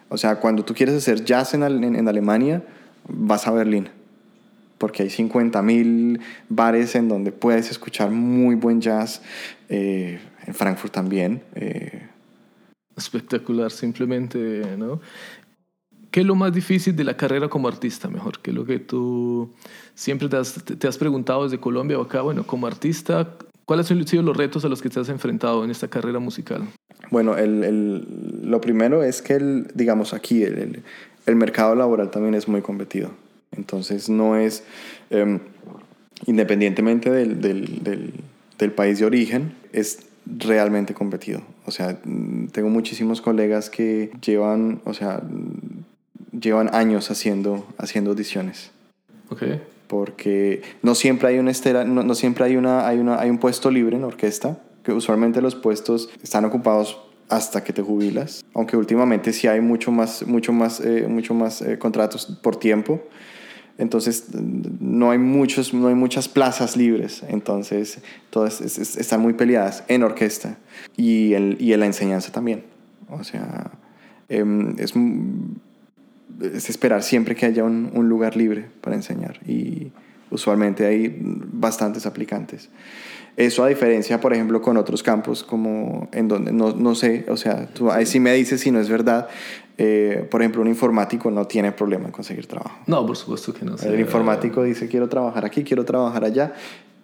O 0.08 0.16
sea, 0.16 0.36
cuando 0.36 0.64
tú 0.64 0.74
quieres 0.74 0.94
hacer 0.94 1.24
jazz 1.24 1.54
en, 1.54 1.62
en, 1.62 1.96
en 1.96 2.08
Alemania, 2.08 2.62
vas 3.08 3.46
a 3.46 3.50
Berlín 3.50 3.88
porque 4.78 5.04
hay 5.04 5.08
50.000 5.08 6.20
bares 6.48 6.94
en 6.94 7.08
donde 7.08 7.32
puedes 7.32 7.70
escuchar 7.70 8.10
muy 8.10 8.54
buen 8.54 8.80
jazz. 8.80 9.22
Eh, 9.68 10.18
en 10.46 10.54
Frankfurt 10.54 10.92
también. 10.92 11.42
Eh. 11.54 12.08
Espectacular, 12.96 13.70
simplemente, 13.70 14.76
¿no? 14.78 15.00
¿Qué 16.10 16.20
es 16.20 16.26
lo 16.26 16.36
más 16.36 16.52
difícil 16.52 16.94
de 16.94 17.02
la 17.02 17.16
carrera 17.16 17.48
como 17.48 17.66
artista, 17.66 18.08
mejor? 18.08 18.38
¿Qué 18.40 18.50
es 18.50 18.56
lo 18.56 18.64
que 18.64 18.78
tú 18.78 19.50
siempre 19.94 20.28
te 20.28 20.36
has, 20.36 20.62
te 20.62 20.86
has 20.86 20.96
preguntado 20.96 21.42
desde 21.42 21.58
Colombia 21.58 21.98
o 21.98 22.02
acá? 22.02 22.20
Bueno, 22.20 22.46
como 22.46 22.68
artista, 22.68 23.36
¿cuáles 23.64 23.90
han 23.90 24.06
sido 24.06 24.22
los 24.22 24.36
retos 24.36 24.64
a 24.64 24.68
los 24.68 24.80
que 24.80 24.90
te 24.90 25.00
has 25.00 25.08
enfrentado 25.08 25.64
en 25.64 25.72
esta 25.72 25.88
carrera 25.88 26.20
musical? 26.20 26.62
Bueno, 27.10 27.36
el, 27.36 27.64
el, 27.64 28.48
lo 28.48 28.60
primero 28.60 29.02
es 29.02 29.22
que, 29.22 29.34
el, 29.34 29.66
digamos, 29.74 30.14
aquí 30.14 30.44
el, 30.44 30.84
el 31.26 31.36
mercado 31.36 31.74
laboral 31.74 32.12
también 32.12 32.36
es 32.36 32.46
muy 32.46 32.62
competido. 32.62 33.10
Entonces 33.56 34.08
no 34.08 34.36
es, 34.36 34.64
eh, 35.10 35.38
independientemente 36.26 37.10
del, 37.10 37.40
del, 37.40 37.82
del, 37.82 38.12
del, 38.58 38.72
país 38.72 38.98
de 38.98 39.06
origen, 39.06 39.54
es 39.72 40.06
realmente 40.26 40.94
competido. 40.94 41.42
O 41.66 41.70
sea, 41.70 41.98
tengo 42.52 42.68
muchísimos 42.68 43.20
colegas 43.20 43.70
que 43.70 44.10
llevan, 44.24 44.80
o 44.84 44.94
sea, 44.94 45.22
llevan 46.38 46.74
años 46.74 47.10
haciendo, 47.10 47.66
haciendo 47.78 48.10
audiciones. 48.10 48.70
Okay. 49.30 49.60
Porque 49.86 50.62
no 50.82 50.94
siempre 50.94 51.28
hay 51.28 51.38
una 51.38 51.50
estera, 51.50 51.84
no, 51.84 52.02
no 52.02 52.14
siempre 52.14 52.44
hay, 52.44 52.56
una, 52.56 52.86
hay, 52.86 52.98
una, 52.98 53.20
hay 53.20 53.30
un 53.30 53.38
puesto 53.38 53.70
libre 53.70 53.96
en 53.96 54.04
orquesta, 54.04 54.58
que 54.82 54.92
usualmente 54.92 55.40
los 55.40 55.54
puestos 55.54 56.10
están 56.22 56.44
ocupados 56.44 56.98
hasta 57.28 57.64
que 57.64 57.72
te 57.72 57.82
jubilas, 57.82 58.44
aunque 58.54 58.76
últimamente 58.76 59.32
sí 59.32 59.46
hay 59.46 59.60
mucho 59.60 59.90
más, 59.90 60.26
mucho 60.26 60.52
más, 60.52 60.80
eh, 60.80 61.06
mucho 61.08 61.34
más 61.34 61.62
eh, 61.62 61.78
contratos 61.78 62.26
por 62.42 62.56
tiempo. 62.56 63.02
Entonces 63.76 64.26
no 64.32 65.10
hay, 65.10 65.18
muchos, 65.18 65.74
no 65.74 65.88
hay 65.88 65.96
muchas 65.96 66.28
plazas 66.28 66.76
libres, 66.76 67.24
entonces 67.28 67.98
todas 68.30 68.60
es, 68.60 68.78
es, 68.78 68.96
están 68.96 69.20
muy 69.20 69.32
peleadas 69.32 69.82
en 69.88 70.04
orquesta 70.04 70.58
y, 70.96 71.32
el, 71.34 71.56
y 71.58 71.72
en 71.72 71.80
la 71.80 71.86
enseñanza 71.86 72.30
también. 72.30 72.62
O 73.10 73.24
sea, 73.24 73.72
eh, 74.28 74.44
es, 74.78 74.94
es, 76.40 76.70
esperar 76.70 77.02
siempre 77.02 77.34
que 77.34 77.46
haya 77.46 77.64
un, 77.64 77.90
un, 77.94 78.08
lugar 78.08 78.36
libre 78.36 78.66
para 78.80 78.94
enseñar 78.94 79.40
y 79.46 79.90
usualmente 80.30 80.86
hay 80.86 81.18
bastantes 81.20 82.06
aplicantes. 82.06 82.70
Eso 83.36 83.64
a 83.64 83.68
diferencia, 83.68 84.20
por 84.20 84.32
ejemplo, 84.32 84.62
con 84.62 84.76
otros 84.76 85.02
campos 85.02 85.42
como 85.42 86.08
en 86.12 86.28
donde 86.28 86.52
no, 86.52 86.72
no 86.72 86.94
sé, 86.94 87.26
o 87.28 87.36
sea, 87.36 87.66
tú 87.66 87.90
ahí 87.90 88.06
sí 88.06 88.20
me 88.20 88.32
dices 88.32 88.60
si 88.60 88.70
no 88.70 88.78
es 88.78 88.88
verdad, 88.88 89.28
eh, 89.76 90.26
por 90.30 90.40
ejemplo, 90.42 90.62
un 90.62 90.68
informático 90.68 91.30
no 91.30 91.46
tiene 91.46 91.72
problema 91.72 92.06
en 92.06 92.12
conseguir 92.12 92.46
trabajo. 92.46 92.78
No, 92.86 93.04
por 93.06 93.16
supuesto 93.16 93.52
que 93.52 93.64
no. 93.64 93.76
El 93.76 93.98
informático 93.98 94.62
dice 94.62 94.88
quiero 94.88 95.08
trabajar 95.08 95.44
aquí, 95.44 95.64
quiero 95.64 95.84
trabajar 95.84 96.24
allá 96.24 96.54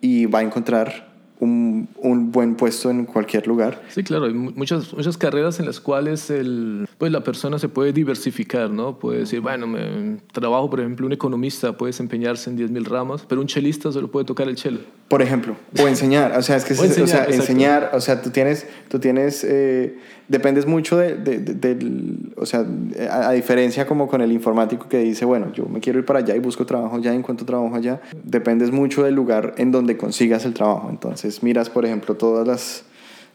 y 0.01 0.27
va 0.27 0.39
a 0.39 0.43
encontrar 0.43 1.10
un, 1.41 1.89
un, 1.97 2.31
buen 2.31 2.55
puesto 2.55 2.91
en 2.91 3.07
cualquier 3.07 3.47
lugar. 3.47 3.83
Sí, 3.89 4.03
claro, 4.03 4.27
hay 4.27 4.35
muchas, 4.35 4.93
muchas 4.95 5.17
carreras 5.17 5.59
en 5.59 5.67
las 5.67 5.81
cuales 5.81 6.31
el, 6.31 6.87
pues 6.99 7.11
la 7.11 7.25
persona 7.25 7.59
se 7.59 7.69
puede 7.69 7.93
diversificar, 7.93 8.71
¿no? 8.71 8.99
Puede 8.99 9.21
decir, 9.21 9.41
bueno, 9.41 9.67
me, 9.67 10.19
trabajo, 10.33 10.71
por 10.71 10.81
ejemplo, 10.81 11.07
un 11.07 11.13
economista 11.13 11.77
puede 11.77 11.91
desempeñarse 11.91 12.51
en 12.51 12.59
10.000 12.59 12.85
ramas, 12.85 13.25
pero 13.27 13.41
un 13.41 13.47
chelista 13.47 13.91
solo 13.91 14.11
puede 14.11 14.27
tocar 14.27 14.49
el 14.49 14.57
chelo. 14.57 14.81
Por 15.09 15.23
ejemplo, 15.23 15.57
o 15.83 15.89
enseñar, 15.89 16.37
o 16.37 16.43
sea, 16.43 16.57
es 16.57 16.65
que 16.65 16.75
o 16.79 16.85
enseñar, 16.85 17.05
o 17.05 17.07
sea, 17.09 17.25
enseñar, 17.25 17.91
o 17.95 18.01
sea, 18.01 18.23
tú 18.23 18.31
tienes, 18.31 18.67
tú 18.89 18.99
tienes 18.99 19.43
eh, 19.45 19.99
dependes 20.31 20.65
mucho 20.65 20.97
de, 20.97 21.17
de, 21.17 21.39
de, 21.41 21.55
del, 21.55 22.33
o 22.37 22.47
sea, 22.47 22.65
a, 23.11 23.31
a, 23.31 23.33
diferencia 23.33 23.87
como 23.87 24.07
con 24.07 24.21
el 24.21 24.31
informático 24.31 24.89
que 24.89 24.99
dice, 24.99 25.25
bueno, 25.25 25.53
yo 25.53 25.67
me 25.67 25.81
quiero 25.81 25.99
ir 25.99 26.05
para 26.05 26.21
allá 26.21 26.37
y 26.37 26.39
busco 26.39 26.65
trabajo 26.65 26.97
allá, 26.97 27.13
encuentro 27.13 27.45
trabajo 27.45 27.75
allá, 27.75 28.01
dependes 28.23 28.71
mucho 28.71 29.03
del 29.03 29.15
lugar 29.15 29.55
en 29.57 29.73
donde 29.73 29.97
consigas 29.97 30.45
el 30.45 30.55
trabajo. 30.55 30.89
Entonces, 30.89 31.30
miras, 31.43 31.71
por 31.71 31.87
ejemplo, 31.87 32.17
todas 32.17 32.47
las, 32.47 32.85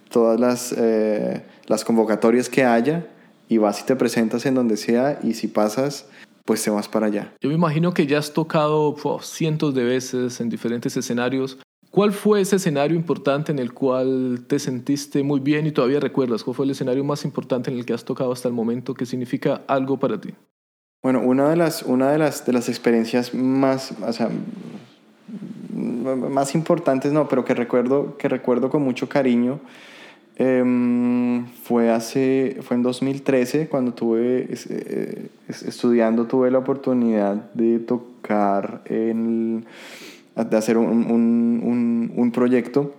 todas 0.10 0.40
las, 0.40 0.74
eh, 0.78 1.44
las 1.68 1.84
convocatorias 1.84 2.50
que 2.50 2.64
haya 2.64 3.08
y 3.48 3.58
vas 3.58 3.82
y 3.82 3.86
te 3.86 3.96
presentas 3.96 4.46
en 4.46 4.56
donde 4.56 4.78
sea 4.78 5.20
y 5.24 5.34
si 5.34 5.48
pasas, 5.48 6.08
pues 6.46 6.64
te 6.64 6.70
vas 6.70 6.88
para 6.88 7.08
allá. 7.08 7.34
Yo 7.42 7.50
me 7.50 7.56
imagino 7.56 7.94
que 7.94 8.08
ya 8.08 8.20
has 8.20 8.34
tocado 8.34 8.96
oh, 9.04 9.22
cientos 9.22 9.74
de 9.74 9.84
veces 9.84 10.40
en 10.40 10.50
diferentes 10.50 10.96
escenarios. 10.96 11.58
¿Cuál 11.90 12.12
fue 12.12 12.42
ese 12.42 12.58
escenario 12.58 12.96
importante 12.96 13.52
en 13.52 13.60
el 13.60 13.74
cual 13.74 14.46
te 14.48 14.60
sentiste 14.60 15.24
muy 15.24 15.40
bien 15.40 15.66
y 15.66 15.72
todavía 15.72 16.00
recuerdas? 16.00 16.44
¿Cuál 16.44 16.56
fue 16.56 16.66
el 16.66 16.72
escenario 16.72 17.04
más 17.04 17.24
importante 17.24 17.72
en 17.72 17.78
el 17.78 17.86
que 17.86 17.94
has 17.94 18.04
tocado 18.04 18.32
hasta 18.32 18.48
el 18.48 18.54
momento 18.54 18.94
que 18.94 19.06
significa 19.06 19.62
algo 19.68 19.98
para 19.98 20.20
ti? 20.20 20.34
Bueno, 21.02 21.22
una 21.22 21.50
de 21.50 21.56
las, 21.56 21.84
una 21.84 22.12
de 22.12 22.18
las, 22.18 22.46
de 22.46 22.52
las 22.52 22.68
experiencias 22.68 23.34
más, 23.34 23.94
o 24.02 24.12
sea, 24.12 24.30
más 25.74 26.56
importantes, 26.56 27.12
no, 27.12 27.28
pero 27.28 27.46
que 27.46 27.54
recuerdo, 27.54 28.18
que 28.18 28.28
recuerdo 28.30 28.70
con 28.70 28.82
mucho 28.82 29.10
cariño, 29.10 29.60
eh, 30.38 31.44
fue, 31.64 31.92
hace, 31.92 32.58
fue 32.62 32.76
en 32.76 32.84
2013 32.84 33.68
cuando 33.68 33.94
tuve, 33.94 34.48
eh, 34.70 35.28
estudiando, 35.48 36.26
tuve 36.26 36.52
la 36.52 36.60
oportunidad 36.60 37.36
de 37.54 37.80
tocar 37.80 38.82
en... 38.86 39.66
De 40.36 40.58
hacer 40.58 40.78
un, 40.78 40.90
un, 40.90 41.62
un, 41.64 42.12
un 42.14 42.32
proyecto 42.34 42.94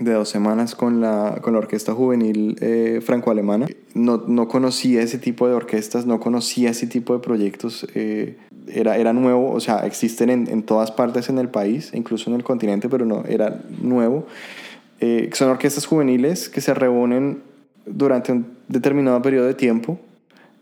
de 0.00 0.12
dos 0.12 0.28
semanas 0.28 0.74
con 0.74 1.00
la, 1.00 1.38
con 1.40 1.52
la 1.54 1.60
Orquesta 1.60 1.92
Juvenil 1.92 2.56
eh, 2.60 3.00
Franco-Alemana. 3.04 3.66
No, 3.94 4.24
no, 4.26 4.48
conocía 4.48 5.02
ese 5.02 5.18
tipo 5.18 5.48
de 5.48 5.54
orquestas, 5.54 6.06
no 6.06 6.20
conocía 6.20 6.70
ese 6.70 6.86
tipo 6.86 7.14
de 7.14 7.20
proyectos. 7.20 7.86
Eh, 7.94 8.36
era, 8.78 8.96
era 8.96 9.12
nuevo, 9.12 9.52
o 9.52 9.60
sea, 9.60 9.86
existen 9.86 10.30
en, 10.30 10.48
en, 10.48 10.62
todas 10.62 10.90
partes 10.90 11.28
en 11.28 11.38
el 11.38 11.48
país, 11.48 11.90
incluso 11.94 12.30
en 12.30 12.36
el 12.36 12.44
continente, 12.44 12.88
pero 12.88 13.04
no, 13.04 13.24
era 13.28 13.60
nuevo. 13.80 14.26
Eh, 15.00 15.30
son 15.32 15.50
orquestas 15.50 15.86
juveniles 15.86 16.48
que 16.48 16.60
se 16.60 16.74
reúnen 16.74 17.42
durante 17.84 18.32
un 18.32 18.46
determinado 18.68 19.20
periodo 19.22 19.46
de 19.46 19.54
tiempo, 19.54 19.98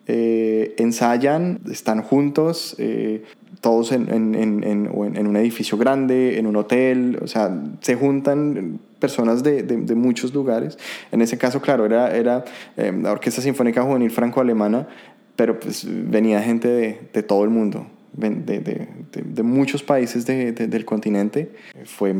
ensayan, 0.06 1.60
están 1.70 2.02
juntos, 2.02 2.76
todos 3.64 3.92
en, 3.92 4.12
en, 4.12 4.62
en, 4.62 5.26
un 5.26 5.36
edificio 5.36 5.78
grande, 5.78 6.38
en 6.38 6.46
un 6.46 6.56
hotel, 6.56 7.18
o 7.22 7.26
sea, 7.26 7.50
se 7.80 7.94
juntan 7.94 8.78
personas 8.98 9.42
de, 9.42 9.62
de, 9.62 9.94
muchos 9.94 10.34
lugares. 10.34 10.78
En 11.12 11.22
ese 11.22 11.38
caso, 11.38 11.62
claro, 11.62 11.86
era, 11.86 12.14
era 12.14 12.44
eh, 12.76 12.92
la 13.02 13.12
Orquesta 13.12 13.40
Sinfónica 13.40 13.82
Juvenil 13.82 14.10
Franco-Alemana, 14.10 14.86
pero 15.34 15.58
pues 15.58 15.86
venía 15.86 16.42
gente 16.42 16.68
de, 16.68 17.00
de 17.10 17.22
todo 17.22 17.42
el 17.44 17.48
mundo, 17.48 17.86
de, 18.16 18.40
de, 19.12 19.42
muchos 19.42 19.82
países 19.82 20.26
del 20.26 20.84
continente. 20.84 21.50
Fue 21.84 22.14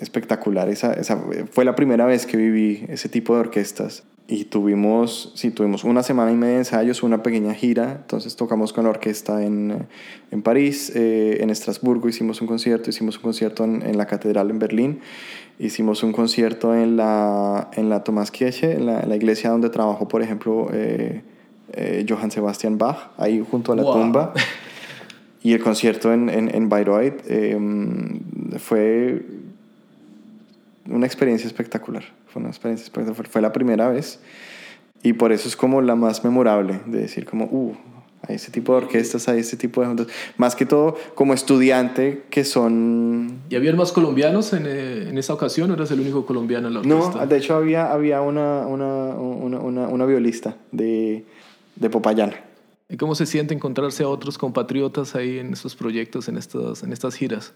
espectacular. 0.00 0.68
Esa, 0.68 0.94
esa, 0.94 1.22
fue 1.50 1.64
la 1.64 1.74
primera 1.74 2.06
vez 2.06 2.26
que 2.26 2.36
viví 2.36 2.84
ese 2.88 3.08
tipo 3.08 3.34
de 3.34 3.40
orquestas. 3.40 4.04
Y 4.26 4.46
tuvimos, 4.46 5.32
sí, 5.34 5.50
tuvimos 5.50 5.84
una 5.84 6.02
semana 6.02 6.32
y 6.32 6.34
media 6.34 6.54
de 6.54 6.58
ensayos, 6.60 7.02
una 7.02 7.22
pequeña 7.22 7.52
gira. 7.52 7.98
Entonces 8.00 8.36
tocamos 8.36 8.72
con 8.72 8.84
la 8.84 8.90
orquesta 8.90 9.44
en, 9.44 9.86
en 10.30 10.42
París, 10.42 10.90
eh, 10.94 11.38
en 11.40 11.50
Estrasburgo 11.50 12.08
hicimos 12.08 12.40
un 12.40 12.46
concierto, 12.46 12.88
hicimos 12.88 13.16
un 13.16 13.22
concierto 13.22 13.64
en, 13.64 13.82
en, 13.82 13.98
la 13.98 14.06
catedral 14.06 14.48
en 14.48 14.58
Berlín, 14.58 15.00
hicimos 15.58 16.02
un 16.02 16.12
concierto 16.12 16.74
en 16.74 16.96
la, 16.96 17.68
en 17.74 17.90
la 17.90 18.02
Thomaskirche, 18.02 18.72
en 18.72 18.86
la, 18.86 19.04
la 19.04 19.14
iglesia 19.14 19.50
donde 19.50 19.68
trabajó, 19.68 20.08
por 20.08 20.22
ejemplo, 20.22 20.68
eh, 20.72 21.20
eh, 21.74 22.06
Johann 22.08 22.30
Sebastian 22.30 22.78
Bach, 22.78 23.10
ahí 23.18 23.44
junto 23.50 23.72
a 23.72 23.76
la 23.76 23.82
tumba. 23.82 24.32
Y 25.44 25.52
el 25.52 25.62
concierto 25.62 26.10
en, 26.10 26.30
en, 26.30 26.52
en 26.54 26.70
Bayreuth 26.70 27.20
em, 27.28 28.18
fue 28.58 29.22
una 30.88 31.04
experiencia 31.04 31.46
espectacular. 31.46 32.02
Fue 32.28 32.40
una 32.40 32.48
experiencia 32.48 32.84
espectacular. 32.84 33.28
Fue 33.28 33.42
la 33.42 33.52
primera 33.52 33.90
vez. 33.90 34.20
Y 35.02 35.12
por 35.12 35.32
eso 35.32 35.46
es 35.46 35.54
como 35.54 35.82
la 35.82 35.96
más 35.96 36.24
memorable, 36.24 36.80
de 36.86 37.00
decir 37.00 37.26
como, 37.26 37.44
uh, 37.44 37.76
hay 38.26 38.36
ese 38.36 38.50
tipo 38.50 38.72
de 38.72 38.86
orquestas, 38.86 39.28
hay 39.28 39.40
ese 39.40 39.58
tipo 39.58 39.82
de 39.82 39.88
juntas. 39.88 40.06
Más 40.38 40.56
que 40.56 40.64
todo 40.64 40.96
como 41.14 41.34
estudiante 41.34 42.22
que 42.30 42.42
son... 42.42 43.40
¿Y 43.50 43.56
había 43.56 43.74
más 43.74 43.92
colombianos 43.92 44.54
en, 44.54 44.64
eh, 44.66 45.10
en, 45.10 45.18
esa 45.18 45.34
ocasión 45.34 45.70
o 45.70 45.74
eras 45.74 45.90
el 45.90 46.00
único 46.00 46.24
colombiano 46.24 46.68
en 46.68 46.72
la 46.72 46.80
orquesta? 46.80 47.20
No, 47.20 47.26
de 47.26 47.36
hecho 47.36 47.54
había, 47.54 47.92
había 47.92 48.22
una, 48.22 48.66
una, 48.66 48.86
una, 49.14 49.58
una, 49.58 49.88
una 49.88 50.06
violista 50.06 50.56
de, 50.72 51.26
de 51.76 51.90
Popayán. 51.90 52.32
¿Y 52.88 52.98
cómo 52.98 53.14
se 53.14 53.24
siente 53.24 53.54
encontrarse 53.54 54.02
a 54.02 54.08
otros 54.08 54.36
compatriotas 54.36 55.14
ahí 55.14 55.38
en 55.38 55.52
estos 55.54 55.74
proyectos, 55.74 56.28
en 56.28 56.36
estas, 56.36 56.82
en 56.82 56.92
estas 56.92 57.14
giras? 57.14 57.54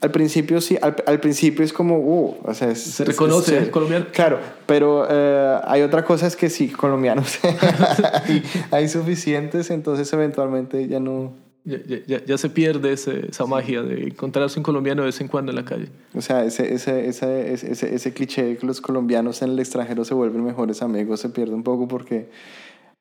Al 0.00 0.10
principio 0.10 0.60
sí, 0.60 0.78
al, 0.80 0.96
al 1.06 1.20
principio 1.20 1.64
es 1.64 1.72
como, 1.72 1.98
uh, 1.98 2.36
o 2.42 2.54
sea, 2.54 2.74
se 2.74 3.04
reconoce 3.04 3.58
el 3.58 3.70
colombiano. 3.70 4.06
Claro, 4.12 4.38
pero 4.66 5.06
eh, 5.10 5.58
hay 5.64 5.82
otra 5.82 6.04
cosa 6.04 6.26
es 6.26 6.36
que 6.36 6.48
sí, 6.48 6.68
colombianos 6.68 7.38
hay, 8.24 8.42
hay, 8.70 8.88
suficientes, 8.88 9.70
entonces 9.70 10.10
eventualmente 10.12 10.86
ya 10.88 11.00
no... 11.00 11.34
Ya, 11.64 11.78
ya, 12.06 12.24
ya 12.24 12.38
se 12.38 12.48
pierde 12.48 12.92
ese, 12.92 13.26
esa 13.28 13.44
magia 13.44 13.82
de 13.82 14.04
encontrarse 14.04 14.56
un 14.56 14.62
colombiano 14.62 15.02
de 15.02 15.06
vez 15.06 15.20
en 15.20 15.26
cuando 15.26 15.50
en 15.50 15.56
la 15.56 15.64
calle. 15.64 15.88
O 16.14 16.20
sea, 16.20 16.44
ese, 16.44 16.72
ese, 16.72 17.08
ese, 17.08 17.52
ese, 17.54 17.92
ese 17.92 18.12
cliché 18.12 18.44
de 18.44 18.56
que 18.56 18.64
los 18.64 18.80
colombianos 18.80 19.42
en 19.42 19.50
el 19.50 19.58
extranjero 19.58 20.04
se 20.04 20.14
vuelven 20.14 20.44
mejores 20.44 20.80
amigos 20.80 21.18
se 21.18 21.28
pierde 21.28 21.54
un 21.54 21.64
poco 21.64 21.88
porque 21.88 22.28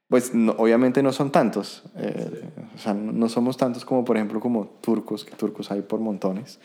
pues 0.08 0.32
obviamente 0.58 1.02
no 1.02 1.12
son 1.12 1.32
tantos, 1.32 1.84
eh, 1.98 2.44
o 2.76 2.78
sea, 2.78 2.94
no 2.94 3.28
somos 3.28 3.58
tantos 3.58 3.86
como 3.86 4.06
por 4.06 4.18
ejemplo 4.18 4.40
como 4.40 4.68
turcos, 4.82 5.26
que 5.26 5.36
turcos 5.36 5.72
hay 5.72 5.82
por 5.82 6.00
montones. 6.00 6.60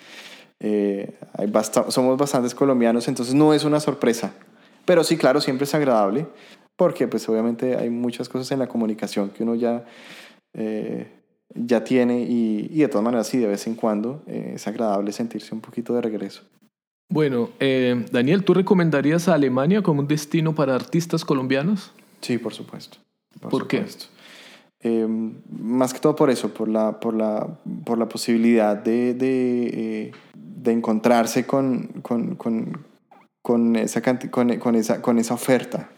Eh, 0.63 1.17
hay 1.33 1.51
somos 1.89 2.19
bastantes 2.19 2.55
colombianos, 2.55 3.09
entonces 3.09 3.35
no 3.35 3.55
es 3.55 3.65
una 3.65 3.81
sorpresa. 3.81 4.35
Pero 4.85 5.05
sí, 5.05 5.17
claro, 5.17 5.41
siempre 5.41 5.65
es 5.65 5.75
agradable, 5.75 6.27
porque 6.77 7.09
pues 7.09 7.27
obviamente 7.31 7.77
hay 7.77 7.89
muchas 7.89 8.29
cosas 8.29 8.51
en 8.53 8.59
la 8.59 8.67
comunicación 8.67 9.31
que 9.31 9.43
uno 9.43 9.55
ya, 9.55 9.87
eh, 10.53 11.11
ya 11.55 11.83
tiene 11.83 12.21
y, 12.21 12.69
y, 12.71 12.81
de 12.81 12.89
todas 12.89 13.05
maneras 13.05 13.27
sí, 13.27 13.39
de 13.39 13.47
vez 13.47 13.67
en 13.67 13.75
cuando 13.75 14.23
es 14.27 14.67
agradable 14.67 15.13
sentirse 15.13 15.55
un 15.55 15.63
poquito 15.63 15.95
de 15.95 16.03
regreso. 16.03 16.43
Bueno, 17.09 17.49
Daniel, 17.59 18.45
¿tú 18.45 18.53
recomendarías 18.53 19.29
a 19.29 19.35
Alemania 19.35 19.83
como 19.83 20.01
un 20.01 20.09
destino 20.09 20.55
para 20.55 20.75
artistas 20.75 21.25
colombianos? 21.25 21.93
Sí, 22.21 22.39
por 22.39 22.53
supuesto. 22.53 22.99
¿Por, 23.49 23.67
qué? 23.67 23.85
Eh, 24.83 25.07
más 25.49 25.93
que 25.93 26.01
todo 26.01 26.17
por 26.17 26.31
eso, 26.31 26.53
por 26.55 26.69
la, 26.69 27.01
por 27.01 27.15
la, 27.15 27.47
por 27.85 27.99
la 27.99 28.09
posibilidad 28.09 28.77
de, 28.77 29.15
de, 29.15 29.71
eh, 29.73 30.13
de 30.35 30.73
encontrarse 30.73 31.47
con, 31.47 31.89
con, 32.03 32.37
con, 32.37 32.87
con, 33.43 33.77
esa, 33.77 34.03
con, 34.31 34.59
con, 34.59 34.75
esa, 34.75 35.03
con 35.03 35.19
esa 35.19 35.35
oferta 35.35 35.91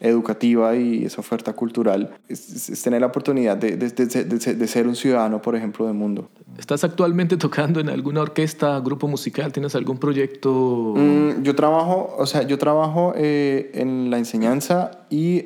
educativa 0.00 0.76
y 0.76 1.04
esa 1.04 1.20
oferta 1.20 1.52
cultural, 1.54 2.16
es, 2.28 2.80
tener 2.82 3.00
la 3.00 3.08
oportunidad 3.08 3.56
de, 3.56 3.76
de, 3.76 3.90
de, 3.90 4.54
de, 4.54 4.66
ser 4.68 4.86
un 4.86 4.94
ciudadano, 4.94 5.42
por 5.42 5.56
ejemplo, 5.56 5.86
del 5.86 5.94
mundo. 5.94 6.28
¿Estás 6.56 6.84
actualmente 6.84 7.36
tocando 7.36 7.80
en 7.80 7.88
alguna 7.88 8.20
orquesta, 8.20 8.78
grupo 8.80 9.08
musical? 9.08 9.52
¿Tienes 9.52 9.74
algún 9.74 9.98
proyecto? 9.98 10.94
Mm, 10.96 11.42
yo 11.42 11.54
trabajo, 11.54 12.14
o 12.16 12.26
sea, 12.26 12.42
yo 12.42 12.58
trabajo 12.58 13.12
eh, 13.16 13.70
en 13.74 14.10
la 14.10 14.18
enseñanza 14.18 15.06
y... 15.08 15.42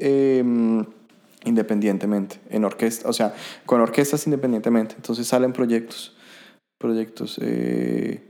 Eh, 1.45 1.49
independientemente, 1.49 2.41
en 2.51 2.65
orquesta, 2.65 3.09
o 3.09 3.13
sea, 3.13 3.35
con 3.67 3.81
orquestas 3.81 4.27
independientemente. 4.27 4.95
Entonces 4.97 5.27
salen 5.27 5.53
proyectos, 5.53 6.17
proyectos. 6.79 7.39
Eh, 7.43 8.23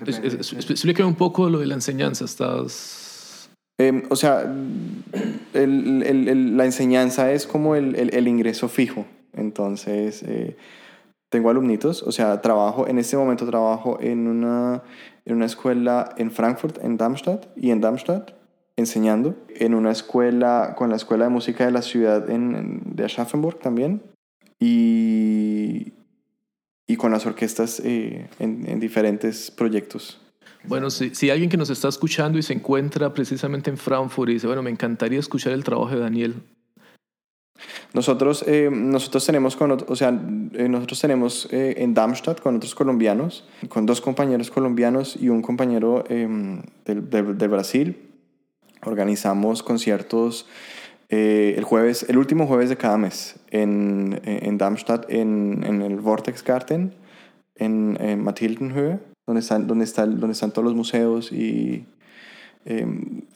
Explícame 0.00 1.08
un 1.08 1.14
poco 1.14 1.48
lo 1.48 1.58
de 1.58 1.66
la 1.66 1.74
enseñanza. 1.74 2.24
Estás. 2.24 3.48
Eh, 3.78 4.02
o 4.08 4.16
sea, 4.16 4.42
el, 5.52 6.02
el, 6.02 6.56
la 6.56 6.64
enseñanza 6.64 7.32
es 7.32 7.46
como 7.46 7.76
el, 7.76 8.28
ingreso 8.28 8.68
fijo. 8.68 9.06
Entonces, 9.32 10.22
eh, 10.22 10.56
tengo 11.30 11.50
alumnitos, 11.50 12.02
o 12.02 12.12
sea, 12.12 12.40
trabajo, 12.40 12.86
en 12.88 12.98
este 12.98 13.16
momento 13.16 13.46
trabajo 13.46 13.98
en 14.00 14.28
una, 14.28 14.82
en 15.26 15.36
una 15.36 15.44
escuela 15.44 16.14
en 16.16 16.30
Frankfurt, 16.30 16.82
en 16.82 16.96
Darmstadt 16.96 17.46
y 17.56 17.70
en 17.70 17.80
Darmstadt 17.82 18.32
enseñando 18.76 19.34
en 19.48 19.74
una 19.74 19.90
escuela, 19.90 20.74
con 20.76 20.90
la 20.90 20.96
Escuela 20.96 21.24
de 21.24 21.30
Música 21.30 21.64
de 21.64 21.72
la 21.72 21.82
ciudad 21.82 22.30
en, 22.30 22.82
de 22.84 23.04
Aschaffenburg 23.04 23.58
también, 23.58 24.02
y, 24.60 25.94
y 26.86 26.96
con 26.96 27.10
las 27.10 27.26
orquestas 27.26 27.80
eh, 27.84 28.28
en, 28.38 28.68
en, 28.68 28.80
diferentes 28.80 29.50
proyectos. 29.50 30.20
Bueno, 30.64 30.90
si, 30.90 31.14
si, 31.14 31.30
alguien 31.30 31.48
que 31.48 31.56
nos 31.56 31.70
está 31.70 31.88
escuchando 31.88 32.38
y 32.38 32.42
se 32.42 32.52
encuentra 32.52 33.12
precisamente 33.14 33.70
en 33.70 33.76
Frankfurt 33.76 34.30
y 34.30 34.34
dice, 34.34 34.46
bueno, 34.46 34.62
me 34.62 34.70
encantaría 34.70 35.18
escuchar 35.18 35.52
el 35.52 35.64
trabajo 35.64 35.90
de 35.90 36.00
Daniel. 36.00 36.34
Nosotros, 37.94 38.44
eh, 38.46 38.68
nosotros 38.70 39.24
tenemos, 39.24 39.56
con, 39.56 39.72
o 39.72 39.96
sea, 39.96 40.08
eh, 40.52 40.68
nosotros 40.68 41.00
tenemos 41.00 41.48
en 41.50 41.94
Darmstadt 41.94 42.40
con 42.40 42.56
otros 42.56 42.74
colombianos, 42.74 43.48
con 43.68 43.86
dos 43.86 44.02
compañeros 44.02 44.50
colombianos 44.50 45.16
y 45.16 45.30
un 45.30 45.40
compañero 45.40 46.04
del, 46.06 46.62
del, 46.84 47.38
del 47.38 47.48
Brasil, 47.48 48.05
organizamos 48.86 49.62
conciertos 49.62 50.46
eh, 51.08 51.54
el 51.56 51.64
jueves, 51.64 52.06
el 52.08 52.18
último 52.18 52.46
jueves 52.46 52.68
de 52.68 52.76
cada 52.76 52.98
mes 52.98 53.36
en, 53.50 54.20
en 54.24 54.58
Darmstadt, 54.58 55.08
en, 55.08 55.62
en 55.64 55.82
el 55.82 56.00
Vortex 56.00 56.42
Garten, 56.42 56.92
en, 57.54 57.96
en 58.00 58.22
Mathildenhöhe, 58.24 58.98
donde 59.26 59.40
están, 59.40 59.66
donde, 59.66 59.84
está, 59.84 60.06
donde 60.06 60.32
están 60.32 60.50
todos 60.50 60.64
los 60.64 60.74
museos 60.74 61.30
y 61.30 61.84
eh, 62.64 62.86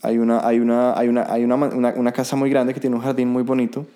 hay, 0.02 0.18
una, 0.18 0.46
hay, 0.46 0.58
una, 0.58 0.98
hay, 0.98 1.08
una, 1.08 1.32
hay 1.32 1.44
una, 1.44 1.54
una, 1.54 1.94
una, 1.96 2.12
casa 2.12 2.34
muy 2.34 2.50
grande 2.50 2.74
que 2.74 2.80
tiene 2.80 2.96
un 2.96 3.02
jardín 3.02 3.28
muy 3.28 3.44
bonito 3.44 3.86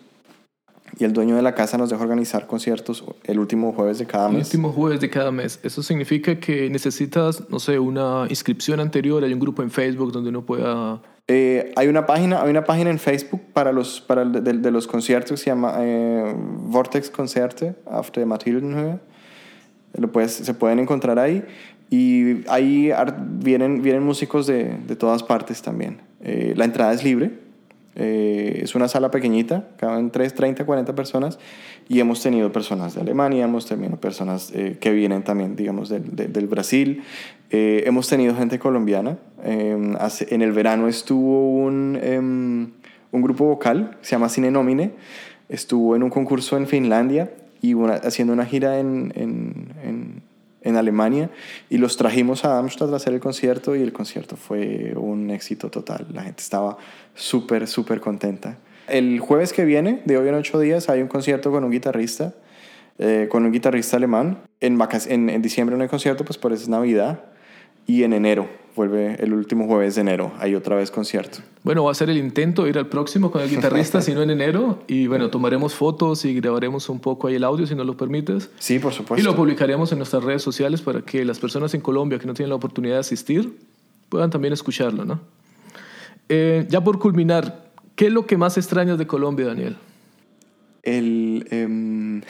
y 0.96 1.04
el 1.04 1.12
dueño 1.12 1.34
de 1.34 1.42
la 1.42 1.56
casa 1.56 1.76
nos 1.76 1.90
deja 1.90 2.02
organizar 2.02 2.46
conciertos 2.46 3.04
el 3.24 3.40
último 3.40 3.72
jueves 3.72 3.98
de 3.98 4.06
cada 4.06 4.28
mes. 4.28 4.36
El 4.52 4.58
último 4.58 4.72
jueves 4.72 5.00
de 5.00 5.10
cada 5.10 5.32
mes. 5.32 5.58
Eso 5.64 5.82
significa 5.82 6.38
que 6.38 6.70
necesitas, 6.70 7.48
no 7.50 7.58
sé, 7.58 7.80
una 7.80 8.26
inscripción 8.28 8.78
anterior, 8.78 9.24
hay 9.24 9.32
un 9.32 9.40
grupo 9.40 9.62
en 9.62 9.72
Facebook 9.72 10.12
donde 10.12 10.30
uno 10.30 10.42
pueda 10.42 11.02
eh, 11.26 11.72
hay, 11.76 11.88
una 11.88 12.06
página, 12.06 12.42
hay 12.42 12.50
una 12.50 12.64
página 12.64 12.90
en 12.90 12.98
Facebook 12.98 13.40
para 13.52 13.72
los, 13.72 14.00
para 14.00 14.24
de, 14.24 14.52
de 14.52 14.70
los 14.70 14.86
conciertos 14.86 15.32
que 15.32 15.36
se 15.36 15.50
llama 15.50 15.74
eh, 15.78 16.34
Vortex 16.36 17.10
Concerte 17.10 17.74
after 17.86 18.24
Mathildenhöhe. 18.26 18.98
Lo 19.94 20.10
puedes, 20.10 20.32
se 20.32 20.54
pueden 20.54 20.80
encontrar 20.80 21.18
ahí. 21.18 21.44
Y 21.90 22.48
ahí 22.48 22.90
vienen, 23.38 23.82
vienen 23.82 24.02
músicos 24.02 24.46
de, 24.46 24.76
de 24.86 24.96
todas 24.96 25.22
partes 25.22 25.62
también. 25.62 26.00
Eh, 26.20 26.54
la 26.56 26.64
entrada 26.64 26.92
es 26.92 27.04
libre. 27.04 27.43
Eh, 27.96 28.60
es 28.62 28.74
una 28.74 28.88
sala 28.88 29.10
pequeñita, 29.10 29.68
caben 29.76 30.10
3, 30.10 30.34
30, 30.34 30.66
40 30.66 30.94
personas 30.94 31.38
y 31.88 32.00
hemos 32.00 32.20
tenido 32.22 32.50
personas 32.50 32.94
de 32.94 33.02
Alemania, 33.02 33.44
hemos 33.44 33.66
tenido 33.66 33.96
personas 34.00 34.50
eh, 34.54 34.78
que 34.80 34.90
vienen 34.92 35.22
también, 35.22 35.54
digamos, 35.56 35.88
del, 35.88 36.14
del- 36.16 36.46
Brasil, 36.46 37.02
Eh, 37.50 37.84
hemos 37.86 38.08
tenido 38.08 38.34
gente 38.34 38.58
colombiana. 38.58 39.16
Eh, 39.44 39.94
hace- 40.00 40.34
en 40.34 40.42
el 40.42 40.50
verano 40.52 40.88
estuvo 40.88 41.50
un, 41.50 41.96
em, 42.02 42.70
un 43.12 43.22
grupo 43.22 43.44
vocal, 43.44 43.96
se 44.00 44.12
llama 44.12 44.28
Cine 44.28 44.50
Nomine, 44.50 44.90
estuvo 45.48 45.94
en 45.94 46.02
un 46.02 46.10
concurso 46.10 46.56
en 46.56 46.66
Finlandia 46.66 47.30
y 47.62 47.74
una- 47.74 47.94
haciendo 47.94 48.32
una 48.32 48.44
gira 48.44 48.80
en, 48.80 49.12
en, 49.14 49.68
en, 49.84 50.22
en 50.62 50.76
Alemania 50.76 51.30
y 51.70 51.76
los 51.78 51.96
trajimos 51.96 52.44
a 52.44 52.48
Darmstadt 52.48 52.92
a 52.92 52.96
hacer 52.96 53.12
el 53.14 53.20
concierto 53.20 53.76
y 53.76 53.82
el 53.82 53.92
concierto 53.92 54.34
fue 54.36 54.94
un 54.96 55.30
éxito 55.30 55.70
total. 55.70 56.06
La 56.12 56.22
gente 56.22 56.42
estaba 56.42 56.78
súper, 57.14 57.66
súper 57.66 58.00
contenta. 58.00 58.58
El 58.88 59.18
jueves 59.20 59.52
que 59.52 59.64
viene, 59.64 60.02
de 60.04 60.18
hoy 60.18 60.28
en 60.28 60.34
ocho 60.34 60.58
días, 60.58 60.88
hay 60.88 61.00
un 61.00 61.08
concierto 61.08 61.50
con 61.50 61.64
un 61.64 61.70
guitarrista, 61.70 62.34
eh, 62.98 63.28
con 63.30 63.44
un 63.44 63.52
guitarrista 63.52 63.96
alemán. 63.96 64.38
En, 64.60 64.78
en, 65.08 65.30
en 65.30 65.42
diciembre 65.42 65.76
no 65.76 65.82
hay 65.82 65.88
concierto, 65.88 66.24
pues 66.24 66.38
por 66.38 66.52
eso 66.52 66.62
es 66.64 66.68
Navidad. 66.68 67.24
Y 67.86 68.02
en 68.02 68.12
enero, 68.14 68.48
vuelve 68.76 69.16
el 69.22 69.34
último 69.34 69.66
jueves 69.66 69.94
de 69.94 70.00
enero, 70.00 70.32
hay 70.38 70.54
otra 70.54 70.74
vez 70.76 70.90
concierto. 70.90 71.38
Bueno, 71.62 71.84
va 71.84 71.90
a 71.92 71.94
ser 71.94 72.08
el 72.10 72.16
intento 72.16 72.64
de 72.64 72.70
ir 72.70 72.78
al 72.78 72.88
próximo 72.88 73.30
con 73.30 73.42
el 73.42 73.48
guitarrista, 73.50 74.00
si 74.00 74.14
no 74.14 74.22
en 74.22 74.30
enero. 74.30 74.82
Y 74.86 75.06
bueno, 75.06 75.28
tomaremos 75.30 75.74
fotos 75.74 76.24
y 76.24 76.34
grabaremos 76.34 76.88
un 76.88 76.98
poco 77.00 77.26
ahí 77.28 77.34
el 77.36 77.44
audio, 77.44 77.66
si 77.66 77.74
nos 77.74 77.86
lo 77.86 77.96
permites. 77.96 78.50
Sí, 78.58 78.78
por 78.78 78.92
Y 78.92 78.96
supuesto. 78.96 79.30
lo 79.30 79.36
publicaremos 79.36 79.92
en 79.92 79.98
nuestras 79.98 80.24
redes 80.24 80.42
sociales 80.42 80.80
para 80.80 81.02
que 81.02 81.24
las 81.24 81.38
personas 81.38 81.74
en 81.74 81.80
Colombia 81.82 82.18
que 82.18 82.26
no 82.26 82.34
tienen 82.34 82.50
la 82.50 82.56
oportunidad 82.56 82.94
de 82.94 83.00
asistir 83.00 83.58
puedan 84.08 84.30
también 84.30 84.52
escucharlo, 84.54 85.04
¿no? 85.04 85.20
Eh, 86.28 86.66
ya 86.68 86.82
por 86.82 86.98
culminar, 86.98 87.64
¿qué 87.96 88.06
es 88.06 88.12
lo 88.12 88.26
que 88.26 88.36
más 88.36 88.56
extrañas 88.56 88.98
de 88.98 89.06
Colombia, 89.06 89.46
Daniel? 89.46 89.76
El, 90.82 91.46
em, 91.50 92.22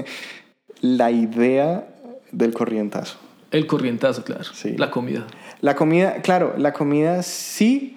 la 0.80 1.10
idea 1.10 1.88
del 2.32 2.52
corrientazo. 2.52 3.18
El 3.50 3.66
corrientazo, 3.66 4.24
claro. 4.24 4.44
Sí. 4.52 4.76
La 4.76 4.90
comida. 4.90 5.26
La 5.60 5.74
comida, 5.76 6.20
claro, 6.22 6.54
la 6.58 6.72
comida 6.72 7.22
sí, 7.22 7.96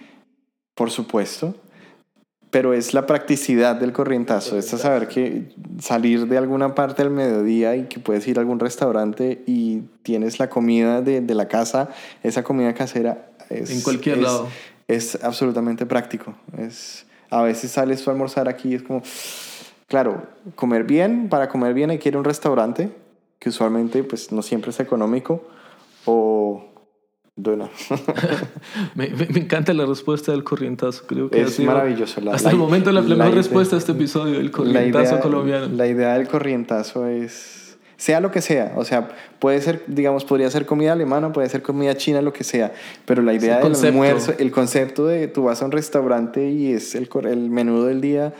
por 0.75 0.91
supuesto, 0.91 1.55
pero 2.51 2.73
es 2.73 2.93
la 2.93 3.05
practicidad 3.05 3.75
del 3.75 3.91
corrientazo. 3.91 4.57
Es 4.57 4.67
saber 4.67 5.07
que 5.07 5.49
salir 5.79 6.27
de 6.27 6.37
alguna 6.37 6.73
parte 6.75 7.01
al 7.01 7.09
mediodía 7.11 7.75
y 7.75 7.83
que 7.87 7.99
puedes 7.99 8.27
ir 8.27 8.37
a 8.37 8.41
algún 8.41 8.59
restaurante 8.59 9.43
y 9.45 9.81
tienes 10.03 10.39
la 10.39 10.49
comida 10.49 11.01
de, 11.01 11.21
de 11.21 11.35
la 11.35 11.47
casa, 11.47 11.89
esa 12.23 12.43
comida 12.43 12.73
casera. 12.73 13.29
Es, 13.49 13.69
En 13.71 13.81
cualquier 13.81 14.17
es- 14.17 14.23
lado. 14.23 14.47
Es 14.89 15.17
absolutamente 15.23 15.85
práctico. 15.85 16.35
Es, 16.57 17.05
a 17.29 17.41
veces 17.43 17.71
sales 17.71 18.03
tú 18.03 18.09
a 18.09 18.13
almorzar 18.13 18.49
aquí 18.49 18.69
y 18.69 18.75
es 18.75 18.83
como, 18.83 19.01
claro, 19.87 20.23
comer 20.55 20.83
bien, 20.83 21.29
para 21.29 21.47
comer 21.47 21.73
bien 21.73 21.91
hay 21.91 21.99
que 21.99 22.09
ir 22.09 22.15
a 22.15 22.17
un 22.17 22.25
restaurante, 22.25 22.91
que 23.39 23.49
usualmente 23.49 24.03
pues 24.03 24.31
no 24.31 24.41
siempre 24.41 24.71
es 24.71 24.79
económico, 24.79 25.47
o... 26.05 26.65
Bueno, 27.41 27.69
Me, 28.95 29.07
me- 29.11 29.27
me 29.27 29.39
encanta 29.39 29.73
la 29.73 29.85
respuesta 29.85 30.33
del 30.33 30.43
corrientazo. 30.43 31.05
Creo 31.07 31.29
que 31.29 31.39
ha 31.39 31.43
es 31.45 31.53
sido 31.53 31.71
maravilloso. 31.71 32.19
La- 32.19 32.33
hasta 32.33 32.49
la- 32.49 32.53
el 32.53 32.57
momento 32.57 32.91
la, 32.91 32.99
la 32.99 33.07
mejor 33.07 33.27
idea- 33.27 33.35
respuesta 33.35 33.77
a 33.77 33.79
este 33.79 33.93
episodio, 33.93 34.39
el 34.39 34.47
la 34.47 34.51
corrientazo 34.51 35.11
idea, 35.13 35.19
colombiano. 35.21 35.67
La 35.73 35.87
idea 35.87 36.15
del 36.15 36.27
corrientazo 36.27 37.07
es, 37.07 37.68
sea 37.99 38.19
lo 38.21 38.31
que 38.31 38.41
sea, 38.41 38.73
o 38.77 38.85
sea, 38.85 39.09
puede 39.39 39.61
ser, 39.61 39.83
digamos, 39.87 40.23
podría 40.25 40.49
ser 40.49 40.65
comida 40.65 40.93
alemana, 40.93 41.31
puede 41.33 41.49
ser 41.49 41.61
comida 41.61 41.95
china, 41.97 42.21
lo 42.21 42.31
que 42.33 42.43
sea, 42.43 42.71
pero 43.05 43.21
la 43.21 43.33
idea 43.33 43.59
el 43.59 43.73
del 43.73 43.85
almuerzo, 43.87 44.33
el 44.39 44.51
concepto 44.51 45.05
de 45.05 45.27
tú 45.27 45.43
vas 45.43 45.61
a 45.61 45.65
un 45.65 45.71
restaurante 45.71 46.49
y 46.49 46.71
es 46.73 46.95
el, 46.95 47.09
el 47.25 47.49
menú 47.49 47.83
del 47.83 47.99
día 48.01 48.33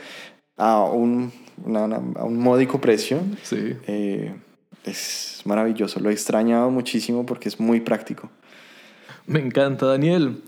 a 0.56 0.82
un, 0.84 1.30
una- 1.64 1.84
una- 1.84 2.00
a 2.16 2.24
un 2.24 2.38
módico 2.38 2.80
precio, 2.80 3.18
Sí. 3.42 3.76
eh, 3.86 4.32
es 4.84 5.42
maravilloso. 5.44 6.00
Lo 6.00 6.08
he 6.08 6.12
extrañado 6.14 6.70
muchísimo 6.70 7.26
porque 7.26 7.48
es 7.50 7.60
muy 7.60 7.80
práctico. 7.80 8.30
Me 9.26 9.40
encanta, 9.40 9.84
Daniel. 9.86 10.42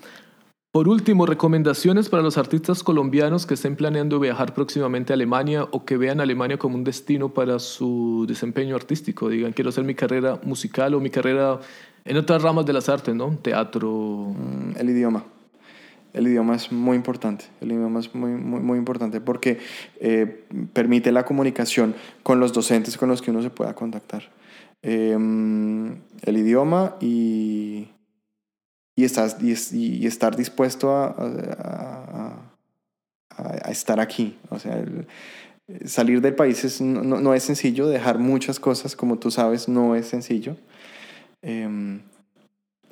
Por 0.73 0.89
último, 0.89 1.27
recomendaciones 1.27 2.09
para 2.09 2.23
los 2.23 2.39
artistas 2.39 2.83
colombianos 2.83 3.45
que 3.45 3.53
estén 3.53 3.77
planeando 3.77 4.19
viajar 4.19 4.55
próximamente 4.55 5.13
a 5.13 5.17
Alemania 5.17 5.65
o 5.71 5.85
que 5.85 5.99
vean 5.99 6.19
Alemania 6.19 6.57
como 6.57 6.77
un 6.77 6.83
destino 6.83 7.29
para 7.29 7.59
su 7.59 8.25
desempeño 8.27 8.75
artístico. 8.75 9.29
Digan, 9.29 9.53
quiero 9.53 9.69
hacer 9.69 9.85
mi 9.85 9.95
carrera 9.95 10.41
musical 10.45 10.95
o 10.95 11.01
mi 11.01 11.11
carrera 11.11 11.61
en 12.07 12.17
otras 12.17 12.41
ramas 12.41 12.65
de 12.65 12.73
las 12.73 12.89
artes, 12.89 13.15
¿no? 13.15 13.37
Teatro. 13.37 14.35
Mm, 14.35 14.79
El 14.79 14.89
idioma. 14.89 15.25
El 16.15 16.27
idioma 16.27 16.57
es 16.57 16.73
muy 16.73 16.97
importante. 16.97 17.45
El 17.61 17.73
idioma 17.73 18.01
es 18.01 18.15
muy, 18.15 18.31
muy, 18.31 18.61
muy 18.61 18.79
importante 18.79 19.21
porque 19.21 19.59
eh, 20.01 20.47
permite 20.73 21.13
la 21.13 21.27
comunicación 21.27 21.95
con 22.23 22.41
los 22.41 22.55
docentes 22.55 22.97
con 22.97 23.11
los 23.11 23.21
que 23.21 23.31
uno 23.31 23.43
se 23.43 23.51
pueda 23.51 23.75
contactar. 23.75 24.31
Eh, 24.83 25.13
el 25.13 26.37
idioma 26.39 26.97
y, 26.99 27.89
y, 29.03 29.05
estás, 29.05 29.37
y, 29.43 29.97
y 29.97 30.07
estar 30.07 30.37
dispuesto 30.37 30.91
a, 30.97 31.07
a- 31.07 32.39
a- 33.37 33.43
a- 33.67 33.71
estar 33.71 33.99
aquí. 34.01 34.39
O 34.51 34.59
sea, 34.59 34.79
el- 34.79 35.07
salir 35.87 36.21
del 36.21 36.35
país 36.35 36.65
es- 36.65 36.81
no- 36.81 37.03
no 37.21 37.35
es 37.35 37.43
sencillo, 37.43 37.89
dejar 37.89 38.19
muchas 38.19 38.61
cosas, 38.61 38.95
como 38.97 39.19
tú 39.19 39.31
sabes, 39.31 39.69
no 39.69 39.95
es 39.97 40.07
sencillo. 40.07 40.57
Eh, 41.43 42.01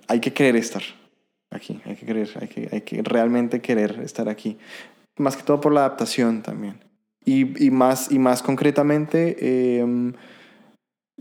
hay 0.08 0.20
que 0.20 0.32
querer 0.32 0.56
estar 0.56 0.82
aquí, 1.50 1.80
hay 1.84 1.94
que 1.96 2.06
querer, 2.06 2.28
hay 2.40 2.48
que, 2.48 2.68
hay 2.72 2.80
que 2.80 3.02
realmente 3.02 3.60
querer 3.60 4.00
estar 4.02 4.28
aquí. 4.28 4.56
Más 5.16 5.36
que 5.36 5.42
todo 5.42 5.60
por 5.60 5.72
la 5.72 5.80
adaptación 5.80 6.42
también. 6.42 6.80
Y, 7.24 7.64
y 7.66 7.70
más, 7.70 8.10
y 8.10 8.18
más 8.18 8.42
concretamente, 8.42 9.36
eh, 9.38 10.12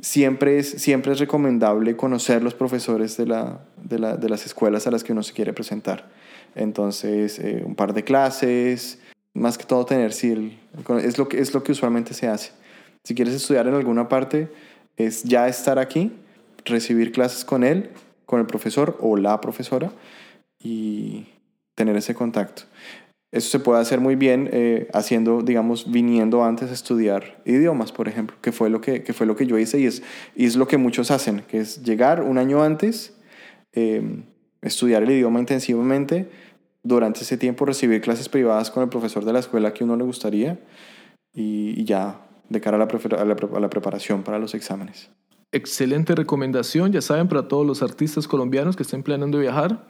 siempre, 0.02 0.60
es, 0.60 0.70
siempre 0.70 1.12
es 1.14 1.20
recomendable 1.20 1.96
conocer 1.96 2.42
los 2.44 2.54
profesores 2.54 3.18
de, 3.18 3.26
la, 3.26 3.60
de, 3.84 4.00
la- 4.00 4.18
de 4.18 4.30
las 4.30 4.46
escuelas 4.46 4.88
a 4.88 4.92
las 4.92 5.04
que 5.04 5.12
uno 5.14 5.24
se 5.24 5.34
quiere 5.34 5.54
presentar. 5.54 6.10
Entonces, 6.56 7.40
eh, 7.40 7.64
un 7.66 7.76
par 7.76 7.94
de 7.94 8.04
clases, 8.04 9.00
más 9.34 9.58
que 9.58 9.66
todo 9.66 9.86
tener, 9.86 10.12
sí, 10.14 10.58
es, 11.02 11.18
lo 11.18 11.28
que, 11.30 11.40
es 11.40 11.54
lo 11.54 11.64
que 11.64 11.72
usualmente 11.72 12.14
se 12.14 12.28
hace. 12.28 12.52
Si 13.04 13.16
quieres 13.16 13.34
estudiar 13.34 13.68
en 13.68 13.76
alguna 13.76 14.08
parte, 14.10 14.50
es 14.98 15.24
ya 15.24 15.48
estar 15.48 15.80
aquí, 15.80 16.12
recibir 16.66 17.12
clases 17.12 17.46
con 17.46 17.64
él, 17.64 17.92
con 18.26 18.40
el 18.40 18.46
profesor 18.46 18.98
o 19.00 19.16
la 19.18 19.40
profesora 19.42 19.92
y 20.62 21.26
tener 21.76 21.96
ese 21.96 22.14
contacto. 22.14 22.64
Eso 23.32 23.50
se 23.50 23.60
puede 23.60 23.80
hacer 23.80 24.00
muy 24.00 24.16
bien 24.16 24.50
eh, 24.52 24.88
haciendo, 24.92 25.42
digamos, 25.42 25.92
viniendo 25.92 26.44
antes 26.44 26.72
a 26.72 26.74
estudiar 26.74 27.40
idiomas, 27.46 27.92
por 27.92 28.08
ejemplo, 28.08 28.36
que 28.42 28.52
fue 28.52 28.72
lo 28.72 28.82
que, 28.82 29.04
que, 29.04 29.14
fue 29.14 29.28
lo 29.28 29.36
que 29.36 29.46
yo 29.46 29.58
hice 29.60 29.80
y 29.80 29.86
es, 29.86 30.02
y 30.36 30.46
es 30.46 30.56
lo 30.56 30.68
que 30.68 30.78
muchos 30.78 31.12
hacen, 31.12 31.44
que 31.48 31.60
es 31.60 31.84
llegar 31.84 32.24
un 32.24 32.40
año 32.40 32.64
antes, 32.64 33.16
eh, 33.74 34.24
estudiar 34.62 35.04
el 35.04 35.12
idioma 35.12 35.40
intensivamente, 35.40 36.28
durante 36.82 37.22
ese 37.22 37.38
tiempo 37.38 37.66
recibir 37.66 38.02
clases 38.02 38.30
privadas 38.30 38.72
con 38.72 38.82
el 38.82 38.90
profesor 38.90 39.26
de 39.26 39.34
la 39.34 39.40
escuela 39.40 39.74
que 39.74 39.84
uno 39.84 39.96
le 39.96 40.06
gustaría 40.06 40.58
y, 41.34 41.80
y 41.80 41.84
ya 41.84 42.22
de 42.48 42.62
cara 42.62 42.78
a 42.78 42.80
la, 42.80 42.86
a 42.86 43.26
la 43.26 43.34
a 43.34 43.60
la 43.60 43.70
preparación 43.70 44.24
para 44.24 44.40
los 44.40 44.56
exámenes. 44.56 45.12
Excelente 45.52 46.16
recomendación, 46.16 46.92
ya 46.92 47.02
saben, 47.02 47.28
para 47.28 47.48
todos 47.48 47.66
los 47.66 47.84
artistas 47.84 48.28
colombianos 48.28 48.76
que 48.76 48.84
estén 48.84 49.04
planeando 49.04 49.40
viajar, 49.40 49.88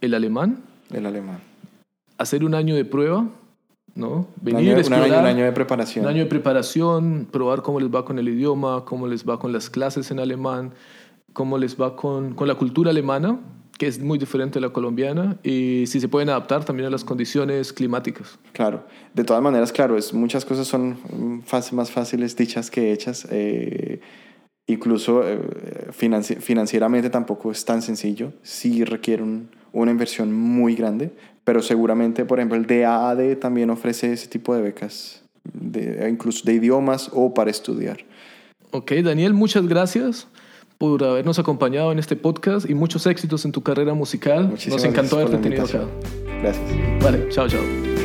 el 0.00 0.14
alemán, 0.14 0.62
El 0.90 1.06
alemán. 1.06 1.53
Hacer 2.18 2.44
un 2.44 2.54
año 2.54 2.74
de 2.74 2.84
prueba, 2.84 3.28
¿no? 3.94 4.10
Un 4.10 4.26
Venir, 4.40 4.72
un 4.74 4.78
explorar, 4.80 5.04
año- 5.12 5.20
un 5.20 5.26
año 5.26 5.44
de 5.44 5.52
preparación. 5.52 6.04
un 6.04 6.10
año 6.10 6.20
de 6.24 6.26
preparación, 6.30 7.28
probar 7.30 7.62
cómo 7.62 7.80
les 7.80 7.88
va 7.90 8.04
con 8.04 8.18
el 8.18 8.28
idioma, 8.28 8.84
cómo 8.84 9.06
les 9.06 9.24
va 9.28 9.38
con 9.38 9.52
las 9.52 9.70
clases 9.70 10.10
en 10.10 10.18
alemán, 10.20 10.72
cómo 11.32 11.58
les 11.58 11.80
va 11.80 11.96
con, 11.96 12.34
con 12.34 12.48
la 12.48 12.54
cultura 12.54 12.90
alemana, 12.90 13.38
que 13.78 13.88
es 13.88 13.98
muy 14.00 14.18
diferente 14.18 14.60
a 14.60 14.62
la 14.62 14.68
colombiana, 14.70 15.36
y 15.42 15.84
si 15.88 15.98
se 16.00 16.06
pueden 16.08 16.28
adaptar 16.28 16.64
también 16.64 16.86
a 16.86 16.90
las 16.90 17.02
condiciones 17.04 17.72
climáticas. 17.72 18.38
Claro, 18.52 18.84
de 19.14 19.24
todas 19.24 19.42
maneras, 19.42 19.72
claro, 19.72 19.96
es, 19.96 20.14
muchas 20.14 20.44
cosas 20.44 20.68
son 20.68 20.96
más 21.72 21.90
fáciles 21.90 22.36
dichas 22.36 22.70
que 22.70 22.92
hechas. 22.92 23.26
eh, 23.30 24.00
incluso 24.66 25.22
eh, 25.28 25.38
financi- 25.90 26.38
financieramente 26.40 27.10
tampoco 27.10 27.50
es 27.50 27.64
tan 27.66 27.82
sencillo. 27.82 28.32
Sí 28.42 28.82
requiere 28.84 29.22
un- 29.22 29.50
una 29.72 29.90
inversión 29.90 30.32
muy 30.32 30.74
grande, 30.74 31.12
pero 31.44 31.62
seguramente, 31.62 32.24
por 32.24 32.38
ejemplo, 32.38 32.56
el 32.56 32.66
DAAD 32.66 33.36
también 33.36 33.70
ofrece 33.70 34.12
ese 34.12 34.28
tipo 34.28 34.54
de 34.54 34.62
becas, 34.62 35.22
de, 35.44 36.08
incluso 36.08 36.42
de 36.44 36.54
idiomas 36.54 37.10
o 37.12 37.34
para 37.34 37.50
estudiar. 37.50 37.98
Ok, 38.70 38.92
Daniel, 39.04 39.34
muchas 39.34 39.68
gracias 39.68 40.26
por 40.78 41.04
habernos 41.04 41.38
acompañado 41.38 41.92
en 41.92 41.98
este 41.98 42.16
podcast 42.16 42.68
y 42.68 42.74
muchos 42.74 43.06
éxitos 43.06 43.44
en 43.44 43.52
tu 43.52 43.62
carrera 43.62 43.94
musical. 43.94 44.48
Muchísimas 44.48 44.82
Nos 44.82 44.90
encantó 44.90 45.16
haberte 45.16 45.36
tenido 45.38 45.64
acá. 45.64 45.86
Gracias. 46.42 46.66
Vale, 47.02 47.28
chao, 47.28 47.48
chao. 47.48 48.03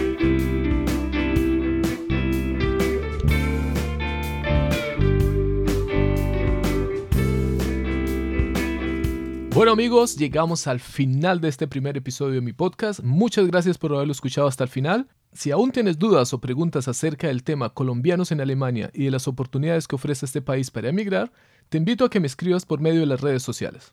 Bueno 9.59 9.73
amigos, 9.73 10.15
llegamos 10.15 10.67
al 10.67 10.79
final 10.79 11.41
de 11.41 11.49
este 11.49 11.67
primer 11.67 11.97
episodio 11.97 12.35
de 12.35 12.39
mi 12.39 12.53
podcast. 12.53 13.01
Muchas 13.01 13.45
gracias 13.45 13.77
por 13.77 13.93
haberlo 13.93 14.13
escuchado 14.13 14.47
hasta 14.47 14.63
el 14.63 14.69
final. 14.69 15.09
Si 15.33 15.51
aún 15.51 15.73
tienes 15.73 15.99
dudas 15.99 16.33
o 16.33 16.39
preguntas 16.39 16.87
acerca 16.87 17.27
del 17.27 17.43
tema 17.43 17.73
colombianos 17.73 18.31
en 18.31 18.39
Alemania 18.39 18.89
y 18.93 19.03
de 19.03 19.11
las 19.11 19.27
oportunidades 19.27 19.85
que 19.85 19.95
ofrece 19.95 20.25
este 20.25 20.41
país 20.41 20.71
para 20.71 20.87
emigrar, 20.87 21.33
te 21.67 21.77
invito 21.77 22.05
a 22.05 22.09
que 22.09 22.21
me 22.21 22.27
escribas 22.27 22.65
por 22.65 22.79
medio 22.79 23.01
de 23.01 23.07
las 23.07 23.19
redes 23.19 23.43
sociales. 23.43 23.91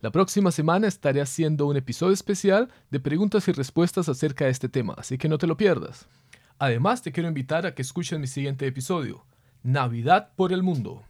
La 0.00 0.10
próxima 0.10 0.50
semana 0.50 0.88
estaré 0.88 1.20
haciendo 1.20 1.66
un 1.66 1.76
episodio 1.76 2.12
especial 2.12 2.68
de 2.90 2.98
preguntas 2.98 3.46
y 3.46 3.52
respuestas 3.52 4.08
acerca 4.08 4.46
de 4.46 4.50
este 4.50 4.68
tema, 4.68 4.96
así 4.98 5.16
que 5.16 5.28
no 5.28 5.38
te 5.38 5.46
lo 5.46 5.56
pierdas. 5.56 6.08
Además, 6.58 7.02
te 7.02 7.12
quiero 7.12 7.28
invitar 7.28 7.66
a 7.66 7.76
que 7.76 7.82
escuches 7.82 8.18
mi 8.18 8.26
siguiente 8.26 8.66
episodio, 8.66 9.24
Navidad 9.62 10.32
por 10.34 10.52
el 10.52 10.64
Mundo, 10.64 11.04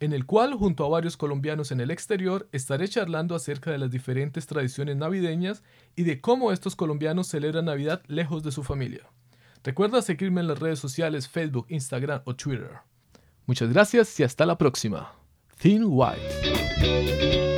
en 0.00 0.12
el 0.12 0.26
cual, 0.26 0.54
junto 0.54 0.84
a 0.84 0.88
varios 0.88 1.16
colombianos 1.16 1.72
en 1.72 1.80
el 1.80 1.90
exterior, 1.90 2.48
estaré 2.52 2.86
charlando 2.88 3.34
acerca 3.34 3.70
de 3.70 3.78
las 3.78 3.90
diferentes 3.90 4.46
tradiciones 4.46 4.96
navideñas 4.96 5.62
y 5.94 6.02
de 6.02 6.20
cómo 6.20 6.52
estos 6.52 6.76
colombianos 6.76 7.28
celebran 7.28 7.64
Navidad 7.64 8.02
lejos 8.06 8.42
de 8.42 8.52
su 8.52 8.62
familia. 8.62 9.08
Recuerda 9.64 10.02
seguirme 10.02 10.42
en 10.42 10.48
las 10.48 10.58
redes 10.58 10.78
sociales 10.78 11.28
Facebook, 11.28 11.66
Instagram 11.70 12.22
o 12.24 12.36
Twitter. 12.36 12.70
Muchas 13.46 13.72
gracias 13.72 14.20
y 14.20 14.22
hasta 14.22 14.44
la 14.44 14.58
próxima. 14.58 15.12
Thin 15.58 15.84
White. 15.86 17.55